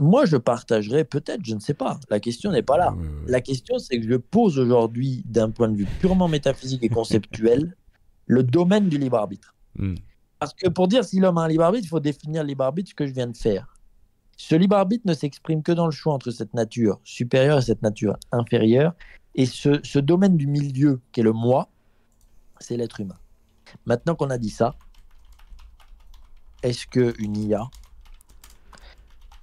Moi, 0.00 0.24
je 0.24 0.38
partagerais 0.38 1.04
peut-être, 1.04 1.44
je 1.44 1.54
ne 1.54 1.60
sais 1.60 1.74
pas. 1.74 2.00
La 2.08 2.20
question 2.20 2.50
n'est 2.50 2.62
pas 2.62 2.78
là. 2.78 2.96
La 3.26 3.42
question, 3.42 3.78
c'est 3.78 4.00
que 4.00 4.08
je 4.08 4.16
pose 4.16 4.58
aujourd'hui, 4.58 5.22
d'un 5.26 5.50
point 5.50 5.68
de 5.68 5.76
vue 5.76 5.86
purement 6.00 6.26
métaphysique 6.26 6.82
et 6.82 6.88
conceptuel, 6.88 7.76
le 8.26 8.42
domaine 8.42 8.88
du 8.88 8.96
libre 8.96 9.18
arbitre. 9.18 9.54
Hmm. 9.76 9.96
Parce 10.38 10.54
que 10.54 10.70
pour 10.70 10.88
dire 10.88 11.04
si 11.04 11.20
l'homme 11.20 11.36
a 11.36 11.42
un 11.42 11.48
libre 11.48 11.64
arbitre, 11.64 11.84
il 11.84 11.88
faut 11.88 12.00
définir 12.00 12.42
le 12.42 12.48
libre 12.48 12.64
arbitre, 12.64 12.88
ce 12.88 12.94
que 12.94 13.06
je 13.06 13.12
viens 13.12 13.26
de 13.26 13.36
faire. 13.36 13.76
Ce 14.38 14.54
libre 14.54 14.76
arbitre 14.76 15.02
ne 15.06 15.12
s'exprime 15.12 15.62
que 15.62 15.72
dans 15.72 15.84
le 15.84 15.92
choix 15.92 16.14
entre 16.14 16.30
cette 16.30 16.54
nature 16.54 16.98
supérieure 17.04 17.58
et 17.58 17.62
cette 17.62 17.82
nature 17.82 18.16
inférieure. 18.32 18.94
Et 19.34 19.44
ce, 19.44 19.80
ce 19.84 19.98
domaine 19.98 20.38
du 20.38 20.46
milieu, 20.46 21.02
qui 21.12 21.20
est 21.20 21.24
le 21.24 21.34
moi, 21.34 21.68
c'est 22.58 22.78
l'être 22.78 23.00
humain. 23.00 23.18
Maintenant 23.84 24.14
qu'on 24.14 24.30
a 24.30 24.38
dit 24.38 24.50
ça, 24.50 24.76
est-ce 26.62 26.86
qu'une 26.86 27.36
IA 27.36 27.68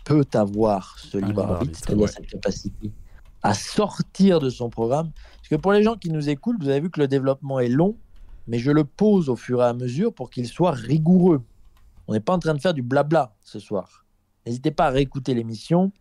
peut 0.08 0.26
avoir 0.36 0.98
ce 1.00 1.18
libre 1.18 1.44
arbitre, 1.44 1.78
c'est-à-dire 1.78 2.08
cette 2.08 2.28
capacité 2.28 2.92
à 3.44 3.54
sortir 3.54 4.40
de 4.40 4.50
son 4.50 4.70
programme. 4.70 5.12
Parce 5.38 5.50
que 5.50 5.56
pour 5.56 5.74
les 5.74 5.84
gens 5.84 5.96
qui 5.96 6.10
nous 6.10 6.30
écoutent, 6.30 6.58
vous 6.60 6.70
avez 6.70 6.80
vu 6.80 6.90
que 6.90 7.02
le 7.02 7.08
développement 7.08 7.60
est 7.60 7.68
long, 7.68 7.98
mais 8.48 8.58
je 8.58 8.72
le 8.72 8.86
pose 8.86 9.30
au 9.30 9.36
fur 9.36 9.62
et 9.62 9.66
à 9.66 9.74
mesure 9.74 10.14
pour 10.14 10.30
qu'il 10.30 10.48
soit 10.48 10.72
rigoureux. 10.72 11.44
On 12.08 12.14
n'est 12.14 12.22
pas 12.22 12.34
en 12.34 12.40
train 12.40 12.54
de 12.54 12.62
faire 12.62 12.74
du 12.74 12.82
blabla 12.82 13.36
ce 13.42 13.60
soir. 13.60 14.06
N'hésitez 14.46 14.72
pas 14.72 14.88
à 14.88 14.90
réécouter 14.90 15.34
l'émission, 15.34 15.92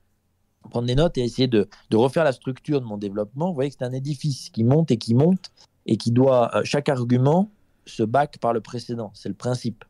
prendre 0.70 0.86
des 0.86 0.94
notes 0.94 1.18
et 1.18 1.24
essayer 1.24 1.48
de, 1.48 1.68
de, 1.90 1.96
refaire 1.96 2.22
la 2.22 2.32
structure 2.32 2.80
de 2.80 2.86
mon 2.86 2.96
développement. 2.96 3.48
Vous 3.48 3.54
voyez 3.54 3.70
que 3.70 3.76
c'est 3.78 3.84
un 3.84 3.92
édifice 3.92 4.50
qui 4.50 4.62
monte 4.62 4.92
et 4.92 4.98
qui 4.98 5.14
monte 5.14 5.50
et 5.86 5.96
qui 5.96 6.12
doit, 6.12 6.56
euh, 6.56 6.62
chaque 6.64 6.88
argument 6.88 7.50
se 7.86 8.04
back 8.04 8.38
par 8.38 8.52
le 8.52 8.60
précédent. 8.60 9.10
C'est 9.14 9.28
le 9.28 9.34
principe. 9.34 9.84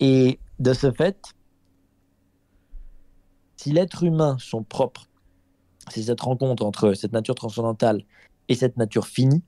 Et 0.00 0.38
de 0.58 0.72
ce 0.72 0.90
fait, 0.90 1.34
si 3.58 3.72
l'être 3.72 4.04
humain, 4.04 4.36
son 4.38 4.62
propre, 4.62 5.08
c'est 5.90 6.02
cette 6.02 6.20
rencontre 6.20 6.64
entre 6.64 6.94
cette 6.94 7.12
nature 7.12 7.34
transcendantale 7.34 8.04
et 8.48 8.54
cette 8.54 8.76
nature 8.76 9.06
finie, 9.06 9.42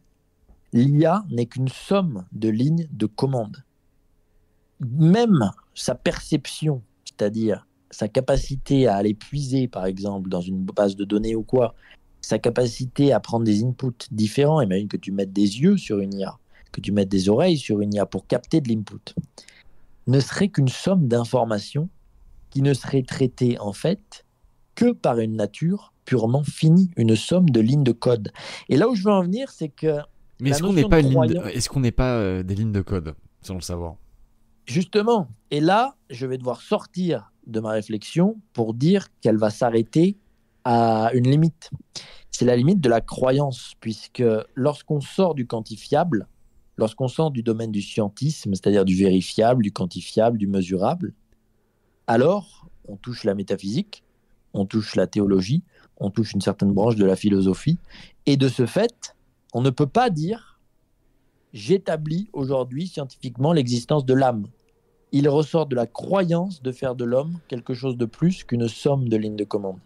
l'IA 0.73 1.25
n'est 1.31 1.47
qu'une 1.47 1.69
somme 1.69 2.27
de 2.33 2.49
lignes 2.49 2.89
de 2.91 3.07
commande. 3.07 3.65
Même 4.81 5.53
sa 5.75 5.95
perception, 5.95 6.83
c'est-à-dire 7.05 7.67
sa 7.91 8.09
capacité 8.09 8.87
à 8.89 8.97
aller 8.97 9.15
puiser, 9.15 9.69
par 9.69 9.87
exemple, 9.87 10.29
dans 10.29 10.41
une 10.41 10.65
base 10.65 10.97
de 10.97 11.05
données 11.05 11.37
ou 11.37 11.43
quoi, 11.43 11.75
sa 12.21 12.39
capacité 12.39 13.13
à 13.13 13.21
prendre 13.21 13.45
des 13.45 13.63
inputs 13.63 14.09
différents, 14.11 14.61
imagine 14.61 14.89
que 14.89 14.97
tu 14.97 15.13
mettes 15.13 15.33
des 15.33 15.61
yeux 15.61 15.77
sur 15.77 16.01
une 16.01 16.15
IA, 16.15 16.37
que 16.73 16.81
tu 16.81 16.93
mettes 16.93 17.09
des 17.09 17.29
oreilles 17.29 17.59
sur 17.59 17.81
une 17.81 17.95
IA 17.95 18.07
pour 18.07 18.27
capter 18.27 18.61
de 18.61 18.69
l'input, 18.69 19.15
ne 20.07 20.21
serait 20.21 20.49
qu'une 20.49 20.69
somme 20.69 21.07
d'informations 21.07 21.89
qui 22.51 22.63
ne 22.63 22.75
serait 22.75 23.03
traité 23.03 23.59
en 23.59 23.73
fait 23.73 24.25
que 24.75 24.93
par 24.93 25.19
une 25.19 25.37
nature 25.37 25.93
purement 26.05 26.43
finie, 26.43 26.91
une 26.97 27.17
somme 27.17 27.51
de 27.51 27.61
lignes 27.61 27.85
de 27.85 27.93
code. 27.93 28.33
Et 28.69 28.77
là 28.77 28.89
où 28.89 28.95
je 28.95 29.05
veux 29.05 29.13
en 29.13 29.23
venir, 29.23 29.51
c'est 29.51 29.69
que... 29.69 29.99
Mais 30.41 30.51
est-ce 30.51 30.63
qu'on 30.63 30.73
n'est 30.73 30.89
pas, 30.89 31.01
est 31.01 31.69
qu'on 31.69 31.81
n'est 31.81 31.93
pas 31.93 32.43
des 32.43 32.55
lignes 32.55 32.73
de 32.73 32.81
code, 32.81 33.15
sans 33.43 33.55
le 33.55 33.61
savoir? 33.61 33.97
Justement. 34.67 35.29
Et 35.51 35.61
là, 35.61 35.97
je 36.09 36.27
vais 36.27 36.39
devoir 36.39 36.63
sortir 36.63 37.33
de 37.47 37.61
ma 37.61 37.71
réflexion 37.71 38.37
pour 38.53 38.75
dire 38.75 39.09
qu'elle 39.21 39.37
va 39.37 39.51
s'arrêter 39.51 40.17
à 40.65 41.11
une 41.15 41.29
limite. 41.29 41.71
C'est 42.31 42.45
la 42.45 42.57
limite 42.57 42.81
de 42.81 42.89
la 42.89 43.01
croyance, 43.01 43.75
puisque 43.81 44.23
lorsqu'on 44.55 45.01
sort 45.01 45.35
du 45.35 45.47
quantifiable, 45.47 46.29
lorsqu'on 46.77 47.09
sort 47.09 47.31
du 47.31 47.43
domaine 47.43 47.73
du 47.73 47.83
scientisme, 47.83 48.55
c'est-à-dire 48.55 48.85
du 48.85 48.95
vérifiable, 48.95 49.63
du 49.63 49.73
quantifiable, 49.73 50.39
du 50.39 50.47
mesurable, 50.47 51.13
alors 52.11 52.67
on 52.89 52.97
touche 52.97 53.23
la 53.23 53.37
métaphysique, 53.37 54.03
on 54.53 54.67
touche 54.67 54.97
la 54.97 55.07
théologie, 55.07 55.63
on 55.97 56.11
touche 56.11 56.33
une 56.33 56.41
certaine 56.41 56.73
branche 56.73 56.97
de 56.97 57.05
la 57.05 57.15
philosophie, 57.15 57.79
et 58.27 58.37
de 58.37 58.49
ce 58.49 58.67
fait, 58.67 59.15
on 59.55 59.61
ne 59.61 59.71
peut 59.71 59.87
pas 59.87 60.11
dire 60.11 60.59
j'établis 61.53 62.29
aujourd'hui 62.33 62.89
scientifiquement 62.89 63.53
l'existence 63.53 64.05
de 64.05 64.15
l'âme. 64.15 64.49
Il 65.13 65.29
ressort 65.29 65.67
de 65.67 65.77
la 65.77 65.87
croyance 65.87 66.63
de 66.63 66.73
faire 66.73 66.97
de 66.97 67.05
l'homme 67.05 67.39
quelque 67.47 67.75
chose 67.75 67.97
de 67.97 68.07
plus 68.07 68.43
qu'une 68.43 68.67
somme 68.67 69.09
de 69.09 69.17
lignes 69.17 69.37
de 69.37 69.45
commande. 69.45 69.79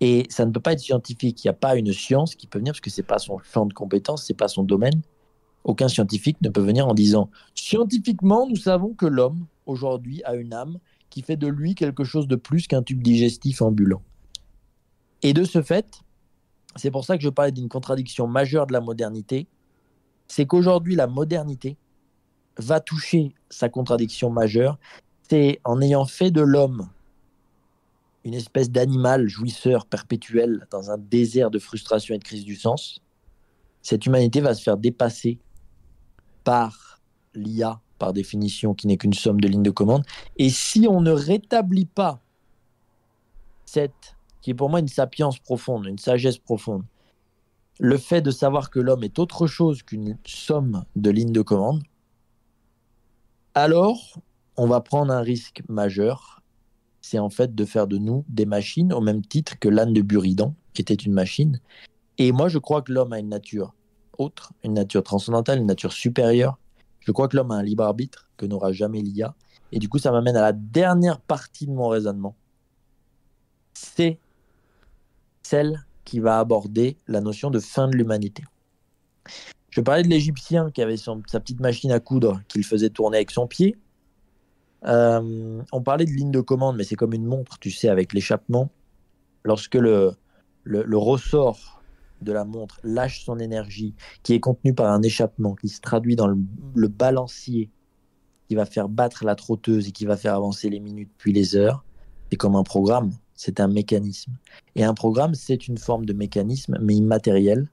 Et 0.00 0.26
ça 0.28 0.46
ne 0.46 0.50
peut 0.50 0.60
pas 0.60 0.72
être 0.72 0.80
scientifique. 0.80 1.44
Il 1.44 1.46
n'y 1.46 1.50
a 1.50 1.60
pas 1.66 1.76
une 1.76 1.92
science 1.92 2.34
qui 2.34 2.48
peut 2.48 2.58
venir 2.58 2.72
parce 2.72 2.80
que 2.80 2.90
c'est 2.90 3.04
pas 3.04 3.18
son 3.18 3.38
champ 3.38 3.66
de 3.66 3.72
compétence, 3.72 4.24
c'est 4.26 4.34
pas 4.34 4.48
son 4.48 4.64
domaine. 4.64 5.00
Aucun 5.62 5.86
scientifique 5.86 6.38
ne 6.42 6.48
peut 6.48 6.60
venir 6.60 6.88
en 6.88 6.94
disant 6.94 7.30
scientifiquement, 7.54 8.48
nous 8.48 8.56
savons 8.56 8.94
que 8.94 9.06
l'homme 9.06 9.46
aujourd'hui 9.64 10.22
a 10.24 10.34
une 10.34 10.52
âme 10.52 10.78
qui 11.10 11.22
fait 11.22 11.36
de 11.36 11.46
lui 11.46 11.74
quelque 11.74 12.04
chose 12.04 12.28
de 12.28 12.36
plus 12.36 12.66
qu'un 12.66 12.82
tube 12.82 13.02
digestif 13.02 13.62
ambulant. 13.62 14.02
Et 15.22 15.32
de 15.32 15.44
ce 15.44 15.62
fait, 15.62 16.02
c'est 16.76 16.90
pour 16.90 17.04
ça 17.04 17.16
que 17.16 17.22
je 17.22 17.28
parlais 17.28 17.52
d'une 17.52 17.68
contradiction 17.68 18.26
majeure 18.26 18.66
de 18.66 18.72
la 18.72 18.80
modernité, 18.80 19.46
c'est 20.28 20.46
qu'aujourd'hui 20.46 20.94
la 20.94 21.06
modernité 21.06 21.76
va 22.58 22.80
toucher 22.80 23.34
sa 23.50 23.68
contradiction 23.68 24.30
majeure, 24.30 24.78
c'est 25.28 25.60
en 25.64 25.80
ayant 25.80 26.04
fait 26.04 26.30
de 26.30 26.40
l'homme 26.40 26.88
une 28.24 28.34
espèce 28.34 28.70
d'animal 28.70 29.28
jouisseur 29.28 29.86
perpétuel 29.86 30.66
dans 30.70 30.90
un 30.90 30.98
désert 30.98 31.50
de 31.50 31.60
frustration 31.60 32.14
et 32.14 32.18
de 32.18 32.24
crise 32.24 32.44
du 32.44 32.56
sens, 32.56 33.00
cette 33.82 34.04
humanité 34.04 34.40
va 34.40 34.52
se 34.52 34.62
faire 34.62 34.76
dépasser 34.76 35.38
par 36.42 37.00
l'IA 37.34 37.80
par 37.98 38.12
définition, 38.12 38.74
qui 38.74 38.86
n'est 38.86 38.96
qu'une 38.96 39.12
somme 39.12 39.40
de 39.40 39.48
lignes 39.48 39.62
de 39.62 39.70
commande. 39.70 40.04
Et 40.36 40.50
si 40.50 40.86
on 40.88 41.00
ne 41.00 41.10
rétablit 41.10 41.86
pas 41.86 42.20
cette, 43.64 44.16
qui 44.40 44.50
est 44.50 44.54
pour 44.54 44.70
moi 44.70 44.80
une 44.80 44.88
sapience 44.88 45.38
profonde, 45.38 45.86
une 45.86 45.98
sagesse 45.98 46.38
profonde, 46.38 46.84
le 47.78 47.98
fait 47.98 48.22
de 48.22 48.30
savoir 48.30 48.70
que 48.70 48.80
l'homme 48.80 49.04
est 49.04 49.18
autre 49.18 49.46
chose 49.46 49.82
qu'une 49.82 50.16
somme 50.24 50.84
de 50.94 51.10
lignes 51.10 51.32
de 51.32 51.42
commande, 51.42 51.82
alors 53.54 54.20
on 54.56 54.66
va 54.66 54.80
prendre 54.80 55.12
un 55.12 55.20
risque 55.20 55.62
majeur. 55.68 56.42
C'est 57.00 57.18
en 57.18 57.30
fait 57.30 57.54
de 57.54 57.64
faire 57.64 57.86
de 57.86 57.98
nous 57.98 58.24
des 58.28 58.46
machines 58.46 58.92
au 58.92 59.00
même 59.00 59.22
titre 59.22 59.58
que 59.58 59.68
l'âne 59.68 59.92
de 59.92 60.02
Buridan, 60.02 60.54
qui 60.72 60.82
était 60.82 60.94
une 60.94 61.12
machine. 61.12 61.60
Et 62.18 62.32
moi, 62.32 62.48
je 62.48 62.58
crois 62.58 62.82
que 62.82 62.92
l'homme 62.92 63.12
a 63.12 63.18
une 63.18 63.28
nature 63.28 63.74
autre, 64.18 64.52
une 64.64 64.74
nature 64.74 65.02
transcendantale, 65.02 65.58
une 65.58 65.66
nature 65.66 65.92
supérieure, 65.92 66.58
je 67.06 67.12
crois 67.12 67.28
que 67.28 67.36
l'homme 67.36 67.52
a 67.52 67.54
un 67.54 67.62
libre 67.62 67.84
arbitre 67.84 68.28
que 68.36 68.46
n'aura 68.46 68.72
jamais 68.72 69.00
l'IA. 69.00 69.34
Et 69.70 69.78
du 69.78 69.88
coup, 69.88 69.98
ça 69.98 70.10
m'amène 70.10 70.36
à 70.36 70.42
la 70.42 70.52
dernière 70.52 71.20
partie 71.20 71.66
de 71.66 71.72
mon 71.72 71.88
raisonnement. 71.88 72.34
C'est 73.74 74.18
celle 75.42 75.86
qui 76.04 76.18
va 76.18 76.40
aborder 76.40 76.96
la 77.06 77.20
notion 77.20 77.50
de 77.50 77.60
fin 77.60 77.86
de 77.88 77.96
l'humanité. 77.96 78.42
Je 79.70 79.80
parlais 79.80 80.02
de 80.02 80.08
l'Égyptien 80.08 80.70
qui 80.72 80.82
avait 80.82 80.96
sa 80.96 81.14
petite 81.14 81.60
machine 81.60 81.92
à 81.92 82.00
coudre 82.00 82.40
qu'il 82.48 82.64
faisait 82.64 82.90
tourner 82.90 83.18
avec 83.18 83.30
son 83.30 83.46
pied. 83.46 83.76
Euh, 84.84 85.62
on 85.72 85.82
parlait 85.82 86.06
de 86.06 86.10
ligne 86.10 86.32
de 86.32 86.40
commande, 86.40 86.76
mais 86.76 86.84
c'est 86.84 86.96
comme 86.96 87.12
une 87.12 87.26
montre, 87.26 87.58
tu 87.58 87.70
sais, 87.70 87.88
avec 87.88 88.12
l'échappement. 88.12 88.70
Lorsque 89.44 89.74
le, 89.74 90.16
le 90.64 90.98
ressort 90.98 91.75
de 92.22 92.32
la 92.32 92.44
montre 92.44 92.80
lâche 92.82 93.24
son 93.24 93.38
énergie, 93.38 93.94
qui 94.22 94.34
est 94.34 94.40
contenue 94.40 94.74
par 94.74 94.92
un 94.92 95.02
échappement, 95.02 95.54
qui 95.54 95.68
se 95.68 95.80
traduit 95.80 96.16
dans 96.16 96.26
le, 96.26 96.88
balancier, 96.88 97.70
qui 98.48 98.54
va 98.54 98.64
faire 98.64 98.88
battre 98.88 99.24
la 99.24 99.34
trotteuse 99.34 99.88
et 99.88 99.92
qui 99.92 100.06
va 100.06 100.16
faire 100.16 100.34
avancer 100.34 100.70
les 100.70 100.80
minutes 100.80 101.10
puis 101.18 101.32
les 101.32 101.56
heures, 101.56 101.84
c'est 102.30 102.36
comme 102.36 102.56
un 102.56 102.62
programme, 102.62 103.12
c'est 103.34 103.60
un 103.60 103.68
mécanisme. 103.68 104.32
Et 104.74 104.84
un 104.84 104.94
programme, 104.94 105.34
c'est 105.34 105.68
une 105.68 105.78
forme 105.78 106.06
de 106.06 106.12
mécanisme, 106.12 106.78
mais 106.80 106.94
immatériel, 106.94 107.68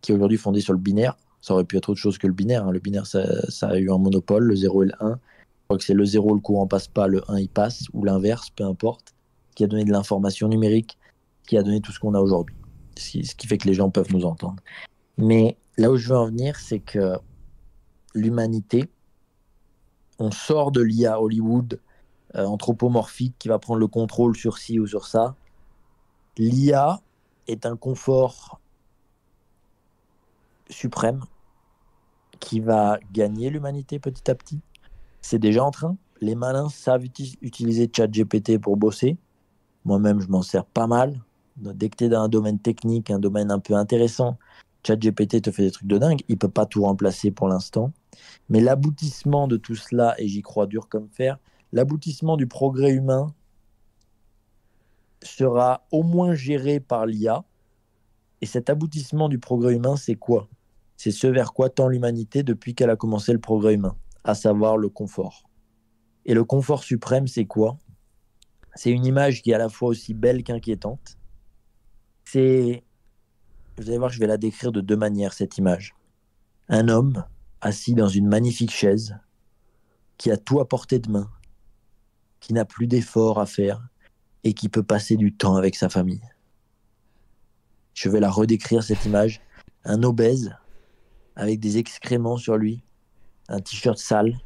qui 0.00 0.12
est 0.12 0.14
aujourd'hui 0.14 0.38
fondé 0.38 0.60
sur 0.60 0.72
le 0.72 0.78
binaire. 0.78 1.16
Ça 1.40 1.54
aurait 1.54 1.64
pu 1.64 1.76
être 1.76 1.88
autre 1.88 2.00
chose 2.00 2.18
que 2.18 2.26
le 2.26 2.32
binaire. 2.32 2.66
Hein. 2.66 2.70
Le 2.70 2.80
binaire, 2.80 3.06
ça, 3.06 3.22
a 3.62 3.78
eu 3.78 3.90
un 3.90 3.98
monopole, 3.98 4.44
le 4.44 4.54
0 4.54 4.82
et 4.84 4.86
le 4.86 4.92
1. 5.00 5.10
Je 5.10 5.16
crois 5.64 5.78
que 5.78 5.84
c'est 5.84 5.94
le 5.94 6.04
0, 6.04 6.34
le 6.34 6.40
courant 6.40 6.66
passe 6.66 6.88
pas, 6.88 7.06
le 7.06 7.22
1, 7.30 7.38
il 7.38 7.48
passe, 7.48 7.84
ou 7.92 8.04
l'inverse, 8.04 8.50
peu 8.50 8.64
importe, 8.64 9.14
qui 9.54 9.64
a 9.64 9.66
donné 9.66 9.84
de 9.84 9.92
l'information 9.92 10.48
numérique, 10.48 10.98
qui 11.46 11.56
a 11.56 11.62
donné 11.62 11.80
tout 11.80 11.92
ce 11.92 12.00
qu'on 12.00 12.14
a 12.14 12.20
aujourd'hui 12.20 12.56
ce 13.00 13.34
qui 13.34 13.46
fait 13.46 13.58
que 13.58 13.66
les 13.66 13.74
gens 13.74 13.90
peuvent 13.90 14.12
nous 14.12 14.24
entendre. 14.24 14.62
Mais 15.18 15.56
là 15.76 15.90
où 15.90 15.96
je 15.96 16.08
veux 16.08 16.16
en 16.16 16.26
venir, 16.26 16.56
c'est 16.56 16.80
que 16.80 17.16
l'humanité, 18.14 18.88
on 20.18 20.30
sort 20.30 20.72
de 20.72 20.80
l'IA 20.80 21.20
Hollywood 21.20 21.80
euh, 22.36 22.44
anthropomorphique 22.44 23.34
qui 23.38 23.48
va 23.48 23.58
prendre 23.58 23.80
le 23.80 23.86
contrôle 23.86 24.36
sur 24.36 24.58
ci 24.58 24.78
ou 24.78 24.86
sur 24.86 25.06
ça. 25.06 25.34
L'IA 26.36 27.00
est 27.48 27.66
un 27.66 27.76
confort 27.76 28.60
suprême 30.68 31.24
qui 32.38 32.60
va 32.60 32.98
gagner 33.12 33.50
l'humanité 33.50 33.98
petit 33.98 34.30
à 34.30 34.34
petit. 34.34 34.60
C'est 35.20 35.38
déjà 35.38 35.64
en 35.64 35.70
train. 35.70 35.96
Les 36.20 36.34
malins 36.34 36.68
savent 36.68 37.04
utiliser 37.04 37.90
ChatGPT 37.94 38.58
pour 38.58 38.76
bosser. 38.76 39.16
Moi-même, 39.84 40.20
je 40.20 40.28
m'en 40.28 40.42
sers 40.42 40.64
pas 40.64 40.86
mal. 40.86 41.20
Dès 41.60 41.90
que 41.90 41.96
tu 41.96 42.04
es 42.04 42.08
dans 42.08 42.22
un 42.22 42.28
domaine 42.28 42.58
technique, 42.58 43.10
un 43.10 43.18
domaine 43.18 43.50
un 43.50 43.58
peu 43.58 43.74
intéressant, 43.74 44.38
ChatGPT 44.86 45.42
te 45.42 45.50
fait 45.50 45.64
des 45.64 45.70
trucs 45.70 45.88
de 45.88 45.98
dingue. 45.98 46.22
Il 46.28 46.38
peut 46.38 46.48
pas 46.48 46.66
tout 46.66 46.82
remplacer 46.82 47.30
pour 47.30 47.48
l'instant. 47.48 47.92
Mais 48.48 48.60
l'aboutissement 48.60 49.46
de 49.46 49.56
tout 49.56 49.74
cela, 49.74 50.14
et 50.18 50.26
j'y 50.26 50.42
crois 50.42 50.66
dur 50.66 50.88
comme 50.88 51.08
fer, 51.08 51.38
l'aboutissement 51.72 52.36
du 52.36 52.46
progrès 52.46 52.92
humain 52.92 53.34
sera 55.22 55.86
au 55.92 56.02
moins 56.02 56.34
géré 56.34 56.80
par 56.80 57.04
l'IA. 57.06 57.44
Et 58.40 58.46
cet 58.46 58.70
aboutissement 58.70 59.28
du 59.28 59.38
progrès 59.38 59.74
humain, 59.74 59.96
c'est 59.96 60.14
quoi? 60.14 60.48
C'est 60.96 61.10
ce 61.10 61.26
vers 61.26 61.52
quoi 61.52 61.68
tend 61.68 61.88
l'humanité 61.88 62.42
depuis 62.42 62.74
qu'elle 62.74 62.90
a 62.90 62.96
commencé 62.96 63.32
le 63.32 63.38
progrès 63.38 63.74
humain, 63.74 63.96
à 64.24 64.34
savoir 64.34 64.78
le 64.78 64.88
confort. 64.88 65.44
Et 66.24 66.32
le 66.32 66.44
confort 66.44 66.84
suprême, 66.84 67.26
c'est 67.26 67.44
quoi? 67.44 67.76
C'est 68.74 68.90
une 68.90 69.04
image 69.04 69.42
qui 69.42 69.50
est 69.50 69.54
à 69.54 69.58
la 69.58 69.68
fois 69.68 69.90
aussi 69.90 70.14
belle 70.14 70.42
qu'inquiétante. 70.42 71.18
C'est, 72.32 72.84
vous 73.76 73.88
allez 73.88 73.98
voir, 73.98 74.10
je 74.10 74.20
vais 74.20 74.28
la 74.28 74.36
décrire 74.36 74.70
de 74.70 74.80
deux 74.80 74.96
manières, 74.96 75.32
cette 75.32 75.58
image. 75.58 75.96
Un 76.68 76.88
homme 76.88 77.24
assis 77.60 77.92
dans 77.92 78.06
une 78.06 78.28
magnifique 78.28 78.70
chaise, 78.70 79.18
qui 80.16 80.30
a 80.30 80.36
tout 80.36 80.60
à 80.60 80.68
portée 80.68 81.00
de 81.00 81.10
main, 81.10 81.28
qui 82.38 82.52
n'a 82.52 82.64
plus 82.64 82.86
d'efforts 82.86 83.40
à 83.40 83.46
faire 83.46 83.84
et 84.44 84.54
qui 84.54 84.68
peut 84.68 84.84
passer 84.84 85.16
du 85.16 85.34
temps 85.34 85.56
avec 85.56 85.74
sa 85.74 85.88
famille. 85.88 86.22
Je 87.94 88.08
vais 88.08 88.20
la 88.20 88.30
redécrire, 88.30 88.84
cette 88.84 89.04
image. 89.04 89.40
Un 89.82 90.04
obèse, 90.04 90.54
avec 91.34 91.58
des 91.58 91.78
excréments 91.78 92.36
sur 92.36 92.56
lui, 92.56 92.84
un 93.48 93.58
t-shirt 93.58 93.98
sale, 93.98 94.38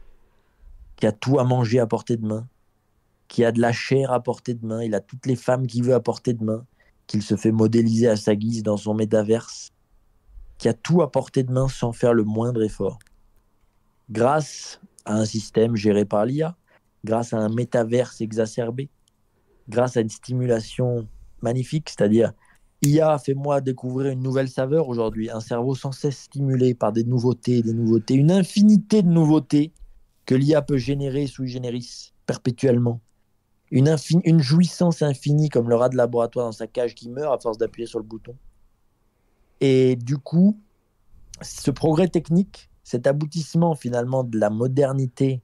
qui 0.96 1.06
a 1.06 1.12
tout 1.12 1.38
à 1.38 1.44
manger 1.44 1.80
à 1.80 1.86
portée 1.86 2.16
de 2.16 2.26
main, 2.26 2.48
qui 3.28 3.44
a 3.44 3.52
de 3.52 3.60
la 3.60 3.72
chair 3.72 4.10
à 4.10 4.22
portée 4.22 4.54
de 4.54 4.64
main, 4.64 4.82
il 4.82 4.94
a 4.94 5.00
toutes 5.00 5.26
les 5.26 5.36
femmes 5.36 5.66
qu'il 5.66 5.84
veut 5.84 5.92
à 5.92 6.00
portée 6.00 6.32
de 6.32 6.42
main, 6.42 6.64
qu'il 7.06 7.22
se 7.22 7.36
fait 7.36 7.52
modéliser 7.52 8.08
à 8.08 8.16
sa 8.16 8.34
guise 8.34 8.62
dans 8.62 8.76
son 8.76 8.94
métaverse, 8.94 9.70
qui 10.58 10.68
a 10.68 10.74
tout 10.74 11.02
à 11.02 11.10
portée 11.10 11.42
de 11.42 11.52
main 11.52 11.68
sans 11.68 11.92
faire 11.92 12.14
le 12.14 12.24
moindre 12.24 12.62
effort. 12.62 12.98
Grâce 14.10 14.80
à 15.04 15.16
un 15.16 15.24
système 15.24 15.76
géré 15.76 16.04
par 16.04 16.24
l'IA, 16.24 16.56
grâce 17.04 17.32
à 17.32 17.38
un 17.38 17.48
métaverse 17.48 18.20
exacerbé, 18.20 18.88
grâce 19.68 19.96
à 19.96 20.00
une 20.00 20.08
stimulation 20.08 21.08
magnifique, 21.42 21.90
c'est-à-dire 21.90 22.32
IA 22.82 23.18
fait-moi 23.18 23.60
découvrir 23.60 24.12
une 24.12 24.22
nouvelle 24.22 24.48
saveur 24.48 24.88
aujourd'hui, 24.88 25.30
un 25.30 25.40
cerveau 25.40 25.74
sans 25.74 25.92
cesse 25.92 26.18
stimulé 26.18 26.74
par 26.74 26.92
des 26.92 27.04
nouveautés, 27.04 27.62
des 27.62 27.72
nouveautés, 27.72 28.14
une 28.14 28.30
infinité 28.30 29.02
de 29.02 29.08
nouveautés 29.08 29.72
que 30.26 30.34
l'IA 30.34 30.62
peut 30.62 30.76
générer 30.76 31.26
sous 31.26 31.46
generis 31.46 32.12
perpétuellement. 32.26 33.00
Une, 33.74 34.40
jouissance 34.40 35.02
infinie 35.02 35.48
comme 35.48 35.68
le 35.68 35.74
rat 35.74 35.88
de 35.88 35.96
laboratoire 35.96 36.46
dans 36.46 36.52
sa 36.52 36.68
cage 36.68 36.94
qui 36.94 37.08
meurt 37.08 37.34
à 37.34 37.42
force 37.42 37.58
d'appuyer 37.58 37.86
sur 37.86 37.98
le 37.98 38.04
bouton. 38.04 38.36
Et 39.60 39.96
du 39.96 40.16
coup, 40.16 40.56
ce 41.42 41.72
progrès 41.72 42.06
technique, 42.06 42.70
cet 42.84 43.08
aboutissement 43.08 43.74
finalement 43.74 44.22
de 44.22 44.38
la 44.38 44.48
modernité 44.48 45.42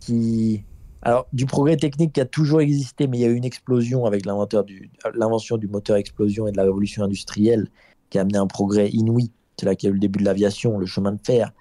qui 0.00 0.64
alors, 1.02 1.26
du 1.34 1.44
progrès 1.44 1.76
technique 1.76 2.14
qui 2.14 2.20
a 2.22 2.24
toujours 2.24 2.62
existé, 2.62 3.06
mais 3.06 3.18
il 3.18 3.20
y 3.20 3.24
a 3.26 3.28
eu 3.28 3.34
une 3.34 3.44
explosion 3.44 4.06
avec 4.06 4.24
l'invention 4.24 5.58
du, 5.58 5.68
moteur 5.68 5.96
explosion 5.96 6.46
et 6.46 6.52
de 6.52 6.56
la 6.56 6.62
révolution 6.62 7.04
industrielle 7.04 7.68
qui 8.08 8.18
a 8.18 8.22
amené 8.22 8.38
un 8.38 8.46
progrès 8.46 8.88
inouï. 8.88 9.30
C'est 9.58 9.66
là 9.66 9.74
qu'il 9.76 9.88
y 9.88 9.90
a 9.90 9.90
eu 9.90 9.94
le 9.94 10.00
début 10.00 10.18
de 10.18 10.24
l'aviation, 10.24 10.78
le 10.78 10.86
chemin 10.86 11.12
de 11.12 11.20
fer. 11.22 11.52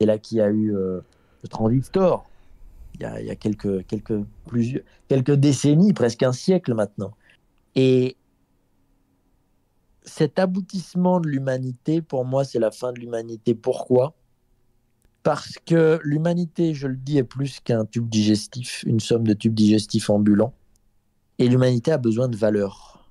Et 0.00 0.06
là 0.06 0.18
qu'il 0.18 0.36
y 0.38 0.40
a 0.42 0.50
eu 0.50 0.76
euh, 0.76 1.00
le 1.42 1.48
transistor. 1.48 2.29
Il 3.00 3.26
y 3.26 3.30
a, 3.30 3.36
quelques, 3.36 3.86
quelques, 3.86 4.22
plusieurs, 4.46 4.82
quelques 5.08 5.32
décennies, 5.32 5.94
presque 5.94 6.22
un 6.22 6.32
siècle 6.32 6.74
maintenant. 6.74 7.14
Et 7.74 8.16
cet 10.02 10.38
aboutissement 10.38 11.18
de 11.18 11.28
l'humanité, 11.28 12.02
pour 12.02 12.26
moi, 12.26 12.44
c'est 12.44 12.58
la 12.58 12.70
fin 12.70 12.92
de 12.92 13.00
l'humanité. 13.00 13.54
Pourquoi? 13.54 14.14
Parce 15.22 15.56
que 15.64 15.98
l'humanité, 16.02 16.74
je 16.74 16.88
le 16.88 16.96
dis, 16.96 17.16
est 17.16 17.24
plus 17.24 17.60
qu'un 17.60 17.86
tube 17.86 18.08
digestif, 18.08 18.82
une 18.86 19.00
somme 19.00 19.26
de 19.26 19.32
tubes 19.32 19.54
digestifs 19.54 20.10
ambulants. 20.10 20.52
Et 21.38 21.48
l'humanité 21.48 21.92
a 21.92 21.98
besoin 21.98 22.28
de 22.28 22.36
valeur. 22.36 23.10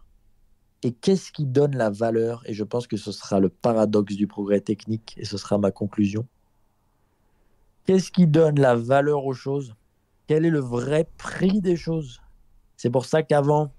Et 0.83 0.91
qu'est-ce 0.91 1.31
qui 1.31 1.45
donne 1.45 1.75
la 1.75 1.89
valeur? 1.89 2.43
Et 2.45 2.53
je 2.53 2.63
pense 2.63 2.85
que 2.85 2.97
ce 2.97 3.11
sera 3.11 3.39
le 3.39 3.49
paradoxe 3.49 4.15
du 4.15 4.27
progrès 4.27 4.61
technique, 4.61 5.15
et 5.17 5.25
ce 5.25 5.37
sera 5.37 5.57
ma 5.57 5.71
conclusion. 5.71 6.27
Qu'est-ce 7.89 8.11
qui 8.11 8.27
donne 8.27 8.59
la 8.59 8.75
valeur 8.75 9.25
aux 9.25 9.33
choses? 9.33 9.73
Quel 10.27 10.45
est 10.45 10.51
le 10.51 10.59
vrai 10.59 11.09
prix 11.17 11.59
des 11.59 11.75
choses? 11.75 12.21
C'est 12.77 12.91
pour 12.91 13.05
ça 13.05 13.23
qu'avant, 13.23 13.73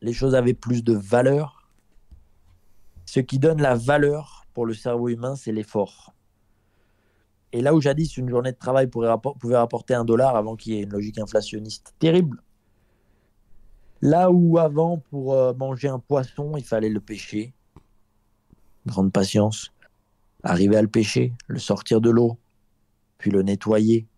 les 0.00 0.12
choses 0.12 0.34
avaient 0.34 0.52
plus 0.52 0.82
de 0.82 0.94
valeur. 0.94 1.70
Ce 3.06 3.20
qui 3.20 3.38
donne 3.38 3.62
la 3.62 3.76
valeur 3.76 4.46
pour 4.52 4.66
le 4.66 4.74
cerveau 4.74 5.10
humain, 5.10 5.36
c'est 5.36 5.52
l'effort. 5.52 6.12
Et 7.52 7.62
là 7.62 7.72
où 7.72 7.80
jadis 7.80 8.16
une 8.16 8.28
journée 8.28 8.50
de 8.50 8.58
travail 8.58 8.88
pouvait 8.88 9.56
rapporter 9.56 9.94
un 9.94 10.04
dollar 10.04 10.34
avant 10.34 10.56
qu'il 10.56 10.72
y 10.74 10.78
ait 10.78 10.82
une 10.82 10.90
logique 10.90 11.20
inflationniste 11.20 11.94
terrible, 12.00 12.42
là 14.02 14.32
où 14.32 14.58
avant 14.58 14.98
pour 15.08 15.34
euh, 15.34 15.54
manger 15.54 15.86
un 15.86 16.00
poisson 16.00 16.56
il 16.56 16.64
fallait 16.64 16.88
le 16.88 17.00
pêcher, 17.00 17.54
grande 18.86 19.12
patience, 19.12 19.72
arriver 20.42 20.76
à 20.76 20.82
le 20.82 20.88
pêcher, 20.88 21.32
le 21.46 21.60
sortir 21.60 22.00
de 22.00 22.10
l'eau, 22.10 22.36
puis 23.20 23.30
le 23.30 23.42
nettoyer, 23.42 24.08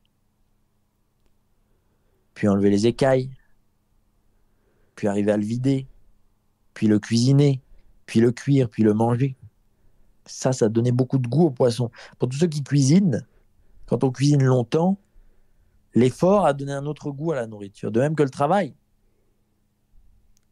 puis 2.34 2.46
enlever 2.46 2.70
les 2.70 2.86
écailles, 2.86 3.30
puis 4.94 5.08
arriver 5.08 5.32
à 5.32 5.36
le 5.36 5.44
vider, 5.44 5.88
puis 6.72 6.86
le 6.86 7.00
cuisiner, 7.00 7.60
puis 8.06 8.20
le 8.20 8.30
cuire, 8.30 8.70
puis 8.70 8.84
le 8.84 8.94
manger. 8.94 9.36
Ça, 10.24 10.52
ça 10.52 10.68
donnait 10.68 10.92
beaucoup 10.92 11.18
de 11.18 11.26
goût 11.26 11.46
au 11.46 11.50
poisson. 11.50 11.90
Pour 12.20 12.28
tous 12.28 12.38
ceux 12.38 12.46
qui 12.46 12.62
cuisinent, 12.62 13.26
quand 13.86 14.04
on 14.04 14.12
cuisine 14.12 14.44
longtemps, 14.44 15.00
l'effort 15.94 16.46
a 16.46 16.52
donné 16.52 16.72
un 16.72 16.86
autre 16.86 17.10
goût 17.10 17.32
à 17.32 17.34
la 17.34 17.48
nourriture, 17.48 17.90
de 17.90 17.98
même 17.98 18.14
que 18.14 18.22
le 18.22 18.30
travail. 18.30 18.72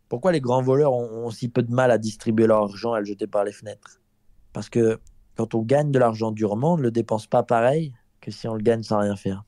Pourquoi 0.09 0.33
les 0.33 0.41
grands 0.41 0.61
voleurs 0.61 0.93
ont, 0.93 1.31
si 1.31 1.49
peu 1.49 1.63
de 1.63 1.73
mal 1.73 1.93
à 1.93 1.99
distribuer 1.99 2.49
leur 2.49 2.65
argent, 2.65 2.95
à 2.95 2.99
le 2.99 3.07
jeter 3.07 3.29
par 3.29 3.45
les 3.45 3.53
fenêtres? 3.53 4.01
Parce 4.53 4.69
que 4.69 4.99
quand 5.37 5.55
on 5.55 5.63
gagne 5.63 5.93
de 5.93 6.01
l'argent 6.01 6.33
durement, 6.33 6.75
on 6.75 6.79
ne 6.79 6.83
le 6.83 6.91
dépense 6.91 7.29
pas 7.29 7.45
pareil 7.45 7.95
si 8.31 8.49
on 8.49 8.55
le 8.55 8.63
gagne 8.63 8.83
sans 8.83 9.01
rien 9.01 9.17
faire. 9.17 9.45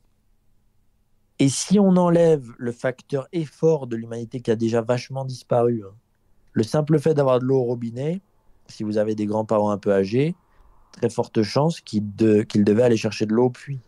Et 1.39 1.49
si 1.49 1.79
on 1.79 1.97
enlève 1.97 2.47
le 2.57 2.71
facteur 2.71 3.27
effort 3.31 3.87
de 3.87 3.95
l'humanité 3.95 4.39
qui 4.39 4.51
a 4.51 4.55
déjà 4.55 4.81
vachement 4.81 5.25
disparu, 5.25 5.83
hein, 5.85 5.93
le 6.53 6.63
simple 6.63 6.99
fait 6.99 7.13
d'avoir 7.13 7.39
de 7.39 7.45
l'eau 7.45 7.57
au 7.57 7.63
robinet, 7.63 8.21
si 8.67 8.83
vous 8.83 8.97
avez 8.97 9.15
des 9.15 9.25
grands-parents 9.25 9.71
un 9.71 9.77
peu 9.77 9.91
âgés, 9.91 10.35
très 10.91 11.09
forte 11.09 11.41
chance 11.41 11.81
qu'ils 11.81 12.13
devaient 12.15 12.83
aller 12.83 12.97
chercher 12.97 13.25
de 13.25 13.33
l'eau 13.33 13.45
au 13.45 13.49
puits. 13.49 13.81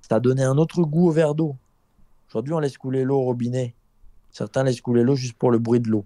Ça 0.00 0.16
a 0.16 0.20
donné 0.20 0.42
un 0.42 0.56
autre 0.56 0.82
goût 0.82 1.08
au 1.08 1.10
verre 1.10 1.34
d'eau. 1.34 1.56
Aujourd'hui, 2.28 2.54
on 2.54 2.58
laisse 2.58 2.78
couler 2.78 3.04
l'eau 3.04 3.18
au 3.18 3.24
robinet. 3.24 3.74
Certains 4.30 4.64
laissent 4.64 4.80
couler 4.80 5.02
l'eau 5.02 5.14
juste 5.14 5.38
pour 5.38 5.50
le 5.50 5.58
bruit 5.58 5.80
de 5.80 5.88
l'eau. 5.88 6.04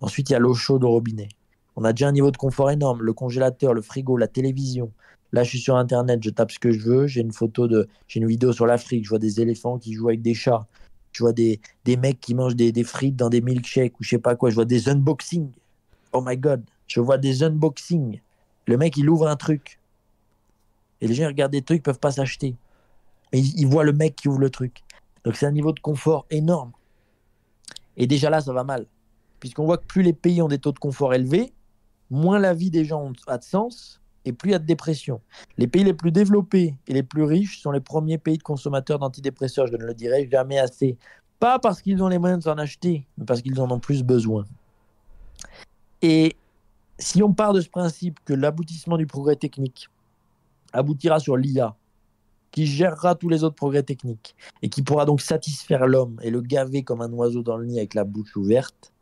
Ensuite, 0.00 0.30
il 0.30 0.34
y 0.34 0.36
a 0.36 0.38
l'eau 0.38 0.54
chaude 0.54 0.84
au 0.84 0.90
robinet. 0.90 1.28
On 1.74 1.84
a 1.84 1.92
déjà 1.92 2.08
un 2.08 2.12
niveau 2.12 2.30
de 2.30 2.36
confort 2.36 2.70
énorme. 2.70 3.02
Le 3.02 3.12
congélateur, 3.12 3.74
le 3.74 3.82
frigo, 3.82 4.16
la 4.16 4.28
télévision. 4.28 4.92
Là, 5.36 5.44
je 5.44 5.50
suis 5.50 5.60
sur 5.60 5.76
Internet, 5.76 6.20
je 6.24 6.30
tape 6.30 6.50
ce 6.50 6.58
que 6.58 6.72
je 6.72 6.80
veux. 6.80 7.06
J'ai 7.06 7.20
une 7.20 7.32
photo 7.32 7.68
de, 7.68 7.86
j'ai 8.08 8.20
une 8.20 8.26
vidéo 8.26 8.52
sur 8.52 8.66
l'Afrique. 8.66 9.04
Je 9.04 9.10
vois 9.10 9.18
des 9.18 9.40
éléphants 9.40 9.78
qui 9.78 9.92
jouent 9.92 10.08
avec 10.08 10.22
des 10.22 10.34
chats. 10.34 10.66
Je 11.12 11.22
vois 11.22 11.32
des, 11.32 11.60
des 11.84 11.96
mecs 11.96 12.20
qui 12.20 12.34
mangent 12.34 12.56
des, 12.56 12.84
frites 12.84 13.16
dans 13.16 13.28
des 13.28 13.42
milkshakes 13.42 14.00
ou 14.00 14.02
je 14.02 14.08
sais 14.08 14.18
pas 14.18 14.34
quoi. 14.34 14.50
Je 14.50 14.54
vois 14.54 14.64
des 14.64 14.88
unboxings 14.88 15.52
oh 16.16 16.22
my 16.24 16.36
god, 16.36 16.64
je 16.86 17.00
vois 17.00 17.18
des 17.18 17.42
unboxings. 17.42 18.20
Le 18.66 18.76
mec, 18.76 18.96
il 18.96 19.08
ouvre 19.08 19.28
un 19.28 19.36
truc. 19.36 19.78
Et 21.00 21.06
les 21.06 21.14
gens 21.14 21.26
regardent 21.26 21.52
des 21.52 21.62
trucs, 21.62 21.82
peuvent 21.82 22.00
pas 22.00 22.10
s'acheter. 22.10 22.56
Mais 23.32 23.40
ils, 23.40 23.66
voient 23.66 23.84
le 23.84 23.92
mec 23.92 24.16
qui 24.16 24.28
ouvre 24.28 24.38
le 24.38 24.50
truc. 24.50 24.82
Donc 25.24 25.36
c'est 25.36 25.46
un 25.46 25.52
niveau 25.52 25.72
de 25.72 25.80
confort 25.80 26.26
énorme. 26.30 26.72
Et 27.96 28.06
déjà 28.06 28.30
là, 28.30 28.40
ça 28.40 28.52
va 28.52 28.64
mal. 28.64 28.86
Puisqu'on 29.40 29.66
voit 29.66 29.76
que 29.76 29.84
plus 29.84 30.02
les 30.02 30.14
pays 30.14 30.40
ont 30.40 30.48
des 30.48 30.58
taux 30.58 30.72
de 30.72 30.78
confort 30.78 31.12
élevés, 31.12 31.52
moins 32.10 32.38
la 32.38 32.54
vie 32.54 32.70
des 32.70 32.84
gens 32.84 33.12
a 33.26 33.36
de 33.36 33.44
sens 33.44 34.00
et 34.26 34.32
plus 34.32 34.50
il 34.50 34.52
y 34.52 34.56
a 34.56 34.58
de 34.58 34.66
dépression. 34.66 35.20
Les 35.56 35.68
pays 35.68 35.84
les 35.84 35.94
plus 35.94 36.10
développés 36.10 36.74
et 36.88 36.92
les 36.92 37.04
plus 37.04 37.22
riches 37.22 37.60
sont 37.60 37.70
les 37.70 37.80
premiers 37.80 38.18
pays 38.18 38.36
de 38.36 38.42
consommateurs 38.42 38.98
d'antidépresseurs, 38.98 39.68
je 39.68 39.76
ne 39.76 39.84
le 39.84 39.94
dirai 39.94 40.28
jamais 40.30 40.58
assez. 40.58 40.98
Pas 41.38 41.58
parce 41.58 41.80
qu'ils 41.80 42.02
ont 42.02 42.08
les 42.08 42.18
moyens 42.18 42.40
de 42.40 42.44
s'en 42.44 42.58
acheter, 42.58 43.06
mais 43.16 43.24
parce 43.24 43.40
qu'ils 43.40 43.60
en 43.60 43.70
ont 43.70 43.78
plus 43.78 44.02
besoin. 44.02 44.44
Et 46.02 46.36
si 46.98 47.22
on 47.22 47.32
part 47.32 47.52
de 47.52 47.60
ce 47.60 47.68
principe 47.68 48.18
que 48.24 48.34
l'aboutissement 48.34 48.96
du 48.96 49.06
progrès 49.06 49.36
technique 49.36 49.88
aboutira 50.72 51.20
sur 51.20 51.36
l'IA, 51.36 51.76
qui 52.50 52.66
gérera 52.66 53.14
tous 53.14 53.28
les 53.28 53.44
autres 53.44 53.54
progrès 53.54 53.82
techniques 53.82 54.34
et 54.62 54.68
qui 54.68 54.82
pourra 54.82 55.04
donc 55.04 55.20
satisfaire 55.20 55.86
l'homme 55.86 56.18
et 56.22 56.30
le 56.30 56.40
gaver 56.40 56.82
comme 56.82 57.02
un 57.02 57.12
oiseau 57.12 57.42
dans 57.42 57.58
le 57.58 57.66
nid 57.66 57.78
avec 57.78 57.94
la 57.94 58.04
bouche 58.04 58.34
ouverte, 58.34 58.92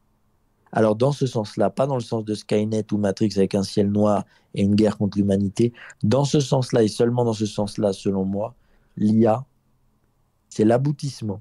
Alors 0.77 0.97
dans 0.97 1.13
ce 1.13 1.27
sens-là, 1.27 1.71
pas 1.71 1.87
dans 1.87 1.95
le 1.95 2.03
sens 2.03 2.25
de 2.25 2.35
Skynet 2.35 2.93
ou 2.93 2.99
Matrix 2.99 3.33
avec 3.37 3.55
un 3.55 3.63
ciel 3.63 3.93
noir 3.93 4.25
et 4.55 4.63
une 4.63 4.75
guerre 4.75 4.99
contre 4.99 5.17
l'humanité, 5.17 5.73
dans 6.03 6.25
ce 6.25 6.41
sens-là 6.41 6.83
et 6.83 6.89
seulement 6.89 7.25
dans 7.25 7.33
ce 7.33 7.47
sens-là, 7.47 7.93
selon 7.93 8.25
moi, 8.25 8.57
l'IA, 8.97 9.47
c'est 10.49 10.65
l'aboutissement 10.65 11.41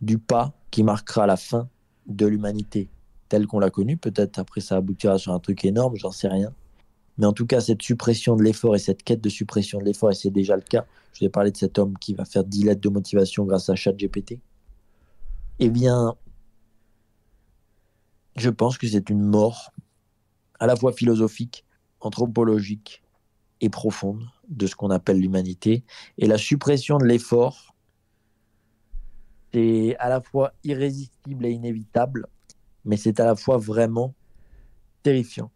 du 0.00 0.18
pas 0.18 0.52
qui 0.72 0.82
marquera 0.82 1.24
la 1.26 1.36
fin 1.36 1.68
de 2.08 2.26
l'humanité 2.26 2.88
telle 3.28 3.46
qu'on 3.46 3.60
l'a 3.60 3.70
connue. 3.70 3.96
Peut-être 3.96 4.40
après 4.40 4.60
ça 4.60 4.76
aboutira 4.76 5.16
sur 5.16 5.32
un 5.32 5.38
truc 5.38 5.64
énorme, 5.64 5.94
j'en 5.94 6.10
sais 6.10 6.28
rien. 6.28 6.52
Mais 7.16 7.26
en 7.26 7.32
tout 7.32 7.46
cas, 7.46 7.60
cette 7.60 7.82
suppression 7.82 8.34
de 8.34 8.42
l'effort 8.42 8.74
et 8.74 8.80
cette 8.80 9.04
quête 9.04 9.20
de 9.20 9.28
suppression 9.28 9.78
de 9.78 9.84
l'effort, 9.84 10.10
et 10.10 10.14
c'est 10.14 10.30
déjà 10.30 10.56
le 10.56 10.62
cas, 10.62 10.84
je 11.12 11.20
vous 11.20 11.26
ai 11.26 11.28
parlé 11.28 11.52
de 11.52 11.56
cet 11.56 11.78
homme 11.78 11.96
qui 11.98 12.14
va 12.14 12.24
faire 12.24 12.42
10 12.42 12.64
lettres 12.64 12.80
de 12.80 12.88
motivation 12.88 13.44
grâce 13.44 13.68
à 13.68 13.76
ChatGPT, 13.76 14.40
eh 15.60 15.68
bien, 15.68 16.16
je 18.40 18.50
pense 18.50 18.78
que 18.78 18.88
c'est 18.88 19.10
une 19.10 19.22
mort 19.22 19.72
à 20.58 20.66
la 20.66 20.76
fois 20.76 20.92
philosophique, 20.92 21.64
anthropologique 22.00 23.02
et 23.60 23.68
profonde 23.68 24.26
de 24.48 24.66
ce 24.66 24.74
qu'on 24.74 24.90
appelle 24.90 25.18
l'humanité. 25.18 25.84
Et 26.18 26.26
la 26.26 26.38
suppression 26.38 26.98
de 26.98 27.04
l'effort, 27.04 27.74
c'est 29.52 29.96
à 29.98 30.08
la 30.08 30.20
fois 30.20 30.52
irrésistible 30.64 31.46
et 31.46 31.50
inévitable, 31.50 32.26
mais 32.84 32.96
c'est 32.96 33.20
à 33.20 33.26
la 33.26 33.36
fois 33.36 33.58
vraiment 33.58 34.14
terrifiant. 35.02 35.50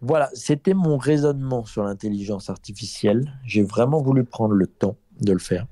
Voilà, 0.00 0.30
c'était 0.32 0.74
mon 0.74 0.96
raisonnement 0.96 1.64
sur 1.64 1.82
l'intelligence 1.84 2.48
artificielle. 2.48 3.38
J'ai 3.44 3.62
vraiment 3.62 4.00
voulu 4.00 4.24
prendre 4.24 4.54
le 4.54 4.66
temps 4.66 4.96
de 5.20 5.32
le 5.32 5.38
faire. 5.38 5.66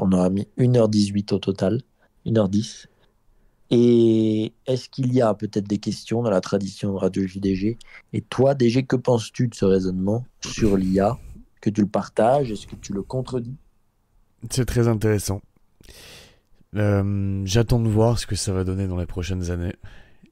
On 0.00 0.10
aura 0.10 0.28
mis 0.28 0.48
1h18 0.58 1.34
au 1.34 1.38
total, 1.38 1.80
1h10. 2.26 2.86
Et 3.70 4.52
est-ce 4.66 4.88
qu'il 4.88 5.12
y 5.12 5.22
a 5.22 5.34
peut-être 5.34 5.66
des 5.66 5.78
questions 5.78 6.22
dans 6.22 6.30
la 6.30 6.40
tradition 6.40 6.92
de 6.92 6.98
Radio 6.98 7.26
JDG 7.26 7.78
Et 8.12 8.20
toi, 8.20 8.54
DG, 8.54 8.84
que 8.84 8.96
penses-tu 8.96 9.48
de 9.48 9.54
ce 9.54 9.64
raisonnement 9.64 10.26
sur 10.44 10.76
l'IA 10.76 11.18
Que 11.60 11.70
tu 11.70 11.80
le 11.80 11.86
partages? 11.86 12.50
Est-ce 12.50 12.66
que 12.66 12.76
tu 12.76 12.92
le 12.92 13.02
contredis? 13.02 13.56
C'est 14.50 14.66
très 14.66 14.88
intéressant. 14.88 15.40
Euh, 16.76 17.42
j'attends 17.44 17.80
de 17.80 17.88
voir 17.88 18.18
ce 18.18 18.26
que 18.26 18.36
ça 18.36 18.52
va 18.52 18.64
donner 18.64 18.86
dans 18.86 18.98
les 18.98 19.06
prochaines 19.06 19.50
années. 19.50 19.74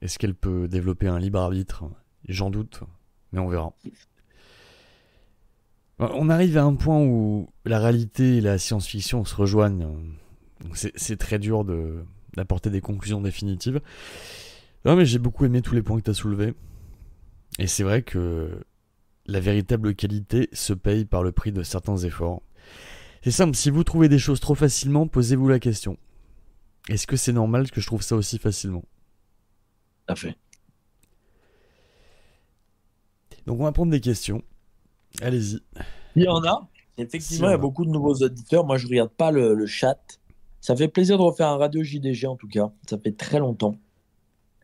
Est-ce 0.01 0.19
qu'elle 0.19 0.35
peut 0.35 0.67
développer 0.67 1.07
un 1.07 1.17
libre 1.17 1.39
arbitre? 1.39 1.85
J'en 2.27 2.49
doute, 2.49 2.81
mais 3.31 3.39
on 3.39 3.47
verra. 3.47 3.73
On 5.99 6.29
arrive 6.29 6.57
à 6.57 6.63
un 6.63 6.75
point 6.75 6.99
où 6.99 7.49
la 7.65 7.79
réalité 7.79 8.37
et 8.37 8.41
la 8.41 8.57
science-fiction 8.57 9.25
se 9.25 9.35
rejoignent. 9.35 9.87
C'est 10.73 11.17
très 11.17 11.39
dur 11.39 11.63
d'apporter 12.35 12.69
des 12.69 12.81
conclusions 12.81 13.21
définitives. 13.21 13.81
Non, 14.85 14.95
mais 14.95 15.05
j'ai 15.05 15.19
beaucoup 15.19 15.45
aimé 15.45 15.61
tous 15.61 15.75
les 15.75 15.81
points 15.81 15.97
que 15.99 16.03
tu 16.03 16.11
as 16.11 16.15
soulevés. 16.15 16.53
Et 17.59 17.67
c'est 17.67 17.83
vrai 17.83 18.01
que 18.01 18.63
la 19.25 19.39
véritable 19.39 19.95
qualité 19.95 20.49
se 20.53 20.73
paye 20.73 21.05
par 21.05 21.23
le 21.23 21.31
prix 21.31 21.51
de 21.51 21.63
certains 21.63 21.97
efforts. 21.97 22.41
C'est 23.23 23.31
simple, 23.31 23.55
si 23.55 23.69
vous 23.69 23.83
trouvez 23.83 24.09
des 24.09 24.19
choses 24.19 24.39
trop 24.39 24.55
facilement, 24.55 25.07
posez-vous 25.07 25.47
la 25.47 25.59
question. 25.59 25.97
Est-ce 26.89 27.07
que 27.07 27.15
c'est 27.15 27.31
normal 27.31 27.71
que 27.71 27.79
je 27.79 27.87
trouve 27.87 28.01
ça 28.01 28.15
aussi 28.15 28.37
facilement? 28.37 28.83
À 30.07 30.15
fait. 30.15 30.35
Donc 33.45 33.59
on 33.59 33.63
va 33.63 33.71
prendre 33.71 33.91
des 33.91 34.01
questions. 34.01 34.43
Allez-y. 35.21 35.61
Il 36.15 36.23
y 36.23 36.27
en 36.27 36.43
a. 36.43 36.67
Effectivement, 36.97 37.47
il 37.47 37.51
y 37.51 37.55
a 37.55 37.57
beaucoup 37.57 37.85
de 37.85 37.89
nouveaux 37.89 38.15
auditeurs. 38.15 38.65
Moi, 38.65 38.77
je 38.77 38.87
regarde 38.87 39.11
pas 39.11 39.31
le, 39.31 39.65
chat. 39.65 40.19
Ça 40.63 40.77
fait 40.77 40.87
plaisir 40.87 41.17
de 41.17 41.23
refaire 41.23 41.49
un 41.49 41.57
radio 41.57 41.83
JDG 41.83 42.25
en 42.25 42.37
tout 42.37 42.47
cas. 42.47 42.71
Ça 42.89 42.97
fait 42.97 43.11
très 43.11 43.37
longtemps. 43.37 43.75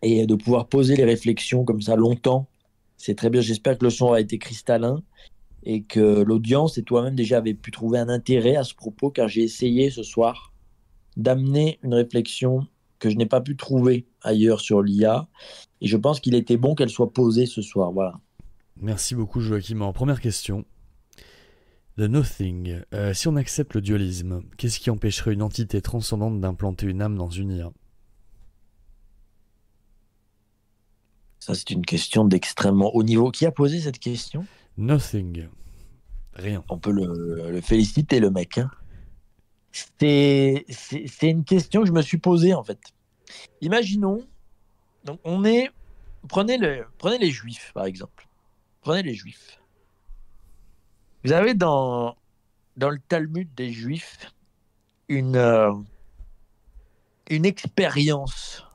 Et 0.01 0.25
de 0.25 0.35
pouvoir 0.35 0.69
poser 0.69 0.95
les 0.95 1.03
réflexions 1.03 1.65
comme 1.65 1.81
ça 1.81 1.97
longtemps, 1.97 2.47
c'est 2.95 3.15
très 3.15 3.29
bien. 3.29 3.41
J'espère 3.41 3.77
que 3.77 3.83
le 3.83 3.89
son 3.89 4.13
a 4.13 4.21
été 4.21 4.37
cristallin 4.37 5.03
et 5.63 5.83
que 5.83 6.21
l'audience 6.21 6.77
et 6.77 6.83
toi-même 6.83 7.15
déjà 7.15 7.39
avez 7.39 7.53
pu 7.53 7.71
trouver 7.71 7.99
un 7.99 8.07
intérêt 8.07 8.55
à 8.55 8.63
ce 8.63 8.73
propos 8.75 9.11
car 9.11 9.27
j'ai 9.27 9.43
essayé 9.43 9.89
ce 9.89 10.01
soir 10.01 10.53
d'amener 11.17 11.79
une 11.83 11.93
réflexion 11.93 12.65
que 12.99 13.09
je 13.09 13.17
n'ai 13.17 13.25
pas 13.25 13.41
pu 13.41 13.57
trouver 13.57 14.07
ailleurs 14.21 14.61
sur 14.61 14.81
l'IA. 14.81 15.27
Et 15.81 15.87
je 15.87 15.97
pense 15.97 16.21
qu'il 16.21 16.33
était 16.33 16.55
bon 16.55 16.75
qu'elle 16.75 16.89
soit 16.89 17.11
posée 17.11 17.45
ce 17.45 17.61
soir. 17.61 17.91
Voilà. 17.91 18.21
Merci 18.77 19.15
beaucoup 19.15 19.41
Joachim. 19.41 19.81
En 19.81 19.91
première 19.91 20.21
question, 20.21 20.63
The 21.99 22.03
Nothing. 22.03 22.81
Euh, 22.93 23.13
si 23.13 23.27
on 23.27 23.35
accepte 23.35 23.75
le 23.75 23.81
dualisme, 23.81 24.43
qu'est-ce 24.55 24.79
qui 24.79 24.89
empêcherait 24.89 25.33
une 25.33 25.41
entité 25.41 25.81
transcendante 25.81 26.39
d'implanter 26.39 26.85
une 26.85 27.01
âme 27.01 27.17
dans 27.17 27.29
une 27.29 27.51
IA? 27.51 27.73
Ça, 31.39 31.55
c'est 31.55 31.71
une 31.71 31.85
question 31.85 32.23
d'extrêmement 32.23 32.95
haut 32.95 33.03
niveau. 33.03 33.31
Qui 33.31 33.45
a 33.45 33.51
posé 33.51 33.81
cette 33.81 33.99
question? 33.99 34.45
Nothing. 34.77 35.49
Rien. 36.35 36.63
On 36.69 36.77
peut 36.77 36.93
le, 36.93 37.59
féliciter, 37.59 38.21
le 38.21 38.29
mec. 38.29 38.59
Hein. 38.59 38.71
C'est 39.73 40.63
une 41.21 41.43
question 41.43 41.81
que 41.81 41.87
je 41.87 41.91
me 41.91 42.01
suis 42.01 42.17
posée, 42.17 42.53
en 42.53 42.63
fait. 42.63 42.79
Imaginons, 43.59 44.25
donc 45.03 45.19
on 45.25 45.43
est, 45.43 45.69
prenez, 46.29 46.57
le, 46.57 46.85
prenez 46.97 47.17
les 47.17 47.29
juifs 47.29 47.71
par 47.73 47.83
exemple. 47.83 48.29
Prenez 48.83 49.03
les 49.03 49.15
juifs. 49.15 49.58
Vous 51.23 51.31
avez 51.31 51.53
dans, 51.53 52.15
dans 52.77 52.89
le 52.89 52.99
Talmud 52.99 53.47
des 53.55 53.71
juifs 53.71 54.33
une, 55.07 55.35
euh, 55.35 55.73
une 57.29 57.45
expérience 57.45 58.65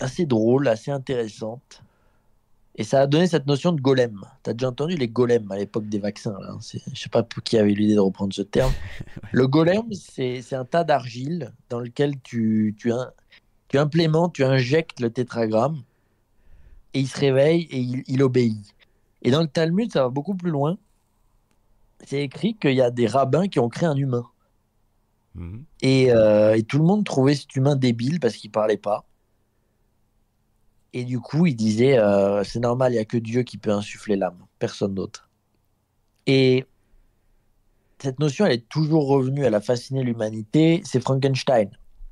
assez 0.00 0.26
drôle, 0.26 0.68
assez 0.68 0.90
intéressante. 0.90 1.82
Et 2.76 2.82
ça 2.82 3.02
a 3.02 3.06
donné 3.06 3.28
cette 3.28 3.46
notion 3.46 3.72
de 3.72 3.80
golem. 3.80 4.20
Tu 4.42 4.50
as 4.50 4.52
déjà 4.52 4.68
entendu 4.68 4.96
les 4.96 5.06
golems 5.06 5.50
à 5.52 5.56
l'époque 5.56 5.88
des 5.88 6.00
vaccins. 6.00 6.36
Là. 6.40 6.56
Je 6.60 6.78
ne 6.90 6.96
sais 6.96 7.08
pas 7.08 7.24
qui 7.44 7.56
avait 7.56 7.72
l'idée 7.72 7.94
de 7.94 8.00
reprendre 8.00 8.34
ce 8.34 8.42
terme. 8.42 8.72
Le 9.32 9.46
golem, 9.46 9.84
c'est 9.92 10.54
un 10.54 10.64
tas 10.64 10.82
d'argile 10.82 11.52
dans 11.68 11.78
lequel 11.78 12.20
tu, 12.22 12.74
tu, 12.76 12.90
tu 13.68 13.78
implémentes, 13.78 14.34
tu 14.34 14.44
injectes 14.44 15.00
le 15.00 15.10
tétragramme 15.10 15.82
et 16.94 17.00
il 17.00 17.08
se 17.08 17.18
réveille 17.18 17.68
et 17.70 17.80
il, 18.06 18.22
obéit. 18.22 18.74
Et 19.22 19.30
dans 19.30 19.40
le 19.40 19.48
Talmud, 19.48 19.92
ça 19.92 20.02
va 20.02 20.08
beaucoup 20.08 20.34
plus 20.34 20.50
loin. 20.50 20.76
C'est 22.06 22.22
écrit 22.22 22.56
qu'il 22.56 22.74
y 22.74 22.80
a 22.80 22.90
des 22.90 23.06
rabbins 23.06 23.48
qui 23.48 23.58
ont 23.58 23.68
créé 23.68 23.88
un 23.88 23.96
humain. 23.96 24.26
Mhm. 25.34 25.64
Euh, 25.84 26.54
et, 26.54 26.62
tout 26.62 26.78
le 26.78 26.84
monde 26.84 27.04
trouvait 27.04 27.34
cet 27.34 27.54
humain 27.56 27.76
débile 27.76 28.20
parce 28.20 28.36
qu'il 28.36 28.50
parlait 28.50 28.76
pas. 28.76 29.04
Et 30.92 31.04
du 31.04 31.18
coup, 31.18 31.46
il 31.46 31.56
disait 31.56 31.98
euh, 31.98 32.44
c'est 32.44 32.60
normal, 32.60 32.92
il 32.92 32.96
n'y 32.96 33.00
a 33.00 33.04
que 33.04 33.16
Dieu 33.16 33.42
qui 33.42 33.58
peut 33.58 33.72
insuffler 33.72 34.16
l'âme, 34.16 34.38
personne 34.58 34.94
d'autre. 34.94 35.28
Et 36.26 36.64
cette 37.98 38.20
notion, 38.20 38.46
elle 38.46 38.52
est 38.52 38.68
toujours 38.68 39.08
revenue, 39.08 39.42
elle 39.42 39.54
a 39.54 39.60
fasciné 39.60 40.04
l'humanité. 40.04 40.82
C'est 40.84 41.00
Frankenstein, 41.00 41.70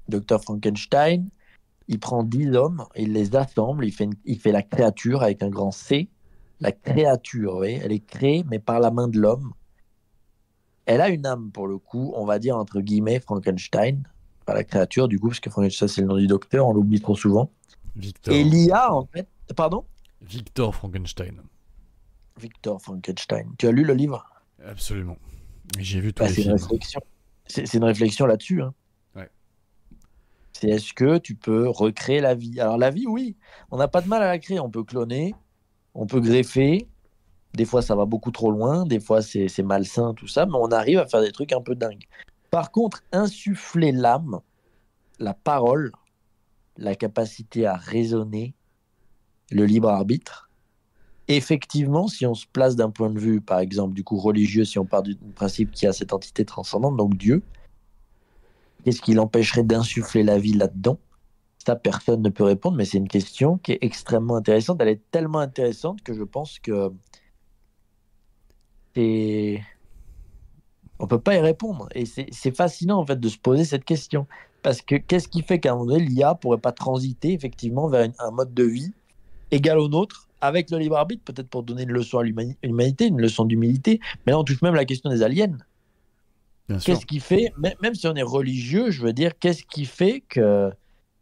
docteur 0.09 0.43
Frankenstein 0.43 1.31
il 1.89 1.99
prend 1.99 2.23
dix 2.23 2.51
hommes, 2.51 2.85
il 2.97 3.13
les 3.13 3.37
assemble, 3.37 3.85
il 3.85 3.93
fait, 3.93 4.09
il 4.25 4.39
fait 4.39 4.53
la 4.53 4.63
créature 4.63 5.23
avec 5.23 5.43
un 5.43 5.51
grand 5.51 5.71
C. 5.71 6.09
La 6.61 6.73
créature, 6.73 7.57
oui, 7.57 7.79
elle 7.83 7.93
est 7.93 8.07
créée, 8.07 8.45
mais 8.49 8.59
par 8.59 8.81
la 8.81 8.91
main 8.91 9.09
de 9.09 9.19
l'homme. 9.19 9.53
Elle 10.87 11.01
a 11.01 11.09
une 11.09 11.27
âme, 11.27 11.51
pour 11.51 11.67
le 11.67 11.79
coup, 11.79 12.13
on 12.17 12.25
va 12.25 12.39
dire 12.39 12.57
entre 12.57 12.81
guillemets 12.81 13.21
Frankenstein, 13.21 14.03
pas 14.47 14.55
la 14.55 14.65
créature, 14.65 15.09
du 15.09 15.19
coup, 15.19 15.29
parce 15.29 15.41
que 15.41 15.51
Frankenstein, 15.51 15.89
c'est 15.89 16.01
le 16.01 16.09
nom 16.09 16.17
du 16.17 16.27
docteur, 16.27 16.67
on 16.67 16.73
l'oublie 16.73 17.01
trop 17.01 17.17
souvent. 17.17 17.51
Victor. 17.95 18.35
Et 18.35 18.43
l'IA, 18.43 18.93
en 18.93 19.07
fait. 19.07 19.29
Pardon? 19.55 19.85
Victor 20.23 20.75
Frankenstein. 20.75 21.43
Victor 22.41 22.81
Frankenstein. 22.81 23.53
Tu 23.59 23.67
as 23.69 23.73
lu 23.73 23.85
le 23.85 23.95
livre? 23.95 24.25
Absolument. 24.65 25.17
J'ai 25.79 26.01
vu 26.01 26.13
tout 26.13 26.25
bah, 26.25 26.31
C'est 27.47 27.75
une 27.75 27.85
réflexion 27.85 28.27
là-dessus. 28.27 28.63
Hein 28.63 28.75
c'est 30.53 30.69
est-ce 30.69 30.93
que 30.93 31.19
tu 31.19 31.35
peux 31.35 31.69
recréer 31.69 32.21
la 32.21 32.35
vie? 32.35 32.61
Alors 32.61 32.79
la 32.79 32.91
vie, 32.91 33.07
oui, 33.07 33.37
on 33.71 33.79
n'a 33.79 33.89
pas 33.89 34.01
de 34.01 34.09
mal 34.09 34.23
à 34.23 34.29
la 34.29 34.39
créer. 34.39 34.61
On 34.61 34.71
peut 34.71 34.85
cloner, 34.85 35.35
on 35.95 36.07
peut 36.07 36.21
greffer. 36.21 36.87
Des 37.55 37.65
fois, 37.65 37.83
ça 37.83 37.95
va 37.95 38.05
beaucoup 38.05 38.31
trop 38.31 38.51
loin. 38.51 38.87
Des 38.87 39.01
fois, 39.01 39.23
c'est 39.23 39.63
malsain, 39.63 40.15
tout 40.15 40.29
ça. 40.29 40.47
Mais 40.47 40.57
on 40.57 40.69
arrive 40.69 40.99
à 40.99 41.07
faire 41.07 41.21
des 41.21 41.33
trucs 41.33 41.53
un 41.53 41.61
peu 41.61 41.75
dingues. 41.75 42.07
Par 42.51 42.71
contre, 42.71 43.03
insuffler 43.13 43.93
l'âme, 43.93 44.41
la 45.19 45.35
parole, 45.35 45.93
la 46.77 46.95
capacité 46.95 47.67
à 47.67 47.77
raisonner, 47.77 48.55
le 49.51 49.67
libre 49.67 49.89
arbitre, 49.89 50.51
effectivement, 51.29 52.09
si 52.09 52.27
on 52.27 52.35
se 52.35 52.47
place 52.47 52.77
d'un 52.77 52.91
point 52.91 53.11
de 53.11 53.19
vue, 53.19 53.41
par 53.41 53.61
exemple, 53.61 53.95
du 53.95 54.05
coup 54.05 54.19
religieux, 54.19 54.65
si 54.65 54.79
on 54.79 54.85
part 54.85 55.03
du 55.03 55.17
principe 55.35 55.71
qu'il 55.71 55.87
y 55.87 55.89
a 55.89 55.93
cette 55.93 56.13
entité 56.13 56.45
transcendante, 56.45 56.97
donc 56.97 57.17
Dieu, 57.17 57.43
Qu'est-ce 58.85 59.01
qui 59.01 59.15
l'empêcherait 59.15 59.63
d'insuffler 59.63 60.23
la 60.23 60.39
vie 60.39 60.55
là-dedans? 60.55 60.99
Ça, 61.65 61.77
personne 61.77 62.23
ne 62.23 62.29
peut 62.31 62.43
répondre, 62.43 62.77
mais 62.77 62.85
c'est 62.85 62.99
une 62.99 63.09
question 63.09 63.59
qui 63.59 63.73
est 63.73 63.79
extrêmement 63.81 64.35
intéressante. 64.35 64.81
Elle 64.81 64.89
est 64.89 65.11
tellement 65.13 65.39
intéressante 65.39 66.03
que 66.03 66.13
je 66.13 66.25
pense 66.25 66.59
que 66.59 66.93
c'est... 68.95 69.63
On 70.99 71.07
peut 71.07 71.21
pas 71.21 71.35
y 71.35 71.41
répondre. 71.41 71.89
Et 71.95 72.05
c'est 72.07 72.57
fascinant, 72.57 72.99
en 72.99 73.07
fait, 73.07 73.19
de 73.19 73.29
se 73.29 73.39
poser 73.39 73.65
cette 73.65 73.85
question. 73.85 74.27
Parce 74.63 74.81
que 74.83 74.95
qu'est-ce 74.95 75.27
qui 75.27 75.43
fait 75.43 75.59
qu'à 75.59 75.73
un 75.73 75.75
moment 75.75 75.87
donné, 75.87 76.05
l'IA 76.05 76.35
pourrait 76.37 76.59
pas 76.59 76.73
transiter, 76.73 77.33
effectivement, 77.33 77.89
vers 77.89 78.09
un 78.21 78.31
mode 78.31 78.55
de 78.55 78.63
vie 78.63 78.93
égale 79.51 79.79
au 79.79 79.89
nôtre, 79.89 80.29
avec 80.41 80.71
le 80.71 80.79
libre 80.79 80.97
arbitre, 80.97 81.23
peut-être 81.25 81.49
pour 81.49 81.63
donner 81.63 81.83
une 81.83 81.93
leçon 81.93 82.19
à 82.19 82.23
l'humanité, 82.23 83.07
une 83.07 83.21
leçon 83.21 83.45
d'humilité. 83.45 84.01
Mais 84.27 84.33
là, 84.33 84.39
on 84.39 84.45
touche 84.45 84.63
même 84.63 84.75
la 84.75 84.85
question 84.85 85.11
des 85.11 85.23
aliens. 85.23 85.59
Qu'est-ce 86.85 87.07
qui 87.07 87.21
fait, 87.21 87.53
même 87.59 87.95
si 87.95 88.07
on 88.07 88.15
est 88.15 88.23
religieux, 88.23 88.91
je 88.91 89.03
veux 89.03 89.13
dire, 89.13 89.39
qu'est-ce 89.39 89.65
qui 89.65 89.85
fait 89.85 90.21
que 90.21 90.73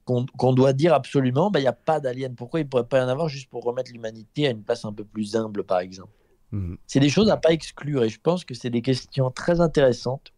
qu'on 0.05 0.53
doit 0.53 0.73
dire 0.73 0.93
absolument, 0.93 1.51
bah, 1.51 1.61
il 1.61 1.63
n'y 1.63 1.69
a 1.69 1.73
pas 1.73 2.01
d'aliens 2.01 2.33
Pourquoi 2.35 2.61
il 2.61 2.65
ne 2.65 2.69
pourrait 2.69 2.87
pas 2.87 2.99
y 2.99 3.03
en 3.03 3.09
avoir 3.09 3.29
juste 3.29 3.49
pour 3.49 3.63
remettre 3.63 3.93
l'humanité 3.93 4.49
à 4.49 4.51
une 4.51 4.63
place 4.63 4.85
un 4.85 4.93
peu 4.93 5.05
plus 5.05 5.37
humble, 5.37 5.63
par 5.63 5.79
exemple? 5.79 6.11
Mhm. 6.53 6.79
C'est 6.87 7.01
des 7.01 7.11
choses 7.11 7.31
à 7.31 7.37
pas 7.37 7.51
exclure 7.51 8.03
et 8.03 8.09
je 8.09 8.21
pense 8.21 8.45
que 8.45 8.55
c'est 8.55 8.71
des 8.71 8.83
questions 8.83 9.31
très 9.31 9.61
intéressantes. 9.61 10.33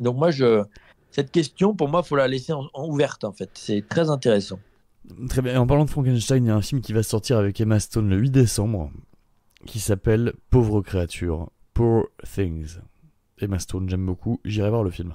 Donc 0.00 0.16
moi, 0.16 0.30
je, 0.30 0.64
cette 1.10 1.30
question, 1.30 1.74
pour 1.74 1.88
moi, 1.88 2.02
il 2.04 2.08
faut 2.08 2.16
la 2.16 2.28
laisser 2.28 2.52
en, 2.52 2.68
ouverte, 2.74 3.24
en 3.24 3.32
fait. 3.32 3.50
C'est 3.54 3.86
très 3.88 4.10
intéressant. 4.10 4.60
Très 5.28 5.40
bien. 5.40 5.58
en 5.58 5.66
parlant 5.66 5.84
de 5.84 5.90
Frankenstein, 5.90 6.44
il 6.44 6.48
y 6.48 6.50
a 6.50 6.56
un 6.56 6.62
film 6.62 6.80
qui 6.80 6.92
va 6.92 7.02
sortir 7.02 7.38
avec 7.38 7.60
Emma 7.60 7.80
Stone 7.80 8.10
le 8.10 8.16
8 8.18 8.30
décembre, 8.30 8.90
qui 9.66 9.80
s'appelle 9.80 10.34
Pauvre 10.50 10.82
créature, 10.82 11.50
Poor 11.72 12.06
Things. 12.34 12.78
Emma 13.40 13.58
Stone, 13.58 13.88
j'aime 13.88 14.04
beaucoup. 14.04 14.40
J'irai 14.44 14.68
voir 14.68 14.82
le 14.82 14.90
film. 14.90 15.14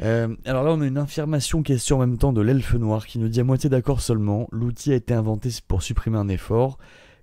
Euh, 0.00 0.34
alors 0.44 0.64
là, 0.64 0.72
on 0.72 0.80
a 0.80 0.86
une 0.86 0.98
affirmation 0.98 1.62
question 1.62 1.96
en 1.96 2.00
même 2.00 2.16
temps 2.16 2.32
de 2.32 2.40
l'elfe 2.40 2.74
noir 2.74 3.06
qui 3.06 3.18
nous 3.18 3.28
dit 3.28 3.40
à 3.40 3.44
moitié 3.44 3.70
d'accord 3.70 4.00
seulement. 4.00 4.48
L'outil 4.50 4.92
a 4.92 4.96
été 4.96 5.14
inventé 5.14 5.50
pour 5.68 5.82
supprimer 5.82 6.16
un 6.16 6.28
effort. 6.28 6.78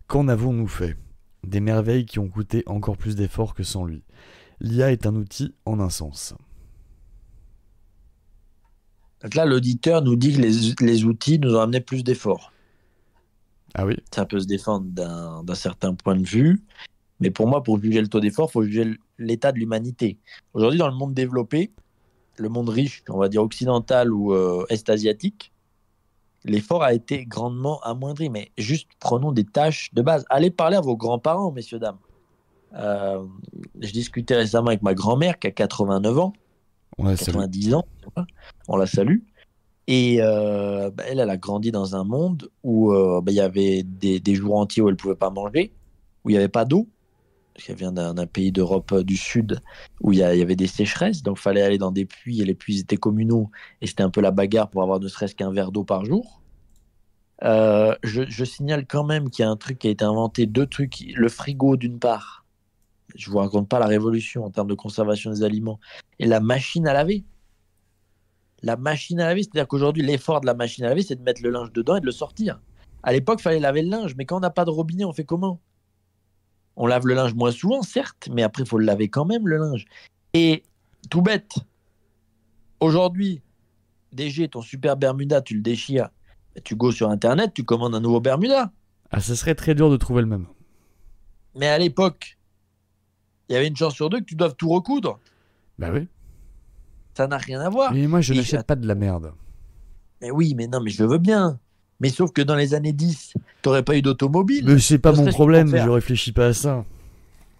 Qu'en 0.07 0.27
avons-nous 0.27 0.67
fait? 0.67 0.95
Des 1.47 1.61
merveilles 1.61 2.05
qui 2.05 2.19
ont 2.19 2.27
coûté 2.27 2.63
encore 2.65 2.97
plus 2.97 3.15
d'efforts 3.15 3.53
que 3.53 3.63
sans 3.63 3.85
lui. 3.85 4.03
L'IA 4.59 4.91
est 4.91 5.05
un 5.05 5.15
outil 5.15 5.55
en 5.63 5.79
un 5.79 5.89
sens. 5.89 6.33
Donc 9.23 9.33
là, 9.33 9.45
l'auditeur 9.45 10.01
nous 10.01 10.17
dit 10.17 10.33
que 10.35 10.83
les, 10.83 11.05
outils 11.05 11.39
nous 11.39 11.55
ont 11.55 11.61
amené 11.61 11.79
plus 11.79 12.03
d'efforts. 12.03 12.51
Ah 13.75 13.85
oui 13.85 13.95
Ça 14.13 14.25
peut 14.25 14.41
se 14.41 14.45
défendre 14.45 14.87
d'un 14.87 15.55
certain 15.55 15.93
point 15.93 16.17
de 16.17 16.27
vue. 16.27 16.61
Mais 17.21 17.31
pour 17.31 17.47
moi, 17.47 17.63
pour 17.63 17.81
juger 17.81 18.01
le 18.01 18.09
taux 18.09 18.19
d'effort, 18.19 18.49
il 18.49 18.51
faut 18.51 18.63
juger 18.63 18.99
l'état 19.17 19.53
de 19.53 19.57
l'humanité. 19.57 20.17
Aujourd'hui, 20.53 20.79
dans 20.79 20.89
le 20.89 20.95
monde 20.95 21.13
développé, 21.13 21.71
le 22.35 22.49
monde 22.49 22.67
riche, 22.67 23.05
on 23.07 23.17
va 23.17 23.29
dire 23.29 23.41
occidental 23.41 24.11
ou 24.11 24.33
euh, 24.33 24.65
est-asiatique, 24.67 25.53
l'effort 26.45 26.83
a 26.83 26.93
été 26.93 27.25
grandement 27.25 27.79
amoindri. 27.81 28.29
Mais 28.29 28.51
juste 28.57 28.89
prenons 28.99 29.31
des 29.31 29.45
tâches 29.45 29.93
de 29.93 30.01
base. 30.01 30.25
Allez 30.29 30.51
parler 30.51 30.77
à 30.77 30.81
vos 30.81 30.95
grands-parents, 30.95 31.51
messieurs, 31.51 31.79
dames. 31.79 31.97
Euh, 32.73 33.23
je 33.79 33.91
discutais 33.91 34.35
récemment 34.35 34.67
avec 34.67 34.81
ma 34.81 34.93
grand-mère 34.93 35.39
qui 35.39 35.47
a 35.47 35.51
89 35.51 36.19
ans, 36.19 36.33
on 36.97 37.05
90 37.05 37.73
ans, 37.75 37.85
on 38.67 38.75
la 38.75 38.85
salue. 38.85 39.19
Et 39.87 40.17
euh, 40.19 40.91
bah, 40.91 41.03
elle, 41.07 41.19
elle 41.19 41.29
a 41.29 41.37
grandi 41.37 41.71
dans 41.71 41.95
un 41.95 42.03
monde 42.03 42.49
où 42.63 42.91
bah, 42.91 43.31
il 43.31 43.35
y 43.35 43.39
avait 43.39 43.83
des, 43.83 44.19
des, 44.19 44.35
jours 44.35 44.57
entiers 44.57 44.83
où 44.83 44.89
elle 44.89 44.95
ne 44.95 44.97
pouvait 44.97 45.15
pas 45.15 45.29
manger, 45.29 45.71
où 46.25 46.29
il 46.29 46.33
n'y 46.33 46.37
avait 46.37 46.49
pas 46.49 46.65
d'eau, 46.65 46.87
qu'elle 47.63 47.75
vient 47.75 47.91
d'un 47.91 48.27
pays 48.27 48.51
d'Europe 48.51 48.91
euh, 48.91 49.03
du 49.03 49.17
Sud 49.17 49.61
où 50.01 50.13
il 50.13 50.19
y, 50.19 50.23
avait 50.23 50.55
des 50.55 50.67
sécheresses, 50.67 51.23
donc 51.23 51.37
fallait 51.37 51.61
aller 51.61 51.77
dans 51.77 51.91
des 51.91 52.05
puits 52.05 52.41
et 52.41 52.45
les 52.45 52.55
puits 52.55 52.79
étaient 52.79 52.97
communaux 52.97 53.49
et 53.81 53.87
c'était 53.87 54.03
un 54.03 54.09
peu 54.09 54.21
la 54.21 54.31
bagarre 54.31 54.69
pour 54.69 54.83
avoir 54.83 54.99
ne 54.99 55.07
serait-ce 55.07 55.35
qu'un 55.35 55.51
verre 55.51 55.71
d'eau 55.71 55.83
par 55.83 56.05
jour. 56.05 56.41
Euh, 57.43 57.95
je, 58.03 58.43
signale 58.43 58.87
quand 58.87 59.03
même 59.03 59.29
qu'il 59.29 59.43
y 59.43 59.45
a 59.45 59.51
un 59.51 59.57
truc 59.57 59.79
qui 59.79 59.87
a 59.87 59.91
été 59.91 60.03
inventé, 60.03 60.45
deux 60.45 60.65
trucs, 60.65 61.03
le 61.15 61.29
frigo 61.29 61.77
d'une 61.77 61.99
part, 61.99 62.45
je 63.15 63.29
vous 63.29 63.37
raconte 63.37 63.69
pas 63.69 63.79
la 63.79 63.85
révolution 63.85 64.43
en 64.43 64.49
termes 64.49 64.67
de 64.67 64.75
conservation 64.75 65.31
des 65.31 65.43
aliments, 65.43 65.79
et 66.19 66.25
la 66.25 66.39
machine 66.39 66.87
à 66.87 66.93
laver. 66.93 67.23
La 68.63 68.75
machine 68.75 69.19
à 69.19 69.27
laver, 69.27 69.43
c'est-à-dire 69.43 69.67
qu'aujourd'hui 69.67 70.03
l'effort 70.03 70.41
de 70.41 70.47
la 70.47 70.55
machine 70.55 70.83
à 70.85 70.89
laver, 70.89 71.03
c'est 71.03 71.15
de 71.15 71.21
mettre 71.21 71.43
le 71.43 71.51
linge 71.51 71.71
dedans 71.71 71.95
et 71.95 72.01
de 72.01 72.05
le 72.05 72.11
sortir. 72.11 72.59
À 73.03 73.13
l'époque, 73.13 73.39
il 73.39 73.43
fallait 73.43 73.59
laver 73.59 73.83
le 73.83 73.89
linge, 73.89 74.15
mais 74.17 74.25
quand 74.25 74.37
on 74.37 74.41
n'a 74.41 74.49
pas 74.49 74.65
de 74.65 74.71
robinet, 74.71 75.05
on 75.05 75.13
fait 75.13 75.23
comment? 75.23 75.61
On 76.77 76.85
lave 76.85 77.05
le 77.07 77.15
linge 77.15 77.33
moins 77.33 77.51
souvent, 77.51 77.81
certes, 77.81 78.29
mais 78.31 78.43
après, 78.43 78.63
il 78.63 78.69
faut 78.69 78.77
le 78.77 78.85
laver 78.85 79.09
quand 79.09 79.25
même, 79.25 79.47
le 79.47 79.57
linge. 79.57 79.85
Et 80.33 80.63
tout 81.09 81.21
bête, 81.21 81.55
aujourd'hui, 82.79 83.41
DG, 84.13 84.47
ton 84.47 84.61
super 84.61 84.95
Bermuda, 84.95 85.41
tu 85.41 85.55
le 85.55 85.61
déchires, 85.61 86.09
tu 86.63 86.75
go 86.75 86.91
sur 86.91 87.09
Internet, 87.09 87.51
tu 87.53 87.63
commandes 87.63 87.95
un 87.95 87.99
nouveau 87.99 88.21
Bermuda. 88.21 88.71
Ah, 89.09 89.19
ça 89.19 89.35
serait 89.35 89.55
très 89.55 89.73
dur 89.73 89.89
de 89.89 89.97
trouver 89.97 90.21
le 90.21 90.27
même. 90.27 90.45
Mais 91.55 91.67
à 91.67 91.79
l'époque, 91.79 92.37
il 93.49 93.53
y 93.53 93.55
avait 93.55 93.67
une 93.67 93.75
chance 93.75 93.95
sur 93.95 94.09
deux 94.09 94.19
que 94.19 94.25
tu 94.25 94.35
doives 94.35 94.55
tout 94.55 94.69
recoudre. 94.69 95.19
Bah 95.79 95.89
oui. 95.91 96.07
Ça 97.15 97.27
n'a 97.27 97.37
rien 97.37 97.59
à 97.61 97.69
voir. 97.69 97.91
Mais 97.91 98.05
moi, 98.05 98.21
je 98.21 98.35
n'achète 98.35 98.67
pas 98.67 98.75
de 98.75 98.87
la 98.87 98.93
merde. 98.93 99.33
Mais 100.21 100.29
oui, 100.29 100.53
mais 100.55 100.67
non, 100.67 100.81
mais 100.81 100.91
je 100.91 101.03
veux 101.03 101.17
bien. 101.17 101.59
Mais 101.99 102.09
sauf 102.09 102.31
que 102.31 102.41
dans 102.41 102.55
les 102.55 102.73
années 102.73 102.93
10, 102.93 103.33
tu 103.33 103.39
n'aurais 103.65 103.83
pas 103.83 103.95
eu 103.95 104.01
d'automobile. 104.01 104.65
Mais 104.65 104.79
c'est 104.79 104.99
pas 104.99 105.11
mon 105.11 105.25
problème, 105.25 105.69
je 105.69 105.89
réfléchis 105.89 106.31
pas 106.31 106.47
à 106.47 106.53
ça. 106.53 106.85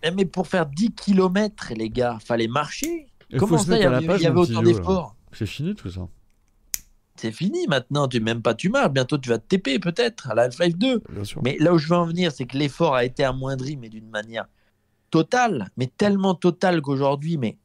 Eh, 0.03 0.11
mais 0.11 0.25
pour 0.25 0.47
faire 0.47 0.67
10 0.67 0.91
km, 0.91 1.73
les 1.75 1.89
gars, 1.89 2.19
fallait 2.23 2.47
marcher. 2.47 3.07
Comment 3.37 3.57
ça, 3.57 3.75
il 3.75 3.81
y 3.81 3.85
avait, 3.85 4.29
autant 4.29 4.61
d'efforts 4.61 5.15
C'est 5.31 5.45
fini 5.45 5.75
tout 5.75 5.89
ça. 5.89 6.07
C'est 7.15 7.31
fini 7.31 7.65
maintenant, 7.67 8.07
tu 8.07 8.19
même 8.19 8.43
pas 8.43 8.53
tu 8.53 8.69
marches, 8.69 8.91
bientôt 8.91 9.17
tu 9.17 9.29
vas 9.29 9.39
te 9.39 9.55
TP 9.55 9.79
peut-être 9.81 10.29
à 10.29 10.35
la 10.35 10.43
Half-Life 10.43 10.77
2. 10.77 11.01
Mais 11.43 11.57
là 11.59 11.73
où 11.73 11.79
je 11.79 11.87
veux 11.87 11.95
en 11.95 12.05
venir, 12.05 12.31
c'est 12.31 12.45
que 12.45 12.57
l'effort 12.57 12.93
a 12.93 13.03
été 13.05 13.23
amoindri, 13.23 13.75
mais 13.75 13.89
d'une 13.89 14.09
manière 14.09 14.45
totale, 15.09 15.69
mais 15.77 15.87
tellement 15.87 16.35
totale 16.35 16.81
qu'aujourd'hui, 16.81 17.37
mais 17.37 17.57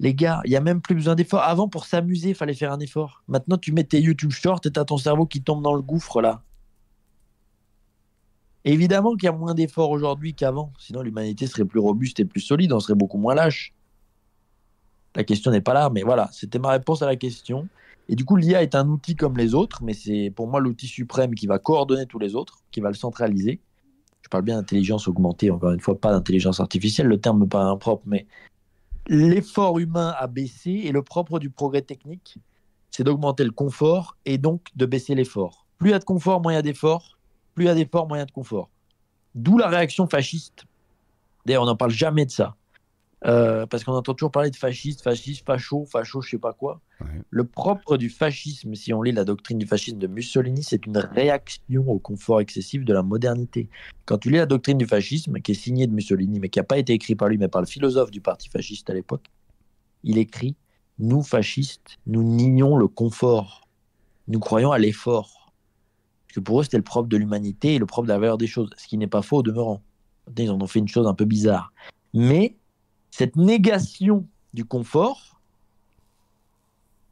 les 0.00 0.14
gars, 0.14 0.40
il 0.46 0.50
y 0.50 0.56
a 0.56 0.60
même 0.60 0.80
plus 0.80 0.94
besoin 0.94 1.14
d'effort. 1.14 1.42
Avant, 1.42 1.68
pour 1.68 1.84
s'amuser, 1.84 2.30
il 2.30 2.34
fallait 2.34 2.54
faire 2.54 2.72
un 2.72 2.80
effort. 2.80 3.22
Maintenant, 3.28 3.58
tu 3.58 3.70
mets 3.70 3.84
tes 3.84 4.00
YouTube 4.00 4.30
Shorts 4.32 4.62
et 4.64 4.70
tu 4.70 4.80
as 4.80 4.84
ton 4.86 4.96
cerveau 4.96 5.26
qui 5.26 5.42
tombe 5.42 5.62
dans 5.62 5.74
le 5.74 5.82
gouffre 5.82 6.22
là. 6.22 6.42
Évidemment 8.64 9.14
qu'il 9.14 9.24
y 9.24 9.28
a 9.28 9.32
moins 9.32 9.54
d'efforts 9.54 9.90
aujourd'hui 9.90 10.34
qu'avant. 10.34 10.72
Sinon, 10.78 11.02
l'humanité 11.02 11.46
serait 11.46 11.66
plus 11.66 11.80
robuste 11.80 12.18
et 12.18 12.24
plus 12.24 12.40
solide. 12.40 12.72
On 12.72 12.80
serait 12.80 12.94
beaucoup 12.94 13.18
moins 13.18 13.34
lâche. 13.34 13.74
La 15.16 15.24
question 15.24 15.50
n'est 15.50 15.60
pas 15.60 15.74
là, 15.74 15.90
mais 15.90 16.02
voilà, 16.02 16.30
c'était 16.32 16.58
ma 16.58 16.70
réponse 16.70 17.02
à 17.02 17.06
la 17.06 17.16
question. 17.16 17.68
Et 18.08 18.16
du 18.16 18.24
coup, 18.24 18.36
l'IA 18.36 18.62
est 18.62 18.74
un 18.74 18.88
outil 18.88 19.16
comme 19.16 19.36
les 19.36 19.54
autres, 19.54 19.82
mais 19.82 19.92
c'est 19.92 20.32
pour 20.34 20.48
moi 20.48 20.60
l'outil 20.60 20.86
suprême 20.86 21.34
qui 21.34 21.46
va 21.46 21.58
coordonner 21.58 22.06
tous 22.06 22.18
les 22.18 22.34
autres, 22.34 22.62
qui 22.70 22.80
va 22.80 22.88
le 22.88 22.94
centraliser. 22.94 23.60
Je 24.22 24.28
parle 24.28 24.44
bien 24.44 24.56
d'intelligence 24.56 25.08
augmentée, 25.08 25.50
encore 25.50 25.72
une 25.72 25.80
fois, 25.80 26.00
pas 26.00 26.12
d'intelligence 26.12 26.60
artificielle. 26.60 27.06
Le 27.06 27.20
terme 27.20 27.40
me 27.40 27.46
paraît 27.46 27.70
impropre, 27.70 28.04
mais 28.06 28.26
l'effort 29.10 29.80
humain 29.80 30.14
a 30.16 30.28
baissé 30.28 30.70
et 30.84 30.92
le 30.92 31.02
propre 31.02 31.40
du 31.40 31.50
progrès 31.50 31.82
technique, 31.82 32.38
c'est 32.92 33.02
d'augmenter 33.02 33.42
le 33.42 33.50
confort 33.50 34.16
et 34.24 34.38
donc 34.38 34.68
de 34.76 34.86
baisser 34.86 35.16
l'effort. 35.16 35.66
Plus 35.78 35.88
il 35.88 35.92
y 35.92 35.94
a 35.94 35.98
de 35.98 36.04
confort, 36.04 36.40
moins 36.40 36.52
il 36.52 36.54
y 36.54 36.58
a 36.58 36.62
d'effort. 36.62 37.18
Plus 37.54 37.64
il 37.64 37.66
y 37.66 37.70
a 37.70 37.74
d'effort, 37.74 38.06
moins 38.06 38.18
il 38.18 38.20
y 38.20 38.22
a 38.22 38.26
de 38.26 38.30
confort. 38.30 38.70
D'où 39.34 39.58
la 39.58 39.68
réaction 39.68 40.06
fasciste. 40.06 40.64
D'ailleurs, 41.44 41.64
on 41.64 41.66
n'en 41.66 41.76
parle 41.76 41.90
jamais 41.90 42.24
de 42.24 42.30
ça. 42.30 42.54
Euh, 43.26 43.66
parce 43.66 43.84
qu'on 43.84 43.92
entend 43.92 44.14
toujours 44.14 44.30
parler 44.30 44.50
de 44.50 44.56
fasciste, 44.56 45.02
fasciste, 45.02 45.44
facho, 45.44 45.84
facho, 45.84 46.22
je 46.22 46.30
sais 46.30 46.38
pas 46.38 46.54
quoi. 46.54 46.80
Le 47.28 47.44
propre 47.44 47.96
du 47.96 48.08
fascisme, 48.08 48.74
si 48.74 48.92
on 48.92 49.02
lit 49.02 49.12
la 49.12 49.24
doctrine 49.24 49.58
du 49.58 49.66
fascisme 49.66 49.98
de 49.98 50.06
Mussolini, 50.06 50.62
c'est 50.62 50.86
une 50.86 50.98
réaction 50.98 51.88
au 51.88 51.98
confort 51.98 52.40
excessif 52.40 52.84
de 52.84 52.92
la 52.92 53.02
modernité. 53.02 53.68
Quand 54.06 54.18
tu 54.18 54.30
lis 54.30 54.38
la 54.38 54.46
doctrine 54.46 54.78
du 54.78 54.86
fascisme, 54.86 55.40
qui 55.40 55.52
est 55.52 55.54
signée 55.54 55.86
de 55.86 55.92
Mussolini, 55.92 56.40
mais 56.40 56.48
qui 56.48 56.58
n'a 56.58 56.64
pas 56.64 56.78
été 56.78 56.94
écrite 56.94 57.18
par 57.18 57.28
lui, 57.28 57.38
mais 57.38 57.48
par 57.48 57.60
le 57.60 57.66
philosophe 57.66 58.10
du 58.10 58.20
parti 58.20 58.48
fasciste 58.48 58.88
à 58.90 58.94
l'époque, 58.94 59.26
il 60.02 60.18
écrit 60.18 60.56
Nous, 60.98 61.22
fascistes, 61.22 61.98
nous 62.06 62.22
nions 62.22 62.76
le 62.76 62.88
confort. 62.88 63.68
Nous 64.28 64.40
croyons 64.40 64.72
à 64.72 64.78
l'effort. 64.78 65.52
Parce 66.26 66.36
que 66.36 66.40
pour 66.40 66.60
eux, 66.60 66.64
c'était 66.64 66.78
le 66.78 66.82
propre 66.82 67.08
de 67.08 67.16
l'humanité 67.16 67.74
et 67.74 67.78
le 67.78 67.86
propre 67.86 68.06
de 68.06 68.12
la 68.12 68.18
valeur 68.18 68.38
des 68.38 68.46
choses, 68.46 68.70
ce 68.76 68.86
qui 68.86 68.96
n'est 68.96 69.06
pas 69.06 69.22
faux 69.22 69.38
au 69.38 69.42
demeurant. 69.42 69.82
Ils 70.38 70.50
en 70.50 70.60
ont 70.60 70.66
fait 70.66 70.78
une 70.78 70.88
chose 70.88 71.06
un 71.06 71.14
peu 71.14 71.24
bizarre. 71.24 71.72
Mais 72.14 72.56
cette 73.20 73.36
négation 73.36 74.26
du 74.54 74.64
confort, 74.64 75.42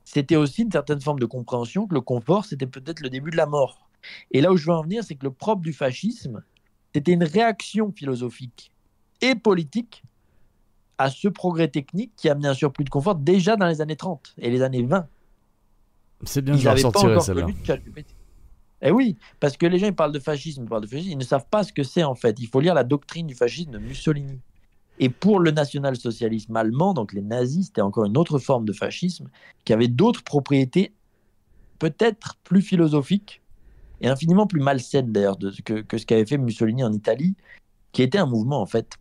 c'était 0.06 0.36
aussi 0.36 0.62
une 0.62 0.72
certaine 0.72 1.02
forme 1.02 1.18
de 1.18 1.26
compréhension 1.26 1.86
que 1.86 1.92
le 1.92 2.00
confort, 2.00 2.46
c'était 2.46 2.66
peut-être 2.66 3.00
le 3.00 3.10
début 3.10 3.30
de 3.30 3.36
la 3.36 3.44
mort. 3.44 3.90
Et 4.30 4.40
là 4.40 4.50
où 4.50 4.56
je 4.56 4.64
veux 4.64 4.72
en 4.72 4.80
venir, 4.80 5.04
c'est 5.04 5.16
que 5.16 5.26
le 5.26 5.32
propre 5.32 5.60
du 5.60 5.74
fascisme, 5.74 6.42
c'était 6.94 7.12
une 7.12 7.24
réaction 7.24 7.92
philosophique 7.92 8.72
et 9.20 9.34
politique 9.34 10.02
à 10.96 11.10
ce 11.10 11.28
progrès 11.28 11.68
technique 11.68 12.12
qui 12.16 12.30
a 12.30 12.32
amené 12.32 12.48
un 12.48 12.54
surplus 12.54 12.84
de 12.84 12.90
confort 12.90 13.14
déjà 13.14 13.56
dans 13.56 13.66
les 13.66 13.82
années 13.82 13.96
30 13.96 14.34
et 14.38 14.48
les 14.48 14.62
années 14.62 14.84
20. 14.84 15.06
C'est 16.24 16.40
bien, 16.40 16.56
je 16.56 16.70
ressortir 16.70 17.20
celle-là. 17.20 17.48
Eh 18.80 18.90
oui, 18.90 19.18
parce 19.40 19.58
que 19.58 19.66
les 19.66 19.78
gens 19.78 19.88
ils 19.88 19.94
parlent 19.94 20.12
de 20.12 20.20
fascisme, 20.20 20.62
ils 20.62 20.68
parlent 20.70 20.84
de 20.84 20.86
fascisme, 20.86 21.10
ils 21.10 21.18
ne 21.18 21.24
savent 21.24 21.48
pas 21.50 21.64
ce 21.64 21.72
que 21.74 21.82
c'est 21.82 22.02
en 22.02 22.14
fait. 22.14 22.40
Il 22.40 22.46
faut 22.46 22.60
lire 22.60 22.72
la 22.72 22.84
doctrine 22.84 23.26
du 23.26 23.34
fascisme 23.34 23.72
de 23.72 23.78
Mussolini. 23.78 24.40
Et 25.00 25.08
pour 25.08 25.40
le 25.40 25.50
national-socialisme 25.50 26.56
allemand, 26.56 26.94
donc 26.94 27.12
les 27.12 27.22
nazis, 27.22 27.66
c'était 27.66 27.80
encore 27.80 28.04
une 28.04 28.16
autre 28.16 28.38
forme 28.38 28.64
de 28.64 28.72
fascisme 28.72 29.28
qui 29.64 29.72
avait 29.72 29.88
d'autres 29.88 30.24
propriétés 30.24 30.92
peut-être 31.78 32.36
plus 32.42 32.62
philosophiques 32.62 33.42
et 34.00 34.08
infiniment 34.08 34.46
plus 34.46 34.60
malsaines 34.60 35.12
d'ailleurs 35.12 35.38
que, 35.64 35.80
que 35.80 35.98
ce 35.98 36.06
qu'avait 36.06 36.26
fait 36.26 36.38
Mussolini 36.38 36.82
en 36.82 36.92
Italie, 36.92 37.36
qui 37.92 38.02
était 38.02 38.18
un 38.18 38.26
mouvement 38.26 38.60
en 38.60 38.66
fait 38.66 38.98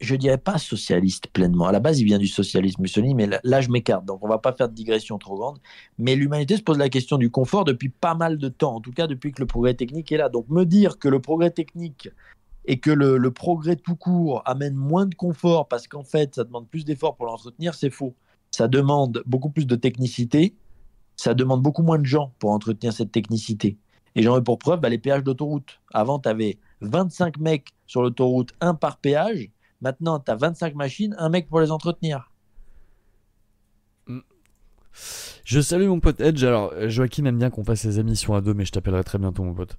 je 0.00 0.14
dirais 0.14 0.38
pas 0.38 0.58
socialiste 0.58 1.28
pleinement. 1.28 1.66
À 1.66 1.72
la 1.72 1.80
base, 1.80 2.00
il 2.00 2.04
vient 2.04 2.18
du 2.18 2.26
socialisme 2.26 2.80
Mussolini, 2.82 3.14
mais 3.14 3.28
là, 3.42 3.60
je 3.60 3.68
m'écarte. 3.68 4.04
Donc, 4.04 4.24
on 4.24 4.28
va 4.28 4.38
pas 4.38 4.52
faire 4.52 4.68
de 4.68 4.74
digression 4.74 5.18
trop 5.18 5.36
grande. 5.36 5.58
Mais 5.98 6.16
l'humanité 6.16 6.56
se 6.56 6.62
pose 6.62 6.78
la 6.78 6.88
question 6.88 7.18
du 7.18 7.30
confort 7.30 7.64
depuis 7.64 7.90
pas 7.90 8.14
mal 8.14 8.38
de 8.38 8.48
temps. 8.48 8.76
En 8.76 8.80
tout 8.80 8.92
cas, 8.92 9.06
depuis 9.06 9.32
que 9.32 9.40
le 9.40 9.46
progrès 9.46 9.74
technique 9.74 10.10
est 10.10 10.16
là. 10.16 10.28
Donc, 10.28 10.48
me 10.48 10.64
dire 10.64 10.98
que 10.98 11.08
le 11.08 11.20
progrès 11.20 11.50
technique 11.50 12.08
et 12.64 12.78
que 12.78 12.90
le, 12.90 13.30
progrès 13.30 13.76
tout 13.76 13.96
court 13.96 14.42
amène 14.44 14.74
moins 14.74 15.06
de 15.06 15.14
confort 15.14 15.68
parce 15.68 15.88
qu'en 15.88 16.04
fait, 16.04 16.34
ça 16.34 16.44
demande 16.44 16.68
plus 16.68 16.84
d'efforts 16.84 17.16
pour 17.16 17.26
l'entretenir, 17.26 17.74
c'est 17.74 17.90
faux. 17.90 18.14
Ça 18.50 18.68
demande 18.68 19.22
beaucoup 19.26 19.50
plus 19.50 19.66
de 19.66 19.76
technicité. 19.76 20.54
Ça 21.16 21.34
demande 21.34 21.62
beaucoup 21.62 21.82
moins 21.82 21.98
de 21.98 22.06
gens 22.06 22.32
pour 22.38 22.50
entretenir 22.50 22.92
cette 22.92 23.12
technicité. 23.12 23.78
Et 24.14 24.22
j'en 24.22 24.38
ai 24.38 24.42
pour 24.42 24.58
preuve 24.58 24.80
bah, 24.80 24.88
les 24.88 24.98
péages 24.98 25.22
d'autoroute. 25.22 25.80
Avant, 25.92 26.18
tu 26.18 26.28
avais 26.28 26.58
25 26.80 27.38
mecs 27.38 27.68
sur 27.86 28.02
l'autoroute, 28.02 28.52
un 28.60 28.74
par 28.74 28.98
péage. 28.98 29.50
Maintenant, 29.80 30.18
tu 30.18 30.30
as 30.30 30.36
25 30.36 30.74
machines, 30.74 31.14
un 31.18 31.28
mec 31.28 31.48
pour 31.48 31.60
les 31.60 31.70
entretenir. 31.70 32.30
Je 35.44 35.60
salue 35.60 35.86
mon 35.86 36.00
pote 36.00 36.20
Edge. 36.20 36.44
Alors, 36.44 36.72
Joachim 36.88 37.24
aime 37.24 37.38
bien 37.38 37.50
qu'on 37.50 37.64
fasse 37.64 37.80
ces 37.80 37.98
émissions 37.98 38.34
à 38.34 38.40
deux, 38.40 38.54
mais 38.54 38.64
je 38.64 38.72
t'appellerai 38.72 39.04
très 39.04 39.18
bientôt, 39.18 39.42
mon 39.42 39.54
pote. 39.54 39.76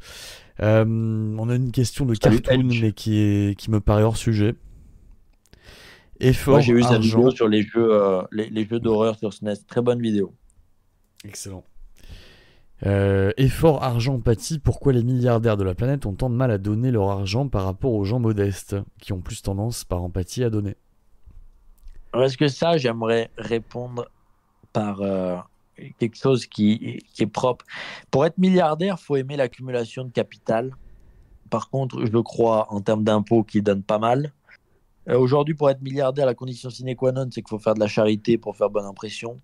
Euh, 0.62 0.86
on 0.86 1.50
a 1.50 1.56
une 1.56 1.72
question 1.72 2.06
de 2.06 2.14
Salut, 2.16 2.42
cartoon, 2.42 2.70
Edge. 2.70 2.82
mais 2.82 2.92
qui, 2.92 3.18
est, 3.20 3.56
qui 3.58 3.72
me 3.72 3.80
paraît 3.80 4.04
hors 4.04 4.18
sujet. 4.18 4.56
Effort, 6.20 6.56
Moi, 6.56 6.62
j'ai 6.62 6.74
vu 6.74 6.84
sa 6.84 7.00
vidéo 7.00 7.32
sur 7.32 7.48
les 7.48 7.64
jeux, 7.64 7.94
euh, 7.94 8.22
les, 8.32 8.50
les 8.50 8.66
jeux 8.66 8.80
d'horreur 8.80 9.18
sur 9.18 9.34
SNES. 9.34 9.66
Très 9.68 9.82
bonne 9.82 10.02
vidéo. 10.02 10.34
Excellent. 11.26 11.64
Euh, 12.86 13.32
effort, 13.38 13.84
argent, 13.84 14.16
empathie. 14.16 14.60
Pourquoi 14.60 14.94
les 14.94 15.04
milliardaires 15.04 15.58
de 15.58 15.64
la 15.64 15.76
planète 15.76 16.06
ont 16.06 16.14
tant 16.14 16.30
de 16.30 16.36
mal 16.36 16.52
à 16.52 16.58
donner 16.58 16.92
leur 16.92 17.10
argent 17.10 17.48
par 17.48 17.64
rapport 17.64 17.94
aux 17.94 18.06
gens 18.06 18.20
modestes, 18.20 18.76
qui 19.00 19.14
ont 19.14 19.22
plus 19.22 19.42
tendance 19.42 19.84
par 19.84 20.02
empathie 20.04 20.44
à 20.44 20.50
donner? 20.50 20.76
Est-ce 22.16 22.38
que 22.38 22.48
ça, 22.48 22.78
j'aimerais 22.78 23.30
répondre 23.38 24.08
par 24.74 25.02
euh, 25.02 25.38
quelque 26.00 26.18
chose 26.18 26.46
qui, 26.46 27.04
qui 27.14 27.24
est 27.24 27.28
propre. 27.28 27.66
Pour 28.10 28.26
être 28.26 28.38
milliardaire, 28.38 29.00
faut 29.00 29.16
aimer 29.16 29.38
l'accumulation 29.38 30.06
de 30.06 30.12
capital. 30.12 30.76
Par 31.50 31.70
contre, 31.70 32.06
je 32.06 32.18
crois 32.18 32.72
en 32.74 32.82
termes 32.82 33.04
d'impôts 33.04 33.44
qui 33.44 33.62
donnent 33.62 33.84
pas 33.84 34.00
mal. 34.00 34.32
Euh, 35.10 35.18
Aujourd'hui, 35.18 35.56
pour 35.56 35.70
être 35.70 35.82
milliardaire, 35.82 36.26
la 36.26 36.36
condition 36.36 36.70
sine 36.70 36.96
qua 36.96 37.12
non, 37.12 37.28
c'est 37.32 37.42
qu'il 37.42 37.50
faut 37.50 37.60
faire 37.60 37.74
de 37.74 37.80
la 37.80 37.88
charité 37.88 38.38
pour 38.38 38.56
faire 38.56 38.70
bonne 38.70 38.86
impression. 38.86 39.40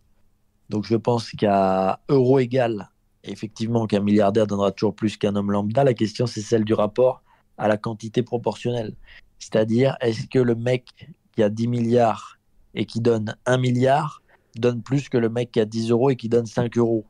Donc, 0.70 0.86
je 0.86 0.96
pense 0.96 1.32
qu'à 1.32 2.00
euro 2.10 2.40
égal, 2.40 2.90
effectivement, 3.24 3.88
qu'un 3.88 4.02
milliardaire 4.02 4.48
donnera 4.48 4.72
toujours 4.72 4.96
plus 4.96 5.18
qu'un 5.18 5.36
homme 5.36 5.52
lambda. 5.52 5.84
La 5.84 5.94
question, 5.94 6.28
c'est 6.28 6.42
celle 6.42 6.64
du 6.64 6.74
rapport 6.74 7.22
à 7.58 7.68
la 7.68 7.78
quantité 7.78 8.22
proportionnelle. 8.22 8.94
C'est-à-dire, 9.40 9.98
est-ce 10.02 10.28
que 10.28 10.40
le 10.40 10.56
mec 10.56 10.86
qui 11.34 11.44
a 11.44 11.50
10 11.50 11.68
milliards 11.68 12.38
et 12.74 12.86
qui 12.86 13.00
donne 13.00 13.36
1 13.46 13.58
milliard 13.58 14.22
donne 14.60 14.82
plus 14.82 15.10
que 15.10 15.18
le 15.18 15.30
mec 15.30 15.52
qui 15.52 15.60
a 15.60 15.66
10 15.66 15.92
euros 15.92 16.10
et 16.10 16.16
qui 16.16 16.30
donne 16.30 16.46
5 16.46 16.78
euros 16.78 17.06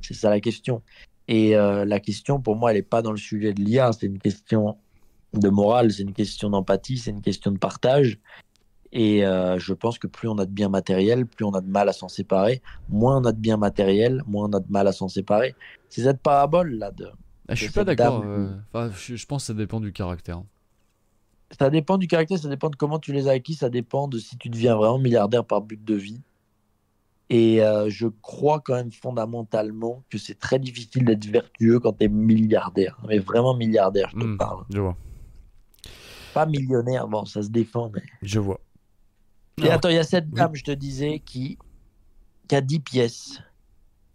C'est 0.00 0.14
ça 0.14 0.30
la 0.30 0.40
question. 0.40 0.82
Et 1.28 1.56
euh, 1.56 1.84
la 1.84 1.98
question, 2.00 2.40
pour 2.40 2.56
moi, 2.56 2.70
elle 2.70 2.76
n'est 2.76 2.82
pas 2.82 3.02
dans 3.02 3.10
le 3.10 3.16
sujet 3.16 3.52
de 3.52 3.60
l'IA, 3.60 3.92
c'est 3.92 4.06
une 4.06 4.18
question 4.18 4.76
de 5.34 5.48
morale, 5.48 5.92
c'est 5.92 6.02
une 6.02 6.12
question 6.12 6.50
d'empathie, 6.50 6.98
c'est 6.98 7.10
une 7.10 7.20
question 7.20 7.50
de 7.50 7.58
partage. 7.58 8.18
Et 8.92 9.26
euh, 9.26 9.58
je 9.58 9.74
pense 9.74 9.98
que 9.98 10.06
plus 10.06 10.28
on 10.28 10.38
a 10.38 10.46
de 10.46 10.52
biens 10.52 10.68
matériels, 10.68 11.26
plus 11.26 11.44
on 11.44 11.50
a 11.50 11.60
de 11.60 11.68
mal 11.68 11.88
à 11.88 11.92
s'en 11.92 12.08
séparer. 12.08 12.62
Moins 12.88 13.18
on 13.18 13.24
a 13.24 13.32
de 13.32 13.38
biens 13.38 13.56
matériels, 13.56 14.22
moins 14.26 14.48
on 14.48 14.52
a 14.52 14.60
de 14.60 14.70
mal 14.70 14.86
à 14.86 14.92
s'en 14.92 15.08
séparer. 15.08 15.54
C'est 15.88 16.02
cette 16.04 16.20
parabole 16.22 16.72
là 16.78 16.92
de. 16.92 17.08
Ah, 17.48 17.54
Je 17.54 17.64
suis 17.64 17.72
pas 17.72 17.84
d'accord. 17.84 18.22
euh, 18.24 18.48
enfin, 18.72 18.90
je, 18.96 19.16
je 19.16 19.26
pense 19.26 19.42
que 19.42 19.46
ça 19.48 19.54
dépend 19.54 19.80
du 19.80 19.92
caractère. 19.92 20.42
Ça 21.58 21.70
dépend 21.70 21.98
du 21.98 22.06
caractère, 22.06 22.38
ça 22.38 22.48
dépend 22.48 22.70
de 22.70 22.76
comment 22.76 22.98
tu 22.98 23.12
les 23.12 23.28
as 23.28 23.32
acquis, 23.32 23.54
ça 23.54 23.68
dépend 23.70 24.08
de 24.08 24.18
si 24.18 24.36
tu 24.36 24.48
deviens 24.48 24.74
vraiment 24.76 24.98
milliardaire 24.98 25.44
par 25.44 25.60
but 25.60 25.84
de 25.84 25.94
vie. 25.94 26.20
Et 27.30 27.62
euh, 27.62 27.88
je 27.90 28.06
crois 28.06 28.60
quand 28.60 28.74
même 28.74 28.92
fondamentalement 28.92 30.04
que 30.10 30.18
c'est 30.18 30.38
très 30.38 30.58
difficile 30.60 31.04
d'être 31.04 31.26
vertueux 31.26 31.80
quand 31.80 31.94
tu 31.94 32.04
es 32.04 32.08
milliardaire. 32.08 32.98
Mais 33.08 33.18
vraiment 33.18 33.54
milliardaire, 33.56 34.10
je 34.10 34.16
te 34.16 34.26
Hmm, 34.26 34.36
parle. 34.38 34.64
je 34.70 34.80
vois. 34.80 34.96
Pas 36.32 36.46
millionnaire, 36.46 37.08
bon, 37.08 37.24
ça 37.24 37.42
se 37.42 37.48
défend. 37.48 37.90
Mais... 37.94 38.02
Je 38.22 38.38
vois. 38.38 38.60
Et 39.62 39.70
Alors, 39.70 39.76
attends, 39.76 39.88
il 39.88 39.96
y 39.96 39.98
a 39.98 40.04
cette 40.04 40.32
oui. 40.32 40.32
dame, 40.34 40.54
je 40.54 40.64
te 40.64 40.70
disais, 40.70 41.20
qui, 41.20 41.58
qui 42.48 42.54
a 42.56 42.60
10 42.60 42.80
pièces 42.80 43.40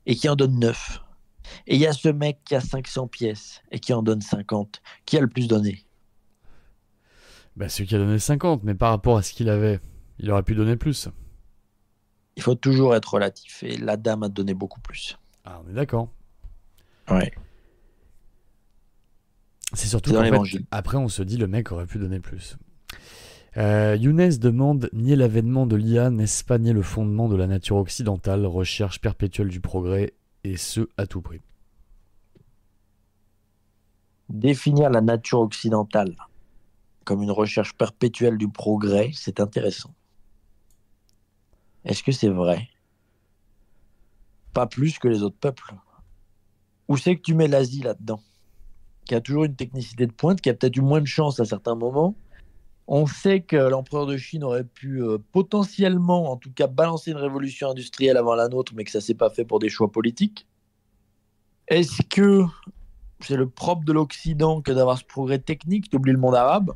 et 0.06 0.16
qui 0.16 0.30
en 0.30 0.36
donne 0.36 0.60
9. 0.60 1.00
Et 1.68 1.76
il 1.76 1.82
y 1.82 1.88
a 1.88 1.94
ce 1.94 2.10
mec 2.10 2.40
qui 2.46 2.56
a 2.56 2.62
500 2.62 3.08
pièces 3.08 3.62
et 3.72 3.80
qui 3.80 3.94
en 3.94 4.04
donne 4.04 4.22
50. 4.22 4.82
Qui 5.06 5.18
a 5.18 5.22
le 5.22 5.28
plus 5.30 5.48
donné? 5.48 5.86
Bah, 7.56 7.70
celui 7.70 7.88
qui 7.88 7.96
a 7.96 7.98
donné 7.98 8.20
50, 8.20 8.64
mais 8.64 8.76
par 8.76 8.92
rapport 8.92 9.18
à 9.18 9.22
ce 9.24 9.34
qu'il 9.34 9.50
avait, 9.50 9.80
il 10.20 10.32
aurait 10.32 10.44
pu 10.44 10.56
donner 10.56 10.76
plus. 10.78 11.10
Il 12.36 12.44
faut 12.44 12.56
toujours 12.56 12.96
être 12.96 13.14
relatif. 13.14 13.64
Et 13.64 13.78
la 13.78 13.98
dame 13.98 14.24
a 14.24 14.30
donné 14.30 14.54
beaucoup 14.54 14.80
plus. 14.80 15.18
Ah, 15.46 15.62
on 15.66 15.70
est 15.70 15.74
d'accord. 15.74 16.10
Ouais. 17.10 17.32
C'est 19.74 19.88
surtout 19.88 20.12
dans 20.12 20.24
fait, 20.24 20.60
après, 20.72 20.98
on 20.98 21.08
se 21.08 21.24
dit 21.24 21.38
le 21.38 21.48
mec 21.48 21.72
aurait 21.72 21.86
pu 21.86 21.98
donner 21.98 22.20
plus. 22.20 22.58
Euh, 23.58 23.98
Younes 24.00 24.38
demande 24.38 24.90
Nier 24.94 25.16
l'avènement 25.16 25.66
de 25.66 25.76
l'IA, 25.76 26.10
n'est-ce 26.10 26.44
pas 26.44 26.58
nier 26.58 26.74
le 26.74 26.82
fondement 26.82 27.30
de 27.30 27.36
la 27.36 27.48
nature 27.48 27.78
occidentale, 27.78 28.46
recherche 28.46 29.02
perpétuelle 29.02 29.50
du 29.50 29.60
progrès, 29.60 30.14
et 30.44 30.58
ce 30.58 30.90
à 30.98 31.06
tout 31.06 31.22
prix 31.22 31.42
Définir 34.30 34.90
la 34.90 35.02
nature 35.02 35.40
occidentale 35.40 36.16
comme 37.04 37.24
une 37.24 37.32
recherche 37.32 37.74
perpétuelle 37.74 38.38
du 38.38 38.48
progrès, 38.48 39.12
c'est 39.14 39.40
intéressant. 39.40 39.94
Est-ce 41.86 42.04
que 42.04 42.12
c'est 42.12 42.30
vrai? 42.30 42.70
Pas 44.54 44.68
plus 44.68 45.00
que 45.00 45.08
les 45.08 45.24
autres 45.24 45.38
peuples. 45.40 45.74
Où 46.88 46.98
c'est 46.98 47.16
que 47.16 47.22
tu 47.22 47.34
mets 47.34 47.48
l'Asie 47.48 47.82
là-dedans? 47.82 48.22
Qui 49.06 49.16
a 49.16 49.22
toujours 49.22 49.46
une 49.46 49.56
technicité 49.56 50.06
de 50.06 50.12
pointe, 50.12 50.42
qui 50.42 50.50
a 50.50 50.54
peut-être 50.54 50.78
eu 50.78 50.82
moins 50.82 51.02
de 51.02 51.08
chance 51.08 51.40
à 51.40 51.46
certains 51.46 51.76
moments. 51.76 52.16
On 52.88 53.06
sait 53.08 53.42
que 53.42 53.56
l'empereur 53.56 54.06
de 54.06 54.18
Chine 54.18 54.44
aurait 54.44 54.66
pu 54.66 55.02
euh, 55.02 55.18
potentiellement, 55.32 56.32
en 56.32 56.38
tout 56.38 56.52
cas, 56.52 56.68
balancer 56.68 57.12
une 57.12 57.18
révolution 57.18 57.70
industrielle 57.70 58.18
avant 58.18 58.36
la 58.36 58.50
nôtre, 58.50 58.74
mais 58.76 58.84
que 58.84 58.92
ça 58.92 59.02
s'est 59.02 59.14
pas 59.14 59.30
fait 59.30 59.46
pour 59.46 59.60
des 59.60 59.70
choix 59.70 59.92
politiques. 59.92 60.48
Est-ce 61.68 62.02
que 62.10 62.44
c'est 63.22 63.38
le 63.38 63.48
propre 63.48 63.86
de 63.86 63.94
l'Occident 63.94 64.62
que 64.62 64.72
d'avoir 64.72 64.98
ce 64.98 65.06
progrès 65.06 65.40
technique? 65.40 65.90
Tu 65.90 65.96
oublies 65.96 66.12
le 66.12 66.18
monde 66.18 66.36
arabe, 66.36 66.76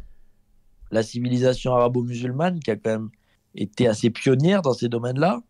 la 0.92 1.04
civilisation 1.04 1.74
arabo-musulmane 1.74 2.60
qui 2.60 2.72
a 2.72 2.76
quand 2.76 2.92
même 2.92 3.10
été 3.56 3.88
assez 3.88 4.10
pionnière 4.10 4.62
dans 4.62 4.74
ces 4.74 4.90
domaines-là. 4.90 5.42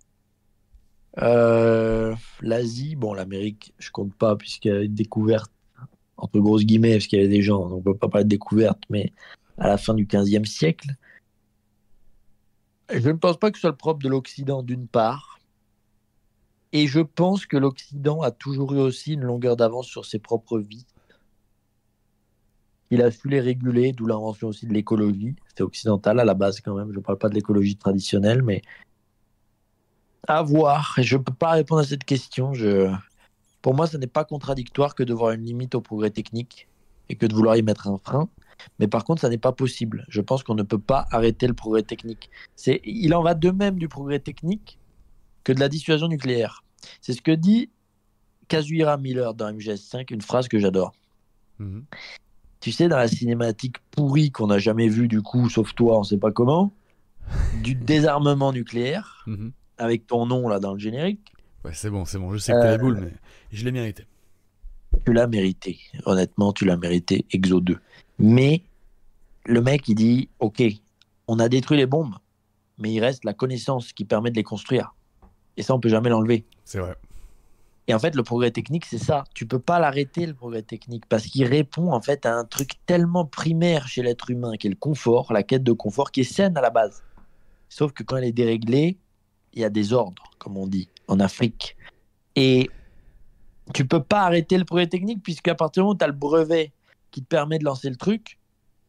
Euh, 1.22 2.15
L'Asie, 2.41 2.95
bon, 2.95 3.14
l'Amérique, 3.14 3.73
je 3.80 3.91
compte 3.91 4.14
pas 4.14 4.36
puisqu'il 4.36 4.72
y 4.72 4.76
a 4.76 4.82
une 4.82 4.94
découverte, 4.94 5.52
entre 6.18 6.40
grosses 6.40 6.65
guillemets, 6.65 6.94
parce 6.94 7.07
qu'il 7.07 7.19
y 7.19 7.22
avait 7.22 7.34
des 7.34 7.41
gens, 7.41 7.68
donc 7.68 7.80
on 7.80 7.82
peut 7.82 7.98
pas 7.98 8.10
parler 8.10 8.26
de 8.26 8.30
découverte, 8.30 8.84
mais 8.90 9.14
à 9.57 9.68
la 9.68 9.77
fin 9.77 9.94
du 9.94 10.06
15e 10.06 10.45
siècle. 10.45 10.90
Je 12.94 13.10
ne 13.10 13.18
pense 13.18 13.38
pas 13.38 13.52
que 13.52 13.57
ce 13.57 13.61
soit 13.61 13.72
le 13.72 13.77
propre 13.77 14.03
de 14.03 14.10
l'Occident 14.10 14.61
d'une 14.61 14.88
part. 14.88 15.40
Et 16.72 16.88
je 16.88 16.99
pense 16.99 17.45
que 17.45 17.57
l'Occident 17.57 18.22
a 18.22 18.32
toujours 18.32 18.73
eu 18.73 18.80
aussi 18.80 19.14
une 19.14 19.23
longueur 19.23 19.56
d'avance 19.56 19.88
sur 19.88 20.06
ses 20.06 20.19
propres 20.19 20.60
vies. 20.60 20.86
Il 22.91 23.02
a 23.02 23.12
su 23.12 23.28
les 23.30 23.40
réguler, 23.40 23.94
d'où 23.94 24.06
l'invention 24.06 24.49
aussi 24.49 24.68
de 24.68 24.74
l'écologie. 24.74 25.36
C'est 25.56 25.64
occidental 25.64 26.20
à 26.20 26.26
la 26.26 26.34
base 26.34 26.62
quand 26.62 26.76
même. 26.76 26.91
Je 26.91 26.98
ne 26.98 27.03
parle 27.03 27.18
pas 27.18 27.30
de 27.30 27.36
l'écologie 27.36 27.76
traditionnelle, 27.76 28.44
mais 28.44 28.62
à 30.28 30.41
voir. 30.44 30.95
Je 30.98 31.18
ne 31.18 31.24
peux 31.24 31.34
pas 31.34 31.52
répondre 31.52 31.82
à 31.82 31.86
cette 31.86 32.03
question. 32.03 32.53
Pour 33.62 33.74
moi, 33.74 33.88
ce 33.88 33.98
n'est 33.98 34.07
pas 34.07 34.24
contradictoire 34.24 34.94
que 34.95 35.03
de 35.03 35.14
voir 35.14 35.32
une 35.32 35.44
limite 35.44 35.76
au 35.76 35.82
progrès 35.82 36.12
technique 36.12 36.68
et 37.10 37.16
que 37.16 37.26
de 37.26 37.34
vouloir 37.34 37.57
y 37.57 37.64
mettre 37.64 37.88
un 37.88 37.98
frein. 37.98 38.30
Mais 38.80 38.88
par 38.88 39.03
contre, 39.03 39.22
ça 39.22 39.30
n'est 39.30 39.38
pas 39.38 39.52
possible. 39.52 40.06
Je 40.07 40.22
pense 40.22 40.44
qu'on 40.44 40.56
ne 40.56 40.64
peut 40.64 40.80
pas 40.80 41.07
arrêter 41.12 41.48
le 41.48 41.53
progrès 41.53 41.84
technique. 41.84 42.30
C'est... 42.56 42.82
Il 42.84 43.14
en 43.14 43.22
va 43.22 43.34
de 43.34 43.52
même 43.52 43.78
du 43.78 43.88
progrès 43.88 44.20
technique 44.20 44.80
que 45.44 45.52
de 45.52 45.60
la 45.60 45.70
dissuasion 45.70 46.07
nucléaire. 46.07 46.64
C'est 47.02 47.14
ce 47.14 47.22
que 47.22 47.32
dit 47.32 47.70
Kazuhira 48.48 48.98
Miller 48.98 49.34
dans 49.34 49.52
MGS5, 49.52 50.14
une 50.14 50.22
phrase 50.22 50.48
que 50.48 50.60
j'adore. 50.60 50.94
Mhm. 51.60 51.86
Tu 52.65 52.71
sais, 52.71 52.87
dans 52.87 52.97
la 52.97 53.07
cinématique 53.07 53.75
pourrie 53.91 54.31
qu'on 54.31 54.47
n'a 54.47 54.57
jamais 54.57 54.87
vue, 54.87 55.07
du 55.07 55.21
coup, 55.21 55.51
sauf 55.51 55.75
toi, 55.75 55.99
on 55.99 56.03
sait 56.03 56.17
pas 56.17 56.31
comment, 56.31 56.73
du 57.61 57.75
désarmement 57.75 58.51
nucléaire, 58.51 59.23
Mhm. 59.27 59.51
avec 59.77 60.07
ton 60.07 60.25
nom 60.25 60.47
là 60.47 60.59
dans 60.59 60.73
le 60.73 60.79
générique, 60.79 61.31
Ouais, 61.63 61.73
c'est 61.75 61.91
bon, 61.91 62.05
c'est 62.05 62.17
bon. 62.17 62.33
Je 62.33 62.39
sais 62.39 62.53
que 62.53 62.57
t'as 62.59 62.69
Euh, 62.69 62.71
les 62.71 62.77
boules, 62.79 62.99
mais 63.01 63.13
je 63.51 63.63
l'ai 63.65 63.71
mérité. 63.71 64.05
tu 65.05 65.13
l'as 65.13 65.27
mérité. 65.27 65.77
Honnêtement, 66.07 66.53
tu 66.53 66.65
l'as 66.65 66.75
mérité, 66.77 67.25
Exo 67.31 67.61
2. 67.61 67.77
Mais 68.17 68.63
le 69.45 69.61
mec, 69.61 69.87
il 69.87 69.93
dit 69.93 70.29
Ok, 70.39 70.63
on 71.27 71.37
a 71.37 71.47
détruit 71.49 71.77
les 71.77 71.85
bombes, 71.85 72.15
mais 72.79 72.91
il 72.91 72.99
reste 72.99 73.25
la 73.25 73.35
connaissance 73.35 73.93
qui 73.93 74.05
permet 74.05 74.31
de 74.31 74.37
les 74.37 74.43
construire. 74.43 74.95
Et 75.55 75.61
ça, 75.61 75.75
on 75.75 75.79
peut 75.79 75.89
jamais 75.89 76.09
l'enlever. 76.09 76.45
C'est 76.63 76.79
vrai. 76.79 76.95
Et 77.88 77.94
en 77.94 77.99
fait, 77.99 78.16
le 78.16 78.24
progrès 78.24 78.49
technique, 78.49 78.86
c'est 78.86 78.98
ça. 78.98 79.24
Tu 79.36 79.45
peux 79.45 79.60
pas 79.60 79.80
l'arrêter, 79.80 80.26
le 80.26 80.34
progrès 80.34 80.64
technique, 80.64 81.06
parce 81.07 81.26
qu'il 81.26 81.45
répond 81.45 81.91
en 81.91 82.02
fait 82.02 82.26
à 82.26 82.36
un 82.36 82.44
truc 82.44 82.72
tellement 82.88 83.26
primaire 83.26 83.88
chez 83.88 84.02
l'être 84.02 84.32
humain, 84.32 84.57
qui 84.57 84.68
est 84.68 84.72
le 84.72 84.76
confort, 84.76 85.32
la 85.32 85.44
quête 85.44 85.64
de 85.64 85.72
confort, 85.72 86.12
qui 86.12 86.22
est 86.22 86.24
saine 86.24 86.57
à 86.57 86.62
la 86.62 86.72
base. 86.72 87.03
Sauf 87.70 87.91
que 87.91 88.02
quand 88.03 88.18
elle 88.18 88.24
est 88.24 88.32
déréglée, 88.32 88.98
il 89.53 89.62
y 89.62 89.64
a 89.64 89.70
des 89.70 89.94
ordres, 89.94 90.24
comme 90.40 90.57
on 90.57 90.66
dit, 90.66 90.90
en 91.07 91.20
Afrique. 91.20 91.78
Et 92.36 92.70
tu 93.74 93.86
peux 93.86 94.02
pas 94.02 94.24
arrêter 94.24 94.57
le 94.57 94.66
progrès 94.66 94.88
technique, 94.88 95.22
puisqu'à 95.22 95.53
partir 95.53 95.82
du 95.82 95.86
moment 95.86 95.94
où 95.94 95.98
tu 95.98 96.03
as 96.03 96.07
le 96.07 96.14
brevet 96.14 96.72
qui 97.12 97.22
te 97.22 97.28
permet 97.28 97.60
de 97.60 97.66
lancer 97.66 97.90
le 97.90 97.95
truc, 97.95 98.40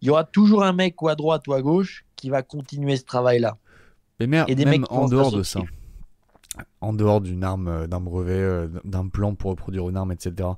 il 0.01 0.09
y 0.09 0.11
aura 0.11 0.25
toujours 0.25 0.65
un 0.65 0.73
mec 0.73 1.01
ou 1.03 1.09
à 1.09 1.15
droite 1.15 1.47
ou 1.49 1.53
à 1.53 1.61
gauche 1.61 2.05
qui 2.17 2.31
va 2.31 2.43
continuer 2.43 2.97
ce 2.97 3.05
travail-là. 3.05 3.59
Mais 4.21 4.27
mer- 4.27 4.47
Et 4.49 4.55
des 4.55 4.65
même 4.65 4.81
mecs 4.81 4.93
en 4.93 5.07
dehors 5.09 5.31
de 5.33 5.43
ça, 5.43 5.61
en 6.81 6.93
dehors 6.93 7.21
d'une 7.21 7.45
arme, 7.45 7.69
euh, 7.69 7.87
d'un 7.87 8.01
brevet, 8.01 8.33
euh, 8.33 8.69
d'un 8.85 9.09
plan 9.09 9.35
pour 9.35 9.51
reproduire 9.51 9.89
une 9.89 9.97
arme, 9.97 10.13
etc. 10.13 10.49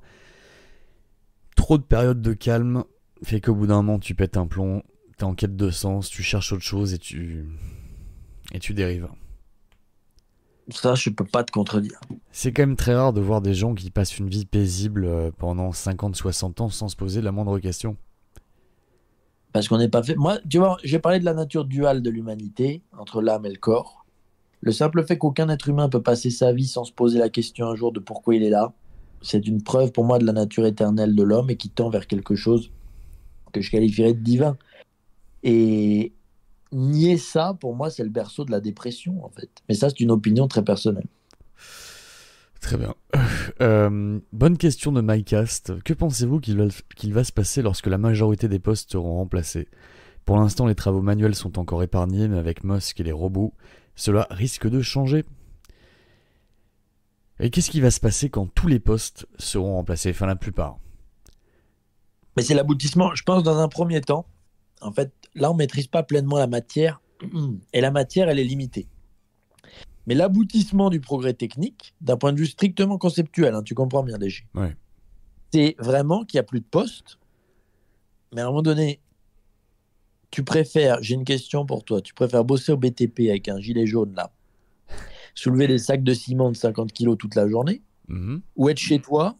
Trop 1.57 1.79
de 1.79 1.83
périodes 1.83 2.23
de 2.23 2.33
calme 2.33 2.85
fait 3.23 3.41
qu'au 3.41 3.55
bout 3.55 3.67
d'un 3.67 3.83
moment, 3.83 3.99
tu 3.99 4.15
pètes 4.15 4.37
un 4.37 4.47
plomb, 4.47 4.83
t'es 5.17 5.25
en 5.25 5.35
quête 5.35 5.57
de 5.57 5.71
sens, 5.71 6.09
tu 6.09 6.23
cherches 6.23 6.53
autre 6.53 6.63
chose 6.63 6.95
et 6.95 6.99
tu 6.99 7.47
et 8.53 8.59
tu 8.59 8.75
dérives. 8.75 9.09
Ça, 10.71 10.95
je 10.95 11.11
peux 11.11 11.25
pas 11.25 11.45
te 11.45 11.51
contredire. 11.51 12.01
C'est 12.31 12.53
quand 12.53 12.63
même 12.63 12.77
très 12.77 12.95
rare 12.95 13.13
de 13.13 13.21
voir 13.21 13.41
des 13.41 13.55
gens 13.55 13.75
qui 13.75 13.91
passent 13.91 14.19
une 14.19 14.29
vie 14.29 14.45
paisible 14.45 15.07
euh, 15.07 15.31
pendant 15.37 15.71
50-60 15.71 16.63
ans 16.63 16.69
sans 16.69 16.89
se 16.89 16.97
poser 16.97 17.23
la 17.23 17.33
moindre 17.33 17.59
question. 17.59 17.97
Parce 19.53 19.67
qu'on 19.67 19.79
n'est 19.79 19.89
pas 19.89 20.03
fait. 20.03 20.15
Moi, 20.15 20.39
tu 20.49 20.59
vois, 20.59 20.77
j'ai 20.85 20.99
parlé 20.99 21.21
de 21.21 21.25
la 21.25 21.33
nature 21.33 21.65
duale 21.65 22.03
de 22.03 22.11
l'humanité, 22.11 22.83
entre 22.97 23.23
l'âme 23.23 23.47
et 23.47 23.51
le 23.51 23.57
corps. 23.57 24.05
Le 24.61 24.73
simple 24.73 25.05
fait 25.05 25.19
qu'aucun 25.19 25.49
être 25.49 25.69
humain 25.69 25.89
peut 25.89 26.03
passer 26.03 26.31
sa 26.31 26.53
vie 26.53 26.67
sans 26.67 26.85
se 26.85 26.93
poser 26.93 27.19
la 27.19 27.29
question 27.29 27.69
un 27.69 27.77
jour 27.77 27.93
de 27.93 28.01
pourquoi 28.01 28.35
il 28.35 28.43
est 28.43 28.51
là, 28.51 28.73
c'est 29.23 29.47
une 29.47 29.63
preuve 29.63 29.93
pour 29.93 30.05
moi 30.05 30.19
de 30.19 30.25
la 30.25 30.33
nature 30.33 30.67
éternelle 30.67 31.15
de 31.15 31.23
l'homme 31.23 31.51
et 31.51 31.57
qui 31.57 31.71
tend 31.71 31.91
vers 31.91 32.07
quelque 32.07 32.35
chose 32.35 32.71
que 33.53 33.61
je 33.61 33.71
qualifierais 33.71 34.15
de 34.15 34.21
divin. 34.21 34.57
Et 35.43 36.13
nier 36.73 37.19
ça, 37.19 37.57
pour 37.61 37.75
moi, 37.75 37.91
c'est 37.91 38.05
le 38.05 38.11
berceau 38.11 38.45
de 38.45 38.51
la 38.51 38.61
dépression, 38.61 39.25
en 39.25 39.31
fait. 39.31 39.51
Mais 39.69 39.75
ça, 39.75 39.89
c'est 39.89 40.01
une 40.01 40.11
opinion 40.11 40.49
très 40.49 40.63
personnelle. 40.63 41.07
Très 42.61 42.77
bien. 42.77 42.95
Euh, 43.61 44.19
bonne 44.33 44.59
question 44.59 44.93
de 44.93 45.01
MyCast. 45.01 45.83
Que 45.83 45.95
pensez-vous 45.95 46.41
qu'il 46.41 46.57
va, 46.57 46.67
va 46.67 47.25
se 47.25 47.33
passer 47.33 47.63
lorsque 47.63 47.87
la 47.87 47.99
majorité 47.99 48.49
des 48.49 48.59
postes 48.59 48.93
seront 48.93 49.15
remplacés? 49.15 49.69
Pour 50.25 50.37
l'instant, 50.37 50.67
les 50.67 50.75
travaux 50.75 51.01
manuels 51.01 51.35
sont 51.35 51.59
encore 51.59 51.83
épargnés, 51.83 52.29
mais 52.29 52.37
avec 52.37 52.65
Musk 52.65 53.01
et 53.01 53.05
les 53.05 53.13
robots, 53.13 53.55
cela 53.99 54.27
risque 54.31 54.69
de 54.69 54.81
changer. 54.81 55.25
Et 57.41 57.51
qu'est-ce 57.51 57.71
qui 57.71 57.81
va 57.81 57.91
se 57.91 58.01
passer 58.01 58.31
quand 58.31 58.47
tous 58.47 58.69
les 58.69 58.79
postes 58.79 59.27
seront 59.39 59.75
remplacés? 59.75 60.11
Enfin, 60.11 60.27
la 60.27 60.37
plupart. 60.37 60.79
Mais 62.37 62.43
c'est 62.45 62.55
l'aboutissement. 62.55 63.15
Je 63.15 63.23
pense 63.25 63.43
dans 63.43 63.59
un 63.59 63.69
premier 63.69 64.01
temps, 64.01 64.27
en 64.81 64.93
fait, 64.93 65.13
là, 65.35 65.51
on 65.51 65.55
maîtrise 65.55 65.89
pas 65.89 66.03
pleinement 66.05 66.39
la 66.39 66.47
matière, 66.47 67.01
et 67.73 67.81
la 67.81 67.91
matière, 67.91 68.29
elle 68.29 68.39
est 68.39 68.45
limitée. 68.45 68.89
Mais 70.07 70.15
l'aboutissement 70.15 70.91
du 70.91 71.01
progrès 71.01 71.35
technique, 71.35 71.95
d'un 72.01 72.17
point 72.17 72.33
de 72.33 72.39
vue 72.39 72.47
strictement 72.47 72.99
conceptuel, 72.99 73.55
hein, 73.55 73.63
tu 73.63 73.75
comprends 73.75 74.03
bien, 74.05 74.17
DG, 74.17 74.47
Ouais. 74.55 74.75
c'est 75.53 75.75
vraiment 75.81 76.25
qu'il 76.25 76.39
n'y 76.39 76.41
a 76.41 76.45
plus 76.45 76.61
de 76.61 76.65
postes. 76.67 77.19
Mais 78.33 78.41
à 78.41 78.45
un 78.45 78.49
moment 78.49 78.63
donné, 78.63 79.01
tu 80.31 80.43
préfères, 80.45 80.99
j'ai 81.03 81.15
une 81.15 81.25
question 81.25 81.65
pour 81.67 81.85
toi, 81.85 82.01
tu 82.01 82.15
préfères 82.15 82.45
bosser 82.45 82.73
au 82.73 82.77
BTP 82.77 83.29
avec 83.31 83.49
un 83.49 83.59
gilet 83.61 83.87
jaune 83.87 84.15
là, 84.15 84.31
soulever 85.35 85.67
des 85.69 85.79
sacs 85.79 86.03
de 86.03 86.15
ciment 86.15 86.51
de 86.51 86.57
50 86.57 86.93
kilos 86.93 87.17
toute 87.19 87.35
la 87.35 87.49
journée, 87.49 87.83
Mhm. 88.09 88.41
ou 88.57 88.69
être 88.69 88.79
chez 88.79 88.99
toi 89.01 89.37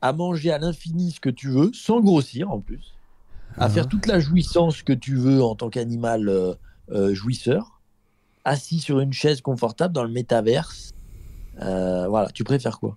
à 0.00 0.12
manger 0.12 0.52
à 0.52 0.58
l'infini 0.58 1.10
ce 1.10 1.20
que 1.20 1.30
tu 1.30 1.48
veux, 1.48 1.70
sans 1.72 2.00
grossir 2.00 2.50
en 2.50 2.60
plus, 2.60 2.94
à 3.56 3.64
Ah. 3.64 3.68
faire 3.68 3.88
toute 3.88 4.06
la 4.06 4.20
jouissance 4.20 4.82
que 4.82 4.92
tu 4.92 5.16
veux 5.16 5.42
en 5.42 5.54
tant 5.56 5.70
qu'animal 5.70 6.28
euh, 6.28 6.54
euh, 6.90 7.12
jouisseur, 7.14 7.80
assis 8.44 8.78
sur 8.78 9.00
une 9.00 9.12
chaise 9.12 9.40
confortable 9.40 9.92
dans 9.92 10.04
le 10.04 10.10
métaverse. 10.10 10.90
Euh, 11.60 12.06
voilà, 12.08 12.30
tu 12.30 12.44
préfères 12.44 12.78
quoi? 12.78 12.96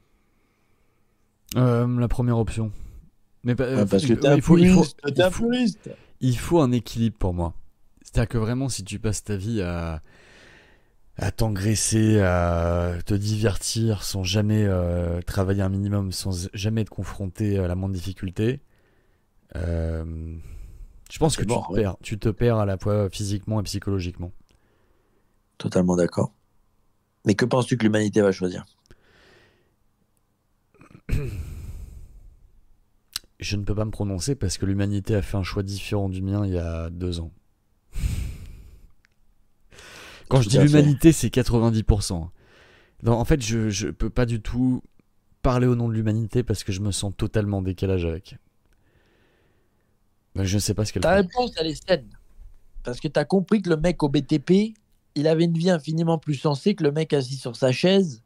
La 1.55 2.07
première 2.07 2.37
option. 2.37 2.71
Mais 3.43 3.59
Ouais, 3.59 3.85
Parce 3.85 4.05
que 4.05 4.13
t'es 4.13 4.27
un 4.27 4.39
faut, 4.39 4.55
faut- 4.57 4.83
faut-. 5.31 5.55
Il 6.21 6.37
faut 6.37 6.61
un 6.61 6.71
équilibre 6.71 7.17
pour 7.17 7.33
moi. 7.33 7.53
C'est-à-dire 8.01 8.29
que 8.29 8.37
vraiment, 8.37 8.69
si 8.69 8.83
tu 8.83 8.99
passes 8.99 9.23
ta 9.23 9.35
vie 9.35 9.61
à, 9.61 10.01
à 11.17 11.31
t'engraisser, 11.31 12.19
à 12.21 12.93
te 13.05 13.13
divertir 13.13 14.03
sans 14.03 14.23
jamais 14.23 14.65
euh, 14.65 15.21
travailler 15.21 15.61
un 15.61 15.69
minimum, 15.69 16.11
sans 16.11 16.49
jamais 16.53 16.81
être 16.81 16.89
confronté 16.89 17.57
à 17.57 17.67
la 17.67 17.75
moindre 17.75 17.95
difficulté, 17.95 18.61
euh, 19.55 20.35
je 21.11 21.19
pense 21.19 21.35
que 21.35 21.43
tu, 21.43 21.47
te 21.47 21.71
ouais. 21.71 21.81
perds. 21.81 21.97
tu 22.01 22.17
te 22.17 22.29
perds 22.29 22.57
à 22.57 22.65
la 22.65 22.77
fois 22.77 23.09
physiquement 23.09 23.59
et 23.59 23.63
psychologiquement. 23.63 24.31
Totalement 25.57 25.95
d'accord. 25.95 26.33
Mais 27.25 27.35
que 27.35 27.45
penses-tu 27.45 27.77
que 27.77 27.83
l'humanité 27.83 28.21
va 28.21 28.31
choisir? 28.31 28.65
Je 33.41 33.55
ne 33.55 33.63
peux 33.63 33.73
pas 33.75 33.85
me 33.85 33.91
prononcer 33.91 34.35
parce 34.35 34.57
que 34.57 34.65
l'humanité 34.65 35.15
a 35.15 35.21
fait 35.21 35.35
un 35.37 35.43
choix 35.43 35.63
différent 35.63 36.09
du 36.09 36.21
mien 36.21 36.45
il 36.45 36.53
y 36.53 36.57
a 36.59 36.89
deux 36.91 37.19
ans. 37.19 37.31
Quand 40.29 40.41
je 40.41 40.49
dis 40.49 40.59
l'humanité, 40.59 41.11
c'est 41.11 41.27
90%. 41.33 42.29
Non, 43.03 43.13
en 43.13 43.25
fait, 43.25 43.41
je, 43.41 43.69
je 43.69 43.89
peux 43.89 44.09
pas 44.11 44.25
du 44.25 44.41
tout 44.41 44.81
parler 45.41 45.67
au 45.67 45.75
nom 45.75 45.89
de 45.89 45.93
l'humanité 45.93 46.43
parce 46.43 46.63
que 46.63 46.71
je 46.71 46.81
me 46.81 46.91
sens 46.91 47.11
totalement 47.17 47.57
en 47.57 47.61
décalage 47.61 48.05
avec. 48.05 48.37
Je 50.35 50.55
ne 50.55 50.59
sais 50.59 50.73
pas 50.73 50.85
ce 50.85 50.93
qu'elle 50.93 51.01
Ta 51.01 51.15
fait. 51.15 51.21
réponse, 51.21 51.51
elle 51.57 51.67
est 51.67 51.87
saine. 51.87 52.07
Parce 52.83 52.99
que 52.99 53.07
tu 53.07 53.19
as 53.19 53.25
compris 53.25 53.61
que 53.61 53.69
le 53.69 53.77
mec 53.77 54.01
au 54.03 54.07
BTP, 54.09 54.73
il 55.15 55.27
avait 55.27 55.43
une 55.45 55.57
vie 55.57 55.69
infiniment 55.69 56.17
plus 56.17 56.35
sensée 56.35 56.75
que 56.75 56.83
le 56.83 56.91
mec 56.91 57.11
assis 57.11 57.35
sur 57.35 57.55
sa 57.55 57.71
chaise 57.71 58.23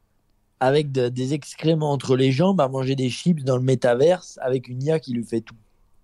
avec 0.59 0.91
de- 0.91 1.09
des 1.09 1.33
excréments 1.33 1.91
entre 1.91 2.15
les 2.15 2.31
jambes 2.31 2.61
à 2.61 2.67
manger 2.67 2.95
des 2.95 3.09
chips 3.09 3.43
dans 3.43 3.57
le 3.57 3.63
métaverse 3.63 4.39
avec 4.41 4.67
une 4.67 4.81
IA 4.83 4.99
qui 4.99 5.13
lui 5.13 5.23
fait 5.23 5.41
tout. 5.41 5.55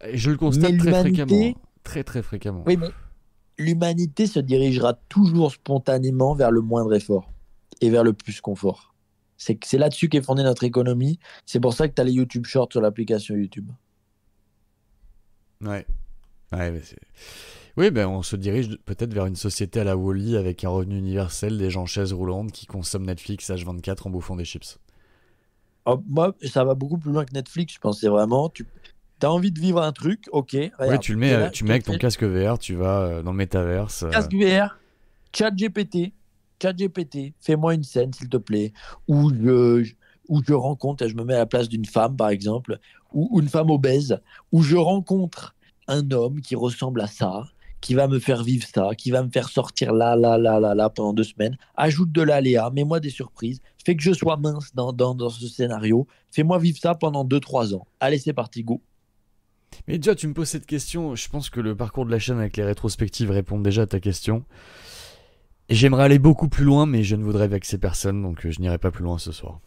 Et 0.03 0.17
je 0.17 0.31
le 0.31 0.37
constate 0.37 0.71
Mais 0.71 0.77
très 0.77 0.91
fréquemment. 1.01 1.53
Très 1.83 2.03
très 2.03 2.21
fréquemment. 2.21 2.63
Oui, 2.67 2.77
mais 2.77 2.89
l'humanité 3.57 4.27
se 4.27 4.39
dirigera 4.39 4.93
toujours 5.09 5.51
spontanément 5.51 6.33
vers 6.35 6.51
le 6.51 6.61
moindre 6.61 6.93
effort 6.93 7.29
et 7.81 7.89
vers 7.89 8.03
le 8.03 8.13
plus 8.13 8.41
confort. 8.41 8.93
C'est 9.37 9.73
là-dessus 9.73 10.07
qu'est 10.09 10.21
fondée 10.21 10.43
notre 10.43 10.63
économie. 10.63 11.17
C'est 11.47 11.59
pour 11.59 11.73
ça 11.73 11.87
que 11.87 11.95
tu 11.95 12.01
as 12.01 12.03
les 12.03 12.11
YouTube 12.11 12.45
Shorts 12.45 12.67
sur 12.71 12.81
l'application 12.81 13.35
YouTube. 13.35 13.71
Ouais. 15.61 15.85
Ouais, 16.51 16.71
mais 16.71 16.81
c'est- 16.81 16.97
oui, 17.77 17.91
ben 17.91 18.07
on 18.07 18.21
se 18.23 18.35
dirige 18.35 18.77
peut-être 18.85 19.13
vers 19.13 19.25
une 19.25 19.35
société 19.35 19.79
à 19.79 19.83
la 19.83 19.95
Wally 19.97 20.35
avec 20.37 20.63
un 20.63 20.69
revenu 20.69 20.97
universel, 20.97 21.57
des 21.57 21.69
gens 21.69 21.85
chaises 21.85 22.13
roulantes 22.13 22.51
qui 22.51 22.65
consomment 22.65 23.05
Netflix 23.05 23.49
H24 23.49 24.07
en 24.07 24.09
bouffant 24.09 24.35
des 24.35 24.45
chips. 24.45 24.77
Oh, 25.85 26.01
moi, 26.07 26.35
ça 26.45 26.63
va 26.63 26.75
beaucoup 26.75 26.97
plus 26.97 27.11
loin 27.11 27.25
que 27.25 27.33
Netflix. 27.33 27.73
Je 27.73 27.79
pensais 27.79 28.07
vraiment, 28.07 28.49
tu 28.49 28.65
as 29.23 29.31
envie 29.31 29.51
de 29.51 29.59
vivre 29.59 29.81
un 29.81 29.91
truc, 29.91 30.27
ok. 30.31 30.53
Oui, 30.53 30.99
tu 30.99 31.13
le 31.13 31.17
mets, 31.17 31.37
là, 31.37 31.49
tu 31.49 31.63
mets 31.63 31.71
avec 31.71 31.85
ton 31.85 31.97
casque 31.97 32.23
VR, 32.23 32.59
tu 32.59 32.75
vas 32.75 33.01
euh, 33.01 33.23
dans 33.23 33.31
le 33.31 33.37
métaverse. 33.37 34.03
euh, 34.03 34.09
casque 34.11 34.33
VR, 34.33 34.77
chat 35.35 35.51
GPT, 35.51 36.13
chat 36.61 36.73
GPT, 36.73 37.33
fais-moi 37.39 37.73
une 37.73 37.83
scène 37.83 38.13
s'il 38.13 38.29
te 38.29 38.37
plaît, 38.37 38.73
où 39.07 39.31
je, 39.33 39.91
où 40.29 40.41
je 40.45 40.53
rencontre, 40.53 41.07
je 41.07 41.15
me 41.15 41.23
mets 41.23 41.33
à 41.35 41.39
la 41.39 41.45
place 41.47 41.67
d'une 41.67 41.85
femme 41.85 42.15
par 42.15 42.29
exemple, 42.29 42.79
ou, 43.13 43.27
ou 43.31 43.39
une 43.41 43.49
femme 43.49 43.71
obèse, 43.71 44.19
où 44.51 44.61
je 44.61 44.75
rencontre 44.75 45.55
un 45.87 46.09
homme 46.11 46.41
qui 46.41 46.55
ressemble 46.55 47.01
à 47.01 47.07
ça, 47.07 47.43
qui 47.81 47.95
va 47.95 48.07
me 48.07 48.19
faire 48.19 48.43
vivre 48.43 48.65
ça, 48.73 48.89
qui 48.95 49.11
va 49.11 49.23
me 49.23 49.29
faire 49.29 49.49
sortir 49.49 49.91
là, 49.91 50.15
là, 50.15 50.37
là, 50.37 50.59
là, 50.59 50.75
là 50.75 50.89
pendant 50.89 51.13
deux 51.13 51.23
semaines, 51.23 51.57
ajoute 51.75 52.11
de 52.11 52.21
l'aléa, 52.21 52.69
mets-moi 52.69 52.99
des 52.99 53.09
surprises, 53.09 53.61
fais 53.83 53.95
que 53.95 54.03
je 54.03 54.13
sois 54.13 54.37
mince 54.37 54.73
dans, 54.73 54.93
dans, 54.93 55.15
dans 55.15 55.29
ce 55.29 55.47
scénario, 55.47 56.07
fais-moi 56.29 56.59
vivre 56.59 56.77
ça 56.77 56.95
pendant 56.95 57.23
deux, 57.23 57.39
trois 57.39 57.73
ans. 57.73 57.85
Allez, 57.99 58.19
c'est 58.19 58.33
parti, 58.33 58.63
go. 58.63 58.81
Mais 59.87 59.97
déjà, 59.97 60.15
tu 60.15 60.27
me 60.27 60.33
poses 60.33 60.49
cette 60.49 60.65
question. 60.65 61.15
Je 61.15 61.29
pense 61.29 61.49
que 61.49 61.59
le 61.59 61.75
parcours 61.75 62.05
de 62.05 62.11
la 62.11 62.19
chaîne 62.19 62.37
avec 62.37 62.57
les 62.57 62.63
rétrospectives 62.63 63.31
répond 63.31 63.59
déjà 63.59 63.83
à 63.83 63.87
ta 63.87 63.99
question. 63.99 64.43
J'aimerais 65.69 66.03
aller 66.03 66.19
beaucoup 66.19 66.49
plus 66.49 66.65
loin, 66.65 66.85
mais 66.85 67.03
je 67.03 67.15
ne 67.15 67.23
voudrais 67.23 67.47
vexer 67.47 67.77
personne, 67.77 68.21
donc 68.21 68.45
euh, 68.45 68.51
je 68.51 68.59
n'irai 68.59 68.77
pas 68.77 68.91
plus 68.91 69.03
loin 69.03 69.17
ce 69.17 69.31
soir. 69.31 69.59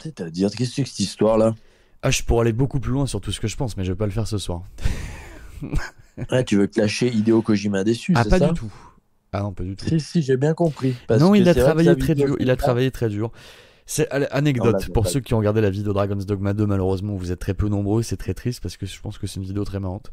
C'est-à-dire, 0.00 0.50
qu'est-ce 0.50 0.70
que 0.70 0.74
c'est 0.74 0.82
que 0.82 0.88
cette 0.88 1.00
histoire-là? 1.00 1.54
Ah, 2.02 2.10
je 2.10 2.22
pourrais 2.24 2.42
aller 2.42 2.52
beaucoup 2.52 2.80
plus 2.80 2.92
loin 2.92 3.06
sur 3.06 3.20
tout 3.20 3.30
ce 3.30 3.40
que 3.40 3.46
je 3.46 3.56
pense, 3.56 3.76
mais 3.76 3.84
je 3.84 3.92
vais 3.92 3.96
pas 3.96 4.06
le 4.06 4.12
faire 4.12 4.26
ce 4.26 4.38
soir. 4.38 4.64
Ouais, 6.30 6.44
Tu 6.44 6.56
veux 6.56 6.68
clasher 6.68 7.08
Hideo 7.08 7.42
Kojima 7.42 7.82
déçu, 7.82 8.12
Ah, 8.14 8.22
c'est 8.22 8.30
pas 8.30 8.38
ça 8.38 8.48
du 8.48 8.54
tout. 8.54 8.72
Ah 9.32 9.42
non, 9.42 9.52
pas 9.52 9.64
du 9.64 9.74
tout. 9.74 9.84
Si, 9.88 9.98
si, 9.98 10.22
j'ai 10.22 10.36
bien 10.36 10.54
compris. 10.54 10.94
Parce 11.08 11.20
non, 11.20 11.32
que 11.32 11.38
il 11.38 11.48
a 11.48 11.54
c'est 11.54 11.60
travaillé 11.60 11.96
très 11.96 12.14
dur. 12.14 12.36
Il 12.38 12.50
a 12.50 12.56
travaillé 12.56 12.92
très 12.92 13.08
dur. 13.08 13.32
C'est 13.84 14.08
Non, 14.12 14.26
anecdote 14.30 14.92
pour 14.92 15.06
c'est 15.06 15.14
ceux 15.14 15.20
qui 15.20 15.34
ont 15.34 15.38
regardé 15.38 15.60
la 15.60 15.70
vidéo 15.70 15.92
Dragon's 15.92 16.24
Dogma 16.24 16.54
2. 16.54 16.66
Malheureusement, 16.66 17.16
vous 17.16 17.32
êtes 17.32 17.40
très 17.40 17.54
peu 17.54 17.68
nombreux. 17.68 18.02
C'est 18.02 18.16
très 18.16 18.32
triste 18.32 18.62
parce 18.62 18.76
que 18.76 18.86
je 18.86 19.00
pense 19.00 19.18
que 19.18 19.26
c'est 19.26 19.40
une 19.40 19.46
vidéo 19.46 19.64
très 19.64 19.80
marrante. 19.80 20.12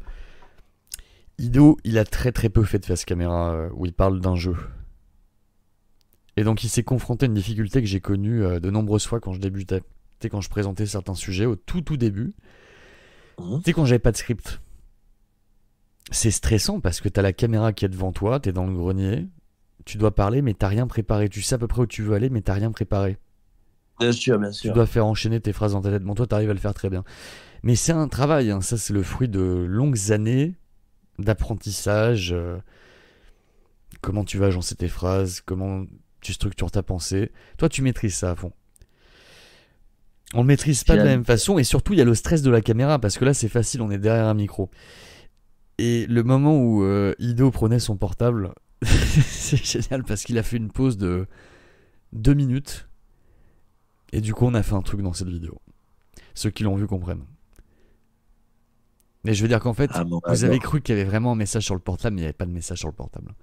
Ido, 1.37 1.77
il 1.83 1.97
a 1.97 2.03
très 2.03 2.31
très 2.31 2.49
peu 2.49 2.63
fait 2.63 2.79
de 2.79 2.85
face 2.85 3.05
caméra 3.05 3.53
euh, 3.53 3.69
où 3.75 3.85
il 3.85 3.93
parle 3.93 4.19
d'un 4.19 4.35
jeu. 4.35 4.55
Et 6.35 6.43
donc 6.43 6.63
il 6.63 6.69
s'est 6.69 6.83
confronté 6.83 7.25
à 7.25 7.27
une 7.27 7.33
difficulté 7.33 7.81
que 7.81 7.87
j'ai 7.87 8.01
connue 8.01 8.43
euh, 8.43 8.59
de 8.59 8.69
nombreuses 8.69 9.05
fois 9.05 9.19
quand 9.19 9.33
je 9.33 9.39
débutais. 9.39 9.81
Tu 9.81 9.85
sais, 10.23 10.29
quand 10.29 10.41
je 10.41 10.49
présentais 10.49 10.85
certains 10.85 11.15
sujets 11.15 11.45
au 11.45 11.55
tout 11.55 11.81
tout 11.81 11.97
début. 11.97 12.33
Mhm. 13.39 13.59
Tu 13.59 13.65
sais, 13.65 13.73
quand 13.73 13.85
j'avais 13.85 13.99
pas 13.99 14.11
de 14.11 14.17
script. 14.17 14.59
C'est 16.09 16.31
stressant 16.31 16.79
parce 16.79 16.99
que 16.99 17.09
t'as 17.09 17.21
la 17.21 17.33
caméra 17.33 17.73
qui 17.73 17.85
est 17.85 17.89
devant 17.89 18.11
toi, 18.11 18.39
t'es 18.39 18.51
dans 18.51 18.65
le 18.65 18.73
grenier, 18.73 19.27
tu 19.85 19.97
dois 19.97 20.13
parler 20.15 20.41
mais 20.41 20.53
t'as 20.53 20.67
rien 20.67 20.87
préparé. 20.87 21.29
Tu 21.29 21.41
sais 21.41 21.55
à 21.55 21.57
peu 21.57 21.67
près 21.67 21.81
où 21.81 21.87
tu 21.87 22.01
veux 22.01 22.15
aller 22.15 22.29
mais 22.29 22.41
t'as 22.41 22.53
rien 22.53 22.71
préparé. 22.71 23.17
Bien 23.99 24.11
sûr, 24.11 24.39
bien 24.39 24.49
Tu 24.49 24.71
dois 24.71 24.87
faire 24.87 25.05
enchaîner 25.05 25.39
tes 25.39 25.53
phrases 25.53 25.73
dans 25.73 25.81
ta 25.81 25.91
tête. 25.91 26.03
Bon, 26.03 26.15
toi, 26.15 26.25
t'arrives 26.25 26.49
à 26.49 26.53
le 26.53 26.59
faire 26.59 26.73
très 26.73 26.89
bien. 26.89 27.03
Mais 27.61 27.75
c'est 27.75 27.91
un 27.91 28.07
travail, 28.07 28.49
hein. 28.49 28.61
ça, 28.61 28.77
c'est 28.77 28.93
le 28.93 29.03
fruit 29.03 29.29
de 29.29 29.41
longues 29.69 30.11
années 30.11 30.55
d'apprentissage. 31.19 32.31
euh, 32.33 32.57
comment 34.01 34.23
tu 34.23 34.37
vas 34.37 34.47
agencer 34.47 34.75
tes 34.75 34.87
phrases, 34.87 35.41
comment 35.41 35.85
tu 36.21 36.33
structures 36.33 36.71
ta 36.71 36.83
pensée. 36.83 37.31
Toi, 37.57 37.69
tu 37.69 37.81
maîtrises 37.81 38.15
ça 38.15 38.31
à 38.31 38.35
fond. 38.35 38.51
On 40.33 40.41
le 40.41 40.47
maîtrise 40.47 40.83
pas 40.83 40.93
de 40.93 40.99
la 40.99 41.05
même 41.05 41.25
façon, 41.25 41.59
et 41.59 41.63
surtout, 41.63 41.93
il 41.93 41.99
y 41.99 42.01
a 42.01 42.05
le 42.05 42.15
stress 42.15 42.41
de 42.41 42.49
la 42.49 42.61
caméra, 42.61 42.99
parce 42.99 43.17
que 43.17 43.25
là, 43.25 43.33
c'est 43.33 43.49
facile, 43.49 43.81
on 43.81 43.91
est 43.91 43.97
derrière 43.97 44.27
un 44.27 44.33
micro. 44.33 44.69
Et 45.81 46.05
le 46.05 46.21
moment 46.21 46.59
où 46.59 46.83
euh, 46.83 47.15
Ido 47.17 47.49
prenait 47.49 47.79
son 47.79 47.97
portable, 47.97 48.53
c'est 48.83 49.65
génial, 49.65 50.03
parce 50.03 50.23
qu'il 50.23 50.37
a 50.37 50.43
fait 50.43 50.57
une 50.57 50.69
pause 50.69 50.95
de 50.95 51.25
deux 52.13 52.35
minutes. 52.35 52.87
Et 54.11 54.21
du 54.21 54.35
coup, 54.35 54.45
on 54.45 54.53
a 54.53 54.61
fait 54.61 54.75
un 54.75 54.83
truc 54.83 55.01
dans 55.01 55.13
cette 55.13 55.29
vidéo. 55.29 55.59
Ceux 56.35 56.51
qui 56.51 56.61
l'ont 56.61 56.75
vu 56.75 56.85
comprennent. 56.85 57.25
Mais 59.23 59.33
je 59.33 59.41
veux 59.41 59.47
dire 59.47 59.59
qu'en 59.59 59.73
fait, 59.73 59.89
Ah, 59.95 60.03
bon, 60.03 60.21
vous 60.23 60.43
avez 60.43 60.59
cru 60.59 60.81
qu'il 60.81 60.95
y 60.95 60.99
avait 60.99 61.09
vraiment 61.09 61.31
un 61.31 61.35
message 61.35 61.65
sur 61.65 61.73
le 61.73 61.81
portable, 61.81 62.13
mais 62.13 62.21
il 62.21 62.25
n'y 62.25 62.27
avait 62.27 62.33
pas 62.33 62.45
de 62.45 62.51
message 62.51 62.77
sur 62.77 62.87
le 62.87 62.93
portable. 62.93 63.33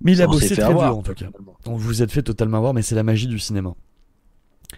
Mais 0.00 0.14
il 0.14 0.22
a 0.22 0.26
On 0.26 0.32
bossé 0.32 0.56
très 0.56 0.68
dur 0.68 0.80
en 0.80 1.02
tout 1.02 1.14
cas. 1.14 1.26
On 1.66 1.76
vous 1.76 2.02
êtes 2.02 2.10
fait 2.10 2.24
totalement 2.24 2.56
avoir, 2.56 2.74
mais 2.74 2.82
c'est 2.82 2.96
la 2.96 3.04
magie 3.04 3.28
du 3.28 3.38
cinéma. 3.38 3.76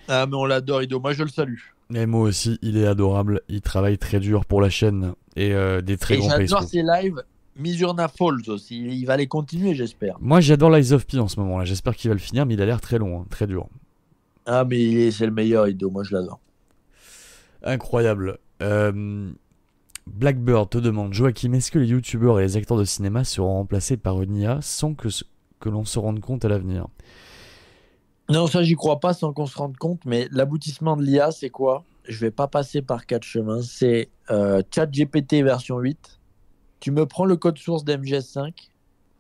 Ah, 0.09 0.27
mais 0.27 0.37
on 0.37 0.45
l'adore, 0.45 0.83
Ido. 0.83 1.01
Moi, 1.01 1.13
je 1.13 1.23
le 1.23 1.29
salue. 1.29 1.59
Et 1.95 2.07
moi 2.07 2.23
aussi, 2.23 2.59
il 2.63 2.77
est 2.79 2.87
adorable. 2.87 3.43
Il 3.49 3.61
travaille 3.61 3.99
très 3.99 4.19
dur 4.21 4.47
pour 4.47 4.61
la 4.61 4.71
chaîne 4.71 5.13
et 5.37 5.53
euh, 5.53 5.81
des 5.83 5.97
très 5.99 6.15
Et 6.15 6.19
grands 6.19 6.31
j'adore 6.31 6.63
ses 6.63 6.83
lives. 6.83 7.23
Misurna 7.57 8.09
Falls 8.09 8.43
aussi. 8.49 8.81
Il 8.83 9.05
va 9.05 9.17
les 9.17 9.27
continuer, 9.29 9.75
j'espère. 9.75 10.17
Moi, 10.21 10.41
j'adore 10.41 10.71
Lies 10.71 10.93
of 10.93 11.07
P 11.07 11.19
en 11.19 11.29
ce 11.29 11.39
moment 11.39 11.59
là. 11.59 11.65
J'espère 11.65 11.95
qu'il 11.95 12.09
va 12.09 12.15
le 12.15 12.21
finir, 12.21 12.47
mais 12.47 12.55
il 12.55 12.63
a 12.63 12.67
l'air 12.67 12.81
très 12.81 12.99
long, 12.99 13.21
hein, 13.21 13.27
très 13.31 13.47
dur. 13.47 13.69
Ah, 14.47 14.65
mais 14.65 14.81
il 14.83 14.99
est- 14.99 15.11
c'est 15.11 15.27
le 15.27 15.33
meilleur, 15.33 15.69
Ido. 15.69 15.89
Moi, 15.91 16.03
je 16.05 16.15
l'adore. 16.15 16.41
Incroyable. 17.63 18.39
Euh, 18.63 19.31
Blackbird 20.07 20.69
te 20.71 20.79
demande 20.79 21.13
Joachim, 21.15 21.53
est-ce 21.55 21.71
que 21.71 21.79
les 21.79 21.87
youtubeurs 21.89 22.41
et 22.41 22.45
les 22.45 22.57
acteurs 22.57 22.77
de 22.77 22.85
cinéma 22.85 23.25
seront 23.25 23.55
remplacés 23.55 23.97
par 23.97 24.21
une 24.23 24.37
IA 24.37 24.59
sans 24.61 24.95
que, 24.95 25.09
que 25.61 25.69
l'on 25.69 25.85
se 25.85 25.99
rende 25.99 26.21
compte 26.21 26.45
à 26.45 26.49
l'avenir? 26.49 26.87
Non, 28.31 28.47
ça, 28.47 28.63
j'y 28.63 28.75
crois 28.75 29.01
pas 29.01 29.13
sans 29.13 29.33
qu'on 29.33 29.47
se 29.47 29.57
rende 29.57 29.77
compte. 29.77 30.01
Mais 30.07 30.29
l'aboutissement 30.31 30.97
de 30.97 31.03
l'IA, 31.03 31.31
c'est 31.31 31.51
quoi? 31.51 31.85
Je 32.05 32.19
vais 32.19 32.31
pas 32.31 32.49
passer 32.49 32.83
par 32.83 33.07
quatre 33.07 33.25
chemins. 33.25 33.63
C'est 33.63 34.09
euh, 34.31 34.63
ChatGPT 34.75 35.43
version 35.43 35.79
8. 35.79 36.21
Tu 36.81 36.91
me 36.91 37.07
prends 37.07 37.25
le 37.25 37.37
code 37.37 37.59
source 37.59 37.85
d'MGS5. 37.85 38.53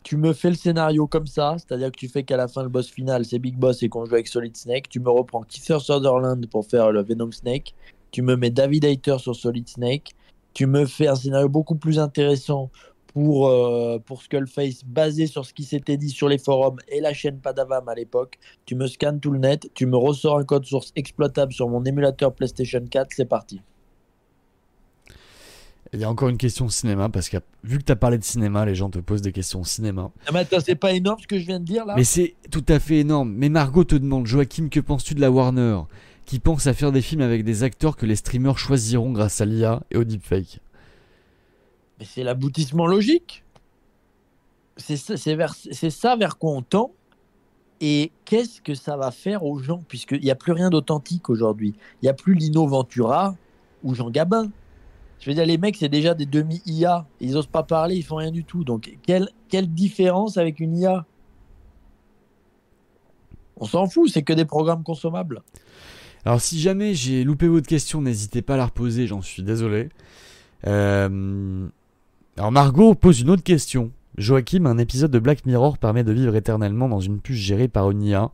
Tu 0.02 0.16
me 0.18 0.35
fais 0.35 0.51
le 0.51 0.55
scénario 0.55 1.06
comme 1.06 1.26
ça, 1.26 1.56
c'est-à-dire 1.56 1.90
que 1.90 1.97
tu 1.97 2.09
fais 2.09 2.24
qu'à 2.24 2.36
la 2.36 2.47
fin, 2.47 2.62
le 2.62 2.68
boss 2.68 2.90
final, 2.90 3.24
c'est 3.24 3.39
Big 3.39 3.56
Boss 3.56 3.82
et 3.82 3.89
qu'on 3.89 4.05
joue 4.05 4.12
avec 4.12 4.28
Solid 4.28 4.55
Snake. 4.55 4.90
Tu 4.90 5.01
me 5.01 5.09
reprends 5.09 5.43
Kiefer 5.43 5.78
Sutherland 5.81 6.47
pour 6.48 6.66
faire 6.66 6.93
le 6.93 7.02
Venom 7.02 7.32
Snake. 7.32 7.74
Tu 8.10 8.20
me 8.20 8.36
mets 8.36 8.51
David 8.51 8.85
Hayter 8.85 9.16
sur 9.18 9.35
Solid 9.35 9.66
Snake. 9.66 10.10
Tu 10.52 10.66
me 10.66 10.85
fais 10.85 11.09
un 11.09 11.14
scénario 11.14 11.48
beaucoup 11.48 11.74
plus 11.74 11.98
intéressant 11.98 12.70
pour, 13.15 13.47
euh, 13.47 13.99
pour 14.05 14.23
Skullface, 14.23 14.85
basé 14.85 15.27
sur 15.27 15.47
ce 15.47 15.55
qui 15.55 15.62
s'était 15.62 15.97
dit 15.97 16.11
sur 16.11 16.28
les 16.28 16.39
forums 16.39 16.78
et 16.89 17.01
la 17.01 17.15
chaîne 17.15 17.39
Padavam 17.39 17.89
à 17.89 17.95
l'époque. 17.95 18.39
Tu 18.66 18.74
me 18.74 18.89
scannes 18.89 19.20
tout 19.20 19.31
le 19.31 19.39
net, 19.39 19.70
tu 19.73 19.86
me 19.86 19.97
ressors 19.97 20.39
un 20.39 20.45
code 20.45 20.66
source 20.66 20.93
exploitable 20.97 21.53
sur 21.53 21.69
mon 21.69 21.85
émulateur 21.85 22.35
PlayStation 22.35 22.85
4, 22.85 23.09
c'est 23.15 23.24
parti. 23.24 23.61
Il 25.93 26.01
y 26.01 26.05
a 26.05 26.11
encore 26.11 26.28
une 26.28 26.39
question 26.39 26.69
cinéma, 26.69 27.09
parce 27.09 27.28
que 27.28 27.36
vu 27.62 27.78
que 27.78 27.85
tu 27.85 27.93
as 27.93 27.97
parlé 27.97 28.19
de 28.19 28.24
cinéma, 28.24 28.66
les 28.66 28.74
gens 28.74 28.91
te 28.91 28.99
posent 28.99 29.23
des 29.23 29.31
questions 29.31 29.62
cinéma. 29.62 30.11
Ah, 30.27 30.31
mais 30.32 30.41
attends, 30.41 30.59
c'est 30.59 30.74
pas 30.74 30.93
énorme 30.93 31.20
ce 31.20 31.28
que 31.28 31.39
je 31.39 31.47
viens 31.47 31.61
de 31.61 31.65
dire 31.65 31.86
là? 31.86 31.95
Mais 31.97 32.03
c'est 32.03 32.35
tout 32.51 32.65
à 32.66 32.81
fait 32.81 32.99
énorme. 32.99 33.32
Mais 33.32 33.49
Margot 33.49 33.85
te 33.85 33.95
demande 33.95 34.27
Joachim, 34.27 34.69
que 34.70 34.81
penses-tu 34.81 35.15
de 35.15 35.20
la 35.20 35.31
Warner? 35.31 35.82
Qui 36.24 36.41
pense 36.41 36.66
à 36.66 36.74
faire 36.74 36.91
des 36.91 37.03
films 37.03 37.20
avec 37.20 37.45
des 37.45 37.62
acteurs 37.62 37.97
que 37.97 38.07
les 38.07 38.16
streamers 38.16 38.59
choisiront 38.59 39.12
grâce 39.12 39.41
à 39.41 39.45
l'IA 39.45 39.85
et 39.93 39.97
au 39.97 40.03
deepfake? 40.03 40.59
C'est 42.05 42.22
l'aboutissement 42.22 42.86
logique. 42.86 43.43
C'est 44.76 44.97
ça, 44.97 46.16
vers- 46.16 46.39
quoi 46.39 46.52
on 46.52 46.62
tend. 46.62 46.93
Et 47.81 48.12
qu'est-ce 48.24 48.60
que 48.60 48.74
ça 48.74 48.97
va 48.97 49.10
faire 49.10 49.44
aux 49.44 49.59
gens? 49.59 49.82
Puisqu'il 49.89 50.20
n'y 50.20 50.31
a 50.31 50.35
plus 50.35 50.52
rien 50.52 50.70
d'authentique 50.70 51.28
aujourd'hui. 51.31 51.74
Il 52.01 52.05
n'y 52.05 52.09
a 52.09 52.14
plus 52.14 52.35
Lino 52.35 52.66
Ventura 52.66 53.35
ou 53.82 53.94
Jean 53.94 54.10
Gabin. 54.10 54.51
Je 55.20 55.31
veux 55.31 55.35
dire, 55.35 55.47
les 55.47 55.59
mecs, 55.59 55.76
c'est 55.76 55.89
déjà 55.89 56.14
des 56.14 56.26
demi-IA. 56.26 57.06
Ils 57.20 57.36
osent 57.36 57.47
pas 57.47 57.62
parler, 57.62 57.97
ils 57.97 58.02
font 58.02 58.16
rien 58.16 58.31
du 58.31 58.44
tout. 58.44 58.64
Donc, 58.64 58.97
quelle, 59.06 59.28
quelle 59.48 59.72
différence 59.72 60.36
avec 60.39 60.60
une 60.60 60.76
IA 60.76 61.06
On 63.56 63.66
s'en 63.66 63.86
fout, 63.86 64.10
c'est 64.10 64.22
que 64.22 64.32
des 64.32 64.44
programmes 64.44 64.82
consommables. 64.82 65.43
Alors 66.24 66.40
si 66.40 66.59
jamais 66.59 66.94
j'ai 66.94 67.22
loupé 67.22 67.48
votre 67.48 67.66
question, 67.66 68.01
n'hésitez 68.01 68.40
pas 68.40 68.55
à 68.55 68.56
la 68.56 68.64
reposer, 68.66 69.06
j'en 69.06 69.20
suis 69.20 69.43
désolé. 69.43 69.90
Euh, 70.66 71.68
Alors 72.36 72.52
Margot 72.52 72.94
pose 72.94 73.20
une 73.20 73.31
autre 73.31 73.43
question. 73.43 73.93
Joachim, 74.16 74.66
un 74.66 74.78
épisode 74.78 75.11
de 75.11 75.19
Black 75.19 75.44
Mirror 75.44 75.78
permet 75.78 76.05
de 76.05 76.12
vivre 76.12 76.36
éternellement 76.36 76.89
dans 76.89 77.01
une 77.01 77.20
puce 77.20 77.36
gérée 77.36 77.66
par 77.69 77.90
une 77.90 78.02
IA. 78.02 78.31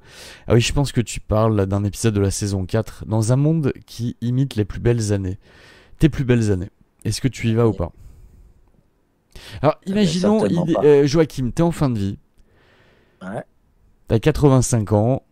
Ah 0.46 0.54
oui, 0.54 0.60
je 0.60 0.72
pense 0.72 0.92
que 0.92 1.00
tu 1.00 1.20
parles 1.20 1.66
d'un 1.66 1.84
épisode 1.84 2.14
de 2.14 2.20
la 2.20 2.30
saison 2.30 2.66
4, 2.66 3.04
dans 3.06 3.32
un 3.32 3.36
monde 3.36 3.72
qui 3.86 4.16
imite 4.20 4.56
les 4.56 4.66
plus 4.66 4.80
belles 4.80 5.12
années. 5.12 5.38
Tes 5.98 6.08
plus 6.10 6.24
belles 6.24 6.50
années. 6.52 6.68
Est-ce 7.04 7.20
que 7.22 7.28
tu 7.28 7.48
y 7.48 7.54
vas 7.54 7.66
ou 7.66 7.72
pas? 7.72 7.92
Alors 9.62 9.76
ben, 9.86 9.92
imaginons, 9.92 10.44
il- 10.46 10.76
euh, 10.84 11.06
Joachim, 11.06 11.50
t'es 11.54 11.62
en 11.62 11.70
fin 11.72 11.88
de 11.88 11.98
vie. 11.98 12.18
Ouais. 13.22 13.42
T'as 14.08 14.18
85 14.18 14.92
ans 14.92 15.22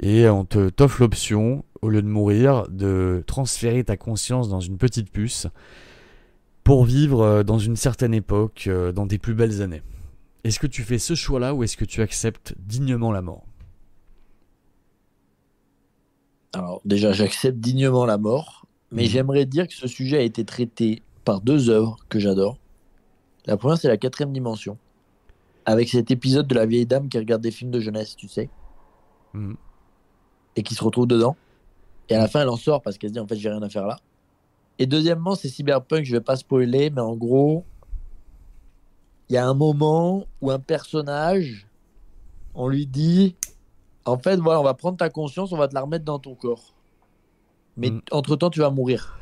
et 0.00 0.28
on 0.28 0.44
te 0.44 0.68
t'offre 0.70 1.02
l'option, 1.02 1.64
au 1.82 1.90
lieu 1.90 2.00
de 2.00 2.06
mourir, 2.08 2.68
de 2.70 3.22
transférer 3.26 3.84
ta 3.84 3.96
conscience 3.98 4.48
dans 4.48 4.60
une 4.60 4.78
petite 4.78 5.10
puce 5.10 5.46
pour 6.68 6.84
vivre 6.84 7.22
euh, 7.22 7.42
dans 7.44 7.58
une 7.58 7.76
certaine 7.76 8.12
époque, 8.12 8.64
euh, 8.66 8.92
dans 8.92 9.06
tes 9.08 9.16
plus 9.16 9.32
belles 9.32 9.62
années. 9.62 9.80
Est-ce 10.44 10.58
que 10.58 10.66
tu 10.66 10.82
fais 10.82 10.98
ce 10.98 11.14
choix-là 11.14 11.54
ou 11.54 11.62
est-ce 11.62 11.78
que 11.78 11.86
tu 11.86 12.02
acceptes 12.02 12.54
dignement 12.58 13.10
la 13.10 13.22
mort? 13.22 13.46
Alors, 16.52 16.82
déjà, 16.84 17.12
j'accepte 17.12 17.56
dignement 17.58 18.04
la 18.04 18.18
mort, 18.18 18.66
mais 18.92 19.04
Mhm. 19.04 19.08
j'aimerais 19.08 19.46
dire 19.46 19.66
que 19.66 19.72
ce 19.72 19.86
sujet 19.86 20.18
a 20.18 20.20
été 20.20 20.44
traité 20.44 21.00
par 21.24 21.40
deux 21.40 21.70
œuvres 21.70 21.96
que 22.10 22.18
j'adore. 22.18 22.58
La 23.46 23.56
première, 23.56 23.78
c'est 23.78 23.88
la 23.88 23.96
quatrième 23.96 24.34
dimension, 24.34 24.76
avec 25.64 25.88
cet 25.88 26.10
épisode 26.10 26.46
de 26.46 26.54
la 26.54 26.66
vieille 26.66 26.84
dame 26.84 27.08
qui 27.08 27.16
regarde 27.16 27.40
des 27.40 27.50
films 27.50 27.70
de 27.70 27.80
jeunesse, 27.80 28.14
tu 28.14 28.28
sais, 28.28 28.50
Mhm. 29.32 29.56
et 30.56 30.62
qui 30.62 30.74
se 30.74 30.84
retrouve 30.84 31.06
dedans. 31.06 31.34
Et 32.10 32.14
à 32.14 32.18
la 32.18 32.28
fin, 32.28 32.42
elle 32.42 32.50
en 32.50 32.58
sort 32.58 32.82
parce 32.82 32.98
qu'elle 32.98 33.08
se 33.08 33.14
dit, 33.14 33.20
en 33.20 33.26
fait, 33.26 33.36
j'ai 33.36 33.48
rien 33.48 33.62
à 33.62 33.70
faire 33.70 33.86
là. 33.86 33.98
Et 34.78 34.86
deuxièmement, 34.86 35.34
c'est 35.34 35.48
Cyberpunk, 35.48 36.04
je 36.04 36.12
vais 36.12 36.20
pas 36.20 36.36
spoiler, 36.36 36.90
mais 36.90 37.00
en 37.00 37.16
gros, 37.16 37.64
il 39.28 39.34
y 39.34 39.36
a 39.36 39.46
un 39.46 39.54
moment 39.54 40.26
où 40.40 40.50
un 40.50 40.58
personnage, 40.60 41.66
on 42.54 42.68
lui 42.68 42.86
dit, 42.86 43.34
en 44.04 44.18
fait, 44.18 44.36
voilà, 44.36 44.60
on 44.60 44.64
va 44.64 44.74
prendre 44.74 44.96
ta 44.96 45.10
conscience, 45.10 45.52
on 45.52 45.56
va 45.56 45.68
te 45.68 45.74
la 45.74 45.82
remettre 45.82 46.04
dans 46.04 46.18
ton 46.18 46.34
corps. 46.34 46.74
Mais 47.76 47.90
Mm. 47.90 48.00
entre-temps, 48.12 48.50
tu 48.50 48.60
vas 48.60 48.70
mourir. 48.70 49.18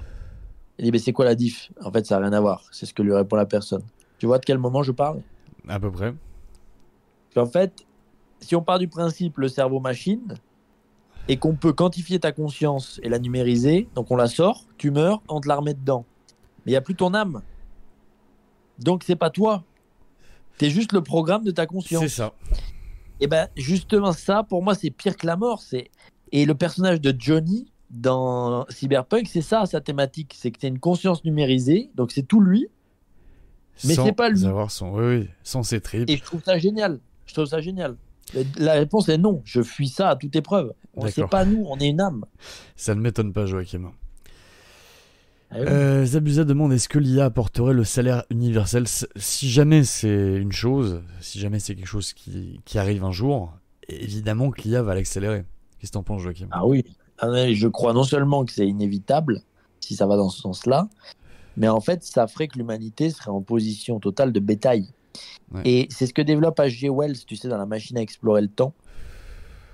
Il 0.79 0.85
dit, 0.85 0.93
mais 0.93 0.99
c'est 0.99 1.13
quoi 1.13 1.25
la 1.25 1.35
diff? 1.35 1.73
En 1.83 1.91
fait, 1.91 2.05
ça 2.07 2.17
n'a 2.21 2.29
rien 2.29 2.37
à 2.37 2.41
voir. 2.41 2.63
C'est 2.71 2.85
ce 2.87 2.93
que 2.93 3.03
lui 3.03 3.15
répond 3.15 3.37
la 3.37 3.47
personne. 3.47 3.83
Tu 4.19 4.27
vois 4.27 4.39
de 4.39 4.45
quel 4.45 4.59
moment 4.59 4.83
je 4.83 4.93
parle? 4.93 5.23
À 5.69 5.81
peu 5.81 5.91
près. 5.91 6.15
En 7.35 7.47
fait, 7.47 7.85
si 8.41 8.55
on 8.57 8.63
part 8.63 8.79
du 8.79 8.89
principe 8.89 9.39
le 9.39 9.49
cerveau-machine, 9.49 10.35
et 11.29 11.37
qu'on 11.37 11.55
peut 11.55 11.73
quantifier 11.73 12.21
ta 12.21 12.33
conscience 12.33 13.01
et 13.03 13.09
la 13.09 13.19
numériser, 13.19 13.89
donc 13.95 14.11
on 14.11 14.17
la 14.17 14.29
sort, 14.29 14.65
tu 14.79 14.91
meurs, 14.91 15.23
on 15.29 15.41
te 15.41 15.49
la 15.49 15.57
remet 15.57 15.75
dedans. 15.75 16.05
Mais 16.65 16.73
il 16.73 16.75
n'y 16.75 16.77
a 16.77 16.81
plus 16.81 16.95
ton 16.95 17.15
âme. 17.15 17.43
Donc 18.79 19.03
c'est 19.05 19.17
pas 19.17 19.31
toi. 19.31 19.65
T'es 20.59 20.71
juste 20.71 20.93
le 20.93 21.03
programme 21.03 21.45
de 21.45 21.51
ta 21.51 21.63
C'est 21.63 21.67
conscience. 21.69 22.07
ça. 22.07 22.33
Et 23.21 23.27
ben 23.27 23.49
justement 23.57 24.13
ça, 24.13 24.43
pour 24.43 24.63
moi, 24.63 24.75
c'est 24.75 24.91
pire 24.91 25.17
que 25.17 25.27
la 25.27 25.37
mort. 25.37 25.63
C'est 25.63 25.91
et 26.33 26.45
le 26.45 26.55
personnage 26.55 27.01
de 27.01 27.15
Johnny 27.17 27.71
dans 27.91 28.67
Cyberpunk, 28.69 29.29
c'est 29.29 29.43
ça 29.43 29.65
sa 29.67 29.81
thématique, 29.81 30.35
c'est 30.37 30.51
que 30.51 30.59
c'est 30.61 30.69
une 30.69 30.81
conscience 30.81 31.25
numérisée, 31.25 31.91
donc 31.95 32.11
c'est 32.13 32.25
tout 32.25 32.41
lui. 32.41 32.69
Mais 33.85 33.95
c'est 33.95 34.13
pas 34.13 34.31
lui. 34.31 34.45
Avoir 34.47 34.71
son... 34.71 34.91
Oui, 34.95 35.05
oui, 35.05 35.29
sans 35.43 35.63
ses 35.63 35.81
tripes. 35.81 36.09
Et 36.09 36.17
je 36.17 36.25
trouve 36.25 36.43
ça 36.43 36.59
génial. 36.59 36.99
Je 37.27 37.35
trouve 37.35 37.47
ça 37.47 37.61
génial. 37.61 37.97
La 38.59 38.73
réponse 38.75 39.09
est 39.09 39.19
non. 39.19 39.43
Je 39.45 39.63
fuis 39.63 39.89
ça 39.89 40.11
à 40.11 40.17
toute 40.17 40.35
épreuve. 40.37 40.73
Sait 41.09 41.27
pas 41.27 41.45
nous, 41.45 41.65
on 41.69 41.79
est 41.79 41.89
une 41.89 42.01
âme. 42.01 42.25
Ça 42.75 42.95
ne 42.95 43.01
m'étonne 43.01 43.33
pas, 43.33 43.47
Joachim. 43.47 43.93
Oui. 45.53 45.59
Euh, 45.61 46.05
Zabuza 46.05 46.45
demande 46.45 46.73
est-ce 46.73 46.89
que 46.89 46.99
l'IA 46.99 47.27
apporterait 47.27 47.73
le 47.73 47.85
salaire 47.85 48.25
universel 48.31 48.87
Si 49.15 49.49
jamais 49.49 49.85
c'est 49.85 50.37
une 50.37 50.51
chose, 50.51 51.03
si 51.21 51.39
jamais 51.39 51.61
c'est 51.61 51.77
quelque 51.77 51.87
chose 51.87 52.13
qui, 52.13 52.61
qui 52.65 52.79
arrive 52.79 53.05
un 53.05 53.13
jour, 53.13 53.53
évidemment 53.89 54.51
que 54.51 54.63
l'IA 54.63 54.83
va 54.83 54.95
l'accélérer. 54.95 55.45
Qu'est-ce 55.79 55.93
que 55.93 55.95
t'en 55.95 56.03
penses, 56.03 56.23
Joachim? 56.23 56.49
Ah 56.51 56.67
oui, 56.67 56.85
Ah 57.19 57.29
je 57.53 57.69
crois 57.69 57.93
non 57.93 58.03
seulement 58.03 58.45
que 58.45 58.53
c'est 58.53 58.67
inévitable, 58.67 59.43
si 59.79 59.95
ça 59.95 60.07
va 60.07 60.17
dans 60.17 60.31
ce 60.31 60.41
sens-là, 60.41 60.89
mais 61.57 61.69
en 61.69 61.81
fait, 61.81 62.03
ça 62.03 62.27
ferait 62.27 62.49
que 62.49 62.59
l'humanité 62.59 63.11
serait 63.11 63.31
en 63.31 63.41
position 63.41 64.01
totale 64.01 64.33
de 64.33 64.41
bétail. 64.41 64.89
Et 65.65 65.87
c'est 65.91 66.07
ce 66.07 66.15
que 66.15 66.23
développe 66.23 66.59
H.G. 66.59 66.89
Wells, 66.91 67.25
tu 67.25 67.37
sais, 67.37 67.49
dans 67.49 67.59
la 67.59 67.67
machine 67.67 67.97
à 67.99 68.01
explorer 68.01 68.43
le 68.43 68.49
temps. 68.49 68.75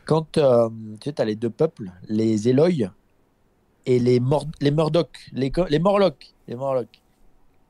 Quand 0.04 0.38
euh, 0.38 0.68
tu 1.00 1.10
sais, 1.10 1.20
as 1.20 1.24
les 1.24 1.36
deux 1.36 1.50
peuples, 1.50 1.90
les 2.08 2.48
Eloy 2.48 2.90
et 3.86 3.98
les, 3.98 4.20
Mor 4.20 4.46
les 4.60 4.70
Morlocks, 4.70 5.30
les 5.32 5.78
Morlocks. 5.78 6.32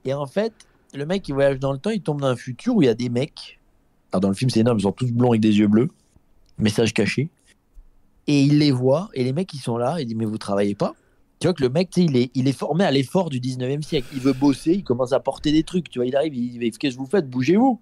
Et 0.05 0.15
en 0.15 0.27
fait, 0.27 0.53
le 0.95 1.07
mec, 1.07 1.29
il 1.29 1.35
voyage 1.35 1.59
dans 1.59 1.73
le 1.73 1.79
temps, 1.79 1.91
il 1.91 2.03
tombe 2.03 2.21
dans 2.21 2.29
un 2.29 2.37
futur 2.37 2.77
où 2.77 2.83
il 2.83 2.87
y 2.87 2.89
a 2.89 2.95
des 2.95 3.09
mecs. 3.09 3.61
Alors, 4.13 4.21
dans 4.21 4.29
le 4.29 4.35
film, 4.35 4.51
c'est 4.51 4.61
énorme, 4.61 4.79
ils 4.79 4.83
sont 4.83 4.93
tous 4.93 5.11
blonds 5.13 5.31
avec 5.31 5.41
des 5.41 5.59
yeux 5.59 5.69
bleus. 5.69 5.91
Message 6.59 6.93
caché. 6.93 7.31
Et 8.27 8.43
il 8.43 8.59
les 8.59 8.71
voit, 8.71 9.09
et 9.15 9.25
les 9.25 9.33
mecs, 9.33 9.53
ils 9.55 9.59
sont 9.59 9.77
là, 9.77 9.97
il 10.01 10.07
dit, 10.07 10.15
mais 10.15 10.25
vous 10.25 10.39
travaillez 10.39 10.75
pas? 10.75 10.95
Tu 11.43 11.49
vois 11.49 11.55
que 11.55 11.63
le 11.65 11.71
mec, 11.71 11.91
il 11.97 12.17
est, 12.17 12.31
il 12.35 12.47
est 12.47 12.53
formé 12.53 12.85
à 12.85 12.93
l'effort 12.93 13.29
du 13.29 13.41
19e 13.41 13.83
siècle. 13.83 14.07
Il 14.15 14.21
veut 14.21 14.33
bosser, 14.33 14.75
il 14.75 14.85
commence 14.85 15.13
à 15.13 15.19
porter 15.19 15.51
des 15.51 15.65
trucs. 15.65 15.91
Tu 15.91 15.99
vois, 15.99 16.07
il 16.07 16.15
arrive, 16.15 16.37
il 16.37 16.57
dit, 16.61 16.71
qu'est-ce 16.71 16.95
que 16.95 17.01
vous 17.01 17.07
faites? 17.09 17.29
Bougez-vous 17.29 17.81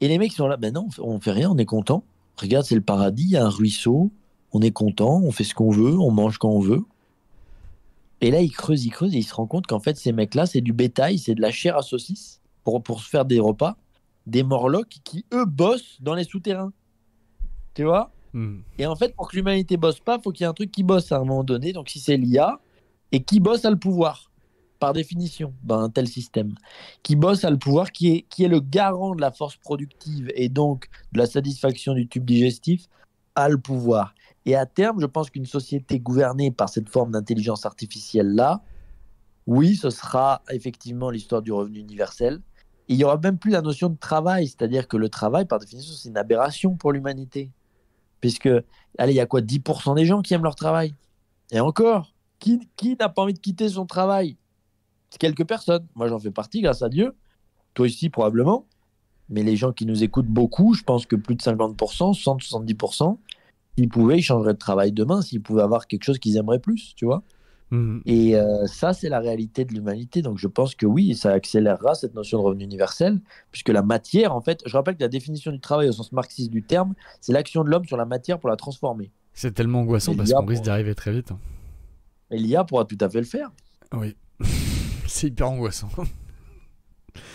Et 0.00 0.08
les 0.08 0.16
mecs, 0.16 0.32
sont 0.32 0.46
là, 0.46 0.56
ben 0.56 0.72
non, 0.72 0.88
on 0.98 1.20
fait- 1.20 1.32
rien, 1.32 1.50
on 1.50 1.58
est 1.58 1.66
content. 1.66 2.02
Regarde, 2.38 2.64
c'est 2.64 2.74
le 2.74 2.80
paradis, 2.80 3.24
il 3.24 3.30
y 3.32 3.36
a 3.36 3.44
un 3.44 3.50
ruisseau, 3.50 4.10
on 4.52 4.62
est 4.62 4.70
content, 4.70 5.20
on 5.22 5.30
fait 5.32 5.44
ce 5.44 5.54
qu'on 5.54 5.70
veut, 5.70 5.98
on 5.98 6.10
mange 6.10 6.38
quand 6.38 6.48
on 6.48 6.60
veut. 6.60 6.82
Et 8.22 8.30
là, 8.30 8.40
il 8.40 8.50
creuse, 8.50 8.86
il 8.86 8.90
creuse, 8.90 9.14
et 9.14 9.18
il 9.18 9.22
se 9.24 9.34
rend 9.34 9.46
compte 9.46 9.66
qu'en 9.66 9.80
fait, 9.80 9.98
ces 9.98 10.12
mecs-là, 10.12 10.46
c'est 10.46 10.62
du 10.62 10.72
bétail, 10.72 11.18
c'est 11.18 11.34
de 11.34 11.42
la 11.42 11.50
chair 11.50 11.76
à 11.76 11.82
saucisse 11.82 12.40
pour, 12.64 12.82
pour 12.82 13.02
se 13.02 13.08
faire 13.10 13.26
des 13.26 13.38
repas. 13.38 13.76
Des 14.26 14.44
morlocks 14.44 15.00
qui, 15.04 15.26
eux, 15.34 15.44
bossent 15.44 15.98
dans 16.00 16.14
les 16.14 16.24
souterrains. 16.24 16.72
Tu 17.74 17.84
vois? 17.84 18.10
Hmm. 18.32 18.60
Et 18.78 18.86
en 18.86 18.96
fait, 18.96 19.14
pour 19.14 19.30
que 19.30 19.36
l'humanité 19.36 19.76
bosse 19.76 20.00
pas, 20.00 20.18
faut 20.18 20.32
qu'il 20.32 20.44
y 20.44 20.46
ait 20.46 20.50
un 20.50 20.54
truc 20.54 20.70
qui 20.70 20.82
bosse 20.82 21.12
à 21.12 21.16
un 21.16 21.24
moment 21.24 21.44
donné. 21.44 21.72
Donc, 21.72 21.88
si 21.88 22.00
c'est 22.00 22.16
l'IA, 22.16 22.60
et 23.12 23.22
qui 23.22 23.40
bosse 23.40 23.64
a 23.64 23.70
le 23.70 23.78
pouvoir, 23.78 24.30
par 24.78 24.92
définition, 24.92 25.54
dans 25.62 25.78
un 25.78 25.90
tel 25.90 26.08
système. 26.08 26.54
Qui 27.02 27.14
bosse 27.14 27.44
a 27.44 27.50
le 27.50 27.58
pouvoir, 27.58 27.92
qui 27.92 28.08
est, 28.08 28.22
qui 28.22 28.42
est 28.44 28.48
le 28.48 28.60
garant 28.60 29.14
de 29.14 29.20
la 29.20 29.30
force 29.30 29.56
productive 29.56 30.32
et 30.34 30.48
donc 30.48 30.88
de 31.12 31.18
la 31.18 31.26
satisfaction 31.26 31.94
du 31.94 32.08
tube 32.08 32.24
digestif, 32.24 32.86
a 33.34 33.48
le 33.48 33.58
pouvoir. 33.58 34.14
Et 34.44 34.56
à 34.56 34.66
terme, 34.66 35.00
je 35.00 35.06
pense 35.06 35.30
qu'une 35.30 35.46
société 35.46 36.00
gouvernée 36.00 36.50
par 36.50 36.68
cette 36.68 36.88
forme 36.88 37.12
d'intelligence 37.12 37.64
artificielle-là, 37.64 38.62
oui, 39.46 39.76
ce 39.76 39.90
sera 39.90 40.42
effectivement 40.50 41.10
l'histoire 41.10 41.42
du 41.42 41.52
revenu 41.52 41.78
universel. 41.78 42.40
Il 42.88 42.96
n'y 42.96 43.04
aura 43.04 43.18
même 43.18 43.38
plus 43.38 43.52
la 43.52 43.62
notion 43.62 43.88
de 43.88 43.96
travail, 43.96 44.48
c'est-à-dire 44.48 44.88
que 44.88 44.96
le 44.96 45.08
travail, 45.08 45.46
par 45.46 45.58
définition, 45.58 45.94
c'est 45.94 46.08
une 46.08 46.18
aberration 46.18 46.76
pour 46.76 46.92
l'humanité. 46.92 47.50
Puisque, 48.22 48.48
allez, 48.96 49.12
il 49.12 49.16
y 49.16 49.20
a 49.20 49.26
quoi 49.26 49.42
10% 49.42 49.94
des 49.94 50.06
gens 50.06 50.22
qui 50.22 50.32
aiment 50.32 50.44
leur 50.44 50.54
travail 50.54 50.94
Et 51.50 51.60
encore, 51.60 52.14
qui, 52.38 52.66
qui 52.76 52.96
n'a 52.96 53.10
pas 53.10 53.20
envie 53.20 53.34
de 53.34 53.38
quitter 53.38 53.68
son 53.68 53.84
travail? 53.84 54.38
Quelques 55.18 55.46
personnes. 55.46 55.86
Moi, 55.94 56.08
j'en 56.08 56.18
fais 56.18 56.30
partie, 56.30 56.62
grâce 56.62 56.80
à 56.80 56.88
Dieu. 56.88 57.14
Toi 57.74 57.86
aussi, 57.86 58.08
probablement. 58.08 58.64
Mais 59.28 59.42
les 59.42 59.56
gens 59.56 59.72
qui 59.72 59.84
nous 59.84 60.02
écoutent 60.02 60.26
beaucoup, 60.28 60.72
je 60.72 60.82
pense 60.82 61.04
que 61.04 61.16
plus 61.16 61.34
de 61.34 61.42
50%, 61.42 61.76
60-70%, 62.18 63.18
s'ils 63.76 63.88
pouvaient, 63.88 64.18
ils 64.18 64.22
changeraient 64.22 64.54
de 64.54 64.58
travail 64.58 64.92
demain, 64.92 65.20
s'ils 65.20 65.42
pouvaient 65.42 65.62
avoir 65.62 65.86
quelque 65.86 66.04
chose 66.04 66.18
qu'ils 66.18 66.36
aimeraient 66.36 66.58
plus, 66.60 66.94
tu 66.94 67.04
vois 67.04 67.22
Hmm. 67.74 68.00
et 68.04 68.36
euh, 68.36 68.66
ça, 68.66 68.92
c'est 68.92 69.08
la 69.08 69.18
réalité 69.18 69.64
de 69.64 69.72
l'humanité. 69.72 70.20
Donc, 70.20 70.36
je 70.36 70.46
pense 70.46 70.74
que 70.74 70.84
oui, 70.84 71.14
ça 71.14 71.30
accélérera 71.32 71.94
cette 71.94 72.14
notion 72.14 72.36
de 72.38 72.42
revenu 72.44 72.64
universel, 72.64 73.18
puisque 73.50 73.70
la 73.70 73.80
matière, 73.82 74.36
en 74.36 74.42
fait, 74.42 74.60
je 74.66 74.76
rappelle 74.76 74.94
que 74.96 75.00
la 75.02 75.08
définition 75.08 75.50
du 75.52 75.58
travail 75.58 75.88
au 75.88 75.92
sens 75.92 76.12
marxiste 76.12 76.50
du 76.50 76.62
terme, 76.62 76.92
c'est 77.22 77.32
l'action 77.32 77.64
de 77.64 77.70
l'homme 77.70 77.86
sur 77.86 77.96
la 77.96 78.04
matière 78.04 78.38
pour 78.38 78.50
la 78.50 78.56
transformer. 78.56 79.10
C'est 79.32 79.52
tellement 79.54 79.80
angoissant 79.80 80.14
parce 80.14 80.30
qu'on 80.34 80.44
risque 80.44 80.64
d'y 80.64 80.68
arriver 80.70 80.94
très 80.94 81.12
vite. 81.12 81.30
hein. 81.32 81.38
Et 82.30 82.36
l'IA 82.36 82.64
pourra 82.64 82.84
tout 82.84 82.98
à 83.00 83.08
fait 83.08 83.20
le 83.20 83.24
faire. 83.26 83.50
Oui. 83.94 84.14
C'est 85.06 85.28
hyper 85.28 85.48
angoissant. 85.50 85.88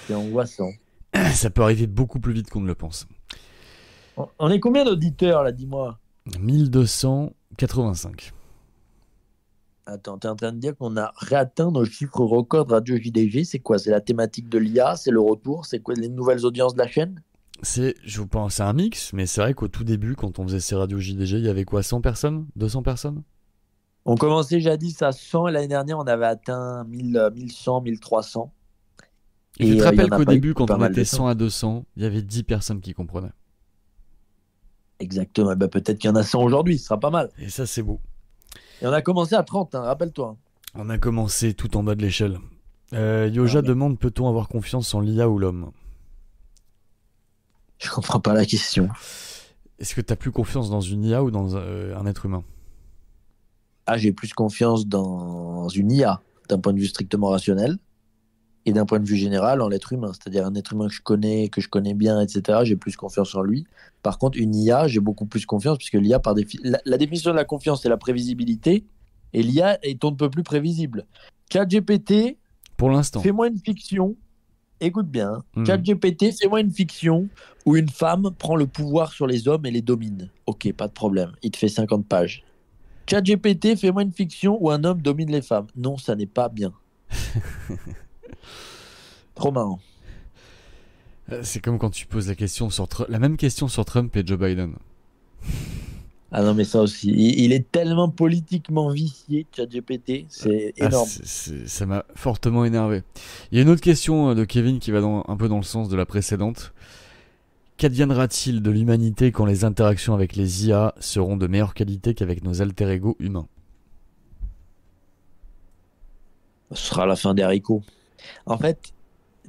C'est 0.07 0.13
angoissant. 0.13 0.69
Ça 1.33 1.49
peut 1.49 1.63
arriver 1.63 1.87
beaucoup 1.87 2.19
plus 2.19 2.33
vite 2.33 2.51
qu'on 2.51 2.61
ne 2.61 2.67
le 2.67 2.75
pense. 2.75 3.07
On- 4.17 4.27
On 4.37 4.49
est 4.51 4.59
combien 4.59 4.85
d'auditeurs, 4.85 5.41
là, 5.41 5.51
dis-moi? 5.51 5.97
1285. 6.39 8.33
Attends, 9.89 10.17
tu 10.17 10.27
es 10.27 10.29
en 10.29 10.35
train 10.35 10.51
de 10.51 10.59
dire 10.59 10.75
qu'on 10.75 10.97
a 10.97 11.13
réatteint 11.15 11.71
nos 11.71 11.85
chiffres 11.85 12.19
records 12.19 12.65
de 12.65 12.73
Radio 12.73 12.97
JDG. 12.97 13.45
C'est 13.45 13.59
quoi? 13.59 13.79
C'est 13.79 13.89
la 13.89 14.01
thématique 14.01 14.49
de 14.49 14.57
l'IA 14.57 14.97
C'est 14.97 15.11
le 15.11 15.21
retour? 15.21 15.65
C'est 15.65 15.79
quoi 15.79 15.93
les 15.95 16.09
nouvelles 16.09 16.45
audiences 16.45 16.73
de 16.73 16.79
la 16.79 16.89
chaîne? 16.89 17.21
C'est, 17.63 17.95
je 18.03 18.19
vous 18.19 18.27
pense, 18.27 18.55
c'est 18.55 18.63
un 18.63 18.73
mix, 18.73 19.13
mais 19.13 19.25
c'est 19.25 19.39
vrai 19.39 19.53
qu'au 19.53 19.69
tout 19.69 19.85
début, 19.85 20.15
quand 20.15 20.39
on 20.39 20.43
faisait 20.43 20.59
ces 20.59 20.75
radios 20.75 20.99
JDG, 20.99 21.37
il 21.37 21.45
y 21.45 21.49
avait 21.49 21.63
quoi? 21.63 21.83
100 21.83 22.01
personnes? 22.01 22.47
200 22.57 22.83
personnes? 22.83 23.23
On 24.03 24.15
commençait 24.15 24.59
jadis 24.59 25.01
à 25.01 25.13
100 25.13 25.47
et 25.47 25.51
l'année 25.53 25.67
dernière, 25.69 25.97
on 25.97 26.07
avait 26.07 26.25
atteint 26.25 26.83
1000, 26.83 27.17
euh, 27.17 27.31
1100, 27.31 27.81
1300. 27.81 28.53
Et 29.59 29.71
tu 29.71 29.77
te 29.77 29.83
euh, 29.83 29.87
a 29.87 30.07
qu'au 30.17 30.25
début, 30.25 30.53
quand 30.53 30.69
on 30.69 30.83
était 30.83 31.01
de 31.01 31.09
temps. 31.09 31.17
100 31.17 31.27
à 31.27 31.35
200, 31.35 31.85
il 31.95 32.03
y 32.03 32.05
avait 32.05 32.21
10 32.21 32.43
personnes 32.43 32.81
qui 32.81 32.93
comprenaient. 32.93 33.31
Exactement. 34.99 35.55
Bah, 35.55 35.69
Peut-être 35.69 35.97
qu'il 35.97 36.09
y 36.09 36.11
en 36.11 36.15
a 36.17 36.23
100 36.23 36.43
aujourd'hui, 36.43 36.77
ce 36.77 36.85
sera 36.85 36.99
pas 36.99 37.09
mal. 37.09 37.29
Et 37.39 37.49
ça, 37.49 37.65
c'est 37.65 37.81
beau. 37.81 38.01
Et 38.81 38.87
on 38.87 38.93
a 38.93 39.01
commencé 39.01 39.35
à 39.35 39.43
30, 39.43 39.75
hein, 39.75 39.81
rappelle-toi. 39.81 40.37
On 40.75 40.89
a 40.89 40.97
commencé 40.97 41.53
tout 41.53 41.75
en 41.77 41.83
bas 41.83 41.95
de 41.95 42.01
l'échelle. 42.01 42.39
Euh, 42.93 43.29
Yoja 43.31 43.59
Ah, 43.59 43.61
mais- 43.61 43.67
demande 43.69 43.99
peut-on 43.99 44.27
avoir 44.29 44.47
confiance 44.47 44.93
en 44.93 45.01
l'IA 45.01 45.27
ou 45.29 45.39
l'homme? 45.39 45.71
Je 47.79 47.89
comprends 47.89 48.19
pas 48.19 48.33
la 48.33 48.45
question. 48.45 48.89
Est-ce 49.79 49.93
que 49.95 50.01
tu 50.01 50.11
as 50.13 50.15
plus 50.15 50.31
confiance 50.31 50.69
dans 50.69 50.81
une 50.81 51.03
IA 51.03 51.23
ou 51.23 51.31
dans 51.31 51.55
euh, 51.55 51.95
un 51.97 52.05
être 52.05 52.25
humain? 52.25 52.43
Ah, 53.85 53.97
j'ai 53.97 54.11
plus 54.11 54.33
confiance 54.33 54.87
dans 54.87 55.69
une 55.69 55.91
IA 55.91 56.21
d'un 56.49 56.59
point 56.59 56.73
de 56.73 56.79
vue 56.79 56.87
strictement 56.87 57.29
rationnel 57.29 57.77
et 58.67 58.73
d'un 58.73 58.85
point 58.85 58.99
de 58.99 59.07
vue 59.07 59.15
général 59.15 59.61
en 59.61 59.69
l'être 59.69 59.93
humain. 59.93 60.11
C'est-à-dire 60.11 60.45
un 60.45 60.53
être 60.53 60.73
humain 60.73 60.87
que 60.89 60.93
je 60.93 61.01
connais, 61.01 61.47
que 61.47 61.61
je 61.61 61.69
connais 61.69 61.93
bien, 61.93 62.19
etc. 62.19 62.59
J'ai 62.63 62.75
plus 62.75 62.97
confiance 62.97 63.33
en 63.33 63.41
lui. 63.41 63.65
Par 64.03 64.17
contre, 64.17 64.37
une 64.37 64.53
IA, 64.53 64.87
j'ai 64.87 64.99
beaucoup 64.99 65.25
plus 65.25 65.45
confiance 65.45 65.77
puisque 65.77 65.93
l'IA, 65.93 66.19
par 66.19 66.35
défi... 66.35 66.59
la, 66.63 66.77
la 66.83 66.97
définition 66.97 67.31
de 67.31 67.37
la 67.37 67.45
confiance, 67.45 67.83
c'est 67.83 67.89
la 67.89 67.95
prévisibilité. 67.95 68.83
Et 69.31 69.41
l'IA 69.41 69.79
est 69.83 70.03
on 70.03 70.11
ne 70.11 70.17
peut 70.17 70.29
plus 70.29 70.43
prévisible. 70.43 71.05
ChatGPT, 71.51 72.37
Pour 72.75 72.89
l'instant. 72.89 73.21
Fais-moi 73.21 73.47
une 73.47 73.57
fiction. 73.57 74.17
Écoute 74.81 75.07
bien. 75.07 75.43
Mhm. 75.55 75.65
ChatGPT, 75.65 76.37
fais-moi 76.37 76.59
une 76.59 76.71
fiction 76.71 77.29
où 77.65 77.77
une 77.77 77.89
femme 77.89 78.31
prend 78.37 78.57
le 78.57 78.67
pouvoir 78.67 79.13
sur 79.13 79.27
les 79.27 79.47
hommes 79.47 79.65
et 79.65 79.71
les 79.71 79.81
domine. 79.81 80.29
Ok, 80.45 80.71
pas 80.73 80.89
de 80.89 80.93
problème. 80.93 81.31
Il 81.41 81.51
te 81.51 81.57
fait 81.57 81.69
50 81.69 82.05
pages. 82.05 82.43
ChatGPT, 83.09 83.77
fais-moi 83.77 84.01
une 84.01 84.11
fiction 84.11 84.57
où 84.59 84.69
un 84.71 84.83
homme 84.83 85.01
domine 85.01 85.31
les 85.31 85.41
femmes. 85.41 85.67
Non, 85.77 85.97
ça 85.97 86.17
n'est 86.17 86.25
pas 86.25 86.49
bien. 86.49 86.73
Trop 89.37 89.51
marrant. 89.51 89.79
Euh, 91.31 91.41
C'est 91.43 91.59
comme 91.59 91.77
quand 91.77 91.89
tu 91.91 92.05
poses 92.07 92.27
la 92.27 92.35
question 92.35 92.69
sur 92.69 92.87
la 93.07 93.19
même 93.19 93.37
question 93.37 93.67
sur 93.67 93.85
Trump 93.85 94.15
et 94.15 94.25
Joe 94.25 94.39
Biden. 94.39 94.73
Ah 96.31 96.41
non, 96.43 96.53
mais 96.53 96.63
ça 96.65 96.81
aussi. 96.81 97.09
Il, 97.09 97.39
il 97.39 97.53
est 97.53 97.71
tellement 97.71 98.09
politiquement 98.09 98.89
vicié, 98.89 99.45
ChatGPT. 99.55 100.25
C'est 100.29 100.73
Ah, 100.79 100.87
énorme. 100.87 101.07
c'est- 101.07 101.25
c'est- 101.25 101.67
ça 101.67 101.85
m'a 101.85 102.03
fortement 102.15 102.65
énervé. 102.65 103.03
Il 103.51 103.57
y 103.57 103.59
a 103.59 103.61
une 103.63 103.69
autre 103.69 103.81
question 103.81 104.29
euh, 104.29 104.35
de 104.35 104.43
Kevin 104.43 104.79
qui 104.79 104.91
va 104.91 104.99
dans- 105.01 105.23
un 105.27 105.37
peu 105.37 105.47
dans 105.47 105.57
le 105.57 105.63
sens 105.63 105.87
de 105.87 105.95
la 105.95 106.05
précédente. 106.05 106.73
Qu'adviendra-t-il 107.77 108.61
de 108.63 108.71
l'humanité 108.71 109.31
quand 109.31 109.45
les 109.45 109.63
interactions 109.63 110.15
avec 110.15 110.35
les 110.35 110.67
IA 110.67 110.95
seront 110.99 111.37
de 111.37 111.45
meilleure 111.47 111.75
qualité 111.75 112.13
qu'avec 112.15 112.43
nos 112.43 112.61
alter 112.61 112.89
ego 112.89 113.15
humains? 113.19 113.47
Ce 116.73 116.87
sera 116.87 117.05
la 117.05 117.15
fin 117.15 117.33
des 117.33 117.43
haricots. 117.43 117.83
En 118.45 118.57
fait, 118.57 118.91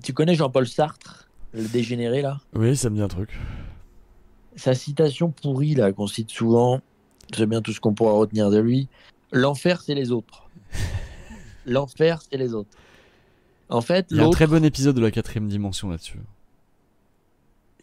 tu 0.02 0.12
connais 0.12 0.34
Jean-Paul 0.34 0.66
Sartre, 0.66 1.28
le 1.52 1.66
dégénéré 1.68 2.22
là? 2.22 2.38
Oui, 2.54 2.76
ça 2.76 2.90
me 2.90 2.96
dit 2.96 3.02
un 3.02 3.08
truc. 3.08 3.30
sa 4.56 4.74
citation 4.74 5.30
pourrie 5.30 5.74
là 5.74 5.92
qu'on 5.92 6.06
cite 6.06 6.30
souvent, 6.30 6.80
c'est 7.34 7.46
bien 7.46 7.62
tout 7.62 7.72
ce 7.72 7.80
qu'on 7.80 7.94
pourra 7.94 8.12
retenir 8.12 8.50
de 8.50 8.58
lui. 8.58 8.88
L'enfer, 9.32 9.82
c'est 9.82 9.94
les 9.94 10.10
autres. 10.12 10.48
L'enfer, 11.66 12.22
c'est 12.22 12.38
les 12.38 12.54
autres. 12.54 12.70
En 13.68 13.82
fait, 13.82 14.06
Il 14.10 14.16
y 14.16 14.20
a 14.20 14.26
un 14.26 14.30
très 14.30 14.46
bon 14.46 14.64
épisode 14.64 14.96
de 14.96 15.02
la 15.02 15.10
quatrième 15.10 15.48
dimension 15.48 15.90
là-dessus. 15.90 16.18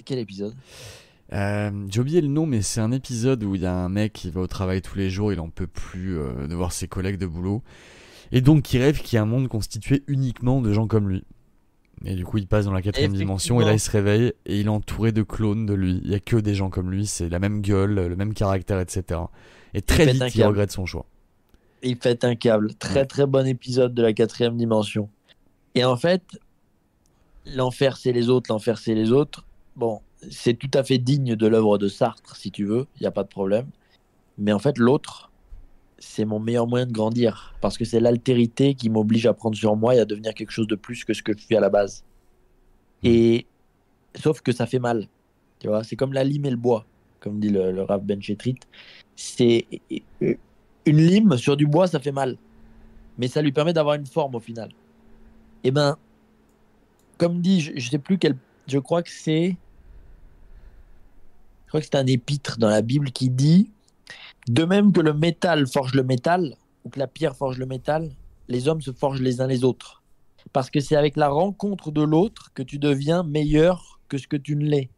Quel 0.03 0.17
épisode? 0.19 0.55
Euh, 1.33 1.71
J'ai 1.89 1.99
oublié 1.99 2.21
le 2.21 2.27
nom, 2.27 2.45
mais 2.45 2.61
c'est 2.61 2.81
un 2.81 2.91
épisode 2.91 3.43
où 3.43 3.55
il 3.55 3.61
y 3.61 3.65
a 3.65 3.73
un 3.73 3.89
mec 3.89 4.13
qui 4.13 4.29
va 4.31 4.41
au 4.41 4.47
travail 4.47 4.81
tous 4.81 4.97
les 4.97 5.09
jours, 5.09 5.31
il 5.33 5.39
en 5.39 5.49
peut 5.49 5.67
plus 5.67 6.17
euh, 6.17 6.47
de 6.47 6.55
voir 6.55 6.71
ses 6.71 6.87
collègues 6.87 7.17
de 7.17 7.25
boulot, 7.27 7.63
et 8.31 8.41
donc 8.41 8.63
qui 8.63 8.77
rêve 8.79 8.99
qu'il 9.01 9.15
y 9.15 9.19
a 9.19 9.23
un 9.23 9.27
monde 9.27 9.47
constitué 9.47 10.03
uniquement 10.07 10.61
de 10.61 10.73
gens 10.73 10.87
comme 10.87 11.09
lui. 11.09 11.23
Et 12.03 12.15
du 12.15 12.25
coup, 12.25 12.37
il 12.37 12.47
passe 12.47 12.65
dans 12.65 12.73
la 12.73 12.81
quatrième 12.81 13.13
dimension, 13.13 13.61
et 13.61 13.65
là, 13.65 13.73
il 13.73 13.79
se 13.79 13.89
réveille, 13.89 14.33
et 14.45 14.59
il 14.59 14.65
est 14.65 14.69
entouré 14.69 15.11
de 15.11 15.23
clones 15.23 15.65
de 15.65 15.73
lui. 15.73 16.01
Il 16.03 16.11
y 16.11 16.15
a 16.15 16.19
que 16.19 16.35
des 16.35 16.53
gens 16.53 16.69
comme 16.69 16.91
lui, 16.91 17.05
c'est 17.05 17.29
la 17.29 17.39
même 17.39 17.61
gueule, 17.61 17.93
le 17.93 18.15
même 18.15 18.33
caractère, 18.33 18.79
etc. 18.79 19.21
Et 19.73 19.81
très 19.81 20.05
pète 20.05 20.21
vite, 20.21 20.35
il 20.35 20.43
regrette 20.43 20.71
son 20.71 20.85
choix. 20.85 21.05
Il 21.83 21.97
fait 21.97 22.23
un 22.23 22.35
câble. 22.35 22.73
Très 22.75 23.05
très 23.05 23.25
bon 23.25 23.45
épisode 23.47 23.93
de 23.93 24.01
la 24.01 24.13
quatrième 24.13 24.57
dimension. 24.57 25.09
Et 25.75 25.83
en 25.83 25.97
fait, 25.97 26.23
l'enfer 27.45 27.97
c'est 27.97 28.11
les 28.11 28.29
autres, 28.29 28.51
l'enfer 28.51 28.77
c'est 28.77 28.95
les 28.95 29.11
autres. 29.11 29.45
Bon, 29.75 30.01
c'est 30.31 30.53
tout 30.53 30.71
à 30.73 30.83
fait 30.83 30.97
digne 30.97 31.35
de 31.35 31.47
l'œuvre 31.47 31.77
de 31.77 31.87
Sartre, 31.87 32.35
si 32.35 32.51
tu 32.51 32.65
veux, 32.65 32.87
il 32.97 33.03
n'y 33.03 33.07
a 33.07 33.11
pas 33.11 33.23
de 33.23 33.29
problème. 33.29 33.67
Mais 34.37 34.53
en 34.53 34.59
fait, 34.59 34.77
l'autre, 34.77 35.31
c'est 35.97 36.25
mon 36.25 36.39
meilleur 36.39 36.67
moyen 36.67 36.85
de 36.85 36.91
grandir. 36.91 37.55
Parce 37.61 37.77
que 37.77 37.85
c'est 37.85 37.99
l'altérité 37.99 38.75
qui 38.75 38.89
m'oblige 38.89 39.25
à 39.25 39.33
prendre 39.33 39.55
sur 39.55 39.75
moi 39.75 39.95
et 39.95 39.99
à 39.99 40.05
devenir 40.05 40.33
quelque 40.33 40.51
chose 40.51 40.67
de 40.67 40.75
plus 40.75 41.03
que 41.03 41.13
ce 41.13 41.23
que 41.23 41.33
je 41.37 41.43
suis 41.43 41.55
à 41.55 41.59
la 41.59 41.69
base. 41.69 42.03
Et 43.03 43.45
sauf 44.15 44.41
que 44.41 44.51
ça 44.51 44.65
fait 44.65 44.79
mal. 44.79 45.07
Tu 45.59 45.67
vois, 45.67 45.83
c'est 45.83 45.95
comme 45.95 46.13
la 46.13 46.23
lime 46.23 46.45
et 46.45 46.49
le 46.49 46.57
bois, 46.57 46.85
comme 47.19 47.39
dit 47.39 47.49
le, 47.49 47.71
le 47.71 47.81
Rav 47.83 48.03
Ben 48.03 48.21
Chetrit. 48.21 48.55
C'est 49.15 49.67
une 50.19 50.97
lime 50.97 51.37
sur 51.37 51.55
du 51.55 51.65
bois, 51.65 51.87
ça 51.87 51.99
fait 51.99 52.11
mal. 52.11 52.37
Mais 53.17 53.27
ça 53.27 53.41
lui 53.41 53.51
permet 53.51 53.73
d'avoir 53.73 53.95
une 53.95 54.05
forme 54.05 54.35
au 54.35 54.39
final. 54.39 54.71
Et 55.63 55.71
ben, 55.71 55.97
comme 57.17 57.41
dit, 57.41 57.61
je, 57.61 57.71
je 57.75 57.89
sais 57.89 57.99
plus 57.99 58.17
quel. 58.17 58.37
Je 58.67 58.79
crois 58.79 59.01
que 59.01 59.11
c'est. 59.11 59.55
Je 61.65 61.69
crois 61.69 61.79
que 61.79 61.85
c'est 61.85 61.95
un 61.95 62.05
épître 62.05 62.57
dans 62.57 62.69
la 62.69 62.81
Bible 62.81 63.11
qui 63.11 63.29
dit 63.29 63.71
De 64.47 64.63
même 64.63 64.91
que 64.91 65.01
le 65.01 65.13
métal 65.13 65.67
forge 65.67 65.95
le 65.95 66.03
métal, 66.03 66.55
ou 66.83 66.89
que 66.89 66.99
la 66.99 67.07
pierre 67.07 67.35
forge 67.35 67.57
le 67.57 67.65
métal, 67.65 68.11
les 68.47 68.67
hommes 68.67 68.81
se 68.81 68.91
forgent 68.91 69.21
les 69.21 69.41
uns 69.41 69.47
les 69.47 69.63
autres. 69.63 70.03
Parce 70.53 70.69
que 70.69 70.79
c'est 70.79 70.95
avec 70.95 71.17
la 71.17 71.29
rencontre 71.29 71.91
de 71.91 72.03
l'autre 72.03 72.51
que 72.53 72.61
tu 72.61 72.77
deviens 72.77 73.23
meilleur 73.23 73.99
que 74.07 74.17
ce 74.17 74.27
que 74.27 74.37
tu 74.37 74.55
ne 74.55 74.65
l'es. 74.65 74.89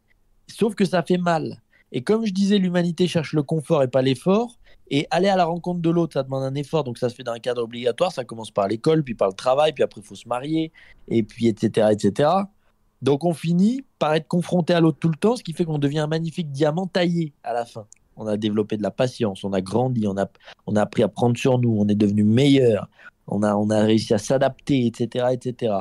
Sauf 0.48 0.76
que 0.76 0.84
ça 0.86 1.02
fait 1.02 1.18
mal. 1.18 1.62
Et 1.94 2.04
comme 2.04 2.26
je 2.26 2.34
disais, 2.34 2.58
l'humanité 2.58 3.08
cherche 3.08 3.32
le 3.32 3.44
confort 3.44 3.82
et 3.84 3.88
pas 3.88 4.02
l'effort. 4.02 4.60
Et 4.90 5.08
aller 5.12 5.30
à 5.30 5.36
la 5.36 5.46
rencontre 5.46 5.82
de 5.82 5.90
l'autre, 5.90 6.14
ça 6.14 6.24
demande 6.24 6.44
un 6.44 6.56
effort. 6.56 6.84
Donc 6.84 6.98
ça 6.98 7.10
se 7.10 7.16
fait 7.16 7.24
dans 7.24 7.34
un 7.34 7.40
cadre 7.40 7.64
obligatoire. 7.64 8.12
Ça 8.12 8.26
commence 8.26 8.52
par 8.52 8.68
l'école, 8.68 9.04
puis 9.04 9.16
par 9.16 9.30
le 9.30 9.34
travail, 9.34 9.74
puis 9.74 9.84
après 9.84 10.02
il 10.02 10.08
faut 10.08 10.16
se 10.16 10.28
marier, 10.28 10.72
et 11.08 11.24
puis 11.24 11.48
etc. 11.48 11.88
etc. 11.92 12.30
Donc 13.02 13.24
on 13.24 13.34
finit 13.34 13.86
par 14.00 14.14
être 14.14 14.28
confronté 14.28 14.74
à 14.74 14.82
l'autre 14.82 14.98
tout 15.00 15.10
le 15.10 15.16
temps, 15.16 15.36
ce 15.36 15.44
qui 15.44 15.54
fait 15.54 15.66
qu'on 15.66 15.80
devient 15.80 16.00
un 16.00 16.08
magnifique 16.08 16.52
diamant 16.52 16.88
taillé 16.88 17.34
à 17.44 17.54
la 17.54 17.66
fin. 17.66 17.86
On 18.18 18.28
a 18.28 18.38
développé 18.38 18.78
de 18.78 18.84
la 18.84 18.92
patience, 18.92 19.44
on 19.44 19.54
a 19.54 19.62
grandi, 19.62 20.08
on 20.08 20.18
a, 20.18 20.28
on 20.66 20.76
a 20.76 20.82
appris 20.82 21.04
à 21.04 21.08
prendre 21.08 21.38
sur 21.38 21.60
nous, 21.60 21.76
on 21.78 21.88
est 21.88 21.96
devenu 21.96 22.24
meilleur, 22.24 22.90
on 23.28 23.44
a, 23.44 23.56
on 23.56 23.70
a 23.70 23.82
réussi 23.82 24.14
à 24.14 24.18
s'adapter, 24.18 24.86
etc., 24.86 25.28
etc. 25.32 25.74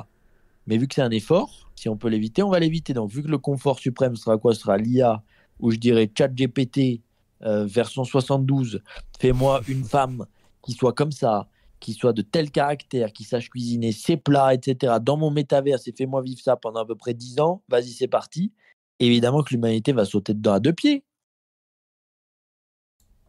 Mais 0.67 0.77
vu 0.79 0.87
que 0.89 0.95
c'est 0.95 1.03
un 1.03 1.11
effort, 1.11 1.71
si 1.75 1.89
on 1.89 1.97
peut 1.97 2.09
l'éviter, 2.09 2.43
on 2.43 2.51
va 2.51 2.59
l'éviter. 2.59 2.93
Donc 2.93 3.11
vu 3.11 3.23
que 3.23 3.29
le 3.29 3.39
confort 3.39 3.79
suprême 3.79 4.17
sera 4.17 4.39
quoi? 4.39 4.55
Ce 4.55 4.61
sera 4.61 4.77
l'IA, 4.77 5.23
ou 5.61 5.71
je 5.71 5.77
dirais 5.77 6.11
ChatGPT 6.17 7.01
euh, 7.43 7.67
version 7.67 8.05
72, 8.05 8.83
fais-moi 9.21 9.61
une 9.69 9.85
femme 9.85 10.27
qui 10.63 10.73
soit 10.73 10.93
comme 10.93 11.13
ça, 11.13 11.49
qui 11.81 11.93
soit 11.93 12.13
de 12.13 12.23
tel 12.23 12.51
caractère, 12.51 13.13
qui 13.13 13.25
sache 13.25 13.51
cuisiner 13.51 13.93
ses 13.93 14.17
plats, 14.17 14.55
etc. 14.55 14.95
Dans 15.01 15.17
mon 15.17 15.31
métaverse 15.31 15.87
et 15.87 15.93
fais-moi 15.97 16.23
vivre 16.23 16.41
ça 16.41 16.57
pendant 16.57 16.81
à 16.81 16.87
peu 16.87 16.95
près 16.95 17.15
10 17.15 17.41
ans, 17.41 17.63
vas-y, 17.69 17.91
c'est 17.91 18.09
parti. 18.09 18.53
Évidemment 18.99 19.43
que 19.43 19.53
l'humanité 19.53 19.93
va 19.93 20.07
sauter 20.07 20.33
dedans 20.33 20.55
à 20.55 20.61
deux 20.61 20.73
pieds. 20.73 21.05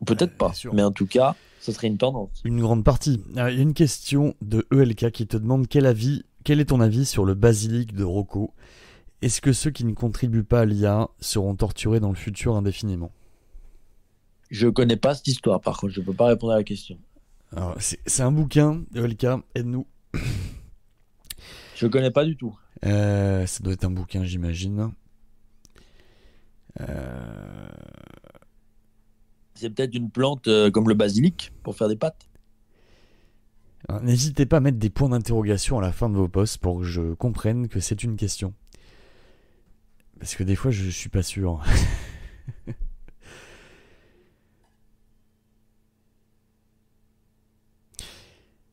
Peut-être 0.06 0.32
Ouais, 0.32 0.38
pas, 0.38 0.53
sûr. 0.53 0.74
mais 0.74 0.84
en 0.84 0.91
tout 0.91 1.07
cas, 1.07 1.36
ce 1.60 1.72
serait 1.72 1.88
une 1.88 1.98
tendance. 1.98 2.41
Une 2.45 2.61
grande 2.61 2.84
partie. 2.84 3.22
Alors, 3.36 3.49
Il 3.49 3.56
y 3.56 3.60
a 3.60 3.64
une 3.64 3.74
question 3.74 4.36
de 4.41 4.65
ELK 4.72 5.11
qui 5.11 5.28
te 5.28 5.38
demande 5.38 5.68
quel, 5.68 5.86
avis, 5.86 6.24
quel 6.44 6.60
est 6.60 6.65
ton 6.65 6.80
avis 6.82 7.06
sur 7.06 7.26
le 7.26 7.34
basilic 7.34 7.94
de 7.95 8.03
Rocco? 8.03 8.53
Est-ce 9.24 9.41
que 9.41 9.52
ceux 9.53 9.72
qui 9.72 9.84
ne 9.86 9.94
contribuent 9.94 10.44
pas 10.44 10.61
à 10.61 10.65
l'IA 10.65 11.07
seront 11.19 11.56
torturés 11.56 11.99
dans 11.99 12.10
le 12.10 12.15
futur 12.15 12.56
indéfiniment? 12.56 13.11
Je 14.52 14.68
connais 14.68 14.95
pas 14.98 15.15
cette 15.15 15.28
histoire, 15.28 15.60
par 15.60 15.78
contre, 15.78 15.94
je 15.94 16.02
peux 16.02 16.14
pas 16.14 16.28
répondre 16.28 16.53
à 16.53 16.57
la 16.57 16.64
question. 16.64 16.98
Alors, 17.56 17.76
C'est 17.80 17.99
c'est 18.06 18.22
un 18.22 18.32
bouquin, 18.32 18.84
ELK, 18.95 19.26
aide-nous. 19.56 19.88
Je 21.76 21.88
connais 21.88 22.11
pas 22.11 22.24
du 22.26 22.38
tout. 22.38 22.57
Euh, 22.86 23.45
ça 23.48 23.64
doit 23.64 23.74
être 23.74 23.84
un 23.86 23.91
bouquin, 23.91 24.24
j'imagine. 24.24 24.91
Euh, 26.80 27.68
C'est 29.58 29.70
peut-être 29.72 29.96
une 29.96 30.10
plante 30.10 30.48
euh, 30.48 30.70
comme 30.72 30.88
le 30.88 30.94
basilic 30.96 31.52
pour 31.64 31.76
faire 31.76 31.88
des 31.88 31.96
pâtes. 31.96 32.28
N'hésitez 34.02 34.46
pas 34.46 34.58
à 34.58 34.60
mettre 34.60 34.78
des 34.78 34.90
points 34.90 35.10
d'interrogation 35.10 35.80
à 35.80 35.82
la 35.82 35.94
fin 35.94 36.10
de 36.10 36.16
vos 36.16 36.28
posts 36.28 36.58
pour 36.58 36.80
que 36.80 36.86
je 36.86 37.14
comprenne 37.14 37.70
que 37.70 37.80
c'est 37.80 38.04
une 38.04 38.18
question. 38.18 38.54
Parce 40.20 40.36
que 40.36 40.44
des 40.44 40.56
fois, 40.56 40.72
je 40.72 40.90
suis 40.90 41.10
pas 41.10 41.24
sûr. 41.24 41.64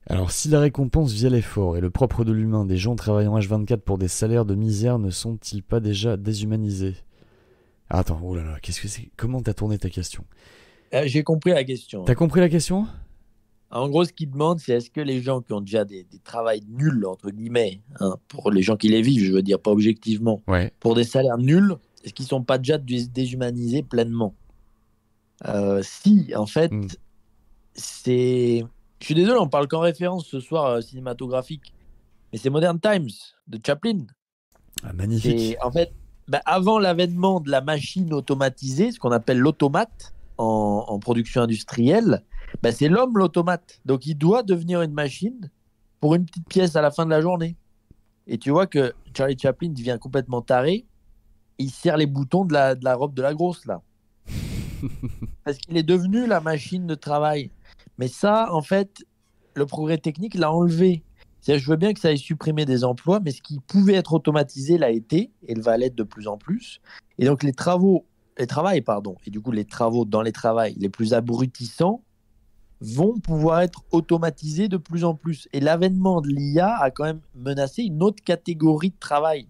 Alors, 0.06 0.32
si 0.32 0.48
la 0.48 0.61
récompense 0.61 1.12
via 1.12 1.31
l'effort 1.31 1.78
est 1.78 1.81
le 1.81 1.90
propre 1.90 2.24
de 2.24 2.32
l'humain, 2.32 2.66
des 2.66 2.77
gens 2.77 2.94
travaillant 2.94 3.39
H24 3.39 3.78
pour 3.78 3.97
des 3.97 4.09
salaires 4.09 4.44
de 4.44 4.55
misère 4.55 4.98
ne 4.98 5.11
sont-ils 5.11 5.62
pas 5.62 5.81
déjà 5.81 6.19
déshumanisés? 6.19 6.97
Ah, 7.89 8.01
Attends, 8.01 8.20
oh 8.23 8.35
là 8.35 8.44
là, 8.44 8.59
qu'est-ce 8.61 8.81
que 8.82 8.89
c'est? 8.89 9.11
Comment 9.16 9.40
t'as 9.40 9.55
tourné 9.55 9.78
ta 9.78 9.89
question? 9.89 10.24
J'ai 11.04 11.22
compris 11.22 11.50
la 11.50 11.64
question. 11.64 12.04
T'as 12.04 12.14
compris 12.14 12.40
la 12.40 12.48
question? 12.48 12.86
En 13.70 13.88
gros, 13.88 14.04
ce 14.04 14.12
qu'il 14.12 14.30
demande, 14.30 14.60
c'est 14.60 14.74
est-ce 14.74 14.90
que 14.90 15.00
les 15.00 15.20
gens 15.20 15.40
qui 15.40 15.52
ont 15.52 15.60
déjà 15.60 15.84
des, 15.84 16.04
des 16.04 16.18
travails 16.20 16.62
nuls, 16.68 17.04
entre 17.06 17.30
guillemets, 17.30 17.80
hein, 17.98 18.16
pour 18.28 18.50
les 18.52 18.62
gens 18.62 18.76
qui 18.76 18.88
les 18.88 19.02
vivent, 19.02 19.24
je 19.24 19.32
veux 19.32 19.42
dire, 19.42 19.58
pas 19.58 19.72
objectivement, 19.72 20.42
Ouais. 20.46 20.72
pour 20.78 20.94
des 20.94 21.02
salaires 21.02 21.38
nuls, 21.38 21.74
est-ce 22.04 22.12
qu'ils 22.14 22.26
sont 22.26 22.42
pas 22.44 22.58
déjà 22.58 22.78
dés- 22.78 23.08
déshumanisés 23.08 23.82
pleinement? 23.82 24.34
Euh, 25.46 25.82
Si, 25.82 26.32
en 26.36 26.46
fait, 26.46 26.70
Mm. 26.70 26.86
c'est. 27.74 28.64
Je 29.00 29.04
suis 29.04 29.14
désolé, 29.14 29.38
on 29.40 29.48
parle 29.48 29.66
qu'en 29.68 29.80
référence 29.80 30.26
ce 30.26 30.38
soir 30.40 30.66
euh, 30.66 30.80
cinématographique, 30.80 31.74
mais 32.32 32.38
c'est 32.38 32.50
Modern 32.50 32.78
Times 32.80 33.08
de 33.48 33.58
Chaplin. 33.64 34.06
Ah, 34.82 34.92
magnifique. 34.92 35.38
Et 35.38 35.56
en 35.62 35.70
fait, 35.72 35.92
bah, 36.28 36.40
avant 36.46 36.78
l'avènement 36.78 37.40
de 37.40 37.50
la 37.50 37.60
machine 37.60 38.12
automatisée, 38.14 38.92
ce 38.92 38.98
qu'on 39.00 39.10
appelle 39.10 39.38
l'automate 39.38 40.14
en, 40.39 40.85
en 40.89 40.98
production 40.98 41.43
industrielle, 41.43 42.24
bah, 42.62 42.73
c'est 42.73 42.89
l'homme 42.89 43.19
l'automate. 43.19 43.81
Donc 43.85 44.06
il 44.06 44.16
doit 44.16 44.43
devenir 44.43 44.82
une 44.82 44.93
machine 44.93 45.51
pour 46.01 46.15
une 46.15 46.24
petite 46.27 46.48
pièce 46.48 46.77
à 46.77 46.82
la 46.82 46.90
fin 46.90 47.05
de 47.05 47.11
la 47.11 47.20
journée. 47.20 47.56
Et 48.27 48.39
tu 48.39 48.51
vois 48.51 48.66
que 48.66 48.93
Charlie 49.16 49.39
Chaplin 49.39 49.70
devient 49.70 49.98
complètement 50.01 50.43
taré. 50.43 50.86
Il 51.59 51.70
serre 51.70 51.97
les 51.97 52.06
boutons 52.06 52.44
de 52.44 52.52
la, 52.52 52.74
de 52.74 52.85
la 52.85 52.94
robe 52.94 53.15
de 53.15 53.23
la 53.23 53.35
grosse, 53.35 53.65
là. 53.66 53.82
Parce 55.44 55.59
qu'il 55.59 55.77
est 55.77 55.82
devenu 55.82 56.27
la 56.27 56.40
machine 56.40 56.86
de 56.86 56.94
travail. 56.94 57.51
Mais 57.98 58.09
ça, 58.09 58.52
en 58.52 58.62
fait, 58.62 59.05
le 59.55 59.66
progrès 59.66 59.98
technique 59.98 60.35
l'a 60.35 60.52
enlevé. 60.52 61.05
Je 61.47 61.70
veux 61.70 61.77
bien 61.77 61.93
que 61.93 62.01
ça 62.01 62.12
ait 62.12 62.16
supprimé 62.16 62.65
des 62.65 62.85
emplois, 62.85 63.20
mais 63.20 63.31
ce 63.31 63.43
qui 63.43 63.61
pouvait 63.61 63.94
être 63.94 64.15
automatisé 64.15 64.78
l'a 64.78 64.90
été, 64.90 65.31
et 65.47 65.55
va 65.55 65.77
l'être 65.77 65.94
de 65.94 66.02
plus 66.02 66.27
en 66.27 66.39
plus. 66.39 66.81
Et 67.19 67.27
donc 67.27 67.43
les 67.43 67.52
travaux, 67.52 68.06
les 68.39 68.47
travails, 68.47 68.81
pardon, 68.81 69.16
et 69.27 69.31
du 69.31 69.40
coup 69.40 69.52
les 69.52 69.65
travaux 69.65 70.05
dans 70.05 70.23
les 70.23 70.32
travails 70.32 70.74
les 70.78 70.89
plus 70.89 71.15
abrutissants 71.15 72.02
vont 72.81 73.19
pouvoir 73.19 73.61
être 73.61 73.85
automatisés 73.93 74.69
de 74.69 74.77
plus 74.77 75.05
en 75.05 75.15
plus. 75.15 75.48
Et 75.52 75.61
l'avènement 75.61 76.20
de 76.20 76.28
l'IA 76.28 76.77
a 76.77 76.90
quand 76.90 77.05
même 77.05 77.20
menacé 77.35 77.82
une 77.82 78.02
autre 78.02 78.23
catégorie 78.23 78.90
de 78.90 78.98
travail. 78.98 79.48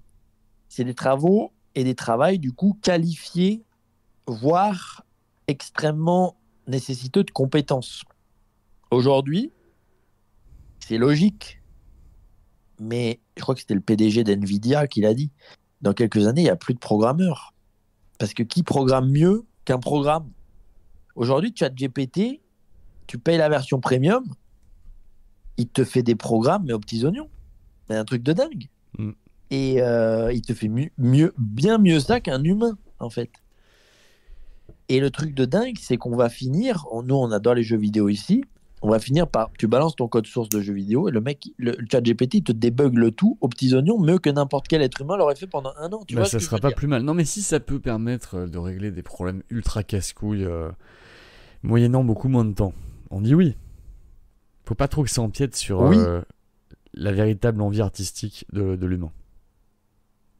C'est 0.68 0.84
des 0.84 0.94
travaux 0.94 1.52
et 1.74 1.84
des 1.84 1.94
travails 1.94 2.38
du 2.38 2.52
coup 2.52 2.78
qualifiés, 2.82 3.64
voire 4.26 5.04
extrêmement 5.48 6.36
nécessiteux 6.66 7.24
de 7.24 7.30
compétences. 7.30 8.04
Aujourd'hui, 8.90 9.50
c'est 10.78 10.98
logique, 10.98 11.60
mais 12.78 13.20
je 13.36 13.42
crois 13.42 13.54
que 13.54 13.62
c'était 13.62 13.74
le 13.74 13.80
PDG 13.80 14.22
d'NVIDIA 14.24 14.86
qui 14.86 15.00
l'a 15.00 15.14
dit. 15.14 15.30
Dans 15.80 15.92
quelques 15.92 16.26
années, 16.26 16.42
il 16.42 16.44
n'y 16.44 16.50
a 16.50 16.56
plus 16.56 16.74
de 16.74 16.78
programmeurs. 16.78 17.53
Parce 18.18 18.34
que 18.34 18.42
qui 18.42 18.62
programme 18.62 19.10
mieux 19.10 19.44
qu'un 19.64 19.78
programme? 19.78 20.30
Aujourd'hui, 21.16 21.52
ChatGPT, 21.54 22.40
tu 23.06 23.18
payes 23.18 23.38
la 23.38 23.48
version 23.48 23.80
premium, 23.80 24.24
il 25.56 25.68
te 25.68 25.84
fait 25.84 26.02
des 26.02 26.14
programmes, 26.14 26.64
mais 26.66 26.72
aux 26.72 26.80
petits 26.80 27.04
oignons. 27.04 27.28
C'est 27.88 27.96
un 27.96 28.04
truc 28.04 28.22
de 28.22 28.32
dingue. 28.32 28.68
Mm. 28.98 29.10
Et 29.50 29.82
euh, 29.82 30.32
il 30.32 30.42
te 30.42 30.54
fait 30.54 30.68
mieux, 30.68 30.90
mieux, 30.98 31.32
bien 31.38 31.78
mieux 31.78 32.00
ça 32.00 32.20
qu'un 32.20 32.42
humain, 32.42 32.76
en 32.98 33.10
fait. 33.10 33.30
Et 34.88 35.00
le 35.00 35.10
truc 35.10 35.34
de 35.34 35.44
dingue, 35.44 35.76
c'est 35.80 35.96
qu'on 35.96 36.16
va 36.16 36.28
finir, 36.28 36.86
nous 37.04 37.14
on 37.14 37.30
adore 37.30 37.54
les 37.54 37.62
jeux 37.62 37.76
vidéo 37.76 38.08
ici, 38.08 38.44
on 38.84 38.90
va 38.90 38.98
finir 39.00 39.26
par, 39.26 39.50
tu 39.58 39.66
balances 39.66 39.96
ton 39.96 40.08
code 40.08 40.26
source 40.26 40.50
de 40.50 40.60
jeu 40.60 40.74
vidéo 40.74 41.08
et 41.08 41.10
le 41.10 41.20
mec, 41.22 41.50
le 41.56 41.74
chat 41.90 42.02
GPT 42.02 42.44
te 42.44 42.52
débug 42.52 42.96
le 42.98 43.10
tout 43.12 43.38
aux 43.40 43.48
petits 43.48 43.74
oignons, 43.74 43.98
mieux 43.98 44.18
que 44.18 44.28
n'importe 44.28 44.68
quel 44.68 44.82
être 44.82 45.00
humain 45.00 45.16
l'aurait 45.16 45.34
fait 45.36 45.46
pendant 45.46 45.72
un 45.78 45.90
an. 45.92 46.04
Tu 46.06 46.14
Bah, 46.14 46.20
vois 46.20 46.26
ce 46.26 46.32
ça 46.32 46.38
je 46.38 46.44
sera 46.44 46.58
pas 46.58 46.70
plus 46.70 46.86
mal. 46.86 47.02
Non, 47.02 47.14
mais 47.14 47.24
si 47.24 47.42
ça 47.42 47.60
peut 47.60 47.80
permettre 47.80 48.34
euh, 48.40 48.46
de 48.46 48.58
régler 48.58 48.90
des 48.90 49.02
problèmes 49.02 49.42
ultra 49.48 49.82
casse-couilles, 49.82 50.44
euh, 50.44 50.70
moyennant 51.62 52.04
beaucoup 52.04 52.28
moins 52.28 52.44
de 52.44 52.52
temps, 52.52 52.74
on 53.10 53.20
dit 53.22 53.34
oui. 53.34 53.56
Faut 54.66 54.74
pas 54.74 54.88
trop 54.88 55.02
que 55.02 55.10
ça 55.10 55.22
empiète 55.22 55.56
sur 55.56 55.80
Oui. 55.80 55.96
euh, 55.98 56.20
la 56.92 57.12
véritable 57.12 57.62
envie 57.62 57.80
artistique 57.80 58.44
de, 58.52 58.76
de 58.76 58.86
l'humain. 58.86 59.12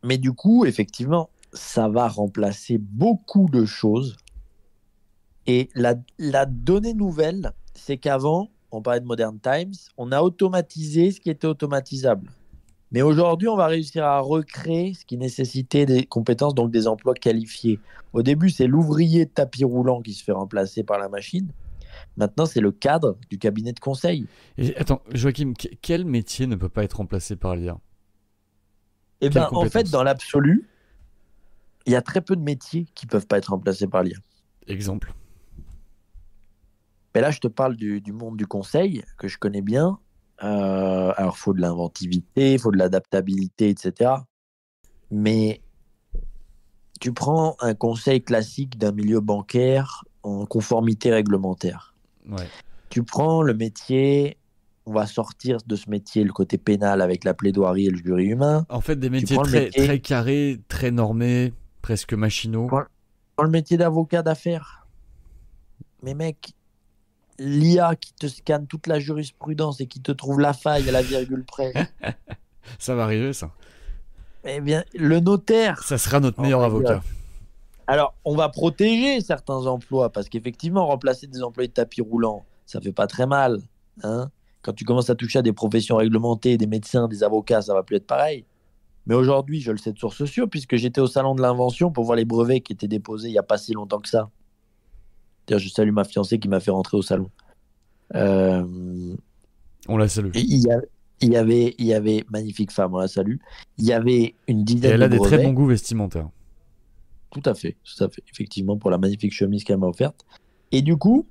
Mais 0.03 0.19
du 0.19 0.33
coup, 0.33 0.67
effectivement, 0.67 1.31
ça 1.55 1.89
va 1.89 2.09
remplacer 2.09 2.77
beaucoup 2.79 3.49
de 3.51 3.65
choses. 3.65 4.17
Et 5.47 5.71
la, 5.75 5.95
la 6.19 6.45
donnée 6.47 6.93
nouvelle, 6.95 7.53
c'est 7.75 7.97
qu'avant, 7.99 8.51
on 8.71 8.83
parlait 8.83 9.01
de 9.01 9.07
Modern 9.07 9.39
Times, 9.39 9.75
on 9.97 10.13
a 10.13 10.21
automatisé 10.23 11.11
ce 11.11 11.21
qui 11.21 11.31
était 11.31 11.47
automatisable. 11.47 12.31
Mais 12.91 13.03
aujourd'hui, 13.03 13.49
on 13.49 13.57
va 13.57 13.67
réussir 13.67 14.05
à 14.05 14.21
recréer 14.21 14.95
ce 14.95 15.05
qui 15.05 15.17
nécessitait 15.17 15.85
des 15.87 16.07
compétences, 16.07 16.55
donc 16.55 16.71
des 16.71 16.87
emplois 16.87 17.15
qualifiés. 17.15 17.81
Au 18.13 18.23
début, 18.23 18.51
c'est 18.51 18.67
l'ouvrier 18.69 19.25
de 19.27 19.31
tapis 19.31 19.65
roulant 19.65 20.01
qui 20.01 20.13
se 20.13 20.23
fait 20.23 20.33
remplacer 20.33 20.85
par 20.85 20.99
la 20.99 21.09
machine. 21.09 21.49
Maintenant, 22.17 22.47
c'est 22.47 22.61
le 22.61 22.71
cadre 22.71 23.17
du 23.31 23.39
cabinet 23.39 23.73
de 23.73 23.81
conseil. 23.81 24.27
Et, 24.59 24.77
attends, 24.77 25.01
Joachim, 25.13 25.55
que- 25.59 25.69
quel 25.83 26.05
métier 26.05 26.47
ne 26.47 26.55
peut 26.57 26.69
pas 26.69 26.85
être 26.85 26.95
remplacé 26.99 27.35
par 27.37 27.57
l'IA 27.57 27.79
Quelle 29.21 29.33
ben, 29.33 29.49
en 29.53 29.69
fait, 29.69 29.91
dans 29.91 30.03
l'absolu, 30.03 30.69
il 31.87 31.93
y 31.93 31.97
a 31.97 32.03
très 32.03 32.21
peu 32.21 32.37
de 32.37 32.43
métiers 32.43 32.87
qui 32.95 33.07
peuvent 33.07 33.27
pas 33.27 33.39
être 33.39 33.51
remplacés 33.51 33.87
par 33.89 34.03
l'IA. 34.03 34.19
Exemple. 34.67 35.13
Mais 37.15 37.21
là, 37.21 37.31
je 37.31 37.39
te 37.39 37.49
parle 37.49 37.77
du, 37.77 38.01
du 38.01 38.13
monde 38.13 38.37
du 38.37 38.47
conseil, 38.47 39.05
que 39.19 39.29
je 39.29 39.39
connais 39.39 39.63
bien. 39.63 39.99
Euh, 40.43 41.13
alors, 41.17 41.35
il 41.37 41.41
faut 41.41 41.55
de 41.55 41.61
l'inventivité, 41.61 42.55
il 42.55 42.59
faut 42.59 42.73
de 42.73 42.77
l'adaptabilité, 42.77 43.69
etc. 43.69 44.13
Mais 45.11 45.61
tu 47.01 47.13
prends 47.13 47.57
un 47.61 47.75
conseil 47.75 48.23
classique 48.23 48.79
d'un 48.79 48.93
milieu 48.93 49.21
bancaire 49.21 50.05
en 50.23 50.45
conformité 50.47 51.13
réglementaire. 51.13 51.95
Ouais. 52.29 52.49
Tu 52.89 53.05
prends 53.05 53.43
le 53.43 53.55
métier, 53.55 54.39
on 54.87 54.93
va 54.93 55.07
sortir 55.07 55.59
de 55.67 55.77
ce 55.77 55.89
métier 55.89 56.25
le 56.25 56.33
côté 56.33 56.59
pénal 56.59 57.01
avec 57.01 57.25
la 57.25 57.35
plaidoirie 57.35 57.87
et 57.87 57.91
le 57.91 57.99
jury 57.99 58.27
humain. 58.27 58.67
En 58.69 58.81
fait, 58.81 58.97
des 58.97 59.11
métiers 59.11 59.37
très, 59.37 59.65
métier- 59.67 59.85
très 59.85 60.01
carrés, 60.01 60.61
très 60.69 60.91
normés, 60.91 61.53
presque 61.83 62.15
machinaux. 62.15 62.69
Dans 63.37 63.45
le 63.45 63.51
métier 63.51 63.77
d'avocat 63.77 64.23
d'affaires. 64.23 64.87
Mais 66.03 66.15
mec, 66.15 66.55
l'IA 67.39 67.97
qui 67.97 68.13
te 68.15 68.27
scanne 68.27 68.67
toute 68.67 68.87
la 68.87 68.99
jurisprudence 69.01 69.81
et 69.81 69.87
qui 69.87 70.01
te 70.01 70.13
trouve 70.13 70.41
la 70.41 70.53
faille 70.53 70.89
à 70.89 70.93
la 70.93 71.03
virgule 71.03 71.45
près. 71.45 71.73
Ça 72.79 72.95
va 72.95 73.05
arriver, 73.05 73.33
ça. 73.33 73.51
eh 74.45 74.61
bien, 74.61 74.85
le 74.95 75.21
notaire. 75.21 75.83
Ça 75.83 75.99
sera 75.99 76.21
notre 76.21 76.39
Oh 76.39 76.43
meilleur 76.43 76.61
my 76.61 76.67
avocat. 76.67 77.03
Alors, 77.87 78.15
on 78.25 78.35
va 78.35 78.49
protéger 78.49 79.21
certains 79.21 79.67
emplois 79.67 80.11
parce 80.11 80.29
qu'effectivement, 80.31 80.87
remplacer 80.87 81.27
des 81.27 81.43
employés 81.43 81.69
de 81.69 81.75
tapis 81.75 82.01
roulant, 82.01 82.45
ça 82.65 82.81
fait 82.81 82.93
pas 82.93 83.07
très 83.07 83.27
mal. 83.27 83.61
Hein 84.03 84.31
Quand 84.63 84.73
tu 84.73 84.85
commences 84.85 85.11
à 85.11 85.15
toucher 85.15 85.41
à 85.41 85.43
des 85.43 85.53
professions 85.53 85.97
réglementées, 85.97 86.57
des 86.57 86.67
médecins, 86.67 87.07
des 87.07 87.23
avocats, 87.23 87.61
ça 87.61 87.75
va 87.75 87.83
plus 87.83 87.97
être 87.97 88.07
pareil. 88.07 88.45
Mais 89.07 89.15
aujourd'hui, 89.15 89.61
je 89.61 89.71
le 89.71 89.77
sais 89.77 89.93
de 89.93 89.99
source 89.99 90.25
sûre, 90.25 90.49
puisque 90.49 90.77
j'étais 90.77 91.03
au 91.03 91.07
salon 91.07 91.35
de 91.35 91.43
l'invention 91.43 91.91
pour 91.93 92.05
voir 92.05 92.17
les 92.17 92.25
brevets 92.25 92.63
qui 92.63 92.73
étaient 92.73 92.89
déposés 92.89 93.29
il 93.29 93.33
n'y 93.33 93.39
a 93.39 93.43
pas 93.43 93.59
si 93.59 93.75
longtemps 93.75 94.01
que 94.01 94.09
ça. 94.09 94.31
D'ailleurs, 95.47 95.61
je 95.61 95.69
salue 95.69 95.91
ma 95.93 96.05
fiancée 96.05 96.39
qui 96.39 96.49
m'a 96.49 96.61
fait 96.61 96.71
rentrer 96.71 96.97
au 96.97 97.03
salon. 97.03 97.31
Euh, 98.15 99.15
On 99.89 99.97
la 99.97 100.09
salue. 100.09 100.31
et 100.35 100.41
il 100.41 100.63
y, 100.63 100.71
a- 100.71 100.81
il 101.21 101.33
y 101.33 101.37
avait, 101.37 101.75
il 101.79 101.87
y 101.87 101.95
avait 101.95 102.25
magnifique 102.31 102.71
femme, 102.71 102.95
on 102.95 102.99
la 102.99 103.09
salue. 103.09 103.37
Il 103.79 103.85
y 103.87 103.93
avait 103.93 104.35
une 104.49 104.61
Et 104.61 104.65
dizaine 104.65 104.93
elle 104.93 105.03
a 105.03 105.09
de 105.09 105.17
des 105.17 105.23
très 105.23 105.39
bons 105.43 105.53
goûts 105.53 105.67
vestimentaires. 105.67 106.29
Tout 107.31 107.43
à 107.47 107.55
fait, 107.55 107.77
tout 107.83 108.05
à 108.05 108.09
fait, 108.09 108.23
effectivement, 108.33 108.77
pour 108.77 108.91
la 108.91 108.99
magnifique 108.99 109.33
chemise 109.35 109.65
qu'elle 109.65 109.79
m'a 109.79 109.89
offerte. 109.89 110.25
Et 110.73 110.83
du 110.83 110.97
coup, 110.97 111.27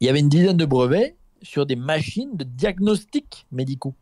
il 0.00 0.06
y 0.06 0.10
avait 0.10 0.20
une 0.20 0.28
dizaine 0.28 0.56
de 0.56 0.64
brevets 0.64 1.16
sur 1.42 1.66
des 1.66 1.76
machines 1.76 2.36
de 2.36 2.44
diagnostic 2.44 3.46
médicaux. 3.52 3.94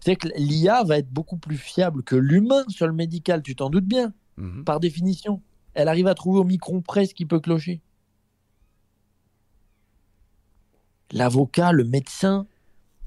C'est 0.00 0.16
que 0.16 0.28
l'IA 0.36 0.82
va 0.84 0.98
être 0.98 1.10
beaucoup 1.10 1.36
plus 1.36 1.56
fiable 1.58 2.02
que 2.02 2.16
l'humain 2.16 2.64
sur 2.68 2.86
le 2.86 2.92
médical, 2.94 3.42
tu 3.42 3.54
t'en 3.56 3.68
doutes 3.68 3.84
bien, 3.86 4.14
Mhm. 4.38 4.64
par 4.64 4.80
définition. 4.80 5.42
Elle 5.74 5.88
arrive 5.88 6.06
à 6.06 6.14
trouver 6.14 6.38
au 6.40 6.44
micron 6.44 6.80
près 6.80 7.04
ce 7.06 7.14
qui 7.14 7.26
peut 7.26 7.40
clocher. 7.40 7.80
L'avocat, 11.12 11.72
le 11.72 11.84
médecin, 11.84 12.46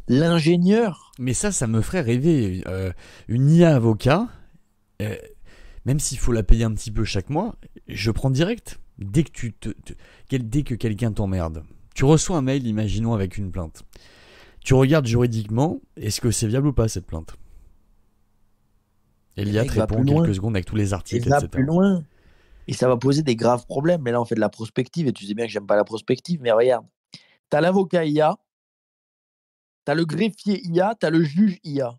l'ingénieur, 0.07 1.11
Mais 1.19 1.33
ça, 1.33 1.51
ça 1.51 1.67
me 1.67 1.81
ferait 1.81 2.01
rêver. 2.01 2.63
Euh, 2.67 2.91
une 3.27 3.49
IA 3.49 3.75
avocat, 3.75 4.27
euh, 5.01 5.15
même 5.85 5.99
s'il 5.99 6.17
faut 6.19 6.31
la 6.31 6.43
payer 6.43 6.65
un 6.65 6.73
petit 6.73 6.91
peu 6.91 7.03
chaque 7.05 7.29
mois, 7.29 7.55
je 7.87 8.11
prends 8.11 8.29
direct. 8.29 8.79
Dès 8.99 9.23
que, 9.23 9.31
tu 9.31 9.53
te, 9.53 9.69
te- 9.69 9.93
quel- 10.29 10.49
dès 10.49 10.63
que 10.63 10.75
quelqu'un 10.75 11.11
t'emmerde, 11.11 11.63
tu 11.95 12.05
reçois 12.05 12.37
un 12.37 12.41
mail, 12.41 12.67
imaginons, 12.67 13.13
avec 13.13 13.37
une 13.37 13.51
plainte. 13.51 13.83
Tu 14.63 14.73
regardes 14.73 15.05
juridiquement, 15.07 15.81
est-ce 15.97 16.21
que 16.21 16.31
c'est 16.31 16.47
viable 16.47 16.67
ou 16.67 16.73
pas 16.73 16.87
cette 16.87 17.05
plainte? 17.05 17.35
Et 19.35 19.45
l'IA 19.45 19.65
te 19.65 19.71
répond 19.73 19.95
plus 19.95 20.05
quelques 20.05 20.25
loin. 20.25 20.33
secondes 20.33 20.55
avec 20.55 20.65
tous 20.65 20.75
les 20.75 20.89
il 20.89 20.93
articles, 20.93 21.29
va 21.29 21.37
etc. 21.37 21.47
plus 21.49 21.63
loin. 21.63 22.03
Et 22.67 22.73
ça 22.73 22.87
va 22.87 22.97
poser 22.97 23.23
des 23.23 23.35
graves 23.35 23.65
problèmes. 23.65 24.01
Mais 24.01 24.11
là, 24.11 24.21
on 24.21 24.25
fait 24.25 24.35
de 24.35 24.39
la 24.39 24.49
prospective. 24.49 25.07
Et 25.07 25.13
tu 25.13 25.25
sais 25.25 25.33
bien 25.33 25.45
que 25.45 25.51
j'aime 25.51 25.65
pas 25.67 25.75
la 25.75 25.83
prospective. 25.83 26.39
Mais 26.41 26.51
regarde, 26.51 26.85
tu 27.53 27.57
as 27.57 27.61
l'avocat 27.61 28.03
IA, 28.03 28.35
tu 29.85 29.91
as 29.91 29.93
le 29.93 30.05
greffier 30.05 30.65
IA, 30.65 30.95
tu 30.99 31.05
as 31.05 31.11
le 31.11 31.23
juge 31.23 31.59
IA. 31.63 31.93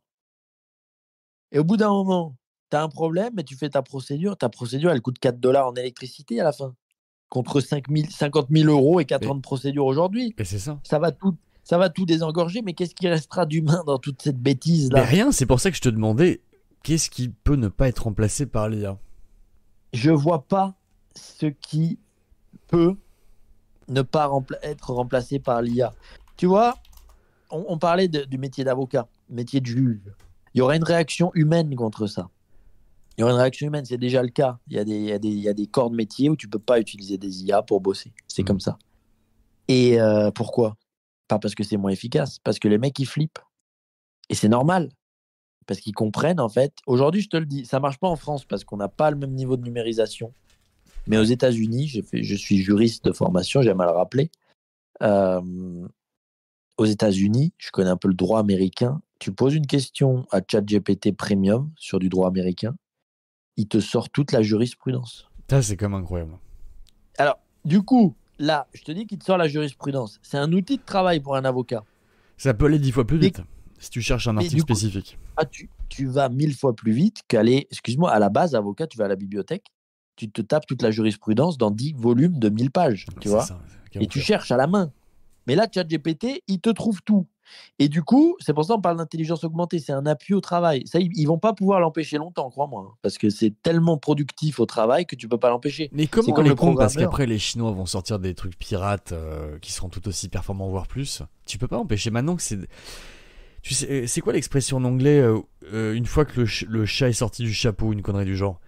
Et 1.52 1.60
au 1.60 1.64
bout 1.64 1.76
d'un 1.76 1.90
moment, 1.90 2.36
tu 2.72 2.76
as 2.76 2.82
un 2.82 2.88
problème, 2.88 3.34
mais 3.36 3.44
tu 3.44 3.54
fais 3.56 3.68
ta 3.68 3.80
procédure. 3.80 4.36
Ta 4.36 4.48
procédure, 4.48 4.90
elle 4.90 5.00
coûte 5.00 5.20
4 5.20 5.38
dollars 5.38 5.68
en 5.68 5.74
électricité 5.74 6.40
à 6.40 6.44
la 6.44 6.50
fin. 6.52 6.74
Contre 7.28 7.60
5 7.60 7.84
000 7.88 8.08
50 8.10 8.48
000 8.50 8.68
euros 8.68 8.98
et 8.98 9.04
4 9.04 9.20
Mais- 9.22 9.28
ans 9.28 9.34
de 9.36 9.40
procédure 9.40 9.86
aujourd'hui. 9.86 10.34
Et 10.38 10.44
c'est 10.44 10.58
ça. 10.58 10.80
Ça 10.82 10.98
va 10.98 11.12
tout. 11.12 11.36
Ça 11.62 11.78
va 11.78 11.88
tout 11.88 12.04
désengorger, 12.04 12.60
mais 12.62 12.74
qu'est-ce 12.74 12.96
qui 12.96 13.06
restera 13.06 13.46
d'humain 13.46 13.84
dans 13.86 13.98
toute 13.98 14.22
cette 14.22 14.38
Mais 14.38 14.42
bêtise-là 14.54 15.04
rien, 15.04 15.30
c'est 15.30 15.46
pour 15.46 15.60
ça 15.60 15.70
que 15.70 15.76
je 15.76 15.82
te 15.82 15.88
demandais, 15.88 16.42
qu'est-ce 16.82 17.08
qui 17.10 17.28
peut 17.28 17.54
ne 17.54 17.68
pas 17.68 17.86
être 17.86 18.00
remplacé 18.02 18.44
par 18.46 18.68
l'IA 18.68 18.98
je 19.92 20.10
vois 20.10 20.48
pas 20.48 20.74
ce 21.14 21.46
qui 21.46 22.00
peut 22.66 22.96
ne 23.88 24.02
pas 24.02 24.26
rempla- 24.26 24.58
être 24.62 24.92
remplacé 24.92 25.38
par 25.38 25.62
l'IA. 25.62 25.92
Tu 26.36 26.46
vois, 26.46 26.76
on, 27.50 27.64
on 27.68 27.78
parlait 27.78 28.08
de- 28.08 28.24
du 28.24 28.38
métier 28.38 28.64
d'avocat, 28.64 29.08
métier 29.28 29.60
de 29.60 29.66
juge. 29.66 30.00
Il 30.54 30.58
y 30.58 30.60
aurait 30.60 30.76
une 30.76 30.84
réaction 30.84 31.30
humaine 31.34 31.74
contre 31.74 32.06
ça. 32.06 32.28
Il 33.16 33.20
y 33.20 33.24
aurait 33.24 33.32
une 33.32 33.38
réaction 33.40 33.66
humaine, 33.68 33.84
c'est 33.84 33.98
déjà 33.98 34.22
le 34.22 34.28
cas. 34.28 34.58
Il 34.68 34.76
y, 34.76 34.78
a 34.78 34.84
des, 34.84 34.96
il, 34.96 35.04
y 35.04 35.12
a 35.12 35.18
des, 35.18 35.28
il 35.28 35.38
y 35.40 35.48
a 35.48 35.54
des 35.54 35.66
corps 35.66 35.90
de 35.90 35.96
métier 35.96 36.30
où 36.30 36.36
tu 36.36 36.48
peux 36.48 36.58
pas 36.58 36.80
utiliser 36.80 37.16
des 37.18 37.44
IA 37.44 37.62
pour 37.62 37.80
bosser. 37.80 38.12
C'est 38.28 38.42
Mhm. 38.42 38.46
comme 38.48 38.60
ça. 38.60 38.78
Et 39.68 40.00
euh, 40.00 40.30
pourquoi? 40.30 40.76
Pas 41.28 41.38
parce 41.38 41.54
que 41.54 41.64
c'est 41.64 41.76
moins 41.76 41.90
efficace, 41.90 42.38
parce 42.44 42.58
que 42.58 42.68
les 42.68 42.78
mecs, 42.78 42.98
ils 42.98 43.06
flippent. 43.06 43.38
Et 44.28 44.34
c'est 44.34 44.48
normal. 44.48 44.90
Parce 45.66 45.80
qu'ils 45.80 45.94
comprennent, 45.94 46.40
en 46.40 46.48
fait. 46.50 46.74
Aujourd'hui, 46.86 47.22
je 47.22 47.28
te 47.28 47.36
le 47.36 47.46
dis, 47.46 47.64
ça 47.64 47.80
marche 47.80 47.98
pas 47.98 48.08
en 48.08 48.16
France 48.16 48.44
parce 48.44 48.64
qu'on 48.64 48.76
n'a 48.76 48.88
pas 48.88 49.10
le 49.10 49.16
même 49.16 49.32
niveau 49.32 49.56
de 49.56 49.62
numérisation. 49.62 50.32
Mais 51.06 51.18
aux 51.18 51.24
États-Unis, 51.24 51.88
j'ai 51.88 52.02
fait- 52.02 52.22
je 52.22 52.34
suis 52.34 52.58
juriste 52.58 53.04
de 53.04 53.12
formation, 53.12 53.62
j'aime 53.62 53.80
à 53.80 53.84
le 53.86 53.92
rappeler. 53.92 54.30
Euh, 55.02 55.86
aux 56.76 56.84
États-Unis, 56.86 57.52
je 57.58 57.70
connais 57.70 57.90
un 57.90 57.96
peu 57.96 58.08
le 58.08 58.14
droit 58.14 58.40
américain. 58.40 59.00
Tu 59.18 59.32
poses 59.32 59.54
une 59.54 59.66
question 59.66 60.26
à 60.30 60.40
ChatGPT 60.46 61.12
Premium 61.12 61.70
sur 61.76 61.98
du 61.98 62.08
droit 62.08 62.28
américain, 62.28 62.74
il 63.56 63.68
te 63.68 63.80
sort 63.80 64.10
toute 64.10 64.32
la 64.32 64.42
jurisprudence. 64.42 65.28
Ça, 65.50 65.62
c'est 65.62 65.76
comme 65.76 65.94
incroyable. 65.94 66.38
Alors, 67.18 67.38
du 67.64 67.82
coup, 67.82 68.14
là, 68.38 68.66
je 68.72 68.82
te 68.82 68.92
dis 68.92 69.06
qu'il 69.06 69.18
te 69.18 69.24
sort 69.24 69.36
la 69.38 69.46
jurisprudence. 69.46 70.18
C'est 70.22 70.38
un 70.38 70.52
outil 70.52 70.78
de 70.78 70.82
travail 70.84 71.20
pour 71.20 71.36
un 71.36 71.44
avocat. 71.44 71.84
Ça 72.36 72.54
peut 72.54 72.66
aller 72.66 72.78
dix 72.80 72.90
fois 72.92 73.06
plus 73.06 73.18
Mais- 73.18 73.26
vite, 73.26 73.42
si 73.78 73.90
tu 73.90 74.00
cherches 74.00 74.26
un 74.26 74.36
article 74.36 74.56
coup- 74.62 74.74
spécifique. 74.74 75.18
Ah, 75.36 75.44
tu, 75.44 75.68
tu 75.88 76.06
vas 76.06 76.28
mille 76.28 76.54
fois 76.54 76.74
plus 76.74 76.92
vite 76.92 77.22
qu'aller, 77.28 77.68
excuse-moi, 77.70 78.10
à 78.10 78.18
la 78.18 78.30
base, 78.30 78.54
avocat, 78.54 78.86
tu 78.86 78.98
vas 78.98 79.04
à 79.04 79.08
la 79.08 79.16
bibliothèque, 79.16 79.66
tu 80.16 80.30
te 80.30 80.42
tapes 80.42 80.66
toute 80.66 80.82
la 80.82 80.90
jurisprudence 80.90 81.58
dans 81.58 81.70
10 81.70 81.94
volumes 81.96 82.38
de 82.38 82.48
1000 82.48 82.70
pages, 82.70 83.06
tu 83.20 83.28
vois, 83.28 83.42
ça, 83.42 83.58
et 83.94 84.06
tu 84.06 84.20
cherches 84.20 84.52
à 84.52 84.56
la 84.56 84.66
main. 84.66 84.92
Mais 85.46 85.54
là, 85.54 85.66
ChatGPT, 85.72 86.42
il 86.48 86.60
te 86.60 86.70
trouve 86.70 87.02
tout. 87.02 87.26
Et 87.78 87.88
du 87.88 88.02
coup, 88.02 88.36
c'est 88.40 88.54
pour 88.54 88.64
ça 88.64 88.74
qu'on 88.74 88.80
parle 88.80 88.96
d'intelligence 88.96 89.44
augmentée, 89.44 89.78
c'est 89.78 89.92
un 89.92 90.06
appui 90.06 90.32
au 90.32 90.40
travail. 90.40 90.86
Ça, 90.86 90.98
ils, 90.98 91.26
vont 91.26 91.38
pas 91.38 91.52
pouvoir 91.52 91.80
l'empêcher 91.80 92.16
longtemps, 92.16 92.48
crois-moi, 92.48 92.86
hein, 92.88 92.94
parce 93.02 93.18
que 93.18 93.28
c'est 93.28 93.52
tellement 93.62 93.98
productif 93.98 94.60
au 94.60 94.66
travail 94.66 95.04
que 95.04 95.14
tu 95.14 95.28
peux 95.28 95.36
pas 95.36 95.50
l'empêcher. 95.50 95.90
Mais 95.92 96.06
comment 96.06 96.32
comme 96.32 96.44
les 96.44 96.50
le 96.50 96.56
comptes 96.56 96.78
Parce 96.78 96.96
qu'après, 96.96 97.26
les 97.26 97.38
Chinois 97.38 97.72
vont 97.72 97.84
sortir 97.84 98.18
des 98.18 98.34
trucs 98.34 98.58
pirates 98.58 99.12
euh, 99.12 99.58
qui 99.58 99.72
seront 99.72 99.90
tout 99.90 100.08
aussi 100.08 100.30
performants, 100.30 100.70
voire 100.70 100.86
plus. 100.86 101.22
Tu 101.46 101.58
peux 101.58 101.68
pas 101.68 101.78
empêcher 101.78 102.10
maintenant 102.10 102.36
que 102.36 102.42
c'est. 102.42 102.58
Tu 103.62 103.74
sais, 103.74 103.90
euh, 103.90 104.06
c'est 104.06 104.20
quoi 104.20 104.32
l'expression 104.32 104.78
en 104.78 104.84
anglais 104.84 105.18
euh, 105.20 105.38
euh, 105.72 105.94
une 105.94 106.06
fois 106.06 106.24
que 106.24 106.40
le, 106.40 106.46
ch- 106.46 106.66
le 106.68 106.86
chat 106.86 107.08
est 107.08 107.14
sorti 107.14 107.42
du 107.42 107.52
chapeau, 107.52 107.92
une 107.92 108.02
connerie 108.02 108.24
du 108.24 108.36
genre? 108.36 108.60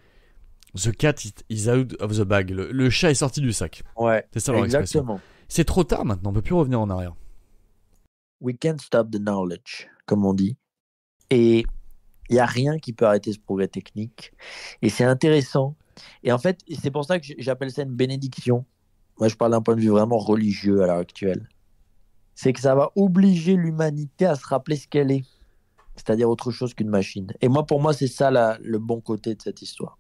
The 0.75 0.91
cat 0.95 1.15
is- 1.49 1.69
out 1.69 1.95
of 2.01 2.17
the 2.17 2.23
bag. 2.25 2.51
Le, 2.51 2.71
le 2.71 2.91
chat 2.91 3.11
est 3.11 3.15
sorti 3.15 3.41
du 3.41 3.53
sac. 3.53 3.83
Ouais, 3.97 4.27
C'est 4.33 4.41
ça 4.41 4.53
leur 4.53 4.65
expression. 4.65 5.01
exactement. 5.01 5.21
C'est 5.49 5.65
trop 5.65 5.85
tard 5.85 6.05
maintenant, 6.05 6.31
on 6.31 6.33
peut 6.35 6.43
plus 6.43 6.55
revenir 6.55 6.81
en 6.81 6.91
arrière. 6.91 7.15
We 8.41 8.55
can't 8.59 8.79
stop 8.81 9.11
the 9.11 9.19
knowledge, 9.19 9.89
comme 10.05 10.25
on 10.27 10.35
dit. 10.35 10.57
Et 11.31 11.61
il 12.29 12.33
n'y 12.35 12.39
a 12.41 12.47
rien 12.47 12.79
qui 12.79 12.93
peut 12.93 13.07
arrêter 13.07 13.33
ce 13.33 13.39
progrès 13.39 13.69
technique. 13.69 14.33
Et 14.83 14.91
c'est 14.91 15.05
intéressant. 15.05 15.77
Et 16.23 16.33
en 16.33 16.39
fait, 16.39 16.61
c'est 16.81 16.91
pour 16.91 17.05
ça 17.05 17.19
que 17.19 17.27
j'appelle 17.39 17.71
ça 17.71 17.83
une 17.83 17.95
bénédiction. 17.95 18.67
Moi, 19.19 19.29
je 19.29 19.37
parle 19.37 19.53
d'un 19.53 19.63
point 19.63 19.77
de 19.77 19.81
vue 19.81 19.89
vraiment 19.89 20.19
religieux 20.19 20.83
à 20.83 20.87
l'heure 20.87 20.99
actuelle. 20.99 21.49
C'est 22.35 22.53
que 22.53 22.61
ça 22.61 22.75
va 22.75 22.91
obliger 22.97 23.55
l'humanité 23.55 24.27
à 24.27 24.35
se 24.35 24.47
rappeler 24.47 24.77
ce 24.77 24.87
qu'elle 24.89 25.11
est. 25.11 25.25
C'est-à-dire 25.95 26.29
autre 26.29 26.51
chose 26.51 26.75
qu'une 26.75 26.91
machine. 26.91 27.33
Et 27.41 27.49
moi, 27.49 27.65
pour 27.65 27.81
moi, 27.81 27.95
c'est 27.95 28.09
ça 28.09 28.31
la- 28.31 28.59
le 28.61 28.79
bon 28.79 29.01
côté 29.01 29.35
de 29.35 29.41
cette 29.41 29.63
histoire. 29.63 29.97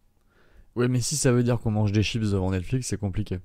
Ouais, 0.76 0.88
mais 0.88 1.00
si 1.00 1.16
ça 1.16 1.32
veut 1.32 1.42
dire 1.42 1.58
qu'on 1.58 1.70
mange 1.70 1.90
des 1.90 2.02
chips 2.02 2.30
devant 2.30 2.50
Netflix, 2.50 2.88
c'est 2.88 2.98
compliqué. 2.98 3.40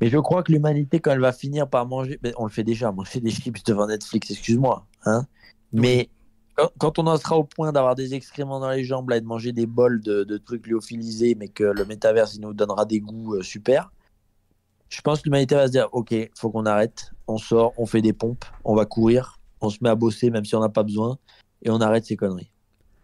Mais 0.00 0.08
je 0.08 0.16
crois 0.16 0.42
que 0.42 0.50
l'humanité, 0.50 0.98
quand 0.98 1.10
elle 1.10 1.20
va 1.20 1.32
finir 1.32 1.68
par 1.68 1.86
manger, 1.86 2.18
ben, 2.22 2.32
on 2.38 2.44
le 2.44 2.50
fait 2.50 2.64
déjà, 2.64 2.90
manger 2.90 3.20
des 3.20 3.30
chips 3.30 3.62
devant 3.64 3.86
Netflix, 3.86 4.30
excuse-moi. 4.30 4.86
Hein 5.04 5.26
Mais 5.72 6.08
quand, 6.56 6.70
quand 6.78 6.98
on 6.98 7.06
en 7.06 7.18
sera 7.18 7.36
au 7.36 7.44
point 7.44 7.70
d'avoir 7.70 7.94
des 7.96 8.14
excréments 8.14 8.60
dans 8.60 8.70
les 8.70 8.82
jambes 8.82 9.10
là, 9.10 9.18
et 9.18 9.20
de 9.20 9.26
manger 9.26 9.52
des 9.52 9.66
bols 9.66 10.00
de, 10.00 10.24
de 10.24 10.38
trucs 10.38 10.66
lyophilisés, 10.66 11.34
mais 11.34 11.48
que 11.48 11.64
le 11.64 11.84
métaverse 11.84 12.34
il 12.34 12.40
nous 12.40 12.54
donnera 12.54 12.86
des 12.86 13.00
goûts 13.00 13.34
euh, 13.34 13.42
super, 13.42 13.92
je 14.88 15.02
pense 15.02 15.20
que 15.20 15.24
l'humanité 15.26 15.54
va 15.54 15.66
se 15.66 15.72
dire 15.72 15.88
ok, 15.92 16.14
faut 16.34 16.50
qu'on 16.50 16.64
arrête, 16.64 17.12
on 17.28 17.36
sort, 17.36 17.74
on 17.76 17.84
fait 17.84 18.02
des 18.02 18.14
pompes, 18.14 18.44
on 18.64 18.74
va 18.74 18.86
courir, 18.86 19.38
on 19.60 19.68
se 19.68 19.78
met 19.82 19.90
à 19.90 19.94
bosser 19.94 20.30
même 20.30 20.46
si 20.46 20.54
on 20.54 20.60
n'a 20.60 20.70
pas 20.70 20.82
besoin, 20.82 21.18
et 21.62 21.68
on 21.68 21.80
arrête 21.80 22.06
ces 22.06 22.16
conneries. 22.16 22.50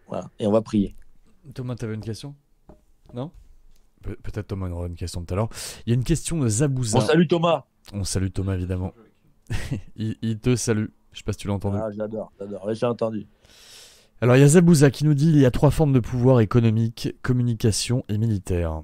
Voilà, 0.08 0.30
et 0.38 0.46
on 0.46 0.52
va 0.52 0.62
prier. 0.62 0.96
Thomas, 1.54 1.74
t'avais 1.76 1.94
une 1.94 2.00
question? 2.00 2.34
Non? 3.14 3.30
Pe- 4.02 4.16
Peut-être 4.22 4.48
Thomas 4.48 4.68
aura 4.70 4.86
une 4.86 4.94
question 4.96 5.24
tout 5.24 5.32
à 5.34 5.36
l'heure. 5.36 5.48
Il 5.86 5.90
y 5.90 5.92
a 5.92 5.94
une 5.96 6.04
question 6.04 6.38
de 6.38 6.48
Zabouza. 6.48 6.98
Bon, 7.00 7.04
salut 7.06 7.28
Thomas. 7.28 7.64
On 7.92 8.04
salue 8.04 8.28
Thomas 8.30 8.54
évidemment. 8.54 8.92
il, 9.96 10.16
il 10.22 10.38
te 10.38 10.56
salue. 10.56 10.86
Je 11.12 11.18
sais 11.18 11.24
pas 11.24 11.32
si 11.32 11.38
tu 11.38 11.48
l'as 11.48 11.54
entendu. 11.54 11.78
Ah, 11.80 11.90
j'adore, 11.90 12.32
j'adore. 12.38 12.68
J'ai 12.74 12.86
entendu. 12.86 13.26
Alors 14.20 14.36
il 14.36 14.40
y 14.40 14.42
a 14.44 14.48
Zabouza 14.48 14.90
qui 14.90 15.04
nous 15.04 15.14
dit 15.14 15.28
il 15.28 15.38
y 15.38 15.46
a 15.46 15.50
trois 15.50 15.70
formes 15.70 15.92
de 15.92 16.00
pouvoir 16.00 16.40
économique, 16.40 17.14
communication 17.22 18.04
et 18.08 18.18
militaire. 18.18 18.80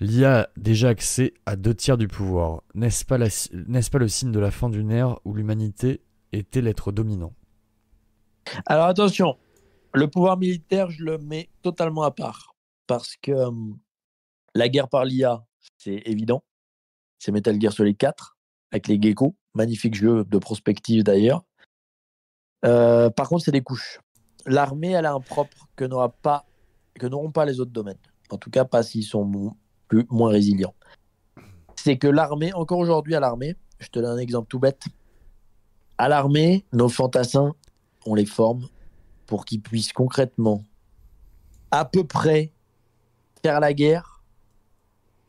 L'IA 0.00 0.42
a 0.42 0.48
déjà 0.56 0.90
accès 0.90 1.34
à 1.46 1.56
deux 1.56 1.74
tiers 1.74 1.96
du 1.98 2.06
pouvoir. 2.06 2.62
N'est-ce 2.74 3.04
pas, 3.04 3.18
la- 3.18 3.26
n'est-ce 3.66 3.90
pas 3.90 3.98
le 3.98 4.06
signe 4.08 4.30
de 4.30 4.38
la 4.38 4.50
fin 4.52 4.68
d'une 4.70 4.90
ère 4.92 5.18
où 5.24 5.34
l'humanité 5.34 6.02
était 6.32 6.60
l'être 6.60 6.92
dominant? 6.92 7.32
Alors 8.66 8.86
attention, 8.86 9.36
le 9.94 10.08
pouvoir 10.08 10.36
militaire, 10.36 10.90
je 10.90 11.04
le 11.04 11.18
mets 11.18 11.48
totalement 11.62 12.02
à 12.02 12.10
part. 12.10 12.54
Parce 12.86 13.16
que 13.16 13.32
la 14.54 14.68
guerre 14.68 14.88
par 14.88 15.04
l'IA, 15.04 15.44
c'est 15.76 16.02
évident. 16.06 16.42
C'est 17.18 17.32
Metal 17.32 17.60
Gear 17.60 17.72
Solid 17.72 17.96
4 17.96 18.36
avec 18.72 18.88
les 18.88 19.00
geckos. 19.00 19.34
Magnifique 19.54 19.94
jeu 19.94 20.24
de 20.24 20.38
prospective 20.38 21.02
d'ailleurs. 21.02 21.44
Euh, 22.64 23.10
par 23.10 23.28
contre, 23.28 23.44
c'est 23.44 23.52
des 23.52 23.62
couches. 23.62 24.00
L'armée, 24.46 24.90
elle 24.90 25.06
a 25.06 25.12
un 25.12 25.20
propre 25.20 25.68
que 25.76 25.84
n'aura 25.84 26.10
pas, 26.10 26.46
que 26.94 27.06
n'auront 27.06 27.30
pas 27.30 27.44
les 27.44 27.60
autres 27.60 27.72
domaines. 27.72 27.98
En 28.30 28.38
tout 28.38 28.50
cas, 28.50 28.64
pas 28.64 28.82
s'ils 28.82 29.04
sont 29.04 29.54
plus, 29.88 30.06
moins 30.10 30.30
résilients. 30.30 30.74
C'est 31.76 31.98
que 31.98 32.08
l'armée, 32.08 32.52
encore 32.52 32.78
aujourd'hui 32.78 33.14
à 33.14 33.20
l'armée, 33.20 33.56
je 33.78 33.88
te 33.88 33.98
donne 33.98 34.18
un 34.18 34.20
exemple 34.20 34.48
tout 34.48 34.58
bête. 34.58 34.82
À 35.96 36.08
l'armée, 36.08 36.64
nos 36.72 36.88
fantassins, 36.88 37.54
on 38.06 38.14
les 38.14 38.26
forme 38.26 38.68
pour 39.28 39.44
qu'ils 39.44 39.60
puissent 39.60 39.92
concrètement, 39.92 40.64
à 41.70 41.84
peu 41.84 42.02
près, 42.02 42.50
faire 43.42 43.60
la 43.60 43.74
guerre 43.74 44.24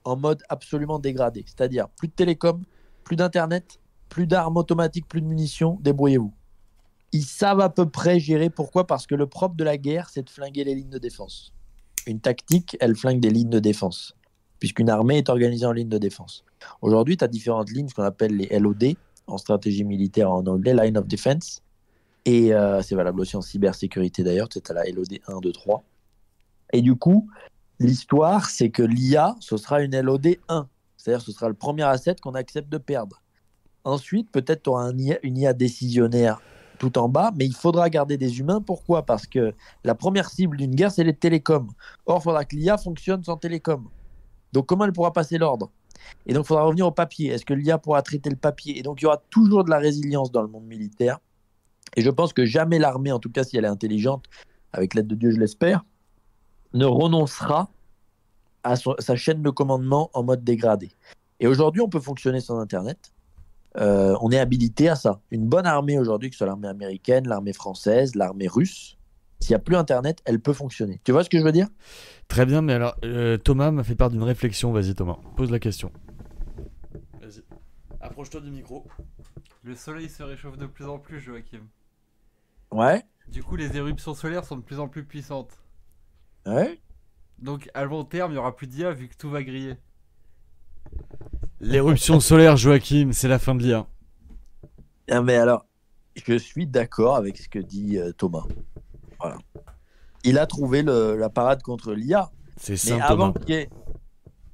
en 0.06 0.16
mode 0.16 0.42
absolument 0.48 0.98
dégradé. 0.98 1.44
C'est-à-dire 1.46 1.90
plus 1.90 2.08
de 2.08 2.14
télécom, 2.14 2.64
plus 3.04 3.18
d'internet, 3.18 3.80
plus 4.08 4.26
d'armes 4.26 4.58
automatiques, 4.58 5.08
plus 5.08 5.22
de 5.22 5.28
munitions, 5.28 5.78
débrouillez-vous. 5.82 6.34
Ils 7.12 7.26
savent 7.26 7.60
à 7.60 7.70
peu 7.70 7.90
près 7.90 8.20
gérer. 8.20 8.50
Pourquoi? 8.50 8.88
Parce 8.88 9.06
que 9.06 9.16
le 9.16 9.28
propre 9.28 9.56
de 9.56 9.66
la 9.66 9.78
guerre, 9.78 10.10
c'est 10.10 10.24
de 10.24 10.30
flinguer 10.30 10.64
les 10.64 10.76
lignes 10.76 10.90
de 10.90 10.98
défense. 10.98 11.54
Une 12.08 12.22
tactique, 12.22 12.78
elle 12.80 12.96
flingue 12.96 13.20
des 13.20 13.30
lignes 13.30 13.50
de 13.50 13.60
défense, 13.60 14.16
puisqu'une 14.60 14.90
armée 14.90 15.18
est 15.18 15.30
organisée 15.30 15.66
en 15.66 15.74
ligne 15.74 15.90
de 15.90 15.98
défense. 15.98 16.46
Aujourd'hui, 16.82 17.18
tu 17.18 17.26
as 17.26 17.28
différentes 17.28 17.70
lignes, 17.72 17.90
ce 17.90 17.96
qu'on 17.96 18.04
appelle 18.04 18.38
les 18.38 18.58
LOD, 18.58 18.96
en 19.28 19.38
stratégie 19.38 19.84
militaire 19.84 20.32
en 20.32 20.46
anglais, 20.48 20.74
Line 20.74 20.98
of 20.98 21.08
Defense. 21.08 21.62
Et 22.26 22.54
euh, 22.54 22.82
c'est 22.82 22.96
valable 22.96 23.22
aussi 23.22 23.36
en 23.38 23.42
cybersécurité 23.42 24.24
d'ailleurs, 24.24 24.50
tu 24.50 24.60
as 24.68 24.74
la 24.74 24.84
LOD 24.86 25.20
1, 25.28 25.40
2, 25.40 25.52
3. 25.52 25.84
Et 26.74 26.82
du 26.82 26.96
coup, 26.96 27.30
l'histoire, 27.80 28.50
c'est 28.50 28.70
que 28.70 28.84
l'IA, 28.84 29.36
ce 29.40 29.58
sera 29.58 29.82
une 29.82 30.00
LOD 30.00 30.38
1. 30.48 30.68
C'est-à-dire 30.98 31.22
ce 31.22 31.32
sera 31.32 31.48
le 31.48 31.56
premier 31.56 31.84
asset 31.84 32.16
qu'on 32.22 32.36
accepte 32.36 32.70
de 32.70 32.78
perdre. 32.78 33.22
Ensuite, 33.86 34.30
peut-être 34.32 34.64
tu 34.64 34.70
auras 34.70 34.84
un 34.84 34.98
une 35.24 35.38
IA 35.38 35.54
décisionnaire 35.54 36.42
tout 36.78 36.98
en 36.98 37.10
bas, 37.10 37.32
mais 37.36 37.46
il 37.46 37.54
faudra 37.54 37.90
garder 37.90 38.18
des 38.18 38.40
humains. 38.40 38.62
Pourquoi? 38.62 39.06
Parce 39.06 39.28
que 39.28 39.54
la 39.84 39.96
première 39.96 40.30
cible 40.30 40.58
d'une 40.58 40.74
guerre, 40.74 40.92
c'est 40.92 41.04
les 41.04 41.16
télécoms. 41.16 41.68
Or, 42.06 42.20
il 42.20 42.24
faudra 42.24 42.46
que 42.46 42.56
l'IA 42.56 42.78
fonctionne 42.78 43.24
sans 43.24 43.38
télécom. 43.38 43.88
Donc, 44.54 44.66
comment 44.66 44.86
elle 44.86 44.94
pourra 44.94 45.14
passer 45.14 45.38
l'ordre? 45.38 45.72
Et 46.26 46.34
donc, 46.34 46.46
il 46.46 46.48
faudra 46.48 46.64
revenir 46.64 46.88
au 46.88 46.92
papier. 46.92 47.30
Est-ce 47.32 47.46
que 47.46 47.54
l'IA 47.54 47.78
pourra 47.78 48.02
traiter 48.02 48.30
le 48.30 48.36
papier? 48.36 48.80
Et 48.80 48.82
donc, 48.82 49.02
il 49.02 49.04
y 49.04 49.08
aura 49.08 49.22
toujours 49.30 49.64
de 49.64 49.70
la 49.70 49.78
résilience 49.78 50.32
dans 50.32 50.42
le 50.42 50.48
monde 50.48 50.66
militaire. 50.66 51.20
Et 51.96 52.02
je 52.02 52.10
pense 52.10 52.34
que 52.34 52.46
jamais 52.46 52.80
l'armée, 52.80 53.12
en 53.12 53.20
tout 53.20 53.32
cas 53.32 53.44
si 53.44 53.58
elle 53.58 53.66
est 53.66 53.70
intelligente, 53.70 54.26
avec 54.74 54.94
l'aide 54.94 55.08
de 55.08 55.16
Dieu, 55.16 55.32
je 55.32 55.38
l'espère, 55.38 55.84
ne 56.74 56.86
renoncera 56.86 57.70
à 58.64 58.76
son- 58.76 58.96
sa 59.00 59.16
chaîne 59.16 59.42
de 59.42 59.50
commandement 59.50 60.10
en 60.14 60.24
mode 60.24 60.44
dégradé. 60.44 60.92
Et 61.40 61.48
aujourd'hui, 61.48 61.82
on 61.82 61.90
peut 61.90 62.00
fonctionner 62.00 62.42
sans 62.42 62.60
Internet. 62.60 63.14
Euh, 63.78 64.16
on 64.22 64.32
est 64.32 64.40
habilité 64.40 64.90
à 64.90 64.96
ça. 64.96 65.22
Une 65.32 65.48
bonne 65.48 65.66
armée 65.66 65.98
aujourd'hui, 65.98 66.30
que 66.30 66.36
ce 66.36 66.40
soit 66.40 66.48
l'armée 66.48 66.68
américaine, 66.68 67.28
l'armée 67.28 67.54
française, 67.54 68.16
l'armée 68.16 68.48
russe, 68.48 68.98
s'il 69.40 69.52
n'y 69.52 69.56
a 69.56 69.60
plus 69.60 69.76
Internet, 69.76 70.22
elle 70.26 70.40
peut 70.40 70.54
fonctionner. 70.54 71.00
Tu 71.04 71.12
vois 71.12 71.24
ce 71.24 71.30
que 71.30 71.40
je 71.40 71.44
veux 71.44 71.52
dire? 71.52 71.68
Très 72.28 72.46
bien, 72.46 72.62
mais 72.62 72.74
alors 72.74 72.96
euh, 73.06 73.38
Thomas 73.38 73.72
m'a 73.72 73.84
fait 73.84 73.96
part 73.96 74.10
d'une 74.10 74.24
réflexion. 74.24 74.72
Vas-y 74.72 74.94
Thomas, 74.94 75.18
pose 75.38 75.50
la 75.50 75.60
question. 75.60 75.92
Vas-y. 77.22 77.42
Approche-toi 78.02 78.42
du 78.42 78.52
micro. 78.52 78.86
Le 79.64 79.76
soleil 79.76 80.10
se 80.10 80.24
réchauffe 80.24 80.58
de 80.58 80.66
plus 80.66 80.86
en 80.86 81.00
plus, 81.00 81.20
Joachim. 81.20 81.62
Ouais. 82.72 83.04
Du 83.28 83.44
coup, 83.44 83.56
les 83.56 83.76
éruptions 83.78 84.14
solaires 84.14 84.44
sont 84.46 84.58
de 84.58 84.62
plus 84.62 84.80
en 84.80 84.88
plus 84.88 85.04
puissantes. 85.06 85.52
Ouais. 86.46 86.80
Donc, 87.40 87.70
à 87.74 87.84
long 87.86 88.04
terme, 88.04 88.32
il 88.32 88.36
n'y 88.36 88.40
aura 88.40 88.56
plus 88.56 88.68
d'IA 88.68 88.92
vu 88.92 89.08
que 89.08 89.16
tout 89.16 89.30
va 89.30 89.44
griller. 89.44 89.76
L'éruption 91.60 92.20
solaire, 92.20 92.58
Joachim, 92.58 93.10
c'est 93.12 93.28
la 93.28 93.40
fin 93.40 93.56
de 93.56 93.64
l'IA. 93.64 93.86
Ah, 95.12 95.22
mais 95.22 95.36
alors, 95.36 95.66
je 96.16 96.38
suis 96.38 96.68
d'accord 96.68 97.16
avec 97.16 97.38
ce 97.38 97.50
que 97.50 97.60
dit 97.60 97.98
euh, 97.98 98.12
Thomas. 98.14 98.44
Voilà. 99.20 99.38
Il 100.24 100.38
a 100.38 100.46
trouvé 100.48 100.82
le- 100.84 101.16
la 101.18 101.30
parade 101.30 101.62
contre 101.62 101.94
l'IA. 101.94 102.30
C'est 102.58 102.74
Mais 102.74 102.78
Saint 102.78 103.00
avant 103.00 103.34
qu'il 103.34 103.50
y 103.50 103.54
ait, 103.58 103.70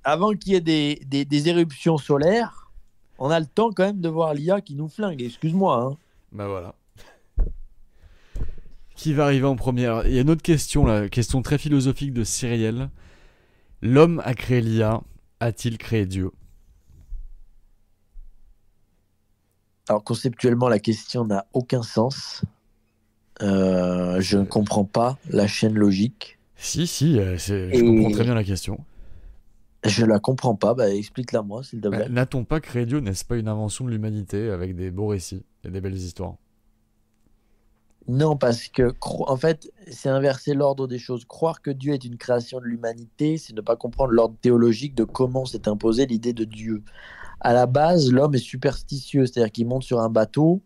avant 0.04 0.32
qu'il 0.34 0.54
y 0.54 0.56
ait 0.56 0.62
des, 0.62 1.02
des- 1.06 1.26
des 1.26 1.50
éruptions 1.50 1.98
solaires, 1.98 2.72
on 3.18 3.30
a 3.30 3.40
le 3.40 3.46
temps 3.46 3.72
quand 3.72 3.84
même 3.84 4.02
de 4.02 4.10
voir 4.10 4.34
l'IA 4.34 4.62
qui 4.62 4.76
nous 4.76 4.88
flingue. 4.90 5.22
Excuse-moi. 5.22 5.84
hein. 5.84 5.98
Bah 6.32 6.48
voilà. 6.48 6.76
Qui 8.96 9.14
va 9.14 9.26
arriver 9.26 9.46
en 9.46 9.56
première 9.56 10.08
Il 10.08 10.14
y 10.14 10.18
a 10.18 10.22
une 10.22 10.30
autre 10.30 10.42
question 10.42 10.86
là, 10.86 11.10
question 11.10 11.42
très 11.42 11.58
philosophique 11.58 12.14
de 12.14 12.24
Cyriel. 12.24 12.90
L'homme 13.82 14.22
a 14.26 14.34
créé 14.34 14.62
l'IA, 14.62 15.02
a-t-il 15.40 15.78
créé 15.78 16.06
Dieu? 16.06 16.32
Alors 19.88 20.04
conceptuellement, 20.04 20.70
la 20.70 20.80
question 20.80 21.26
n'a 21.26 21.46
aucun 21.54 21.84
sens. 21.84 22.44
Euh, 23.42 24.20
je 24.22 24.38
ne 24.38 24.46
comprends 24.46 24.86
pas 24.86 25.18
la 25.30 25.46
chaîne 25.46 25.76
logique. 25.76 26.40
Si, 26.56 26.88
si, 26.88 27.20
euh, 27.20 27.38
je 27.38 27.82
comprends 27.82 28.12
très 28.12 28.24
bien 28.24 28.34
la 28.34 28.44
question. 28.44 28.80
Je 29.84 30.06
la 30.06 30.20
comprends 30.20 30.56
pas. 30.56 30.74
Bah, 30.74 30.90
explique-la 30.90 31.44
moi, 31.44 31.64
s'il 31.64 31.82
te 31.82 31.90
plaît. 31.90 32.06
Euh, 32.06 32.10
N'a-t-on 32.10 32.46
pas 32.46 32.60
créé 32.60 32.86
Dieu? 32.86 33.00
N'est-ce 33.00 33.26
pas 33.26 33.36
une 33.36 33.50
invention 33.50 33.86
de 33.86 33.92
l'humanité 33.92 34.50
avec 34.50 34.76
des 34.76 34.90
beaux 34.90 35.08
récits 35.08 35.44
et 35.64 35.70
des 35.70 35.82
belles 35.82 35.98
histoires? 35.98 36.36
Non, 38.08 38.38
parce 38.38 38.68
que, 38.68 38.94
en 39.02 39.36
fait, 39.36 39.72
c'est 39.90 40.10
inverser 40.10 40.54
l'ordre 40.54 40.88
des 40.88 41.00
choses. 41.00 41.26
Croire 41.26 41.62
que 41.62 41.72
Dieu 41.72 41.94
est 41.94 42.04
une 42.04 42.18
création 42.18 42.60
de 42.60 42.66
l'humanité, 42.66 43.38
c'est 43.40 43.54
ne 43.54 43.62
pas 43.62 43.76
comprendre 43.76 44.12
l'ordre 44.12 44.36
théologique 44.40 44.94
de 44.94 45.04
comment 45.04 45.46
s'est 45.46 45.68
imposée 45.68 46.06
l'idée 46.06 46.34
de 46.34 46.44
Dieu. 46.44 46.84
À 47.40 47.54
la 47.54 47.66
base, 47.66 48.12
l'homme 48.12 48.36
est 48.36 48.40
superstitieux, 48.40 49.26
c'est-à-dire 49.26 49.52
qu'il 49.52 49.68
monte 49.68 49.84
sur 49.84 50.00
un 50.02 50.10
bateau, 50.10 50.62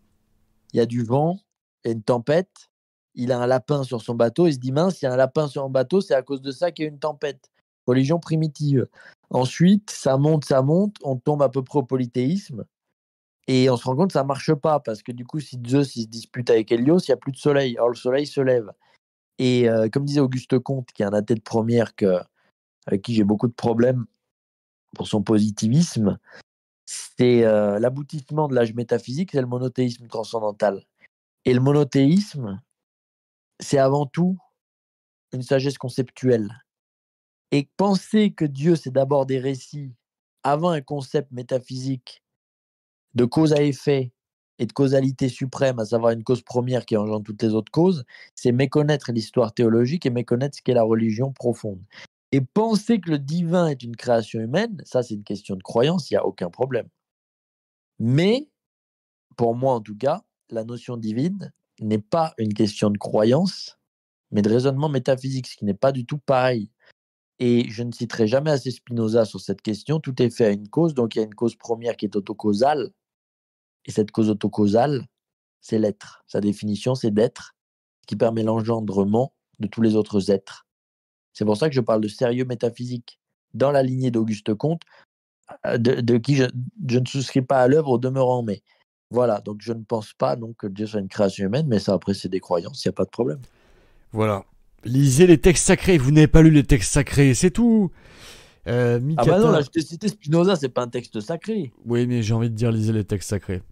il 0.72 0.76
y 0.76 0.80
a 0.80 0.86
du 0.86 1.02
vent, 1.02 1.40
il 1.84 1.88
y 1.88 1.90
a 1.90 1.94
une 1.94 2.02
tempête, 2.02 2.70
il 3.14 3.32
a 3.32 3.38
un 3.40 3.46
lapin 3.46 3.84
sur 3.84 4.02
son 4.02 4.14
bateau, 4.14 4.46
il 4.46 4.54
se 4.54 4.58
dit 4.58 4.72
mince, 4.72 5.00
il 5.00 5.06
y 5.06 5.08
a 5.08 5.12
un 5.12 5.16
lapin 5.16 5.48
sur 5.48 5.64
un 5.64 5.70
bateau, 5.70 6.02
c'est 6.02 6.14
à 6.14 6.22
cause 6.22 6.42
de 6.42 6.52
ça 6.52 6.70
qu'il 6.70 6.84
y 6.84 6.88
a 6.88 6.90
une 6.90 6.98
tempête. 6.98 7.50
Religion 7.86 8.18
primitive. 8.18 8.86
Ensuite, 9.30 9.90
ça 9.90 10.16
monte, 10.18 10.44
ça 10.44 10.62
monte, 10.62 10.96
on 11.02 11.16
tombe 11.16 11.42
à 11.42 11.48
peu 11.48 11.62
près 11.62 11.78
au 11.78 11.84
polythéisme. 11.84 12.64
Et 13.52 13.68
on 13.68 13.76
se 13.76 13.82
rend 13.82 13.96
compte 13.96 14.10
que 14.10 14.12
ça 14.12 14.22
marche 14.22 14.54
pas 14.54 14.78
parce 14.78 15.02
que 15.02 15.10
du 15.10 15.26
coup, 15.26 15.40
si 15.40 15.60
Zeus 15.66 15.96
il 15.96 16.02
se 16.04 16.06
dispute 16.06 16.48
avec 16.50 16.70
Hélios, 16.70 17.00
il 17.00 17.10
n'y 17.10 17.14
a 17.14 17.16
plus 17.16 17.32
de 17.32 17.36
soleil. 17.36 17.76
Or, 17.80 17.88
le 17.88 17.96
soleil 17.96 18.24
se 18.24 18.40
lève. 18.40 18.70
Et 19.38 19.68
euh, 19.68 19.88
comme 19.88 20.04
disait 20.04 20.20
Auguste 20.20 20.60
Comte, 20.60 20.92
qui 20.92 21.02
est 21.02 21.04
un 21.04 21.12
athée 21.12 21.34
de 21.34 21.40
première 21.40 21.96
que, 21.96 22.20
avec 22.86 23.02
qui 23.02 23.12
j'ai 23.12 23.24
beaucoup 23.24 23.48
de 23.48 23.52
problèmes 23.52 24.06
pour 24.94 25.08
son 25.08 25.24
positivisme, 25.24 26.16
c'est 26.86 27.44
euh, 27.44 27.80
l'aboutissement 27.80 28.46
de 28.46 28.54
l'âge 28.54 28.72
métaphysique, 28.72 29.30
c'est 29.32 29.40
le 29.40 29.48
monothéisme 29.48 30.06
transcendantal. 30.06 30.84
Et 31.44 31.52
le 31.52 31.58
monothéisme, 31.58 32.62
c'est 33.58 33.78
avant 33.78 34.06
tout 34.06 34.38
une 35.32 35.42
sagesse 35.42 35.76
conceptuelle. 35.76 36.62
Et 37.50 37.68
penser 37.76 38.30
que 38.30 38.44
Dieu, 38.44 38.76
c'est 38.76 38.92
d'abord 38.92 39.26
des 39.26 39.40
récits 39.40 39.92
avant 40.44 40.70
un 40.70 40.82
concept 40.82 41.32
métaphysique 41.32 42.22
de 43.14 43.24
cause 43.24 43.52
à 43.52 43.62
effet 43.62 44.12
et 44.58 44.66
de 44.66 44.72
causalité 44.72 45.28
suprême, 45.28 45.78
à 45.78 45.86
savoir 45.86 46.12
une 46.12 46.22
cause 46.22 46.42
première 46.42 46.84
qui 46.84 46.96
engendre 46.96 47.24
toutes 47.24 47.42
les 47.42 47.54
autres 47.54 47.72
causes, 47.72 48.04
c'est 48.34 48.52
méconnaître 48.52 49.10
l'histoire 49.10 49.54
théologique 49.54 50.04
et 50.06 50.10
méconnaître 50.10 50.56
ce 50.56 50.62
qu'est 50.62 50.74
la 50.74 50.82
religion 50.82 51.32
profonde. 51.32 51.80
Et 52.32 52.40
penser 52.40 53.00
que 53.00 53.10
le 53.10 53.18
divin 53.18 53.68
est 53.68 53.82
une 53.82 53.96
création 53.96 54.40
humaine, 54.40 54.80
ça 54.84 55.02
c'est 55.02 55.14
une 55.14 55.24
question 55.24 55.56
de 55.56 55.62
croyance, 55.62 56.10
il 56.10 56.14
n'y 56.14 56.18
a 56.18 56.26
aucun 56.26 56.50
problème. 56.50 56.88
Mais, 57.98 58.48
pour 59.36 59.54
moi 59.54 59.74
en 59.74 59.80
tout 59.80 59.96
cas, 59.96 60.22
la 60.50 60.64
notion 60.64 60.96
divine 60.96 61.52
n'est 61.80 61.98
pas 61.98 62.34
une 62.38 62.54
question 62.54 62.90
de 62.90 62.98
croyance, 62.98 63.78
mais 64.30 64.42
de 64.42 64.50
raisonnement 64.50 64.88
métaphysique, 64.88 65.46
ce 65.46 65.56
qui 65.56 65.64
n'est 65.64 65.74
pas 65.74 65.92
du 65.92 66.04
tout 66.06 66.18
pareil. 66.18 66.70
Et 67.38 67.68
je 67.70 67.82
ne 67.82 67.92
citerai 67.92 68.26
jamais 68.26 68.50
assez 68.50 68.70
Spinoza 68.70 69.24
sur 69.24 69.40
cette 69.40 69.62
question. 69.62 69.98
Tout 69.98 70.20
est 70.22 70.28
fait 70.30 70.44
à 70.44 70.50
une 70.50 70.68
cause, 70.68 70.92
donc 70.92 71.14
il 71.14 71.18
y 71.18 71.22
a 71.22 71.24
une 71.24 71.34
cause 71.34 71.56
première 71.56 71.96
qui 71.96 72.04
est 72.04 72.16
autocausale. 72.16 72.90
Et 73.86 73.92
cette 73.92 74.10
cause 74.10 74.30
autocausale, 74.30 75.06
c'est 75.60 75.78
l'être. 75.78 76.22
Sa 76.26 76.40
définition, 76.40 76.94
c'est 76.94 77.10
d'être, 77.10 77.54
qui 78.06 78.16
permet 78.16 78.42
l'engendrement 78.42 79.32
de 79.58 79.66
tous 79.66 79.82
les 79.82 79.94
autres 79.96 80.30
êtres. 80.30 80.66
C'est 81.32 81.44
pour 81.44 81.56
ça 81.56 81.68
que 81.68 81.74
je 81.74 81.80
parle 81.80 82.00
de 82.00 82.08
sérieux 82.08 82.44
métaphysique. 82.44 83.18
Dans 83.54 83.72
la 83.72 83.82
lignée 83.82 84.10
d'Auguste 84.10 84.54
Comte, 84.54 84.82
euh, 85.66 85.78
de, 85.78 86.00
de 86.00 86.18
qui 86.18 86.36
je, 86.36 86.44
je 86.88 86.98
ne 86.98 87.06
souscris 87.06 87.42
pas 87.42 87.60
à 87.60 87.68
l'œuvre 87.68 87.90
au 87.90 87.98
demeurant, 87.98 88.42
mais 88.42 88.62
voilà, 89.10 89.40
donc 89.40 89.60
je 89.60 89.72
ne 89.72 89.82
pense 89.82 90.12
pas 90.12 90.36
donc, 90.36 90.56
que 90.56 90.66
Dieu 90.68 90.86
soit 90.86 91.00
une 91.00 91.08
création 91.08 91.44
humaine, 91.44 91.66
mais 91.66 91.80
ça 91.80 91.94
après 91.94 92.14
c'est 92.14 92.28
des 92.28 92.38
croyances, 92.38 92.84
il 92.84 92.88
n'y 92.88 92.90
a 92.90 92.94
pas 92.94 93.04
de 93.04 93.10
problème. 93.10 93.40
Voilà. 94.12 94.44
Lisez 94.84 95.26
les 95.26 95.38
textes 95.38 95.66
sacrés. 95.66 95.98
Vous 95.98 96.10
n'avez 96.10 96.28
pas 96.28 96.42
lu 96.42 96.50
les 96.50 96.64
textes 96.64 96.92
sacrés, 96.92 97.34
c'est 97.34 97.50
tout. 97.50 97.90
Euh, 98.66 99.00
Ah 99.16 99.24
bah 99.24 99.38
non, 99.38 99.50
là 99.50 99.62
je 99.62 99.68
t'ai 99.68 99.82
cité 99.82 100.08
Spinoza, 100.08 100.56
c'est 100.56 100.68
pas 100.68 100.82
un 100.82 100.88
texte 100.88 101.20
sacré. 101.20 101.72
Oui, 101.84 102.06
mais 102.06 102.22
j'ai 102.22 102.34
envie 102.34 102.50
de 102.50 102.54
dire 102.54 102.70
lisez 102.70 102.92
les 102.92 103.04
textes 103.04 103.30
sacrés. 103.30 103.62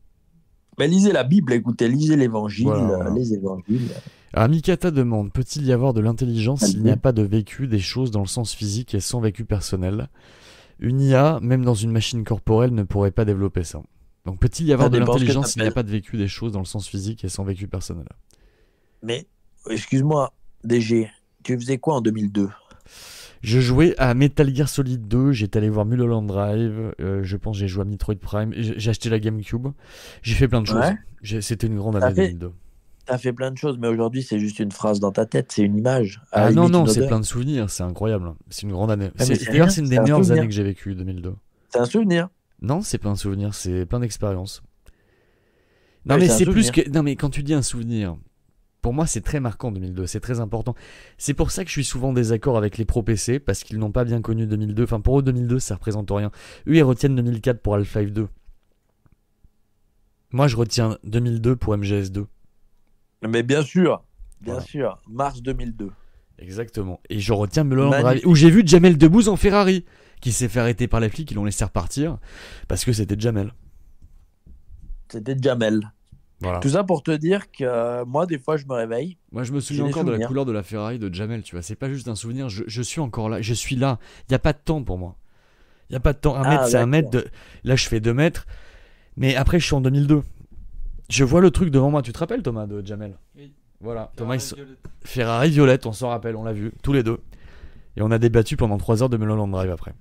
Mais 0.79 0.89
lisez 0.89 1.13
la 1.13 1.25
Bible, 1.25 1.53
écoutez, 1.53 1.89
lisez 1.89 2.17
l'évangile, 2.17 2.67
Voilà, 2.67 3.09
euh, 3.09 3.15
les 3.15 3.35
évangiles. 3.35 3.91
Alors, 4.33 4.49
Mikata 4.49 4.91
demande 4.91 5.33
Peut-il 5.33 5.65
y 5.65 5.73
avoir 5.73 5.95
de 5.95 6.01
l'intelligence 6.01 6.63
s'il 6.63 6.83
n'y 6.83 6.91
a 6.91 6.97
pas 6.97 7.13
de 7.13 7.23
vécu, 7.23 7.67
des 7.67 7.79
choses 7.79 8.11
dans 8.11 8.21
le 8.21 8.27
sens 8.27 8.55
physique 8.55 8.95
et 8.95 9.01
sans 9.01 9.21
vécu 9.21 9.45
personnel? 9.45 10.09
Une 10.79 11.01
IA, 11.01 11.41
même 11.43 11.65
dans 11.65 11.75
une 11.75 11.91
machine 11.91 12.23
corporelle, 12.25 12.73
ne 12.73 12.85
pourrait 12.85 13.11
pas 13.11 13.25
développer 13.25 13.65
ça. 13.65 13.83
Donc, 14.27 14.39
peut-il 14.39 14.67
y 14.67 14.73
avoir 14.73 14.89
Ça 14.89 14.91
de 14.91 14.99
l'intelligence 14.99 15.53
s'il 15.53 15.63
n'y 15.63 15.69
a 15.69 15.73
pas 15.73 15.83
de 15.83 15.91
vécu, 15.91 16.17
des 16.17 16.29
choses 16.29 16.53
dans 16.53 16.61
le 16.61 16.67
sens 16.67 16.87
physique 16.87 17.25
et 17.25 17.29
sans 17.29 17.45
vécu 17.45 17.67
personnel? 17.67 18.07
Mais 19.03 19.27
excuse-moi, 19.69 20.33
DG, 20.63 21.11
tu 21.43 21.59
faisais 21.59 21.79
quoi 21.79 21.95
en 21.95 22.01
2002 22.01 22.49
Je 23.43 23.60
jouais 23.60 23.94
à 23.98 24.15
Metal 24.15 24.52
Gear 24.55 24.69
Solid 24.69 25.06
2, 25.06 25.32
j'étais 25.32 25.59
allé 25.59 25.69
voir 25.69 25.86
Mulholland 25.86 26.27
Drive, 26.27 26.93
euh, 27.01 27.23
je 27.23 27.36
pense 27.36 27.56
j'ai 27.56 27.69
joué 27.69 27.82
à 27.82 27.85
Metroid 27.85 28.16
Prime, 28.16 28.52
j'ai 28.56 28.90
acheté 28.90 29.09
la 29.10 29.19
GameCube, 29.20 29.69
j'ai 30.23 30.35
fait 30.35 30.48
plein 30.48 30.60
de 30.62 30.66
choses. 30.66 30.77
Ouais. 31.23 31.40
C'était 31.40 31.66
une 31.69 31.77
grande 31.77 31.97
année 31.97 32.15
fait- 32.15 32.27
2002. 32.28 32.52
T'as 33.06 33.16
fait 33.16 33.32
plein 33.32 33.51
de 33.51 33.56
choses, 33.56 33.78
mais 33.78 33.89
aujourd'hui 33.89 34.23
c'est 34.23 34.39
juste 34.39 34.59
une 34.59 34.73
phrase 34.73 35.01
dans 35.01 35.12
ta 35.12 35.24
tête, 35.24 35.52
c'est 35.52 35.62
une 35.62 35.78
image. 35.78 36.20
La 36.32 36.47
Ah 36.47 36.51
non, 36.52 36.69
non, 36.69 36.85
c'est 36.86 37.06
plein 37.06 37.20
de 37.20 37.24
souvenirs, 37.24 37.70
c'est 37.70 37.82
incroyable. 37.85 38.35
C'est 38.51 38.62
une 38.62 38.73
grande 38.73 38.90
année. 38.90 39.10
mais 39.19 39.24
C'est- 39.24 39.35
c'est 39.36 39.47
D'ailleurs, 39.51 39.70
c'est 39.70 39.81
une 39.82 39.89
des 39.89 39.97
un 39.98 40.02
meilleures 40.02 40.19
souvenir. 40.19 40.40
années 40.43 40.48
que 40.48 40.55
j'ai 40.55 40.62
vécues, 40.65 40.94
2002. 40.94 41.35
C'est 41.70 41.78
un 41.78 41.85
souvenir. 41.86 42.28
Non, 42.60 42.81
c'est 42.82 42.98
pas 42.98 43.09
un 43.09 43.15
souvenir, 43.16 43.55
c'est 43.55 43.86
plein 43.86 44.01
d'expériences. 44.01 44.62
Non, 46.06 46.15
Ouais, 46.16 46.23
mais 46.23 46.28
c'est 46.28 46.44
plus 46.47 46.70
que. 46.70 46.89
Non, 46.90 47.02
mais 47.02 47.16
quand 47.16 47.31
tu 47.31 47.43
dis 47.43 47.55
un 47.55 47.62
souvenir, 47.62 48.16
pour 48.83 48.93
moi, 48.95 49.07
c'est 49.07 49.21
très 49.21 49.41
marquant 49.41 49.73
2002, 49.73 50.07
c'est 50.07 50.21
très 50.21 50.41
important. 50.41 50.75
C'est 51.17 51.35
pour 51.35 51.51
ça 51.51 51.65
que 51.65 51.69
je 51.69 51.73
suis 51.73 51.85
souvent 51.85 52.11
en 52.11 52.13
désaccord 52.13 52.57
avec 52.57 52.79
les 52.79 52.85
pro 52.85 53.03
PC, 53.03 53.39
parce 53.41 53.65
qu'ils 53.65 53.79
n'ont 53.79 53.91
pas 53.93 54.05
bien 54.05 54.23
connu 54.23 54.47
2002. 54.47 54.85
Enfin, 54.85 55.01
pour 55.01 55.19
eux, 55.19 55.23
2002, 55.23 55.59
ça 55.59 55.75
représente 55.75 56.11
rien. 56.11 56.31
Eux, 56.69 56.77
ils 56.77 56.83
retiennent 56.83 57.17
2004 57.17 57.61
pour 57.61 57.75
Half-Life 57.75 58.13
2. 58.13 58.29
Moi, 60.31 60.47
je 60.47 60.57
retiens 60.57 60.99
2002 61.05 61.57
pour 61.57 61.75
MGS2. 61.77 62.27
Mais 63.27 63.43
bien 63.43 63.63
sûr, 63.63 64.05
bien 64.41 64.55
Voilà. 64.55 64.67
sûr, 64.67 65.03
mars 65.09 65.43
2002. 65.43 65.91
Exactement. 66.39 67.01
Et 67.11 67.19
je 67.19 67.33
retiens 67.33 67.65
Mulholland 67.65 68.01
Drive, 68.01 68.27
où 68.27 68.35
j'ai 68.37 68.51
vu 68.51 68.63
Jamel 68.65 68.97
Debbouze 68.97 69.29
en 69.29 69.37
Ferrari, 69.37 69.85
qui 70.21 70.31
s'est 70.31 70.49
fait 70.49 70.61
arrêter 70.61 70.87
par 70.87 71.01
les 71.01 71.09
flics, 71.09 71.29
ils 71.31 71.35
l'ont 71.35 71.45
laissé 71.45 71.65
repartir, 71.65 72.19
parce 72.69 72.85
que 72.85 72.93
c'était 72.93 73.19
Jamel. 73.19 73.53
C'était 75.11 75.37
Jamel. 75.41 75.81
Voilà. 76.40 76.60
Tout 76.60 76.69
ça 76.69 76.85
pour 76.85 77.02
te 77.02 77.10
dire 77.10 77.51
que 77.51 77.65
euh, 77.65 78.05
moi, 78.05 78.27
des 78.27 78.39
fois, 78.39 78.56
je 78.56 78.65
me 78.66 78.73
réveille. 78.73 79.16
Moi, 79.32 79.43
je 79.43 79.52
me 79.52 79.60
souviens 79.60 79.86
encore 79.86 80.05
de 80.05 80.12
la 80.12 80.27
couleur 80.27 80.44
de 80.44 80.52
la 80.52 80.62
Ferrari 80.62 80.98
de 80.98 81.12
Jamel, 81.12 81.43
tu 81.43 81.56
vois. 81.56 81.62
C'est 81.62 81.74
pas 81.74 81.89
juste 81.89 82.06
un 82.09 82.15
souvenir, 82.15 82.48
je, 82.48 82.62
je 82.66 82.82
suis 82.82 83.01
encore 83.01 83.28
là, 83.28 83.43
je 83.43 83.55
suis 83.55 83.74
là. 83.77 83.98
Il 84.28 84.32
n'y 84.32 84.36
a 84.36 84.39
pas 84.39 84.52
de 84.52 84.59
temps 84.65 84.82
pour 84.85 84.98
moi. 84.98 85.16
Il 85.90 85.94
n'y 85.94 85.97
a 85.97 86.01
pas 86.01 86.12
de 86.12 86.19
temps. 86.19 86.36
Un 86.36 86.43
Ah, 86.43 86.51
mètre, 86.51 86.66
c'est 86.69 86.77
un 86.77 86.86
mètre. 86.86 87.10
De... 87.10 87.27
Là, 87.65 87.74
je 87.74 87.89
fais 87.89 87.98
deux 87.98 88.15
mètres. 88.15 88.47
Mais 89.16 89.35
après, 89.35 89.59
je 89.59 89.65
suis 89.66 89.74
en 89.74 89.81
2002. 89.81 90.23
Je 91.09 91.24
vois 91.24 91.40
le 91.40 91.51
truc 91.51 91.70
devant 91.70 91.90
moi. 91.90 92.02
Tu 92.02 92.12
te 92.12 92.19
rappelles, 92.19 92.43
Thomas, 92.43 92.66
de 92.66 92.86
Jamel? 92.86 93.19
Oui. 93.36 93.52
Voilà. 93.81 94.12
Thomas, 94.16 94.35
il 94.36 94.40
Ferrari 94.40 94.60
violette. 94.60 94.78
Ferrari 95.05 95.51
violette, 95.51 95.86
on 95.86 95.93
s'en 95.93 96.09
rappelle, 96.10 96.36
on 96.36 96.44
l'a 96.44 96.52
vu, 96.52 96.73
tous 96.82 96.93
les 96.93 97.02
deux. 97.02 97.19
Et 97.97 98.02
on 98.02 98.10
a 98.10 98.19
débattu 98.19 98.56
pendant 98.56 98.77
trois 98.77 99.02
heures 99.02 99.09
de 99.09 99.16
Mulholland 99.16 99.51
Drive 99.51 99.70
après. 99.70 99.94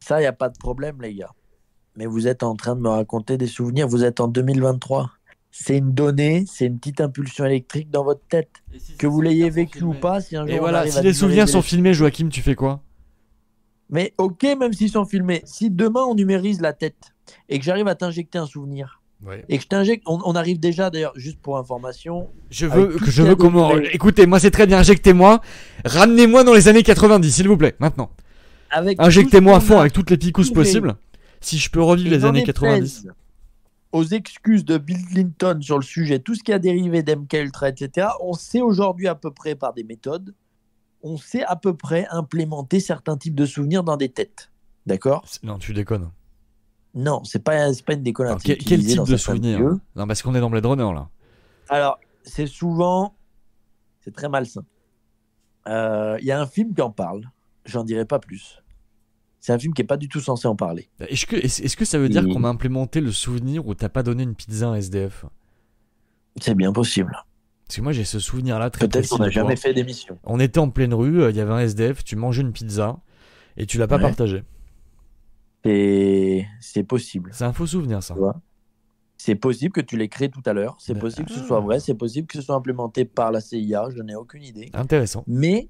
Ça, 0.00 0.18
il 0.18 0.22
n'y 0.22 0.26
a 0.26 0.32
pas 0.32 0.48
de 0.48 0.58
problème, 0.58 1.00
les 1.00 1.14
gars. 1.14 1.30
Mais 1.96 2.06
vous 2.06 2.28
êtes 2.28 2.42
en 2.42 2.54
train 2.54 2.76
de 2.76 2.80
me 2.80 2.88
raconter 2.88 3.36
des 3.36 3.46
souvenirs. 3.46 3.88
Vous 3.88 4.04
êtes 4.04 4.20
en 4.20 4.28
2023. 4.28 5.10
C'est 5.50 5.78
une 5.78 5.92
donnée, 5.92 6.44
c'est 6.46 6.66
une 6.66 6.78
petite 6.78 7.00
impulsion 7.00 7.44
électrique 7.44 7.90
dans 7.90 8.04
votre 8.04 8.22
tête. 8.28 8.50
Si 8.78 8.96
Que 8.96 9.06
vous 9.08 9.20
l'ayez 9.20 9.50
vécu 9.50 9.82
ou 9.82 9.94
pas, 9.94 10.20
si 10.20 10.36
un 10.36 10.46
jour 10.46 10.54
Et 10.54 10.58
voilà, 10.60 10.86
si 10.86 10.98
à 10.98 11.02
les 11.02 11.12
souvenirs 11.12 11.48
sont 11.48 11.62
filmés, 11.62 11.92
Joachim, 11.92 12.28
tu 12.28 12.40
fais 12.40 12.54
quoi? 12.54 12.82
Mais 13.90 14.14
ok, 14.18 14.44
même 14.58 14.72
s'ils 14.72 14.90
sont 14.90 15.04
filmés, 15.04 15.42
si 15.44 15.68
demain 15.68 16.02
on 16.02 16.14
numérise 16.14 16.60
la 16.60 16.72
tête 16.72 17.12
et 17.48 17.58
que 17.58 17.64
j'arrive 17.64 17.88
à 17.88 17.96
t'injecter 17.96 18.38
un 18.38 18.46
souvenir 18.46 19.00
et 19.48 19.58
que 19.58 19.62
je 19.64 19.68
t'injecte, 19.68 20.04
on, 20.06 20.18
on 20.24 20.34
arrive 20.34 20.58
déjà 20.58 20.88
d'ailleurs, 20.88 21.12
juste 21.14 21.40
pour 21.40 21.58
information, 21.58 22.28
Je 22.48 22.66
veux 22.66 22.96
que 22.96 23.10
je 23.10 23.22
veux 23.22 23.36
comment. 23.36 23.76
Écoutez, 23.76 24.26
moi 24.26 24.40
c'est 24.40 24.50
très 24.50 24.66
bien, 24.66 24.78
injectez-moi. 24.78 25.40
Ramenez-moi 25.84 26.44
dans 26.44 26.54
les 26.54 26.68
années 26.68 26.82
90, 26.82 27.30
s'il 27.30 27.48
vous 27.48 27.56
plaît, 27.56 27.74
maintenant. 27.80 28.10
Injectez-moi 28.70 29.56
à 29.56 29.60
fond 29.60 29.78
avec 29.78 29.92
toutes 29.92 30.10
les 30.10 30.16
picousses 30.16 30.52
possibles. 30.52 30.94
Si 31.40 31.58
je 31.58 31.70
peux 31.70 31.82
revivre 31.82 32.12
et 32.12 32.18
les 32.18 32.24
années 32.24 32.42
est 32.42 32.44
90. 32.44 33.02
plaise 33.02 33.14
aux 33.92 34.04
excuses 34.04 34.64
de 34.64 34.78
Bill 34.78 35.04
Clinton 35.06 35.58
sur 35.60 35.76
le 35.76 35.82
sujet, 35.82 36.20
tout 36.20 36.34
ce 36.34 36.42
qui 36.42 36.52
a 36.52 36.58
dérivé 36.58 37.02
d'MK 37.02 37.34
etc., 37.34 38.08
on 38.20 38.34
sait 38.34 38.60
aujourd'hui 38.60 39.08
à 39.08 39.14
peu 39.14 39.30
près 39.32 39.54
par 39.54 39.72
des 39.74 39.84
méthodes, 39.84 40.34
on 41.02 41.16
sait 41.16 41.44
à 41.44 41.56
peu 41.56 41.76
près 41.76 42.06
implémenter 42.10 42.80
certains 42.80 43.16
types 43.16 43.34
de 43.34 43.46
souvenirs 43.46 43.82
dans 43.82 43.96
des 43.96 44.08
têtes. 44.08 44.50
D'accord? 44.86 45.24
Non, 45.42 45.58
tu 45.58 45.72
déconnes. 45.72 46.10
Non, 46.94 47.22
c'est 47.24 47.42
pas, 47.42 47.52
pas 47.86 47.94
une 47.94 48.04
c'est 48.04 48.56
quel, 48.56 48.84
type 48.84 49.04
de 49.04 49.16
souvenir? 49.16 49.60
Non, 49.94 50.06
parce 50.06 50.22
qu'on 50.22 50.34
est 50.34 50.40
dans 50.40 50.50
Blade 50.50 50.66
Runner 50.66 50.92
là. 50.92 51.08
Alors, 51.68 51.98
c'est 52.24 52.46
souvent. 52.46 53.14
C'est 54.00 54.12
très 54.12 54.28
malsain. 54.28 54.64
Euh, 55.68 56.16
Il 56.20 56.26
y 56.26 56.32
a 56.32 56.40
un 56.40 56.46
film 56.46 56.74
qui 56.74 56.82
en 56.82 56.90
parle. 56.90 57.22
J'en 57.64 57.84
dirai 57.84 58.04
pas 58.04 58.18
plus. 58.18 58.59
C'est 59.40 59.52
un 59.52 59.58
film 59.58 59.72
qui 59.72 59.80
est 59.82 59.86
pas 59.86 59.96
du 59.96 60.08
tout 60.08 60.20
censé 60.20 60.46
en 60.46 60.54
parler. 60.54 60.88
Est-ce 61.00 61.24
que, 61.26 61.34
est-ce 61.36 61.62
est-ce 61.62 61.76
que 61.76 61.84
ça 61.86 61.98
veut 61.98 62.08
dire 62.10 62.24
Et- 62.26 62.32
qu'on 62.32 62.44
a 62.44 62.48
implémenté 62.48 63.00
le 63.00 63.10
souvenir 63.10 63.66
où 63.66 63.74
t'as 63.74 63.88
pas 63.88 64.02
donné 64.02 64.22
une 64.22 64.34
pizza 64.34 64.66
à 64.68 64.72
un 64.72 64.74
SDF 64.76 65.24
C'est 66.40 66.54
bien 66.54 66.72
possible. 66.72 67.12
Parce 67.66 67.76
que 67.76 67.82
moi 67.82 67.92
j'ai 67.92 68.04
ce 68.04 68.18
souvenir 68.18 68.58
là 68.58 68.68
très 68.68 68.86
Peut-être 68.88 69.08
qu'on 69.08 69.18
n'a 69.18 69.30
jamais 69.30 69.56
fait 69.56 69.72
d'émission. 69.72 70.18
On 70.24 70.40
était 70.40 70.58
en 70.58 70.68
pleine 70.70 70.92
rue, 70.92 71.22
euh, 71.22 71.30
il 71.30 71.36
y 71.36 71.40
avait 71.40 71.52
un 71.52 71.60
SDF, 71.60 72.04
tu 72.04 72.16
mangeais 72.16 72.42
une 72.42 72.52
pizza 72.52 72.98
et 73.56 73.64
tu 73.64 73.78
l'as 73.78 73.86
pas 73.86 73.96
Ouais. 73.96 74.02
partagé. 74.02 74.42
C'est 75.64 76.46
c'est 76.60 76.84
possible. 76.84 77.30
C'est 77.32 77.44
un 77.44 77.52
faux 77.52 77.66
souvenir 77.66 78.02
ça. 78.02 78.14
C'est 79.18 79.34
possible 79.34 79.72
que 79.72 79.80
tu 79.82 79.96
l'aies 79.98 80.08
créé 80.08 80.30
tout 80.30 80.42
à 80.46 80.52
l'heure. 80.54 80.76
C'est 80.80 80.94
Mais- 80.94 81.00
possible 81.00 81.26
que 81.28 81.34
ce 81.34 81.40
Ah. 81.40 81.46
soit 81.46 81.60
vrai. 81.60 81.78
C'est 81.80 81.94
possible 81.94 82.26
que 82.26 82.38
ce 82.38 82.42
soit 82.42 82.54
implémenté 82.54 83.04
par 83.04 83.30
la 83.30 83.40
CIA. 83.40 83.88
Je 83.94 84.02
n'ai 84.02 84.14
aucune 84.14 84.42
idée. 84.42 84.70
Intéressant. 84.72 85.24
Mais, 85.26 85.68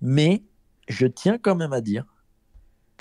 mais, 0.00 0.42
je 0.88 1.06
tiens 1.08 1.38
quand 1.38 1.56
même 1.56 1.72
à 1.72 1.80
dire 1.80 2.04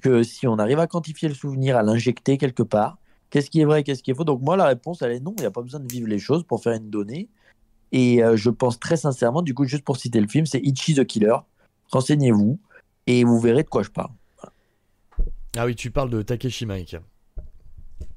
que 0.02 0.24
si 0.24 0.48
on 0.48 0.57
arrive 0.57 0.80
à 0.80 0.88
quantifier 0.88 1.30
le 1.30 1.36
souvenir, 1.36 1.78
à 1.78 1.84
l'injecter 1.84 2.38
quelque 2.38 2.64
part, 2.64 2.98
qu'est-ce 3.30 3.49
qui 3.49 3.61
est 3.61 3.65
vrai, 3.65 3.84
qu'est-ce 3.84 4.03
qui 4.03 4.11
est 4.11 4.15
faux? 4.15 4.24
Donc 4.24 4.41
moi, 4.41 4.56
la 4.57 4.65
réponse, 4.65 5.02
elle 5.02 5.11
est 5.11 5.19
non. 5.19 5.34
Il 5.38 5.41
n'y 5.41 5.48
a 5.48 5.52
pas 5.52 5.61
besoin 5.61 5.80
de 5.80 5.91
vivre 5.91 6.07
les 6.07 6.19
choses 6.19 6.44
pour 6.44 6.61
faire 6.61 6.74
une 6.74 6.90
donnée. 6.90 7.30
Et 7.91 8.24
euh, 8.24 8.36
je 8.36 8.49
pense 8.49 8.80
très 8.80 8.98
sincèrement, 8.98 9.41
du 9.41 9.53
coup, 9.53 9.65
juste 9.65 9.84
pour 9.84 9.98
citer 9.98 10.19
le 10.19 10.28
film, 10.28 10.45
c'est 10.45 10.60
Ichi 10.60 10.94
the 10.95 11.06
Killer. 11.06 11.38
Renseignez-vous 11.91 12.60
et 13.06 13.24
vous 13.24 13.40
verrez 13.40 13.64
de 13.64 13.69
quoi 13.69 13.84
je 13.84 13.90
parle. 13.90 14.11
Ah 15.56 15.65
oui, 15.65 15.76
tu 15.76 15.90
parles 15.90 16.10
de 16.10 16.22
Takeshi 16.22 16.65
Mike. 16.65 16.98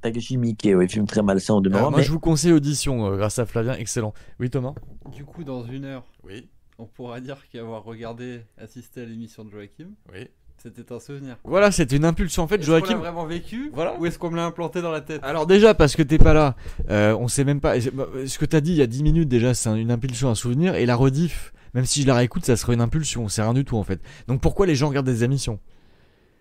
Takeshi 0.03 0.37
Miike, 0.39 0.69
oui, 0.75 0.89
film 0.89 1.07
très 1.07 1.23
malsain 1.23 1.55
au 1.55 1.61
demeurant. 1.61 1.83
Alors, 1.83 1.91
moi 1.93 2.01
mais 2.01 2.05
je 2.05 2.11
vous 2.11 2.21
conseille 2.21 2.53
Audition 2.53 3.07
euh, 3.07 3.17
grâce 3.17 3.39
à 3.39 3.47
Flavien, 3.47 3.75
excellent. 3.75 4.13
Oui 4.39 4.51
Thomas? 4.51 4.75
Du 5.15 5.25
coup, 5.25 5.45
dans 5.45 5.65
une 5.65 5.85
heure, 5.85 6.05
Oui, 6.25 6.49
on 6.79 6.87
pourra 6.87 7.21
dire 7.21 7.49
qu'avoir 7.51 7.85
regardé, 7.85 8.43
assisté 8.59 9.03
à 9.03 9.05
l'émission 9.05 9.45
de 9.45 9.51
Joachim, 9.51 9.91
oui. 10.13 10.29
C'était 10.63 10.93
un 10.93 11.01
souvenir. 11.01 11.37
Voilà, 11.45 11.71
c'était 11.71 11.97
une 11.97 12.05
impulsion 12.05 12.43
en 12.43 12.47
fait, 12.49 12.57
Est-ce 12.57 12.67
qu'on 12.67 12.73
l'a 12.75 12.79
Joachim. 12.81 12.97
vraiment 12.99 13.25
vécu 13.27 13.71
Voilà. 13.75 13.99
Ou 13.99 14.07
est-ce 14.07 14.19
qu'on 14.19 14.31
me 14.31 14.37
l'a 14.37 14.45
implanté 14.45 14.83
dans 14.83 14.91
la 14.91 15.01
tête? 15.01 15.21
Alors 15.25 15.47
déjà 15.47 15.75
parce 15.75 15.97
que 15.97 16.03
t'es 16.03 16.19
pas 16.19 16.35
là, 16.35 16.55
euh, 16.91 17.17
on 17.19 17.29
sait 17.29 17.45
même 17.45 17.61
pas. 17.61 17.75
bah, 17.93 18.07
Ce 18.27 18.39
que 18.39 18.45
t'as 18.45 18.61
dit 18.61 18.73
il 18.73 18.79
y 18.79 18.83
a 18.83 18.87
10 18.87 19.03
minutes 19.03 19.29
déjà, 19.29 19.55
c'est 19.55 19.69
un- 19.69 19.75
une 19.77 19.91
impulsion, 19.91 20.29
un 20.29 20.35
souvenir, 20.35 20.75
et 20.75 20.85
la 20.87 20.97
rediff, 20.97 21.53
même 21.75 21.87
si 21.87 22.03
je 22.03 22.07
la 22.07 22.15
réécoute, 22.15 22.45
ça 22.45 22.57
serait 22.57 22.75
une 22.75 22.81
impulsion, 22.81 23.29
c'est 23.29 23.43
rien 23.43 23.55
du 23.55 23.65
tout 23.65 23.77
en 23.77 23.85
fait. 23.85 24.01
Donc 24.29 24.41
pourquoi 24.41 24.67
les 24.67 24.75
gens 24.75 24.89
regardent 24.89 25.07
des 25.07 25.25
émissions? 25.25 25.59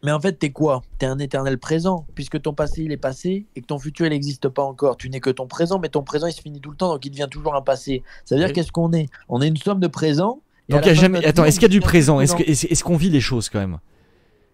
Mais 0.04 0.12
en 0.14 0.20
fait, 0.22 0.34
t'es 0.34 0.52
quoi? 0.52 0.82
T'es 0.98 1.06
un 1.08 1.20
éternel 1.20 1.58
présent, 1.58 2.06
puisque 2.16 2.41
ton 2.41 2.54
passé, 2.54 2.84
il 2.84 2.91
est 2.94 2.98
passé, 2.98 3.46
et 3.58 3.62
que 3.62 3.66
ton 3.66 3.78
futur, 3.80 4.06
il 4.06 4.12
n'existe 4.12 4.48
pas 4.48 4.64
encore. 4.64 4.96
Tu 4.96 5.10
n'es 5.10 5.20
que 5.20 5.30
ton 5.30 5.46
présent, 5.46 5.78
mais 5.78 5.90
ton 5.90 6.04
présent, 6.04 6.26
il 6.28 6.32
se 6.32 6.41
finit 6.41 6.62
tout 6.62 6.72
le 6.72 6.78
temps, 6.78 6.94
donc 6.94 7.06
il 7.06 7.10
devient 7.10 7.28
toujours 7.30 7.54
un 7.54 7.62
passé. 7.62 8.02
Ça 8.24 8.36
veut 8.36 8.40
dire 8.40 8.48
Oui. 8.48 8.54
qu'est-ce 8.54 8.72
qu'on 8.72 8.94
est? 8.94 9.08
On 9.28 9.41
est 9.41 9.48
une 9.50 9.58
somme 9.58 9.82
de 9.82 9.88
présents 9.88 10.41
Donc, 10.70 10.86
il 10.86 10.88
y 10.88 10.91
a 10.91 10.94
jamais. 10.94 11.26
Attends, 11.26 11.44
est-ce 11.44 11.60
qu'il 11.60 11.64
y 11.68 11.72
a 11.72 11.78
du 11.78 11.82
présent? 11.82 12.22
Est-ce 12.22 12.34
est-ce 12.44 12.68
est-ce 12.68 12.82
qu'on 12.84 12.96
vit 12.96 13.10
les 13.10 13.20
choses 13.20 13.50
quand 13.50 13.60
même? 13.60 13.80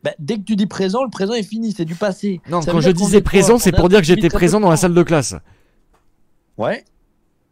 Bah, 0.06 0.12
dès 0.20 0.38
que 0.38 0.44
tu 0.44 0.56
dis 0.56 0.68
présent, 0.68 1.04
le 1.04 1.10
présent 1.10 1.34
est 1.34 1.42
fini, 1.42 1.72
c'est 1.72 1.84
du 1.84 1.96
passé. 1.96 2.40
Non, 2.48 2.62
Ça 2.62 2.72
quand 2.72 2.80
je 2.80 2.92
disais 2.92 3.22
présent, 3.22 3.58
c'est 3.58 3.72
pour 3.72 3.90
dire 3.90 4.00
que 4.02 4.06
j'étais 4.06 4.30
présent 4.30 4.60
dans 4.60 4.70
la 4.70 4.78
salle 4.78 4.94
de 4.94 5.02
classe. 5.02 5.34
Ouais. 6.60 6.86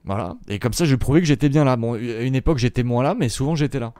Voilà. 0.06 0.38
Et 0.48 0.60
comme 0.60 0.74
ça, 0.74 0.86
je 0.86 0.96
prouvais 0.96 1.20
que 1.20 1.26
j'étais 1.26 1.50
bien 1.50 1.64
là. 1.64 1.78
Bon, 1.78 1.96
à 1.96 1.98
une 2.22 2.36
époque, 2.36 2.60
j'étais 2.60 2.84
moins 2.84 3.02
là, 3.02 3.16
mais 3.18 3.28
souvent, 3.28 3.56
j'étais 3.56 3.80
là. 3.80 3.92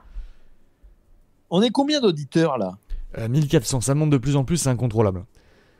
On 1.50 1.62
est 1.62 1.70
combien 1.70 2.00
d'auditeurs 2.00 2.56
là? 2.56 2.78
Euh, 3.18 3.28
1400, 3.28 3.80
ça 3.80 3.94
monte 3.96 4.10
de 4.10 4.18
plus 4.18 4.36
en 4.36 4.44
plus, 4.44 4.56
c'est 4.58 4.68
incontrôlable. 4.70 5.24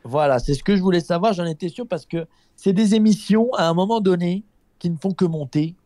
Voilà, 0.02 0.40
c'est 0.40 0.54
ce 0.54 0.64
que 0.64 0.74
je 0.76 0.82
voulais 0.82 1.00
savoir, 1.00 1.32
j'en 1.32 1.46
étais 1.46 1.68
sûr 1.68 1.86
parce 1.86 2.06
que 2.06 2.26
c'est 2.56 2.72
des 2.72 2.96
émissions 2.96 3.52
à 3.54 3.68
un 3.68 3.74
moment 3.74 4.00
donné 4.00 4.42
qui 4.80 4.90
ne 4.90 4.96
font 4.96 5.12
que 5.12 5.24
monter. 5.24 5.76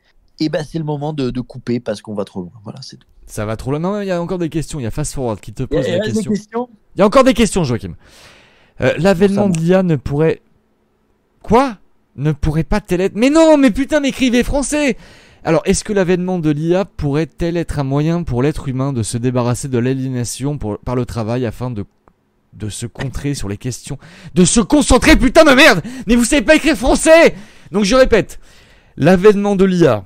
Et 0.41 0.49
ben 0.49 0.65
c'est 0.65 0.79
le 0.79 0.85
moment 0.85 1.13
de, 1.13 1.31
de 1.31 1.41
couper 1.43 1.81
parce 1.81 2.01
qu'on 2.01 2.15
va 2.15 2.25
trop 2.25 2.41
loin. 2.41 2.53
Voilà, 2.65 2.81
c'est 2.81 2.97
tout. 2.97 3.07
Ça 3.27 3.45
va 3.45 3.57
trop 3.57 3.73
loin. 3.73 3.81
Non, 3.81 4.01
il 4.01 4.07
y 4.07 4.11
a 4.11 4.21
encore 4.23 4.39
des 4.39 4.49
questions. 4.49 4.81
Il 4.81 4.85
y 4.85 4.87
a 4.87 4.91
Fast 4.91 5.15
Forward 5.15 5.39
qui 5.41 5.53
te 5.53 5.63
pose 5.65 5.87
y 5.87 5.91
la 5.91 5.97
a 5.97 5.99
des 6.07 6.13
question. 6.13 6.31
questions? 6.33 6.69
Il 6.99 7.03
y 7.03 7.05
a 7.05 7.07
encore 7.07 7.23
des 7.23 7.35
questions, 7.35 7.63
Joachim. 7.63 7.95
Euh, 8.81 8.93
L'avènement 8.99 9.49
de 9.49 9.57
l'IA 9.57 9.85
ne 9.85 9.95
pourrait. 9.95 10.43
Quoi? 11.43 11.77
Ne 12.17 12.33
pourrait 12.33 12.65
pas-elle 12.65 13.01
être. 13.01 13.15
Mais 13.15 13.31
non, 13.31 13.57
mais 13.57 13.71
putain, 13.71 14.01
m'écrivez 14.01 14.43
français 14.43 14.97
Alors, 15.45 15.63
est-ce 15.65 15.85
que 15.85 15.93
l'avènement 15.93 16.41
de 16.41 16.51
l'IA 16.51 16.85
pourrait-elle 16.85 17.57
être 17.57 17.79
un 17.79 17.85
moyen 17.85 18.25
pour 18.25 18.43
l'être 18.43 18.67
humain 18.67 18.93
de 18.93 19.05
se 19.05 19.17
débarrasser 19.17 19.69
de 19.69 19.79
l'aliénation 19.79 20.59
par 20.59 20.97
le 20.97 21.07
travail 21.07 21.47
afin 21.47 21.71
de 21.71 21.85
de 22.55 22.71
se 22.71 22.87
contrer 22.87 23.35
sur 23.35 23.49
les 23.49 23.59
questions, 23.59 23.99
de 24.35 24.45
se 24.45 24.59
concentrer, 24.59 25.15
putain 25.15 25.45
de 25.45 25.53
merde 25.53 25.83
Mais 26.07 26.17
vous 26.17 26.25
savez 26.25 26.43
pas 26.43 26.57
écrire 26.57 26.77
français 26.77 27.35
Donc 27.71 27.85
je 27.85 27.95
répète, 27.95 28.41
l'avènement 28.97 29.55
de 29.55 29.65
l'IA 29.65 30.05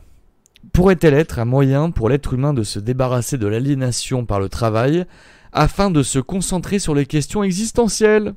pourrait-elle 0.73 1.14
être 1.14 1.39
un 1.39 1.44
moyen 1.47 1.90
pour 1.90 2.09
l'être 2.09 2.35
humain 2.35 2.52
de 2.52 2.64
se 2.64 2.81
débarrasser 2.81 3.39
de 3.39 3.47
l'aliénation 3.47 4.27
par 4.27 4.40
le 4.40 4.48
travail 4.48 5.06
afin 5.52 5.90
de 5.90 6.02
se 6.02 6.18
concentrer 6.18 6.78
sur 6.78 6.94
les 6.94 7.06
questions 7.06 7.42
existentielles 7.42 8.34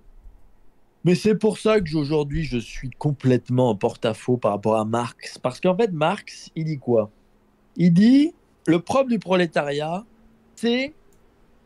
Mais 1.03 1.15
c'est 1.15 1.35
pour 1.35 1.57
ça 1.57 1.79
que 1.79 1.95
aujourd'hui 1.95 2.43
je 2.43 2.57
suis 2.57 2.89
complètement 2.89 3.69
en 3.69 3.75
porte-à-faux 3.75 4.37
par 4.37 4.51
rapport 4.51 4.75
à 4.75 4.85
Marx. 4.85 5.37
Parce 5.39 5.59
qu'en 5.59 5.75
fait, 5.75 5.91
Marx, 5.91 6.49
il 6.55 6.65
dit 6.65 6.77
quoi? 6.77 7.09
Il 7.77 7.93
dit 7.93 8.33
le 8.67 8.79
propre 8.79 9.09
du 9.09 9.19
prolétariat, 9.19 10.05
c'est 10.55 10.93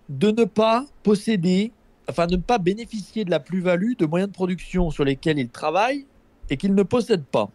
de 0.09 0.31
ne 0.31 0.43
pas 0.43 0.85
posséder, 1.03 1.71
enfin 2.09 2.27
de 2.27 2.35
ne 2.35 2.41
pas 2.41 2.57
bénéficier 2.57 3.26
de 3.26 3.31
la 3.31 3.39
plus-value 3.39 3.93
de 3.97 4.05
moyens 4.05 4.30
de 4.30 4.34
production 4.34 4.91
sur 4.91 5.03
lesquels 5.03 5.39
il 5.39 5.49
travaille 5.49 6.05
et 6.49 6.57
qu'il 6.57 6.76
ne 6.76 6.84
possède 6.84 7.26
pas. 7.26 7.49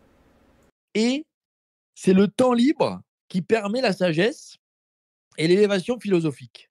Et 0.94 1.24
c'est 1.94 2.14
le 2.14 2.28
temps 2.28 2.52
libre 2.52 3.00
qui 3.28 3.42
permet 3.42 3.80
la 3.80 3.92
sagesse 3.92 4.56
et 5.36 5.48
l'élévation 5.48 5.98
philosophique. 5.98 6.68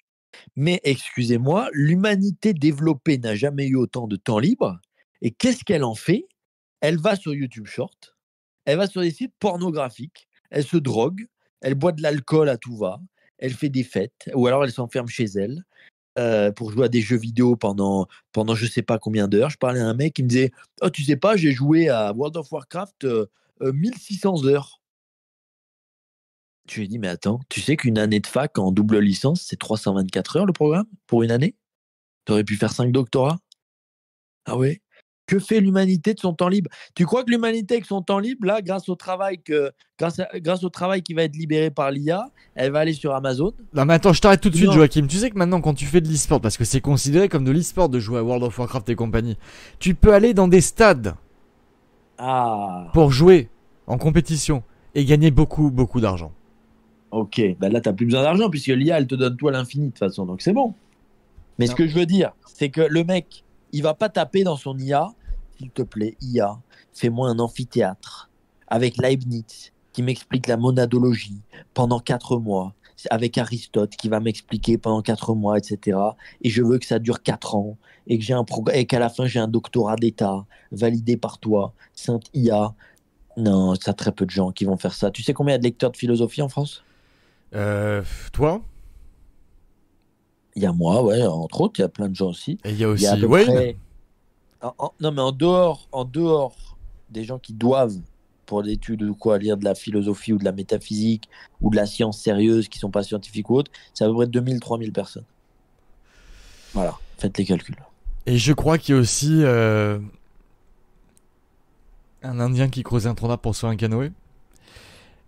Mais 0.55 0.79
excusez-moi, 0.83 1.69
l'humanité 1.73 2.53
développée 2.53 3.17
n'a 3.17 3.35
jamais 3.35 3.67
eu 3.67 3.75
autant 3.75 4.07
de 4.07 4.15
temps 4.15 4.39
libre. 4.39 4.79
Et 5.21 5.31
qu'est-ce 5.31 5.63
qu'elle 5.63 5.83
en 5.83 5.95
fait? 5.95 6.25
Elle 6.81 6.97
va 6.97 7.15
sur 7.15 7.33
YouTube 7.33 7.65
Short, 7.65 8.15
elle 8.65 8.77
va 8.77 8.87
sur 8.87 9.01
des 9.01 9.11
sites 9.11 9.33
pornographiques, 9.39 10.27
elle 10.49 10.65
se 10.65 10.77
drogue, 10.77 11.27
elle 11.61 11.75
boit 11.75 11.93
de 11.93 12.01
l'alcool 12.01 12.49
à 12.49 12.57
tout 12.57 12.75
va, 12.75 12.99
elle 13.37 13.53
fait 13.53 13.69
des 13.69 13.83
fêtes, 13.83 14.29
ou 14.33 14.47
alors 14.47 14.65
elle 14.65 14.71
s'enferme 14.71 15.07
chez 15.07 15.25
elle 15.35 15.63
euh, 16.19 16.51
pour 16.51 16.71
jouer 16.71 16.85
à 16.85 16.89
des 16.89 17.01
jeux 17.01 17.17
vidéo 17.17 17.55
pendant, 17.55 18.07
pendant 18.33 18.53
je 18.53 18.67
sais 18.67 18.83
pas 18.83 18.99
combien 18.99 19.27
d'heures. 19.27 19.49
Je 19.49 19.57
parlais 19.57 19.79
à 19.79 19.87
un 19.87 19.95
mec 19.95 20.13
qui 20.13 20.23
me 20.23 20.27
disait 20.27 20.51
Oh, 20.81 20.89
tu 20.89 21.03
sais 21.03 21.15
pas, 21.15 21.35
j'ai 21.35 21.51
joué 21.51 21.89
à 21.89 22.13
World 22.13 22.37
of 22.37 22.51
Warcraft 22.51 23.05
euh, 23.05 23.25
euh, 23.61 23.73
1600 23.73 24.45
heures. 24.45 24.81
Je 26.69 26.75
lui 26.77 26.85
ai 26.85 26.87
dit 26.87 26.99
Mais 26.99 27.07
attends, 27.09 27.39
tu 27.49 27.61
sais 27.61 27.75
qu'une 27.75 27.97
année 27.97 28.19
de 28.19 28.27
fac 28.27 28.57
en 28.57 28.71
double 28.71 28.99
licence, 28.99 29.41
c'est 29.47 29.57
324 29.59 30.37
heures 30.37 30.45
le 30.45 30.53
programme 30.53 30.85
pour 31.07 31.23
une 31.23 31.31
année? 31.31 31.55
Tu 32.25 32.31
aurais 32.31 32.43
pu 32.43 32.55
faire 32.55 32.71
5 32.71 32.91
doctorats? 32.91 33.39
Ah 34.45 34.57
ouais? 34.57 34.81
Que 35.25 35.39
fait 35.39 35.61
l'humanité 35.61 36.13
de 36.13 36.19
son 36.19 36.33
temps 36.33 36.49
libre? 36.49 36.69
Tu 36.95 37.05
crois 37.05 37.23
que 37.23 37.31
l'humanité 37.31 37.75
avec 37.75 37.85
son 37.85 38.01
temps 38.01 38.19
libre, 38.19 38.45
là, 38.45 38.61
grâce 38.61 38.89
au 38.89 38.95
travail 38.95 39.41
que, 39.41 39.71
grâce, 39.97 40.19
à- 40.19 40.27
grâce 40.35 40.63
au 40.65 40.69
travail 40.69 41.01
qui 41.01 41.13
va 41.13 41.23
être 41.23 41.35
libéré 41.35 41.71
par 41.71 41.91
l'IA, 41.91 42.29
elle 42.55 42.71
va 42.71 42.79
aller 42.79 42.93
sur 42.93 43.13
Amazon? 43.15 43.53
Non 43.73 43.85
mais 43.85 43.93
attends, 43.93 44.11
je 44.13 44.19
t'arrête 44.21 44.41
tout 44.41 44.49
de 44.49 44.55
suite. 44.55 44.71
Joachim. 44.71 45.07
Tu 45.07 45.17
sais 45.17 45.29
que 45.29 45.37
maintenant 45.37 45.61
quand 45.61 45.73
tu 45.73 45.85
fais 45.85 46.01
de 46.01 46.09
l'e-sport, 46.09 46.41
parce 46.41 46.57
que 46.57 46.65
c'est 46.65 46.81
considéré 46.81 47.29
comme 47.29 47.45
de 47.45 47.51
l'e-sport 47.51 47.87
de 47.89 47.99
jouer 47.99 48.19
à 48.19 48.23
World 48.23 48.43
of 48.43 48.57
Warcraft 48.59 48.89
et 48.89 48.95
compagnie, 48.95 49.37
tu 49.79 49.95
peux 49.95 50.13
aller 50.13 50.33
dans 50.33 50.47
des 50.49 50.61
stades 50.61 51.15
Ah, 52.17 52.89
pour 52.93 53.11
jouer 53.11 53.49
en 53.87 53.97
compétition 53.97 54.63
et 54.93 55.05
gagner 55.05 55.31
beaucoup 55.31 55.71
beaucoup 55.71 56.01
d'argent. 56.01 56.31
Ok. 57.13 57.57
Ben 57.59 57.71
là, 57.71 57.79
tu 57.81 57.89
n'as 57.89 57.93
plus 57.93 58.05
besoin 58.05 58.23
d'argent 58.23 58.49
puisque 58.49 58.67
l'IA, 58.67 58.97
elle 58.97 59.07
te 59.07 59.15
donne 59.15 59.37
tout 59.37 59.47
à 59.47 59.51
l'infini 59.51 59.85
de 59.85 59.89
toute 59.91 59.99
façon. 59.99 60.25
Donc 60.25 60.41
c'est 60.41 60.53
bon. 60.53 60.73
Mais 61.59 61.67
ce 61.67 61.75
que 61.75 61.87
je 61.87 61.95
veux 61.95 62.05
dire, 62.05 62.31
c'est 62.45 62.69
que 62.69 62.81
le 62.81 63.03
mec, 63.03 63.43
il 63.71 63.83
va 63.83 63.93
pas 63.93 64.09
taper 64.09 64.43
dans 64.43 64.57
son 64.57 64.77
IA, 64.77 65.13
s'il 65.57 65.69
te 65.69 65.83
plaît, 65.83 66.17
IA, 66.21 66.59
fais-moi 66.93 67.29
un 67.29 67.39
amphithéâtre 67.39 68.29
avec 68.67 68.97
Leibniz 68.97 69.71
qui 69.93 70.01
m'explique 70.01 70.47
la 70.47 70.57
monadologie 70.57 71.41
pendant 71.75 71.99
quatre 71.99 72.37
mois, 72.37 72.73
avec 73.11 73.37
Aristote 73.37 73.95
qui 73.95 74.09
va 74.09 74.19
m'expliquer 74.19 74.79
pendant 74.79 75.03
quatre 75.03 75.35
mois, 75.35 75.57
etc. 75.57 75.99
Et 76.41 76.49
je 76.49 76.63
veux 76.63 76.79
que 76.79 76.85
ça 76.85 76.97
dure 76.97 77.21
quatre 77.21 77.55
ans 77.55 77.77
et 78.07 78.17
que 78.17 78.23
j'ai 78.23 78.33
un 78.33 78.43
progr- 78.43 78.73
et 78.73 78.85
qu'à 78.85 78.99
la 78.99 79.09
fin 79.09 79.27
j'ai 79.27 79.39
un 79.39 79.47
doctorat 79.47 79.95
d'État 79.95 80.45
validé 80.71 81.17
par 81.17 81.37
toi, 81.37 81.73
Sainte 81.93 82.25
IA. 82.33 82.73
Non, 83.37 83.75
ça 83.75 83.93
très 83.93 84.11
peu 84.11 84.25
de 84.25 84.31
gens 84.31 84.51
qui 84.51 84.65
vont 84.65 84.77
faire 84.77 84.93
ça. 84.93 85.11
Tu 85.11 85.23
sais 85.23 85.33
combien 85.33 85.53
il 85.53 85.55
y 85.55 85.57
a 85.57 85.59
de 85.59 85.63
lecteurs 85.63 85.91
de 85.91 85.97
philosophie 85.97 86.41
en 86.41 86.49
France? 86.49 86.83
Euh, 87.55 88.01
toi 88.31 88.61
Il 90.55 90.63
y 90.63 90.65
a 90.65 90.71
moi, 90.73 91.03
ouais, 91.03 91.21
entre 91.25 91.61
autres, 91.61 91.79
il 91.79 91.81
y 91.83 91.85
a 91.85 91.89
plein 91.89 92.09
de 92.09 92.15
gens 92.15 92.29
aussi. 92.29 92.59
Et 92.63 92.71
il 92.71 92.77
y 92.77 92.83
a 92.83 92.89
aussi 92.89 93.03
y 93.03 93.07
a 93.07 93.13
à 93.13 93.17
peu 93.17 93.25
Wayne. 93.27 93.45
près- 93.53 93.77
en- 94.61 94.73
en- 94.77 94.93
non, 94.99 95.11
mais 95.11 95.21
en 95.21 95.31
dehors, 95.31 95.87
en 95.91 96.05
dehors 96.05 96.55
des 97.09 97.23
gens 97.25 97.37
qui 97.39 97.53
doivent, 97.53 97.97
pour 98.45 98.61
l'étude 98.61 99.01
ou 99.03 99.15
quoi, 99.15 99.37
lire 99.37 99.57
de 99.57 99.63
la 99.65 99.73
philosophie 99.75 100.33
ou 100.33 100.37
de 100.37 100.43
la 100.45 100.51
métaphysique 100.51 101.29
ou 101.61 101.69
de 101.69 101.75
la 101.75 101.85
science 101.85 102.19
sérieuse, 102.19 102.67
qui 102.67 102.77
sont 102.79 102.91
pas 102.91 103.03
scientifiques 103.03 103.49
ou 103.49 103.55
autres, 103.55 103.71
c'est 103.93 104.03
à 104.03 104.07
peu 104.07 104.15
près 104.15 104.27
2000, 104.27 104.59
3000 104.59 104.91
personnes. 104.91 105.25
Voilà, 106.73 106.97
faites 107.17 107.37
les 107.37 107.45
calculs. 107.45 107.75
Et 108.25 108.37
je 108.37 108.53
crois 108.53 108.77
qu'il 108.77 108.95
y 108.95 108.97
a 108.97 109.01
aussi 109.01 109.43
euh, 109.43 109.99
un 112.23 112.39
Indien 112.39 112.69
qui 112.69 112.83
creuse 112.83 113.05
un 113.07 113.15
trou 113.15 113.35
pour 113.37 113.53
se 113.55 113.61
faire 113.61 113.69
un 113.69 113.75
canoë. 113.75 114.11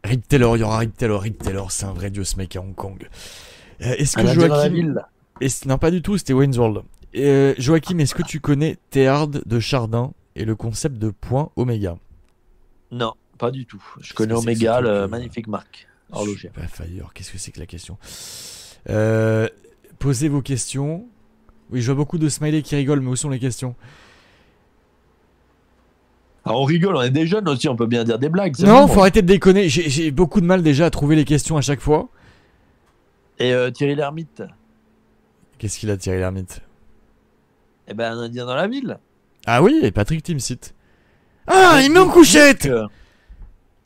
Rip 0.06 0.28
Taylor, 0.28 0.58
il 0.58 0.62
y 0.62 0.64
aura 0.64 0.80
Rip 0.80 0.96
Taylor. 0.98 1.22
Rip 1.22 1.38
Taylor, 1.42 1.72
c'est 1.72 1.86
un 1.86 1.94
vrai 1.94 2.10
dieu 2.12 2.24
ce 2.24 2.38
mec 2.38 2.56
à 2.56 2.62
Hong 2.62 2.76
Kong. 2.76 3.08
Euh, 3.82 3.94
est-ce 3.98 4.16
que 4.18 4.26
Joachim... 4.28 4.96
est-ce- 5.42 5.68
Non, 5.68 5.78
pas 5.78 5.92
du 5.92 6.02
tout, 6.02 6.18
c'était 6.18 6.34
Wayne's 6.34 6.58
World. 6.58 6.84
Euh, 7.16 7.54
Joachim, 7.58 8.00
est-ce 8.00 8.16
que 8.16 8.24
tu 8.24 8.40
connais 8.40 8.78
Théard 8.90 9.28
de 9.28 9.60
Chardin 9.60 10.12
et 10.36 10.46
le 10.46 10.56
concept 10.56 10.98
de 10.98 11.10
point 11.10 11.50
oméga? 11.56 11.98
Non, 12.92 13.14
pas 13.38 13.52
du 13.52 13.66
tout. 13.66 13.84
Je 14.00 14.02
Qu'est-ce 14.02 14.14
connais 14.14 14.34
que 14.36 14.40
truc, 14.42 14.62
la 14.62 14.78
euh, 15.04 15.08
magnifique 15.08 15.48
marque 15.48 15.88
horlogère. 16.12 16.52
Pas 16.52 16.68
Fire, 16.68 17.12
qu'est-ce 17.14 17.32
que 17.32 17.38
c'est 17.38 17.52
que 17.52 17.60
la 17.60 17.66
question? 17.66 17.98
Euh, 18.90 19.48
Posez 20.00 20.28
vos 20.30 20.42
questions. 20.42 21.06
Oui, 21.72 21.82
je 21.82 21.88
vois 21.88 21.96
beaucoup 21.96 22.18
de 22.18 22.30
smileys 22.30 22.62
qui 22.62 22.76
rigolent, 22.76 23.00
mais 23.02 23.10
où 23.10 23.16
sont 23.16 23.30
les 23.30 23.40
questions? 23.40 23.76
Ah, 26.48 26.54
on 26.54 26.64
rigole, 26.64 26.96
on 26.96 27.02
est 27.02 27.10
des 27.10 27.26
jeunes 27.26 27.48
aussi, 27.50 27.68
on 27.68 27.76
peut 27.76 27.88
bien 27.88 28.04
dire 28.04 28.20
des 28.20 28.30
blagues. 28.30 28.58
Non, 28.60 28.88
faut 28.88 29.00
arrêter 29.02 29.22
de 29.24 29.28
déconner. 29.28 29.68
J'ai 29.68 30.12
beaucoup 30.12 30.42
de 30.42 30.46
mal 30.46 30.62
déjà 30.62 30.86
à 30.86 30.90
trouver 30.92 31.16
les 31.16 31.26
questions 31.26 31.58
à 31.58 31.62
chaque 31.62 31.80
fois. 31.82 32.10
Et 33.40 33.52
euh, 33.54 33.72
Thierry 33.72 33.96
Lhermitte 33.96 34.44
Qu'est-ce 35.58 35.80
qu'il 35.80 35.90
a 35.90 35.98
tiré 35.98 36.20
l'ermite 36.20 36.62
Eh 37.88 37.94
ben, 37.94 38.14
un 38.14 38.20
Indien 38.24 38.46
dans 38.46 38.56
la 38.56 38.68
ville. 38.68 38.98
Ah 39.48 39.64
oui, 39.64 39.80
et 39.82 39.92
Patrick 39.92 40.22
Timsit. 40.24 40.74
Ah, 41.48 41.80
il 41.84 41.92
met 41.92 42.00
en 42.00 42.10
couchette 42.10 42.64
Que- 42.68 42.86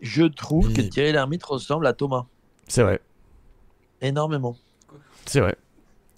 Je 0.02 0.24
trouve 0.24 0.74
que. 0.74 0.82
Thierry 0.82 1.12
Lhermitte 1.14 1.44
ressemble 1.46 1.88
à 1.88 1.94
Thomas. 1.94 2.26
C'est 2.68 2.84
vrai, 2.84 3.00
Énormément. 4.02 4.56
c'est 5.26 5.40
vrai. 5.40 5.56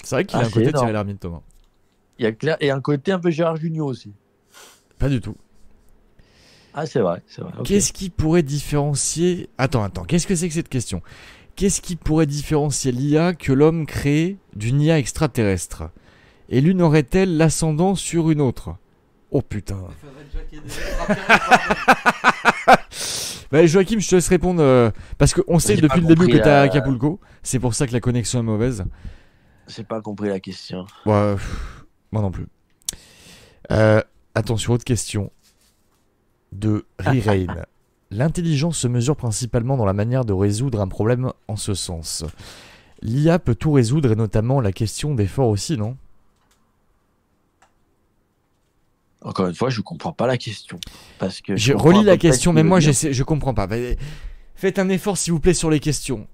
C'est 0.04 0.16
vrai 0.16 0.26
qu'il 0.26 0.38
Ah, 0.38 0.42
a 0.42 0.44
un 0.44 0.46
c'est 0.48 0.54
côté 0.54 0.70
énorme. 0.70 0.86
tiré 0.86 0.94
l'ermite, 0.94 1.20
Thomas. 1.20 1.42
Il 2.20 2.24
y 2.24 2.28
a 2.28 2.32
clair... 2.32 2.58
Et 2.60 2.72
un 2.72 2.82
côté 2.82 3.12
un 3.12 3.20
peu 3.20 3.30
Gérard 3.30 3.56
Junior 3.58 3.88
aussi. 3.88 4.12
Pas 5.00 5.10
du 5.10 5.22
tout. 5.22 5.36
Ah, 6.74 6.86
c'est 6.86 7.00
vrai, 7.00 7.22
c'est 7.28 7.42
vrai. 7.42 7.52
Qu'est-ce 7.64 7.92
qui 7.92 8.10
pourrait 8.10 8.44
différencier... 8.44 9.50
Attends, 9.58 9.84
attends, 9.84 10.04
qu'est-ce 10.04 10.28
que 10.28 10.36
c'est 10.36 10.48
que 10.48 10.54
cette 10.54 10.70
question? 10.70 11.02
Qu'est-ce 11.56 11.82
qui 11.82 11.96
pourrait 11.96 12.26
différencier 12.26 12.92
l'IA 12.92 13.34
que 13.34 13.52
l'homme 13.52 13.86
crée 13.86 14.38
d'une 14.56 14.82
IA 14.82 14.98
extraterrestre? 14.98 15.84
Et 16.50 16.62
l'une 16.62 16.82
aurait-elle 16.82 17.38
l'ascendant 17.38 17.96
sur 17.96 18.32
une 18.32 18.42
autre? 18.42 18.76
Oh 19.32 19.42
putain. 19.42 19.78
Il 19.90 20.08
faudrait 20.08 20.26
déjà 20.26 20.44
qu'il 20.46 20.58
y 20.58 20.62
ait 20.62 20.66
des 20.66 20.72
Bah, 23.52 23.66
Joachim, 23.66 24.00
je 24.00 24.10
te 24.10 24.16
laisse 24.16 24.30
répondre 24.30 24.62
euh, 24.62 24.92
parce 25.18 25.34
qu'on 25.34 25.60
sait 25.60 25.76
depuis 25.76 26.00
le 26.00 26.08
début 26.08 26.28
que 26.28 26.38
à 26.38 26.62
euh, 26.62 26.64
Acapulco. 26.64 27.20
C'est 27.44 27.60
pour 27.60 27.74
ça 27.74 27.86
que 27.86 27.92
la 27.92 28.00
connexion 28.00 28.40
est 28.40 28.44
mauvaise. 28.44 28.86
J'ai 29.68 29.84
pas 29.84 30.02
compris 30.02 30.30
la 30.30 30.40
question. 30.40 30.86
Ouais, 31.06 31.34
pff, 31.34 31.86
moi 32.12 32.22
non 32.22 32.32
plus. 32.32 32.48
Euh, 33.72 34.02
attention, 34.36 34.74
autre 34.74 34.86
question 34.86 35.32
de 36.52 36.86
Rirain. 37.00 37.48
L'intelligence 38.12 38.78
se 38.78 38.88
mesure 38.88 39.16
principalement 39.16 39.78
dans 39.78 39.86
la 39.86 39.94
manière 39.94 40.26
de 40.26 40.34
résoudre 40.34 40.82
un 40.82 40.88
problème 40.88 41.32
en 41.48 41.56
ce 41.56 41.74
sens. 41.74 42.26
L'IA 43.02 43.40
peut 43.40 43.56
tout 43.56 43.72
résoudre 43.72 44.12
et 44.12 44.16
notamment 44.16 44.60
la 44.60 44.74
question 44.74 45.16
d'effort 45.16 45.48
aussi, 45.48 45.78
non? 45.78 45.96
Encore 49.24 49.48
une 49.48 49.56
fois, 49.56 49.70
je 49.70 49.82
comprends 49.82 50.12
pas 50.12 50.28
la 50.28 50.38
question. 50.38 50.80
Parce 51.20 51.42
que 51.42 51.56
Je 51.56 51.74
relis 51.74 52.04
la 52.04 52.18
question, 52.18 52.54
mais 52.54 52.64
moi 52.64 52.80
je 52.80 53.24
comprends 53.24 53.54
pas. 53.54 53.68
Bah, 53.68 53.78
Faites 54.56 54.78
un 54.78 54.90
effort 54.90 55.18
s'il 55.18 55.34
vous 55.34 55.40
plaît 55.40 55.54
sur 55.54 55.70
les 55.70 55.80
questions. 55.80 56.28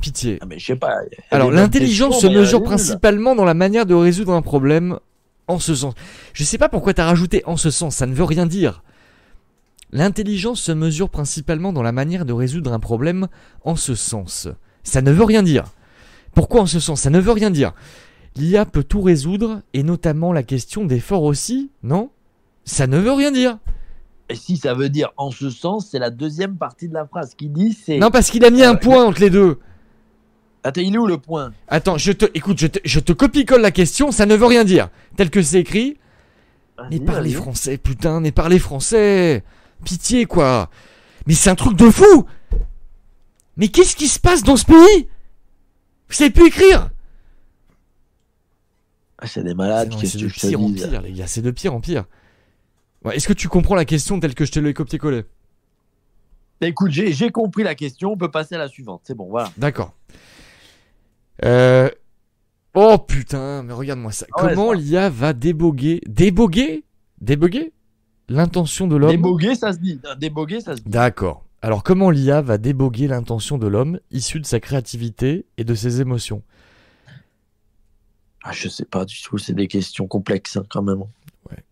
Pitié. 0.00 0.38
Ah, 0.40 0.46
mais 0.46 0.58
je 0.58 0.66
sais 0.66 0.76
pas. 0.76 1.00
Alors 1.30 1.50
l'intelligence 1.50 2.20
se 2.20 2.26
mesure 2.26 2.62
principalement 2.62 3.34
dans 3.34 3.44
la 3.44 3.54
manière 3.54 3.84
de 3.84 3.94
résoudre 3.94 4.32
un 4.32 4.42
problème 4.42 4.98
en 5.48 5.58
ce 5.58 5.74
sens. 5.74 5.94
Je 6.32 6.44
sais 6.44 6.56
pas 6.56 6.68
pourquoi 6.68 6.94
t'as 6.94 7.04
rajouté 7.04 7.42
en 7.44 7.56
ce 7.56 7.70
sens, 7.70 7.96
ça 7.96 8.06
ne 8.06 8.14
veut 8.14 8.24
rien 8.24 8.46
dire. 8.46 8.82
L'intelligence 9.92 10.60
se 10.60 10.72
mesure 10.72 11.10
principalement 11.10 11.72
dans 11.72 11.82
la 11.82 11.92
manière 11.92 12.24
de 12.24 12.32
résoudre 12.32 12.72
un 12.72 12.78
problème 12.78 13.28
en 13.64 13.76
ce 13.76 13.94
sens. 13.94 14.48
Ça 14.84 15.02
ne 15.02 15.10
veut 15.10 15.24
rien 15.24 15.42
dire. 15.42 15.64
Pourquoi 16.34 16.62
en 16.62 16.66
ce 16.66 16.78
sens? 16.80 17.00
Ça 17.00 17.10
ne 17.10 17.18
veut 17.18 17.32
rien 17.32 17.50
dire. 17.50 17.72
L'IA 18.36 18.64
peut 18.64 18.84
tout 18.84 19.00
résoudre, 19.02 19.62
et 19.74 19.82
notamment 19.82 20.32
la 20.32 20.44
question 20.44 20.84
d'effort 20.84 21.24
aussi, 21.24 21.70
non? 21.82 22.10
Ça 22.64 22.86
ne 22.86 22.98
veut 22.98 23.12
rien 23.12 23.32
dire. 23.32 23.58
Et 24.28 24.36
si 24.36 24.56
ça 24.56 24.74
veut 24.74 24.88
dire 24.88 25.10
en 25.16 25.32
ce 25.32 25.50
sens, 25.50 25.88
c'est 25.90 25.98
la 25.98 26.10
deuxième 26.10 26.56
partie 26.56 26.88
de 26.88 26.94
la 26.94 27.04
phrase 27.04 27.34
qui 27.34 27.48
dit 27.48 27.72
c'est. 27.72 27.98
Non, 27.98 28.12
parce 28.12 28.30
qu'il 28.30 28.44
a 28.44 28.50
mis 28.50 28.62
un 28.62 28.74
Euh, 28.74 28.78
point 28.78 29.04
entre 29.04 29.20
les 29.20 29.30
deux. 29.30 29.58
Attends, 30.62 30.82
il 30.82 30.94
est 30.94 30.98
où 30.98 31.06
le 31.06 31.18
point? 31.18 31.52
Attends, 31.66 31.98
je 31.98 32.12
te, 32.12 32.26
écoute, 32.34 32.58
je 32.60 32.68
te, 32.68 32.78
je 32.84 33.00
te 33.00 33.12
copie-colle 33.12 33.62
la 33.62 33.72
question, 33.72 34.12
ça 34.12 34.26
ne 34.26 34.36
veut 34.36 34.46
rien 34.46 34.62
dire. 34.62 34.88
Tel 35.16 35.30
que 35.30 35.42
c'est 35.42 35.58
écrit, 35.58 35.96
Mais 36.90 37.00
parlez 37.00 37.32
français, 37.32 37.76
putain, 37.76 38.20
mais 38.20 38.30
parlez 38.30 38.60
français 38.60 39.42
Pitié, 39.84 40.26
quoi 40.26 40.70
Mais 41.26 41.34
c'est 41.34 41.50
un 41.50 41.54
truc 41.54 41.76
de 41.76 41.90
fou 41.90 42.26
Mais 43.56 43.68
qu'est-ce 43.68 43.96
qui 43.96 44.08
se 44.08 44.18
passe 44.18 44.42
dans 44.42 44.56
ce 44.56 44.64
pays? 44.64 45.08
Vous 46.08 46.14
savez 46.14 46.30
plus 46.30 46.46
écrire 46.46 46.90
Ah, 49.18 49.26
c'est 49.26 49.42
des 49.44 49.54
malades, 49.54 49.92
C'est 50.04 50.18
de 50.18 50.28
pire 50.28 50.60
en 50.60 50.72
pire, 50.72 51.02
les 51.02 51.12
gars, 51.12 51.26
c'est 51.26 51.42
de 51.42 51.50
pire 51.50 51.74
en 51.74 51.80
pire. 51.80 52.04
Ouais, 53.04 53.16
Est-ce 53.16 53.28
que 53.28 53.32
tu 53.32 53.48
comprends 53.48 53.74
la 53.74 53.84
question 53.84 54.20
telle 54.20 54.34
que 54.34 54.44
je 54.44 54.52
te 54.52 54.60
l'ai 54.60 54.74
copié-collé 54.74 55.24
Écoute, 56.60 56.90
j'ai 56.90 57.30
compris 57.30 57.62
la 57.62 57.74
question, 57.74 58.12
on 58.12 58.16
peut 58.18 58.30
passer 58.30 58.54
à 58.54 58.58
la 58.58 58.68
suivante. 58.68 59.02
C'est 59.04 59.14
bon, 59.14 59.28
voilà. 59.30 59.50
D'accord. 59.56 59.94
Euh... 61.44 61.88
Oh 62.74 62.98
putain, 62.98 63.62
mais 63.62 63.72
regarde-moi 63.72 64.12
ça. 64.12 64.26
Ah 64.32 64.44
ouais, 64.44 64.54
Comment 64.54 64.72
l'IA 64.72 65.08
va 65.10 65.32
déboguer? 65.32 66.00
Déboguer? 66.06 66.84
Déboguer? 67.20 67.72
L'intention 68.30 68.86
de 68.86 68.94
l'homme 68.96 69.10
Déboguer, 69.10 69.54
ça 69.56 69.72
se 69.72 69.78
dit. 69.78 70.00
Déboguer, 70.18 70.60
ça 70.60 70.76
se 70.76 70.82
dit. 70.82 70.88
D'accord. 70.88 71.44
Alors 71.62 71.82
comment 71.82 72.10
l'IA 72.10 72.40
va 72.40 72.58
déboguer 72.58 73.08
l'intention 73.08 73.58
de 73.58 73.66
l'homme 73.66 73.98
issue 74.12 74.38
de 74.40 74.46
sa 74.46 74.60
créativité 74.60 75.46
et 75.58 75.64
de 75.64 75.74
ses 75.74 76.00
émotions? 76.00 76.42
Ah, 78.42 78.52
je 78.52 78.68
sais 78.68 78.84
pas 78.86 79.04
du 79.04 79.20
tout, 79.20 79.36
c'est 79.36 79.52
des 79.52 79.66
questions 79.66 80.06
complexes 80.06 80.56
hein, 80.56 80.62
quand 80.70 80.82
même. 80.82 81.00
Ouais. 81.50 81.62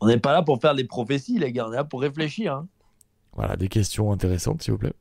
On 0.00 0.08
n'est 0.08 0.18
pas 0.18 0.32
là 0.32 0.42
pour 0.42 0.60
faire 0.60 0.74
des 0.74 0.84
prophéties, 0.84 1.38
les 1.38 1.52
gars, 1.52 1.66
on 1.68 1.72
est 1.72 1.76
là 1.76 1.84
pour 1.84 2.02
réfléchir. 2.02 2.52
hein. 2.54 2.66
Voilà, 3.32 3.56
des 3.56 3.68
questions 3.68 4.12
intéressantes, 4.12 4.62
s'il 4.62 4.72
vous 4.72 4.78
plaît. 4.78 4.92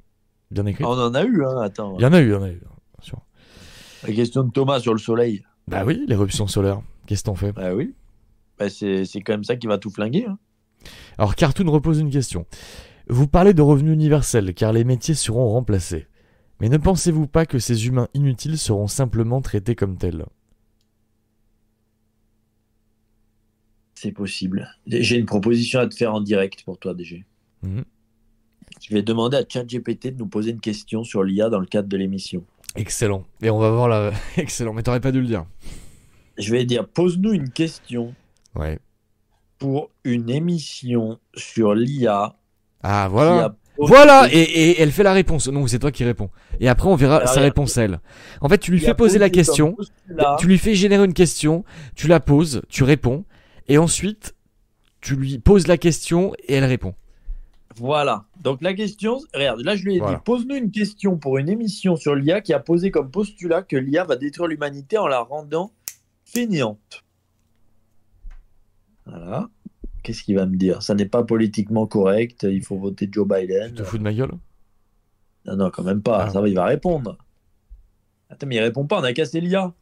Bien 0.51 0.65
écrites. 0.67 0.85
Ah, 0.87 0.91
on 0.91 0.99
en 1.01 1.13
a 1.15 1.23
eu, 1.23 1.43
hein, 1.43 1.61
attends. 1.61 1.95
Il 1.97 2.03
y 2.03 2.05
en 2.05 2.13
a 2.13 2.21
eu, 2.21 2.27
il 2.27 2.31
y 2.31 2.35
en 2.35 2.43
a 2.43 2.49
eu. 2.49 2.59
bien 2.59 2.69
sûr. 3.01 3.19
La 4.07 4.13
question 4.13 4.43
de 4.43 4.51
Thomas 4.51 4.79
sur 4.79 4.93
le 4.93 4.99
soleil. 4.99 5.43
Bah 5.67 5.83
oui, 5.83 6.05
l'éruption 6.07 6.45
solaire. 6.47 6.79
Qu'est-ce 7.07 7.23
que 7.23 7.25
t'en 7.25 7.35
fais? 7.35 7.51
Bah 7.51 7.73
oui. 7.73 7.95
Bah, 8.59 8.69
c'est 8.69 9.03
c'est 9.05 9.19
quand 9.21 9.33
même 9.33 9.43
ça 9.43 9.55
qui 9.57 9.67
va 9.67 9.77
tout 9.79 9.89
flinguer. 9.89 10.27
hein. 10.29 10.37
Alors 11.17 11.35
Cartoon 11.35 11.69
repose 11.71 11.99
une 11.99 12.11
question. 12.11 12.45
Vous 13.07 13.27
parlez 13.27 13.53
de 13.53 13.61
revenu 13.61 13.93
universel 13.93 14.53
car 14.53 14.73
les 14.73 14.83
métiers 14.83 15.13
seront 15.13 15.49
remplacés. 15.49 16.07
Mais 16.59 16.69
ne 16.69 16.77
pensez-vous 16.77 17.27
pas 17.27 17.45
que 17.45 17.59
ces 17.59 17.87
humains 17.87 18.07
inutiles 18.13 18.57
seront 18.57 18.87
simplement 18.87 19.41
traités 19.41 19.75
comme 19.75 19.97
tels? 19.97 20.25
C'est 23.93 24.11
possible. 24.11 24.69
J'ai 24.87 25.17
une 25.17 25.25
proposition 25.25 25.79
à 25.79 25.87
te 25.87 25.95
faire 25.95 26.13
en 26.13 26.21
direct 26.21 26.63
pour 26.63 26.77
toi, 26.77 26.93
DG. 26.93 27.25
Mhm. 27.63 27.83
Je 28.81 28.93
vais 28.93 29.01
demander 29.01 29.37
à 29.37 29.43
ChatGPT 29.47 30.07
de 30.07 30.19
nous 30.19 30.27
poser 30.27 30.51
une 30.51 30.59
question 30.59 31.03
sur 31.03 31.23
l'IA 31.23 31.49
dans 31.49 31.59
le 31.59 31.65
cadre 31.65 31.87
de 31.87 31.97
l'émission. 31.97 32.43
Excellent. 32.75 33.25
Et 33.41 33.49
on 33.49 33.57
va 33.57 33.71
voir 33.71 33.87
la... 33.87 34.11
Excellent, 34.37 34.73
mais 34.73 34.83
t'aurais 34.83 34.99
pas 34.99 35.11
dû 35.11 35.21
le 35.21 35.27
dire. 35.27 35.45
Je 36.37 36.51
vais 36.51 36.65
dire, 36.65 36.87
pose-nous 36.87 37.31
une 37.31 37.49
question 37.49 38.13
Ouais. 38.53 38.79
Pour 39.65 39.89
une 40.03 40.29
émission 40.29 41.17
sur 41.33 41.73
l'IA. 41.73 42.35
Ah 42.83 43.07
voilà. 43.09 43.55
Voilà, 43.79 44.27
et, 44.31 44.39
et 44.39 44.79
elle 44.79 44.91
fait 44.91 45.01
la 45.01 45.11
réponse. 45.11 45.47
Non, 45.47 45.65
c'est 45.65 45.79
toi 45.79 45.91
qui 45.91 46.03
réponds. 46.03 46.29
Et 46.59 46.69
après, 46.69 46.87
on 46.87 46.95
verra 46.95 47.15
Alors, 47.17 47.29
sa 47.29 47.41
réponse 47.41 47.75
elle. 47.77 47.99
En 48.41 48.47
fait, 48.47 48.59
tu 48.59 48.69
lui 48.69 48.79
fais 48.79 48.93
poser 48.93 49.17
la 49.17 49.31
question, 49.31 49.75
tu 50.37 50.45
lui 50.45 50.59
fais 50.59 50.75
générer 50.75 51.03
une 51.03 51.15
question, 51.15 51.65
tu 51.95 52.07
la 52.07 52.19
poses, 52.19 52.61
tu 52.69 52.83
réponds, 52.83 53.25
et 53.67 53.79
ensuite, 53.79 54.35
tu 55.01 55.15
lui 55.15 55.39
poses 55.39 55.65
la 55.65 55.77
question 55.79 56.35
et 56.47 56.53
elle 56.53 56.65
répond. 56.65 56.93
Voilà. 57.75 58.25
Donc 58.39 58.61
la 58.61 58.75
question, 58.75 59.19
regarde, 59.33 59.61
là 59.61 59.75
je 59.75 59.83
lui 59.83 59.95
ai 59.95 59.99
Voilà. 59.99 60.17
dit, 60.17 60.21
pose-nous 60.23 60.55
une 60.55 60.69
question 60.71 61.17
pour 61.17 61.39
une 61.39 61.49
émission 61.49 61.95
sur 61.95 62.13
l'IA 62.13 62.39
qui 62.41 62.53
a 62.53 62.59
posé 62.59 62.91
comme 62.91 63.09
postulat 63.09 63.63
que 63.63 63.77
l'IA 63.77 64.03
va 64.03 64.15
détruire 64.15 64.47
l'humanité 64.47 64.99
en 64.99 65.07
la 65.07 65.21
rendant 65.21 65.71
fainéante. 66.23 67.03
Voilà. 69.07 69.49
Qu'est-ce 70.05 70.21
qu'il 70.21 70.35
va 70.35 70.45
me 70.45 70.55
dire? 70.55 70.83
Ça 70.83 70.93
n'est 70.93 71.07
pas 71.07 71.23
politiquement 71.23 71.87
correct, 71.87 72.43
il 72.47 72.63
faut 72.63 72.77
voter 72.77 73.09
Joe 73.11 73.27
Tu 73.27 73.33
Biden. 73.47 73.73
te 73.73 73.83
fous 73.83 73.97
de 73.97 74.03
ma 74.03 74.13
gueule? 74.13 74.33
Non, 75.45 75.55
non, 75.55 75.71
quand 75.71 75.81
même 75.81 76.03
pas. 76.03 76.25
Ah. 76.25 76.29
Ça 76.29 76.41
va, 76.41 76.47
il 76.47 76.53
va 76.53 76.65
répondre. 76.65 77.17
Attends, 78.29 78.45
mais 78.45 78.57
il 78.57 78.59
répond 78.59 78.85
pas, 78.85 78.99
on 78.99 79.03
a 79.03 79.13
cassé 79.13 79.41
l'IA. 79.41 79.73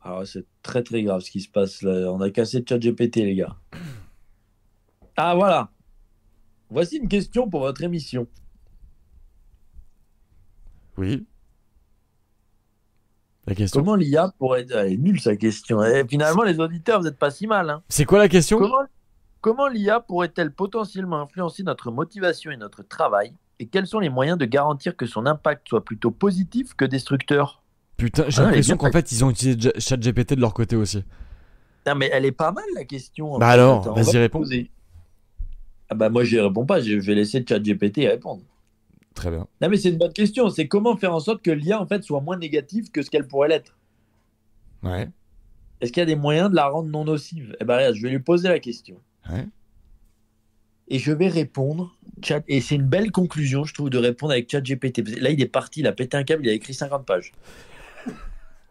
Alors, 0.00 0.24
c'est 0.28 0.46
très 0.62 0.84
très 0.84 1.02
grave 1.02 1.22
ce 1.22 1.30
qui 1.32 1.40
se 1.40 1.48
passe 1.48 1.82
là. 1.82 2.12
On 2.12 2.20
a 2.20 2.30
cassé 2.30 2.64
ChatGPT, 2.64 3.16
les 3.16 3.34
gars. 3.34 3.56
Ah, 5.16 5.34
voilà. 5.34 5.72
Voici 6.70 6.98
une 6.98 7.08
question 7.08 7.50
pour 7.50 7.60
votre 7.62 7.82
émission. 7.82 8.28
Oui. 10.96 11.26
La 13.46 13.54
question 13.54 13.80
Comment 13.80 13.94
l'IA 13.96 14.32
pourrait. 14.38 14.66
Elle 14.70 14.92
est 14.92 14.96
nulle 14.96 15.20
sa 15.20 15.36
question. 15.36 15.82
Et 15.84 16.04
finalement, 16.08 16.42
les 16.44 16.58
auditeurs, 16.60 16.98
vous 17.00 17.04
n'êtes 17.04 17.18
pas 17.18 17.30
si 17.30 17.46
mal. 17.46 17.68
hein. 17.70 17.82
C'est 17.88 18.04
quoi 18.04 18.18
la 18.18 18.28
question? 18.28 18.58
Comment, 18.58 18.84
comment 19.40 19.68
l'IA 19.68 20.00
pourrait-elle 20.00 20.50
potentiellement 20.52 21.20
influencer 21.20 21.62
notre 21.62 21.90
motivation 21.90 22.50
et 22.50 22.56
notre 22.56 22.82
travail? 22.82 23.34
Et 23.60 23.66
quels 23.66 23.86
sont 23.86 23.98
les 24.00 24.08
moyens 24.08 24.38
de 24.38 24.46
garantir 24.46 24.96
que 24.96 25.06
son 25.06 25.26
impact 25.26 25.68
soit 25.68 25.84
plutôt 25.84 26.10
positif 26.10 26.74
que 26.74 26.84
destructeur? 26.84 27.62
Putain, 27.96 28.24
j'ai 28.28 28.40
Ah, 28.40 28.46
l'impression 28.46 28.76
qu'en 28.76 28.90
fait, 28.90 29.12
ils 29.12 29.24
ont 29.24 29.30
utilisé 29.30 29.70
ChatGPT 29.78 30.34
de 30.34 30.40
leur 30.40 30.54
côté 30.54 30.74
aussi. 30.74 31.04
Non, 31.86 31.94
mais 31.94 32.08
elle 32.12 32.24
est 32.24 32.32
pas 32.32 32.50
mal 32.50 32.64
la 32.74 32.84
question. 32.84 33.38
Bah 33.38 33.48
alors, 33.48 33.94
vas-y, 33.94 34.12
va 34.14 34.20
réponds. 34.20 34.42
Ah 35.90 35.94
bah 35.94 36.08
moi, 36.08 36.24
je 36.24 36.38
réponds 36.38 36.64
pas. 36.64 36.80
Je 36.80 36.94
vais 36.96 37.14
laisser 37.14 37.44
ChatGPT 37.46 37.98
y 37.98 38.08
répondre. 38.08 38.42
Très 39.14 39.30
bien. 39.30 39.46
Non, 39.60 39.68
mais 39.68 39.76
c'est 39.76 39.90
une 39.90 39.98
bonne 39.98 40.12
question. 40.12 40.50
C'est 40.50 40.66
comment 40.66 40.96
faire 40.96 41.14
en 41.14 41.20
sorte 41.20 41.42
que 41.42 41.50
l'IA 41.50 41.80
en 41.80 41.86
fait 41.86 42.02
soit 42.02 42.20
moins 42.20 42.36
négative 42.36 42.90
que 42.90 43.02
ce 43.02 43.10
qu'elle 43.10 43.26
pourrait 43.26 43.48
l'être? 43.48 43.76
Ouais. 44.82 45.08
Est-ce 45.80 45.92
qu'il 45.92 46.00
y 46.00 46.02
a 46.02 46.06
des 46.06 46.16
moyens 46.16 46.50
de 46.50 46.56
la 46.56 46.66
rendre 46.66 46.88
non 46.88 47.04
nocive? 47.04 47.56
Eh 47.60 47.64
ben 47.64 47.76
regarde, 47.76 47.94
je 47.94 48.02
vais 48.02 48.10
lui 48.10 48.18
poser 48.18 48.48
la 48.48 48.58
question. 48.58 48.96
Ouais. 49.30 49.46
Et 50.88 50.98
je 50.98 51.12
vais 51.12 51.28
répondre. 51.28 51.96
Et 52.48 52.60
c'est 52.60 52.74
une 52.74 52.86
belle 52.86 53.10
conclusion, 53.10 53.64
je 53.64 53.72
trouve, 53.72 53.90
de 53.90 53.98
répondre 53.98 54.32
avec 54.32 54.50
ChatGPT. 54.50 55.20
Là, 55.20 55.30
il 55.30 55.40
est 55.40 55.46
parti, 55.46 55.80
il 55.80 55.86
a 55.86 55.92
pété 55.92 56.16
un 56.16 56.24
câble, 56.24 56.44
il 56.44 56.50
a 56.50 56.52
écrit 56.52 56.74
50 56.74 57.06
pages. 57.06 57.32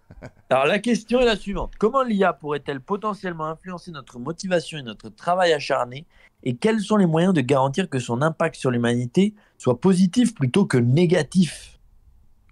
Alors 0.49 0.65
la 0.65 0.79
question 0.79 1.19
est 1.19 1.25
la 1.25 1.35
suivante. 1.35 1.73
Comment 1.77 2.03
l'IA 2.03 2.33
pourrait-elle 2.33 2.81
potentiellement 2.81 3.45
influencer 3.45 3.91
notre 3.91 4.19
motivation 4.19 4.77
et 4.77 4.83
notre 4.83 5.09
travail 5.09 5.53
acharné? 5.53 6.05
Et 6.43 6.55
quels 6.55 6.81
sont 6.81 6.97
les 6.97 7.05
moyens 7.05 7.33
de 7.33 7.41
garantir 7.41 7.89
que 7.89 7.99
son 7.99 8.21
impact 8.21 8.55
sur 8.55 8.69
l'humanité 8.71 9.33
soit 9.57 9.79
positif 9.79 10.35
plutôt 10.35 10.65
que 10.65 10.77
négatif? 10.77 11.79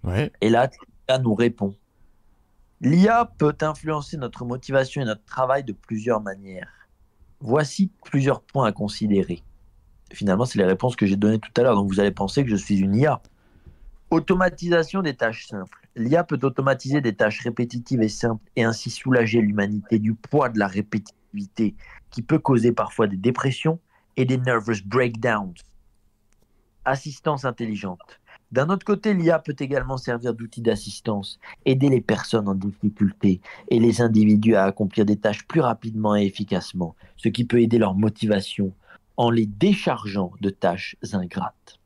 Ouais. 0.02 0.32
Et 0.40 0.48
là, 0.48 0.70
l'IA 1.08 1.18
nous 1.18 1.34
répond. 1.34 1.74
L'IA 2.80 3.30
peut 3.38 3.56
influencer 3.60 4.16
notre 4.16 4.44
motivation 4.44 5.02
et 5.02 5.04
notre 5.04 5.24
travail 5.24 5.62
de 5.62 5.72
plusieurs 5.72 6.20
manières. 6.20 6.88
Voici 7.40 7.90
plusieurs 8.04 8.40
points 8.40 8.66
à 8.66 8.72
considérer. 8.72 9.42
Finalement, 10.12 10.44
c'est 10.44 10.58
les 10.58 10.64
réponses 10.64 10.96
que 10.96 11.06
j'ai 11.06 11.16
données 11.16 11.38
tout 11.38 11.52
à 11.56 11.62
l'heure, 11.62 11.74
donc 11.74 11.88
vous 11.88 12.00
allez 12.00 12.10
penser 12.10 12.44
que 12.44 12.50
je 12.50 12.56
suis 12.56 12.78
une 12.78 12.96
IA. 12.96 13.22
Automatisation 14.10 15.00
des 15.02 15.14
tâches 15.14 15.46
simples. 15.46 15.81
L'IA 15.94 16.24
peut 16.24 16.38
automatiser 16.42 17.00
des 17.02 17.14
tâches 17.14 17.40
répétitives 17.40 18.02
et 18.02 18.08
simples 18.08 18.48
et 18.56 18.64
ainsi 18.64 18.88
soulager 18.88 19.40
l'humanité 19.40 19.98
du 19.98 20.14
poids 20.14 20.48
de 20.48 20.58
la 20.58 20.66
répétitivité 20.66 21.74
qui 22.10 22.22
peut 22.22 22.38
causer 22.38 22.72
parfois 22.72 23.06
des 23.06 23.16
dépressions 23.16 23.78
et 24.16 24.24
des 24.24 24.38
nervous 24.38 24.82
breakdowns. 24.86 25.54
Assistance 26.84 27.44
intelligente. 27.44 28.20
D'un 28.52 28.68
autre 28.68 28.84
côté, 28.84 29.14
l'IA 29.14 29.38
peut 29.38 29.56
également 29.58 29.96
servir 29.96 30.34
d'outil 30.34 30.60
d'assistance, 30.60 31.38
aider 31.64 31.88
les 31.88 32.00
personnes 32.00 32.48
en 32.48 32.54
difficulté 32.54 33.40
et 33.68 33.78
les 33.78 34.00
individus 34.00 34.56
à 34.56 34.64
accomplir 34.64 35.06
des 35.06 35.16
tâches 35.16 35.46
plus 35.46 35.60
rapidement 35.60 36.16
et 36.16 36.24
efficacement, 36.24 36.94
ce 37.16 37.28
qui 37.28 37.44
peut 37.44 37.62
aider 37.62 37.78
leur 37.78 37.94
motivation 37.94 38.74
en 39.16 39.30
les 39.30 39.46
déchargeant 39.46 40.32
de 40.40 40.50
tâches 40.50 40.96
ingrates. 41.12 41.81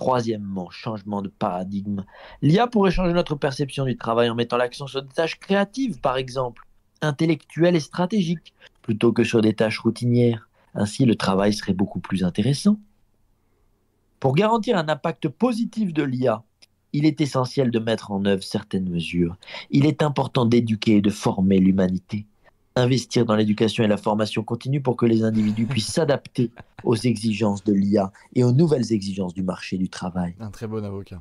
Troisièmement, 0.00 0.70
changement 0.70 1.20
de 1.20 1.28
paradigme. 1.28 2.04
L'IA 2.40 2.66
pourrait 2.66 2.90
changer 2.90 3.12
notre 3.12 3.34
perception 3.34 3.84
du 3.84 3.98
travail 3.98 4.30
en 4.30 4.34
mettant 4.34 4.56
l'accent 4.56 4.86
sur 4.86 5.02
des 5.02 5.12
tâches 5.12 5.38
créatives, 5.38 6.00
par 6.00 6.16
exemple, 6.16 6.66
intellectuelles 7.02 7.76
et 7.76 7.80
stratégiques, 7.80 8.54
plutôt 8.80 9.12
que 9.12 9.24
sur 9.24 9.42
des 9.42 9.52
tâches 9.52 9.78
routinières. 9.78 10.48
Ainsi, 10.74 11.04
le 11.04 11.16
travail 11.16 11.52
serait 11.52 11.74
beaucoup 11.74 12.00
plus 12.00 12.24
intéressant. 12.24 12.78
Pour 14.20 14.34
garantir 14.34 14.78
un 14.78 14.88
impact 14.88 15.28
positif 15.28 15.92
de 15.92 16.02
l'IA, 16.02 16.44
il 16.94 17.04
est 17.04 17.20
essentiel 17.20 17.70
de 17.70 17.78
mettre 17.78 18.10
en 18.10 18.24
œuvre 18.24 18.42
certaines 18.42 18.88
mesures. 18.88 19.36
Il 19.70 19.84
est 19.84 20.02
important 20.02 20.46
d'éduquer 20.46 20.96
et 20.96 21.02
de 21.02 21.10
former 21.10 21.58
l'humanité. 21.58 22.26
Investir 22.80 23.26
dans 23.26 23.36
l'éducation 23.36 23.84
et 23.84 23.88
la 23.88 23.98
formation 23.98 24.42
continue 24.42 24.80
pour 24.80 24.96
que 24.96 25.04
les 25.04 25.22
individus 25.22 25.66
puissent 25.66 25.92
s'adapter 25.92 26.50
aux 26.82 26.96
exigences 26.96 27.62
de 27.62 27.74
l'IA 27.74 28.10
et 28.34 28.42
aux 28.42 28.52
nouvelles 28.52 28.92
exigences 28.92 29.34
du 29.34 29.42
marché 29.42 29.76
du 29.76 29.90
travail. 29.90 30.34
Un 30.40 30.50
très 30.50 30.66
bon 30.66 30.82
avocat. 30.82 31.20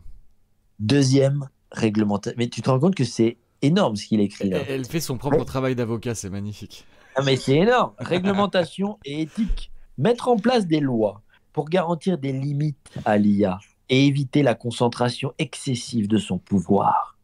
Deuxième 0.80 1.49
réglementation. 1.72 2.38
Mais 2.38 2.48
tu 2.48 2.61
te 2.61 2.69
rends 2.69 2.80
compte 2.80 2.95
que 2.95 3.03
c'est 3.03 3.36
énorme 3.61 3.98
ce 3.98 4.06
qu'il 4.06 4.22
écrit 4.22 4.49
là. 4.49 4.60
Elle 4.69 4.86
fait 4.86 5.02
son 5.02 5.18
propre 5.18 5.44
travail 5.44 5.76
d'avocat, 5.76 6.15
c'est 6.15 6.30
magnifique. 6.30 6.86
Ah 7.15 7.23
mais 7.26 7.36
c'est 7.36 7.57
énorme. 7.57 7.91
Réglementation 7.98 8.98
et 9.03 9.23
éthique. 9.23 9.72
Mettre 9.98 10.30
en 10.30 10.38
place 10.38 10.65
des 10.65 10.80
lois 10.80 11.22
pour 11.52 11.68
garantir 11.68 12.18
des 12.18 12.31
limites 12.31 12.90
à 13.03 13.18
l'IA 13.18 13.60
et 13.90 14.06
éviter 14.06 14.44
la 14.44 14.56
concentration 14.56 15.34
excessive 15.40 16.07
de 16.07 16.18
son 16.18 16.38
pouvoir. 16.38 17.18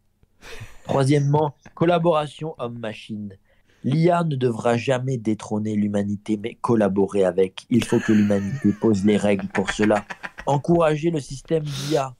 Troisièmement, 0.83 1.55
collaboration 1.73 2.53
homme-machine. 2.57 3.37
L'IA 3.85 4.23
ne 4.23 4.35
devra 4.35 4.77
jamais 4.77 5.19
détrôner 5.19 5.75
l'humanité, 5.75 6.37
mais 6.37 6.55
collaborer 6.55 7.23
avec. 7.23 7.67
Il 7.69 7.83
faut 7.83 7.99
que 7.99 8.13
l'humanité 8.13 8.73
pose 8.73 9.05
les 9.05 9.15
règles 9.15 9.47
pour 9.49 9.69
cela. 9.69 10.03
Encourager 10.47 11.11
le 11.11 11.19
système 11.19 11.63
d'IA, 11.63 12.15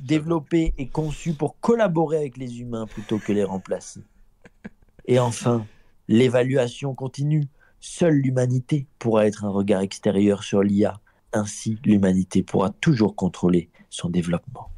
développé 0.00 0.74
et 0.78 0.86
conçu 0.86 1.32
pour 1.32 1.58
collaborer 1.58 2.18
avec 2.18 2.36
les 2.36 2.60
humains 2.60 2.86
plutôt 2.86 3.18
que 3.18 3.32
les 3.32 3.42
remplacer. 3.42 4.04
Et 5.06 5.18
enfin, 5.18 5.66
l'évaluation 6.06 6.94
continue. 6.94 7.48
Seule 7.80 8.14
l'humanité 8.14 8.86
pourra 9.00 9.26
être 9.26 9.44
un 9.44 9.50
regard 9.50 9.80
extérieur 9.80 10.44
sur 10.44 10.62
l'IA. 10.62 11.00
Ainsi, 11.32 11.80
l'humanité 11.84 12.44
pourra 12.44 12.70
toujours 12.70 13.16
contrôler 13.16 13.70
son 13.90 14.08
développement. 14.08 14.70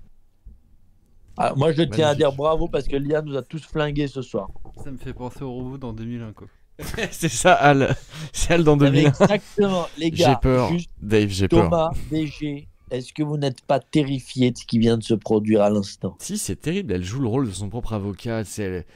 Ah, 1.37 1.53
moi, 1.57 1.73
je 1.73 1.83
tiens 1.83 2.09
à 2.09 2.15
dire 2.15 2.33
bravo 2.33 2.69
parce 2.69 2.87
que 2.87 2.97
l'IA 2.97 3.23
nous 3.23 3.37
a 3.37 3.43
tous 3.43 3.63
flingués 3.65 4.09
ce 4.09 4.23
soir. 4.23 4.49
Ça 4.83 4.91
me 4.91 4.97
fait 4.97 5.13
penser 5.13 5.43
au 5.43 5.53
robot 5.53 5.79
dans 5.79 5.93
2001, 5.93 6.33
quoi. 6.33 6.47
c'est 7.11 7.29
ça, 7.29 7.55
Al. 7.55 7.95
C'est 8.33 8.55
Al 8.55 8.65
dans 8.65 8.77
2001. 8.77 9.11
Exactement, 9.11 9.87
les 9.97 10.11
gars. 10.11 10.31
J'ai 10.31 10.37
peur. 10.41 10.71
Dave, 11.01 11.29
j'ai 11.29 11.49
peur. 11.49 11.65
Thomas, 11.65 11.91
BG, 12.11 12.69
est-ce 12.91 13.13
que 13.13 13.23
vous 13.23 13.37
n'êtes 13.37 13.63
pas 13.63 13.81
terrifié 13.81 14.51
de 14.51 14.59
ce 14.59 14.65
qui 14.65 14.79
vient 14.79 14.97
de 14.97 15.03
se 15.03 15.15
produire 15.15 15.63
à 15.63 15.71
l'instant? 15.71 16.17
Si, 16.19 16.39
c'est 16.39 16.57
terrible. 16.57 16.93
Elle 16.93 17.05
joue 17.05 17.21
le 17.21 17.29
rôle 17.29 17.47
de 17.47 17.53
son 17.53 17.69
propre 17.69 17.93
avocat. 17.93 18.45
C'est 18.45 18.87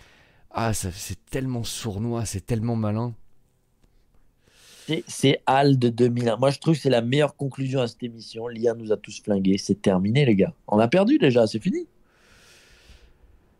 ah, 0.50 0.72
c'est 0.74 1.24
tellement 1.30 1.62
sournois, 1.62 2.24
c'est 2.24 2.44
tellement 2.44 2.76
malin. 2.76 3.14
C'est 5.06 5.42
Al 5.44 5.78
de 5.78 5.90
2001. 5.90 6.36
Moi, 6.38 6.50
je 6.50 6.58
trouve 6.58 6.74
que 6.74 6.80
c'est 6.80 6.90
la 6.90 7.02
meilleure 7.02 7.36
conclusion 7.36 7.80
à 7.80 7.86
cette 7.86 8.02
émission. 8.02 8.48
L'IA 8.48 8.72
nous 8.74 8.90
a 8.90 8.96
tous 8.96 9.20
flingués. 9.22 9.58
C'est 9.58 9.82
terminé, 9.82 10.24
les 10.24 10.34
gars. 10.34 10.54
On 10.66 10.78
a 10.78 10.88
perdu 10.88 11.18
déjà, 11.18 11.46
c'est 11.46 11.62
fini. 11.62 11.86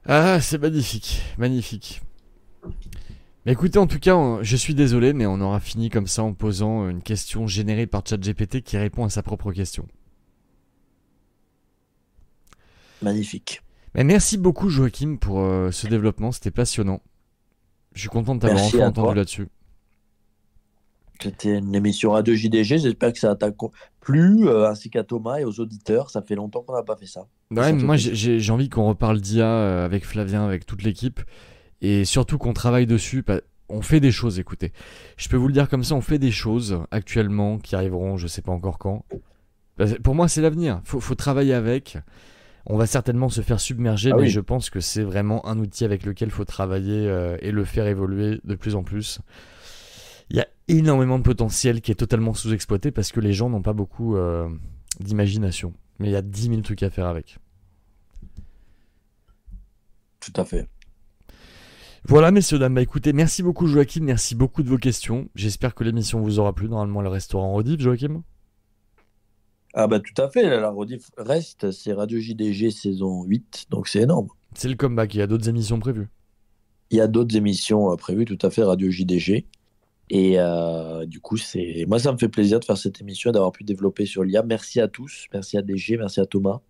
Ah, 0.07 0.41
c'est 0.41 0.59
magnifique. 0.59 1.23
Magnifique. 1.39 2.03
Mais 3.47 3.53
écoutez, 3.53 3.79
en 3.79 3.87
tout 3.87 3.99
cas, 3.99 4.16
je 4.43 4.57
suis 4.57 4.75
désolé, 4.75 5.12
mais 5.12 5.27
on 5.27 5.41
aura 5.41 5.61
fini 5.61 5.91
comme 5.91 6.07
ça 6.07 6.23
en 6.23 6.35
posant 6.35 6.89
une 6.89 7.03
question 7.03 7.47
générée 7.47 7.87
par 7.87 8.03
ChatGPT 8.07 8.62
qui 8.62 8.77
répond 8.77 9.05
à 9.05 9.11
sa 9.11 9.23
propre 9.23 9.53
question. 9.53 9.87
Magnifique. 13.03 13.62
Mais 13.95 14.05
merci 14.05 14.37
beaucoup, 14.37 14.69
Joachim, 14.69 15.16
pour 15.16 15.41
euh, 15.41 15.70
ce 15.70 15.87
développement. 15.87 16.33
C'était 16.33 16.51
passionnant. 16.51 17.01
Je 17.95 18.01
suis 18.01 18.09
content 18.09 18.35
de 18.35 18.41
t'avoir 18.41 18.65
enfin 18.65 18.87
entendu 18.87 19.15
là-dessus. 19.15 19.49
C'était 21.20 21.59
une 21.59 21.74
émission 21.74 22.12
Radio 22.12 22.35
JDG. 22.35 22.78
J'espère 22.78 23.12
que 23.12 23.19
ça 23.19 23.35
t'a 23.35 23.51
plu, 24.01 24.49
euh, 24.49 24.69
ainsi 24.69 24.89
qu'à 24.89 25.03
Thomas 25.03 25.39
et 25.39 25.45
aux 25.45 25.59
auditeurs. 25.59 26.11
Ça 26.11 26.23
fait 26.23 26.36
longtemps 26.36 26.62
qu'on 26.62 26.74
n'a 26.74 26.85
pas 26.85 26.97
fait 26.97 27.07
ça. 27.07 27.27
Ouais, 27.51 27.73
moi 27.73 27.97
j'ai 27.97 28.51
envie 28.51 28.69
qu'on 28.69 28.86
reparle 28.86 29.20
d'IA 29.20 29.47
euh, 29.47 29.85
avec 29.85 30.05
Flavien, 30.05 30.45
avec 30.45 30.65
toute 30.65 30.82
l'équipe. 30.82 31.20
Et 31.81 32.05
surtout 32.05 32.39
qu'on 32.39 32.53
travaille 32.53 32.86
dessus. 32.86 33.24
On 33.69 33.82
fait 33.82 34.01
des 34.01 34.12
choses, 34.12 34.39
écoutez. 34.39 34.73
Je 35.16 35.28
peux 35.28 35.36
vous 35.36 35.49
le 35.49 35.53
dire 35.53 35.69
comme 35.69 35.85
ça, 35.85 35.95
on 35.95 36.01
fait 36.01 36.19
des 36.19 36.31
choses 36.31 36.81
actuellement 36.90 37.59
qui 37.59 37.74
arriveront, 37.74 38.16
je 38.16 38.27
sais 38.27 38.40
pas 38.40 38.53
encore 38.53 38.78
quand. 38.78 39.05
Pour 40.03 40.15
moi, 40.15 40.27
c'est 40.27 40.40
l'avenir. 40.40 40.81
Faut, 40.85 41.01
faut 41.01 41.15
travailler 41.15 41.55
avec. 41.55 41.99
On 42.66 42.77
va 42.77 42.86
certainement 42.86 43.28
se 43.28 43.40
faire 43.40 43.61
submerger, 43.61 44.11
ah 44.12 44.16
mais 44.19 44.28
je 44.28 44.40
pense 44.40 44.69
que 44.70 44.81
c'est 44.81 45.03
vraiment 45.03 45.47
un 45.47 45.59
outil 45.59 45.85
avec 45.85 46.05
lequel 46.05 46.28
il 46.28 46.32
faut 46.32 46.45
travailler 46.45 47.09
euh, 47.09 47.36
et 47.40 47.51
le 47.51 47.65
faire 47.65 47.86
évoluer 47.86 48.40
de 48.45 48.55
plus 48.55 48.74
en 48.74 48.82
plus 48.82 49.20
il 50.31 50.37
y 50.37 50.41
a 50.41 50.49
énormément 50.69 51.19
de 51.19 51.23
potentiel 51.23 51.81
qui 51.81 51.91
est 51.91 51.97
totalement 51.97 52.35
sous-exploité 52.35 52.91
parce 52.91 53.13
que 53.13 53.21
les 53.21 53.33
gens 53.33 53.49
n'ont 53.49 53.63
pas 53.63 53.73
beaucoup 53.73 54.17
euh, 54.17 54.49
d'imagination. 55.01 55.73
Mais 55.99 56.09
il 56.09 56.13
y 56.13 56.17
a 56.17 56.23
10 56.23 56.49
000 56.49 56.61
trucs 56.61 56.83
à 56.83 56.91
faire 56.91 57.07
avec. 57.07 57.39
Tout 60.21 60.33
à 60.41 60.45
fait. 60.45 60.69
Voilà, 62.05 62.31
messieurs, 62.31 62.59
dames. 62.59 62.75
Bah, 62.75 62.83
écoutez, 62.83 63.13
merci 63.13 63.43
beaucoup, 63.43 63.67
Joachim. 63.67 64.03
Merci 64.03 64.35
beaucoup 64.35 64.63
de 64.63 64.69
vos 64.69 64.79
questions. 64.79 65.29
J'espère 65.35 65.75
que 65.75 65.85
l'émission 65.85 66.21
vous 66.21 66.39
aura 66.39 66.55
plu. 66.55 66.69
Normalement, 66.69 67.03
le 67.03 67.09
restaurant 67.09 67.53
rediff, 67.53 67.81
Joachim 67.81 68.23
Ah, 69.75 69.87
bah, 69.87 70.01
tout 70.01 70.21
à 70.23 70.29
fait. 70.29 70.49
La 70.49 70.71
rediff 70.71 71.11
reste. 71.17 71.71
C'est 71.71 71.93
Radio 71.93 72.21
JDG 72.21 72.71
saison 72.71 73.25
8. 73.25 73.67
Donc, 73.71 73.89
c'est 73.89 74.01
énorme. 74.01 74.29
C'est 74.55 74.69
le 74.69 74.77
comeback. 74.77 75.15
Il 75.15 75.19
y 75.19 75.23
a 75.23 75.27
d'autres 75.27 75.49
émissions 75.49 75.79
prévues. 75.81 76.09
Il 76.91 76.97
y 76.97 77.01
a 77.01 77.09
d'autres 77.09 77.37
émissions 77.37 77.93
euh, 77.93 77.97
prévues, 77.97 78.25
tout 78.25 78.39
à 78.43 78.51
fait. 78.51 78.63
Radio 78.63 78.91
JDG. 78.91 79.47
Et 80.11 80.39
euh, 80.39 81.05
du 81.05 81.21
coup, 81.21 81.37
c'est 81.37 81.85
moi, 81.87 81.99
ça 81.99 82.13
me 82.13 82.19
fait 82.19 82.29
plaisir 82.29 82.61
de 82.61 82.65
faire 82.65 82.79
cette 82.79 83.01
émission 83.01 83.31
et 83.31 83.33
d'avoir 83.33 83.53
pu 83.53 83.65
développer 83.65 84.07
sur 84.07 84.25
l'IA. 84.25 84.43
Merci 84.43 84.81
à 84.81 84.89
tous, 84.89 85.27
merci 85.33 85.59
à 85.59 85.63
DG, 85.63 85.97
merci 85.97 86.21
à 86.21 86.27
Thomas 86.27 86.61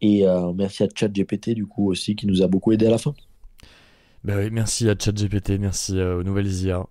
et 0.00 0.26
euh, 0.26 0.52
merci 0.52 0.82
à 0.82 0.88
ChatGPT 0.94 1.50
du 1.50 1.66
coup 1.66 1.90
aussi 1.90 2.16
qui 2.16 2.26
nous 2.26 2.42
a 2.42 2.46
beaucoup 2.46 2.72
aidé 2.72 2.86
à 2.86 2.90
la 2.90 2.98
fin. 2.98 3.14
Ben 4.24 4.38
oui, 4.38 4.50
merci 4.50 4.88
à 4.88 4.94
ChatGPT, 4.98 5.58
merci 5.58 5.98
euh, 5.98 6.18
aux 6.18 6.22
nouvelles 6.22 6.52
IA. 6.52 6.86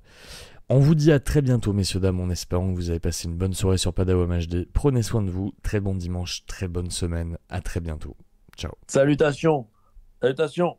On 0.67 0.79
vous 0.79 0.95
dit 0.95 1.11
à 1.11 1.19
très 1.19 1.41
bientôt, 1.41 1.73
messieurs, 1.73 1.99
dames, 1.99 2.19
en 2.19 2.29
espérant 2.29 2.71
que 2.71 2.75
vous 2.75 2.91
avez 2.91 2.99
passé 2.99 3.27
une 3.27 3.35
bonne 3.35 3.53
soirée 3.53 3.77
sur 3.77 3.93
Padawam 3.93 4.39
HD. 4.39 4.67
Prenez 4.71 5.01
soin 5.01 5.23
de 5.23 5.31
vous, 5.31 5.53
très 5.63 5.79
bon 5.79 5.95
dimanche, 5.95 6.45
très 6.45 6.67
bonne 6.67 6.91
semaine, 6.91 7.37
à 7.49 7.61
très 7.61 7.79
bientôt. 7.79 8.15
Ciao. 8.55 8.73
Salutations. 8.87 9.65
Salutations. 10.21 10.77